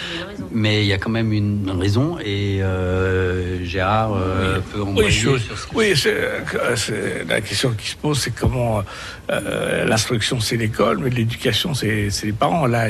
mais 0.52 0.84
il 0.84 0.88
y 0.88 0.94
a 0.94 0.98
quand 0.98 1.10
même 1.10 1.34
une 1.34 1.70
raison, 1.72 2.18
et 2.20 2.62
euh, 2.62 3.64
Gérard 3.66 4.14
euh, 4.14 4.60
peut 4.72 4.80
Oui, 4.82 4.90
envoyer 4.90 5.10
je- 5.12 5.38
sur 5.38 5.58
ce- 5.58 5.68
oui, 5.74 5.94
la 7.28 7.42
question 7.42 7.72
qui 7.72 7.88
se 7.90 7.96
pose, 7.96 8.20
c'est 8.20 8.36
comment 8.36 8.84
euh, 9.32 9.86
l'instruction 9.86 10.40
c'est 10.40 10.58
l'école, 10.58 11.00
mais 11.00 11.10
l'éducation 11.10 11.74
c'est 11.74 12.10
les 12.24 12.32
parents. 12.34 12.68
Là, 12.68 12.88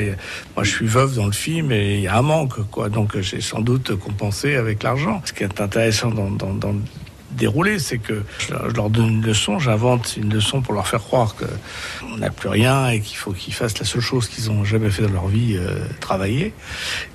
moi 0.56 0.64
je 0.64 0.70
suis 0.70 0.86
veuve 0.86 1.14
dans 1.16 1.26
le 1.26 1.32
film 1.32 1.72
et 1.72 1.96
il 1.96 2.00
y 2.02 2.08
a 2.08 2.16
un 2.18 2.22
manque, 2.22 2.68
quoi. 2.70 2.88
Donc 2.88 3.18
j'ai 3.20 3.40
sans 3.40 3.60
doute 3.60 3.94
compensé 3.96 4.56
avec 4.56 4.82
l'argent. 4.82 5.22
Ce 5.24 5.32
qui 5.32 5.44
est 5.44 5.60
intéressant 5.60 6.10
dans, 6.10 6.30
dans, 6.30 6.52
dans 6.52 6.74
dérouler. 7.34 7.78
C'est 7.78 7.98
que 7.98 8.22
je, 8.38 8.54
leur 8.54 8.90
donne 8.90 9.08
une 9.08 9.26
leçon, 9.26 9.58
j'invente 9.58 10.16
une 10.16 10.32
leçon 10.32 10.62
pour 10.62 10.74
leur 10.74 10.86
faire 10.86 11.00
croire 11.00 11.36
que 11.36 11.44
on 12.12 12.18
n'a 12.18 12.30
plus 12.30 12.48
rien 12.48 12.88
et 12.88 13.00
qu'il 13.00 13.16
faut 13.16 13.32
qu'ils 13.32 13.54
fassent 13.54 13.78
la 13.78 13.84
seule 13.84 14.00
chose 14.00 14.28
qu'ils 14.28 14.50
ont 14.50 14.64
jamais 14.64 14.90
fait 14.90 15.02
dans 15.02 15.12
leur 15.12 15.28
vie, 15.28 15.56
euh, 15.56 15.86
travailler. 16.00 16.54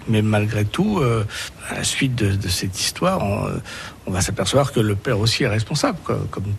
Mais 0.08 0.22
malgré 0.22 0.66
tout, 0.66 1.00
euh, 1.00 1.26
à 1.70 1.76
la 1.76 1.84
suite 1.84 2.16
de, 2.16 2.50
cette 2.50 2.80
histoire, 2.80 3.24
on, 3.24 3.48
euh, 3.48 3.58
on 4.08 4.12
va 4.12 4.22
s'apercevoir 4.22 4.72
que 4.72 4.80
le 4.80 4.96
père 4.96 5.20
aussi 5.20 5.44
est 5.44 5.48
responsable, 5.48 6.00
comme 6.04 6.54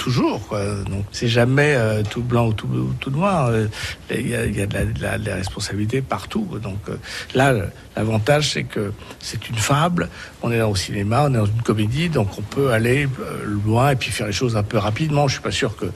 toujours. 0.00 0.40
Donc 0.88 1.04
c'est 1.12 1.28
jamais 1.28 1.74
euh, 1.74 2.02
tout 2.02 2.22
blanc 2.22 2.48
ou 2.48 2.52
tout, 2.54 2.66
ou 2.66 2.94
tout 2.98 3.10
noir. 3.10 3.48
Euh, 3.48 3.68
Il 4.10 4.28
y 4.28 4.34
a, 4.34 4.46
y 4.46 4.66
de, 4.66 5.02
la, 5.02 5.34
responsabilité 5.34 6.00
partout. 6.00 6.48
Donc 6.62 6.78
euh, 6.88 6.96
là, 7.34 7.52
l'avantage 7.96 8.52
c'est 8.52 8.64
que 8.64 8.92
c'est 9.20 9.48
une 9.50 9.56
fable. 9.56 10.08
On 10.42 10.50
est 10.50 10.56
là 10.56 10.68
au 10.68 10.74
cinéma, 10.74 11.26
on 11.26 11.34
est 11.34 11.36
dans 11.36 11.44
une 11.44 11.62
comédie, 11.62 12.08
donc 12.08 12.28
on 12.38 12.42
peut 12.42 12.72
aller 12.72 13.08
loin 13.44 13.90
et 13.90 13.96
puis 13.96 14.10
faire 14.10 14.26
les 14.26 14.32
choses 14.32 14.56
un 14.56 14.62
peu 14.62 14.78
rapidement. 14.78 15.28
Je 15.28 15.34
suis 15.34 15.42
pas 15.42 15.50
sûr 15.50 15.76
que 15.76 15.86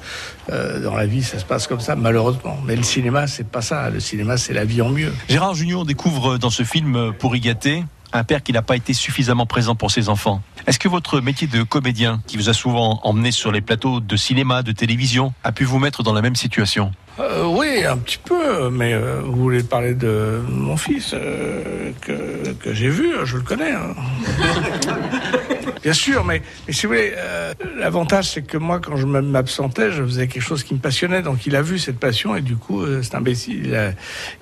dans 0.82 0.94
la 0.94 1.06
vie 1.06 1.22
ça 1.22 1.38
se 1.38 1.44
passe 1.46 1.66
comme 1.66 1.80
ça, 1.80 1.96
malheureusement. 1.96 2.58
Mais 2.66 2.76
le 2.76 2.82
cinéma, 2.82 3.26
c'est 3.26 3.48
pas 3.48 3.62
ça. 3.62 3.88
Le 3.88 4.00
cinéma, 4.00 4.36
c'est 4.36 4.52
la 4.52 4.66
vie 4.66 4.82
en 4.82 4.90
mieux. 4.90 5.12
Gérard 5.30 5.54
Junior 5.54 5.86
découvre 5.86 6.36
dans 6.36 6.50
ce 6.50 6.62
film 6.62 7.14
pour 7.18 7.34
y 7.34 7.40
gâter 7.40 7.84
un 8.12 8.24
père 8.24 8.42
qui 8.42 8.52
n'a 8.52 8.62
pas 8.62 8.76
été 8.76 8.92
suffisamment 8.92 9.46
présent 9.46 9.74
pour 9.74 9.90
ses 9.90 10.10
enfants. 10.10 10.42
Est-ce 10.66 10.78
que 10.78 10.88
votre 10.88 11.20
métier 11.20 11.46
de 11.46 11.62
comédien, 11.62 12.22
qui 12.26 12.36
vous 12.38 12.48
a 12.48 12.54
souvent 12.54 13.00
emmené 13.02 13.30
sur 13.32 13.52
les 13.52 13.60
plateaux 13.60 14.00
de 14.00 14.16
cinéma, 14.16 14.62
de 14.62 14.72
télévision, 14.72 15.34
a 15.44 15.52
pu 15.52 15.64
vous 15.64 15.78
mettre 15.78 16.02
dans 16.02 16.14
la 16.14 16.22
même 16.22 16.36
situation? 16.36 16.90
Euh, 17.20 17.44
oui, 17.46 17.84
un 17.84 17.96
petit 17.98 18.18
peu, 18.24 18.70
mais 18.70 18.92
euh, 18.94 19.20
vous 19.24 19.36
voulez 19.36 19.62
parler 19.62 19.94
de 19.94 20.42
mon 20.48 20.76
fils 20.76 21.12
euh, 21.14 21.92
que, 22.00 22.52
que 22.54 22.72
j'ai 22.74 22.88
vu, 22.88 23.12
je 23.24 23.36
le 23.36 23.42
connais. 23.42 23.72
hein. 23.72 23.94
Bien 25.82 25.92
sûr, 25.92 26.24
mais, 26.24 26.42
si 26.68 26.86
vous 26.86 26.92
voulez, 26.92 27.12
euh, 27.16 27.52
l'avantage 27.76 28.30
c'est 28.30 28.42
que 28.42 28.56
moi, 28.56 28.80
quand 28.80 28.96
je 28.96 29.06
m'absentais, 29.06 29.92
je 29.92 30.02
faisais 30.02 30.28
quelque 30.28 30.42
chose 30.42 30.62
qui 30.62 30.74
me 30.74 30.78
passionnait, 30.78 31.22
donc 31.22 31.46
il 31.46 31.56
a 31.56 31.62
vu 31.62 31.78
cette 31.78 31.98
passion 31.98 32.36
et 32.36 32.40
du 32.40 32.56
coup, 32.56 32.82
euh, 32.82 33.02
cet 33.02 33.14
imbécile, 33.14 33.94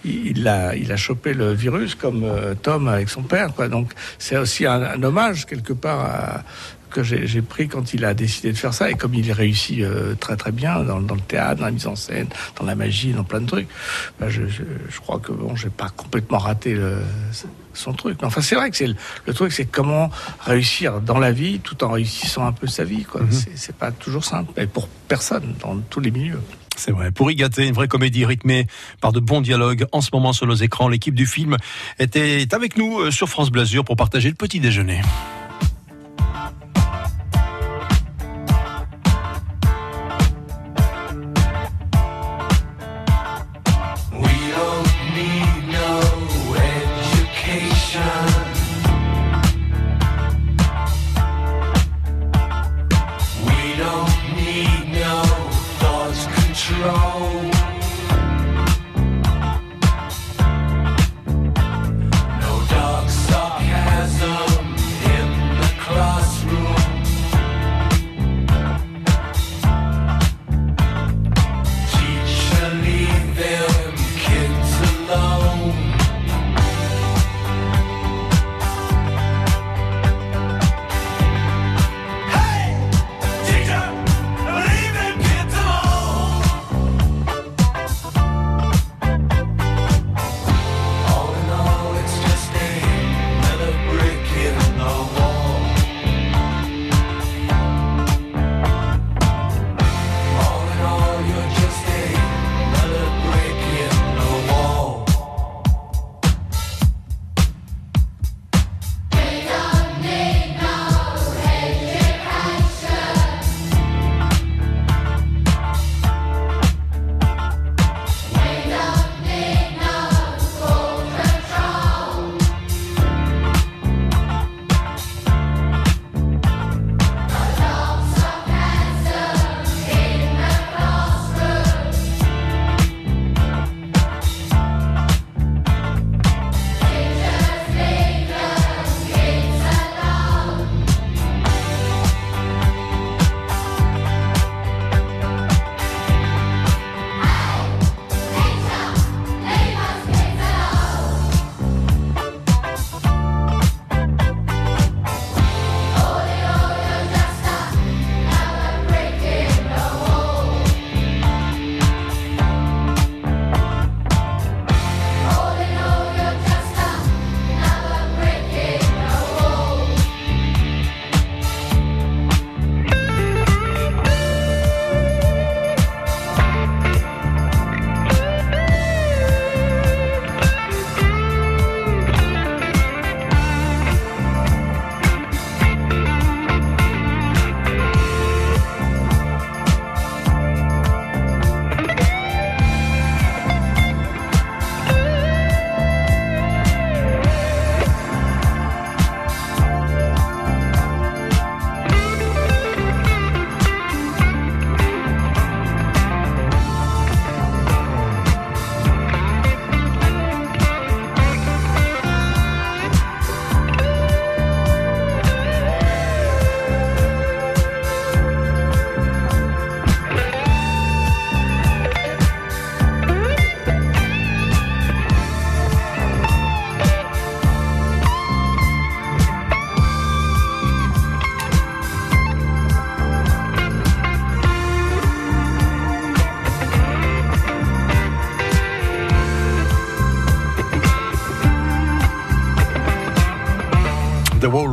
il 0.04 0.46
a, 0.48 0.74
il, 0.76 0.92
a, 0.92 0.96
chopé 0.96 1.34
le 1.34 1.52
virus 1.52 1.94
comme 1.94 2.24
euh, 2.24 2.54
Tom 2.54 2.88
avec 2.88 3.08
son 3.08 3.22
père, 3.22 3.54
quoi. 3.54 3.68
Donc 3.68 3.92
c'est 4.18 4.36
aussi 4.36 4.66
un, 4.66 5.02
hommage 5.02 5.46
quelque 5.46 5.72
part 5.72 6.42
que 6.92 7.02
j'ai 7.02 7.42
pris 7.42 7.68
quand 7.68 7.94
il 7.94 8.04
a 8.04 8.14
décidé 8.14 8.52
de 8.52 8.56
faire 8.56 8.74
ça 8.74 8.90
et 8.90 8.94
comme 8.94 9.14
il 9.14 9.32
réussit 9.32 9.80
euh, 9.80 10.14
très 10.14 10.36
très 10.36 10.52
bien 10.52 10.84
dans, 10.84 10.98
le 10.98 11.20
théâtre, 11.26 11.60
dans 11.60 11.66
la 11.66 11.72
mise 11.72 11.86
en 11.86 11.96
scène, 11.96 12.28
dans 12.58 12.66
la 12.66 12.74
magie, 12.74 13.12
dans 13.12 13.24
plein 13.24 13.40
de 13.40 13.46
trucs, 13.46 13.68
bah, 14.20 14.28
je, 14.28 14.46
je, 14.46 14.62
je 14.88 15.00
crois 15.00 15.18
que 15.18 15.32
bon, 15.32 15.56
j'ai 15.56 15.70
pas 15.70 15.88
complètement 15.88 16.38
raté 16.38 16.74
le, 16.74 16.98
son 17.74 17.92
truc. 17.92 18.18
Mais 18.20 18.26
enfin, 18.26 18.40
c'est 18.40 18.54
vrai 18.54 18.70
que 18.70 18.76
c'est 18.76 18.86
le, 18.86 18.94
le 19.26 19.34
truc, 19.34 19.52
c'est 19.52 19.64
comment 19.66 20.10
réussir 20.44 21.00
dans 21.00 21.18
la 21.18 21.32
vie 21.32 21.60
tout 21.60 21.82
en 21.84 21.90
réussissant 21.90 22.46
un 22.46 22.52
peu 22.52 22.66
sa 22.66 22.84
vie. 22.84 23.04
quoi. 23.04 23.20
C'est- 23.30 23.56
C'est 23.56 23.76
pas 23.76 23.90
toujours 23.92 24.24
simple, 24.24 24.52
et 24.60 24.66
pour 24.66 24.88
personne 25.08 25.54
dans 25.60 25.76
tous 25.90 26.00
les 26.00 26.10
milieux. 26.10 26.40
C'est 26.76 26.90
vrai. 26.90 27.10
Pour 27.10 27.30
y 27.30 27.34
gâter, 27.36 27.66
une 27.66 27.74
vraie 27.74 27.86
comédie 27.88 28.24
rythmée 28.24 28.66
par 29.00 29.12
de 29.12 29.20
bons 29.20 29.42
dialogues. 29.42 29.84
En 29.92 30.00
ce 30.00 30.08
moment 30.12 30.32
sur 30.32 30.46
nos 30.46 30.54
écrans, 30.54 30.88
l'équipe 30.88 31.14
du 31.14 31.26
film 31.26 31.56
était 31.98 32.46
avec 32.52 32.76
nous 32.78 32.98
euh, 33.00 33.10
sur 33.10 33.28
France 33.28 33.50
Blasure 33.50 33.84
pour 33.84 33.96
partager 33.96 34.28
le 34.30 34.34
petit 34.34 34.58
déjeuner. 34.58 35.02
wrong. 56.82 57.11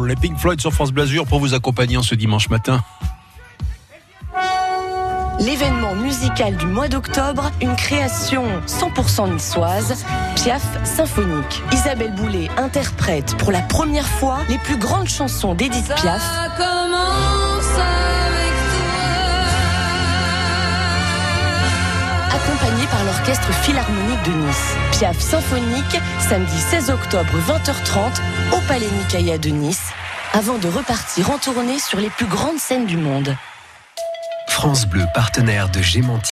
Les 0.10 0.16
Pink 0.16 0.38
Floyd 0.38 0.60
sur 0.60 0.74
France 0.74 0.92
Blasure 0.92 1.26
pour 1.26 1.40
vous 1.40 1.54
accompagner 1.54 1.96
en 1.96 2.04
ce 2.04 2.16
dimanche 2.16 2.50
matin. 2.50 2.82
L'événement 5.40 5.96
musical 5.96 6.58
du 6.58 6.66
mois 6.66 6.90
d'octobre, 6.90 7.50
une 7.62 7.76
création 7.76 8.44
100% 8.68 9.32
niçoise, 9.34 10.04
Piaf 10.36 10.64
symphonique. 10.84 11.62
Isabelle 11.72 12.14
Boulay 12.16 12.50
interprète 12.58 13.38
pour 13.38 13.52
la 13.52 13.62
première 13.62 14.08
fois 14.08 14.40
les 14.50 14.58
plus 14.58 14.78
grandes 14.78 15.08
chansons 15.08 15.54
d'Edith 15.54 15.88
Piaf. 15.96 16.22
Accompagnée 22.32 22.88
par 22.88 23.04
l'Orchestre 23.06 23.52
Philharmonique 23.64 24.24
de 24.26 24.32
Nice. 24.32 24.76
Piaf 24.92 25.20
symphonique, 25.20 26.00
samedi 26.20 26.58
16 26.58 26.90
octobre 26.90 27.32
20h30 27.48 28.58
au 28.58 28.60
Palais 28.68 28.90
Nicaïa 28.98 29.38
de 29.38 29.50
Nice, 29.50 29.89
avant 30.34 30.58
de 30.58 30.68
repartir 30.68 31.32
en 31.32 31.38
tournée 31.38 31.80
sur 31.80 32.00
les 32.00 32.10
plus 32.10 32.28
grandes 32.28 32.60
scènes 32.60 32.86
du 32.86 32.98
monde. 32.98 33.36
France 34.48 34.86
Bleu, 34.86 35.06
partenaire 35.14 35.70
de 35.70 35.82
Gémenti. 35.82 36.28